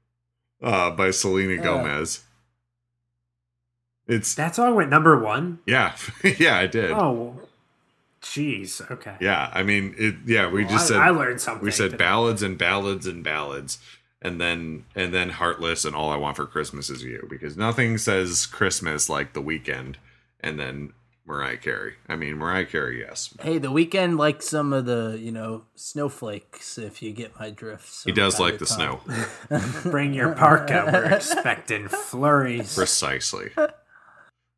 uh, 0.62 0.90
by 0.90 1.10
Selena 1.10 1.62
Gomez. 1.62 2.22
It's 4.08 4.34
That 4.36 4.54
song 4.54 4.74
went 4.76 4.88
number 4.88 5.18
one? 5.18 5.58
yeah, 5.66 5.96
yeah, 6.38 6.56
I 6.56 6.66
did. 6.66 6.92
Oh, 6.92 7.34
jeez. 8.34 8.88
Okay. 8.90 9.16
Yeah, 9.20 9.50
I 9.52 9.62
mean, 9.62 9.94
it. 9.98 10.14
Yeah, 10.26 10.48
we 10.50 10.64
Well, 10.64 10.72
just 10.72 10.86
I, 10.90 10.94
said 10.94 10.96
I 11.02 11.10
learned 11.10 11.40
something. 11.40 11.64
we 11.64 11.70
said 11.70 11.92
today. 11.92 11.96
ballads 12.04 12.42
and 12.42 12.56
ballads 12.58 13.06
and 13.06 13.22
ballads, 13.24 13.78
and 14.22 14.40
then 14.40 14.84
and 14.94 15.12
then 15.14 15.30
heartless 15.30 15.84
and 15.84 15.94
all 15.96 16.10
I 16.10 16.16
want 16.16 16.36
for 16.36 16.46
Christmas 16.46 16.90
is 16.90 17.02
you 17.02 17.26
because 17.28 17.56
nothing 17.56 17.98
says 17.98 18.46
Christmas 18.46 19.08
like 19.08 19.32
the 19.32 19.42
Weeknd, 19.42 19.96
and 20.40 20.58
then 20.58 20.92
Mariah 21.26 21.56
Carey. 21.56 21.94
I 22.08 22.14
mean, 22.14 22.36
Mariah 22.36 22.66
Carey, 22.66 23.00
yes, 23.00 23.34
Hey, 23.42 23.58
the 23.58 23.68
Weeknd 23.72 24.16
like 24.16 24.42
some 24.42 24.72
of 24.72 24.84
the 24.86 25.18
you 25.20 25.32
know 25.32 25.64
snowflakes. 25.74 26.78
If 26.78 27.02
you 27.02 27.12
get 27.12 27.38
my 27.38 27.50
drift, 27.50 28.04
he 28.04 28.12
does 28.12 28.38
like 28.38 28.58
the 28.58 28.66
time. 28.66 28.98
snow. 29.48 29.60
Bring 29.90 30.14
your 30.14 30.34
parka. 30.34 30.88
We're 30.92 31.04
expecting 31.16 31.88
flurries. 31.88 32.74
Precisely. 32.76 33.50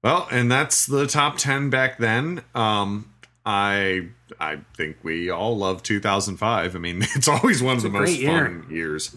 Well, 0.02 0.28
and 0.30 0.50
that's 0.50 0.86
the 0.86 1.06
top 1.06 1.38
10 1.38 1.70
back 1.70 1.98
then. 1.98 2.42
Um 2.54 3.12
I 3.48 4.08
I 4.38 4.58
think 4.76 4.98
we 5.02 5.30
all 5.30 5.56
love 5.56 5.82
2005. 5.82 6.76
I 6.76 6.78
mean, 6.78 6.98
it's 7.14 7.26
always 7.28 7.62
one 7.62 7.78
of 7.78 7.82
the 7.82 7.88
most 7.88 8.12
year. 8.18 8.44
fun 8.44 8.66
years. 8.70 9.16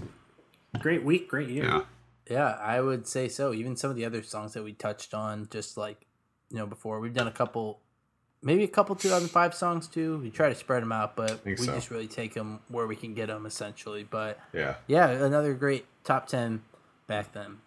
Great 0.79 1.03
week, 1.03 1.27
great 1.27 1.49
year. 1.49 1.65
Yeah. 1.65 1.81
Yeah, 2.29 2.47
I 2.61 2.79
would 2.79 3.07
say 3.07 3.27
so. 3.27 3.53
Even 3.53 3.75
some 3.75 3.89
of 3.89 3.97
the 3.97 4.05
other 4.05 4.23
songs 4.23 4.53
that 4.53 4.63
we 4.63 4.71
touched 4.71 5.13
on, 5.13 5.49
just 5.51 5.75
like 5.75 6.05
you 6.49 6.57
know, 6.57 6.65
before 6.65 7.01
we've 7.01 7.13
done 7.13 7.27
a 7.27 7.31
couple, 7.31 7.81
maybe 8.41 8.63
a 8.63 8.69
couple 8.69 8.95
2005 8.95 9.53
songs 9.53 9.87
too. 9.89 10.19
We 10.19 10.29
try 10.29 10.47
to 10.47 10.55
spread 10.55 10.81
them 10.81 10.93
out, 10.93 11.17
but 11.17 11.43
we 11.43 11.57
so. 11.57 11.73
just 11.73 11.91
really 11.91 12.07
take 12.07 12.33
them 12.33 12.61
where 12.69 12.87
we 12.87 12.95
can 12.95 13.13
get 13.13 13.27
them 13.27 13.45
essentially. 13.45 14.05
But 14.09 14.39
Yeah. 14.53 14.75
yeah, 14.87 15.09
another 15.09 15.53
great 15.53 15.85
top 16.05 16.27
10 16.27 16.61
back 17.07 17.33
then. 17.33 17.57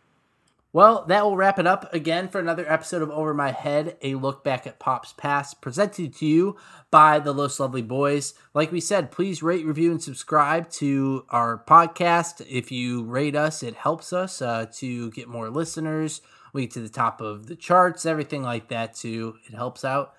Well, 0.75 1.05
that 1.07 1.23
will 1.23 1.37
wrap 1.37 1.61
it 1.61 1.69
up 1.69 1.95
again 1.95 2.27
for 2.27 2.41
another 2.41 2.69
episode 2.69 3.01
of 3.01 3.09
Over 3.09 3.33
My 3.33 3.53
Head, 3.53 3.97
a 4.03 4.17
look 4.17 4.43
back 4.43 4.67
at 4.67 4.81
Pop's 4.81 5.13
past, 5.13 5.61
presented 5.61 6.17
to 6.17 6.27
you 6.27 6.57
by 6.91 7.21
the 7.21 7.33
Los 7.33 7.61
Lovely 7.61 7.81
Boys. 7.81 8.35
Like 8.55 8.73
we 8.73 8.81
said, 8.81 9.13
please 9.13 9.41
rate, 9.41 9.65
review, 9.65 9.93
and 9.93 10.03
subscribe 10.03 10.69
to 10.71 11.27
our 11.31 11.63
podcast. 11.65 12.45
If 12.51 12.73
you 12.73 13.05
rate 13.05 13.37
us, 13.37 13.63
it 13.63 13.77
helps 13.77 14.13
us 14.13 14.43
uh, 14.43 14.67
to 14.79 15.13
get 15.13 15.29
more 15.29 15.49
listeners. 15.49 16.23
We 16.53 16.63
get 16.63 16.73
to 16.73 16.81
the 16.81 16.89
top 16.89 17.21
of 17.21 17.47
the 17.47 17.55
charts, 17.55 18.05
everything 18.05 18.43
like 18.43 18.67
that, 18.71 18.97
too. 18.97 19.37
It 19.47 19.55
helps 19.55 19.85
out 19.85 20.15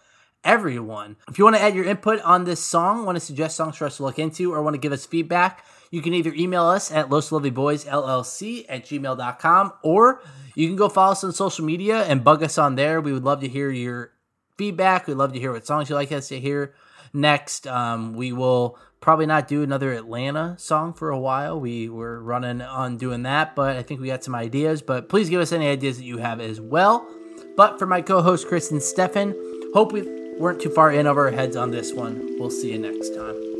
everyone. 0.46 1.18
If 1.28 1.38
you 1.38 1.44
want 1.44 1.58
to 1.58 1.62
add 1.62 1.76
your 1.76 1.84
input 1.84 2.22
on 2.22 2.46
this 2.46 2.64
song, 2.64 3.06
want 3.06 3.18
to 3.18 3.20
suggest 3.20 3.58
songs 3.58 3.76
for 3.76 3.88
us 3.88 3.98
to 3.98 4.04
look 4.04 4.20
into, 4.20 4.54
or 4.54 4.62
want 4.62 4.76
to 4.76 4.80
give 4.80 4.94
us 4.94 5.06
feedback, 5.06 5.66
you 5.96 6.02
can 6.02 6.14
either 6.14 6.34
email 6.34 6.66
us 6.66 6.92
at 6.92 7.08
LosLovelyBoysLLC 7.08 8.66
at 8.68 8.84
gmail.com, 8.84 9.74
or 9.82 10.22
you 10.54 10.68
can 10.68 10.76
go 10.76 10.90
follow 10.90 11.14
us 11.14 11.24
on 11.24 11.32
social 11.32 11.64
media 11.64 12.04
and 12.04 12.22
bug 12.22 12.44
us 12.44 12.58
on 12.58 12.76
there. 12.76 13.00
We 13.00 13.14
would 13.14 13.24
love 13.24 13.40
to 13.40 13.48
hear 13.48 13.72
your 13.72 14.12
feedback. 14.58 15.08
We'd 15.08 15.14
love 15.14 15.32
to 15.32 15.40
hear 15.40 15.54
what 15.54 15.66
songs 15.66 15.90
you'd 15.90 15.96
like 15.96 16.12
us 16.12 16.28
to 16.28 16.40
hear 16.40 16.74
next. 17.14 17.66
Um, 17.66 18.12
we 18.14 18.34
will 18.34 18.78
probably 19.00 19.26
not 19.26 19.48
do 19.48 19.64
another 19.64 19.94
Atlanta 19.94 20.58
song 20.60 20.92
for 20.92 21.12
a 21.12 21.20
while. 21.20 21.62
We 21.62 21.88
were 21.88 22.22
running 22.22 22.62
on 22.62 22.98
doing 22.98 23.24
that, 23.24 23.56
but 23.56 23.78
I 23.78 23.82
think 23.82 24.02
we 24.02 24.08
got 24.08 24.22
some 24.22 24.36
ideas. 24.36 24.82
But 24.82 25.08
please 25.08 25.30
give 25.30 25.40
us 25.40 25.54
any 25.54 25.70
ideas 25.70 25.98
that 25.98 26.04
you 26.04 26.18
have 26.18 26.42
as 26.42 26.60
well. 26.60 27.08
But 27.56 27.80
for 27.80 27.86
my 27.86 28.02
co-host 28.02 28.50
Chris 28.50 28.70
and 28.70 28.84
Stefan, 28.84 29.34
hope 29.74 29.94
we 29.94 30.02
weren't 30.38 30.60
too 30.60 30.72
far 30.72 30.92
in 30.92 31.08
over 31.08 31.28
our 31.28 31.32
heads 31.32 31.56
on 31.56 31.72
this 31.72 31.94
one. 31.94 32.36
We'll 32.38 32.50
see 32.50 32.74
you 32.74 32.80
next 32.80 33.16
time. 33.16 33.55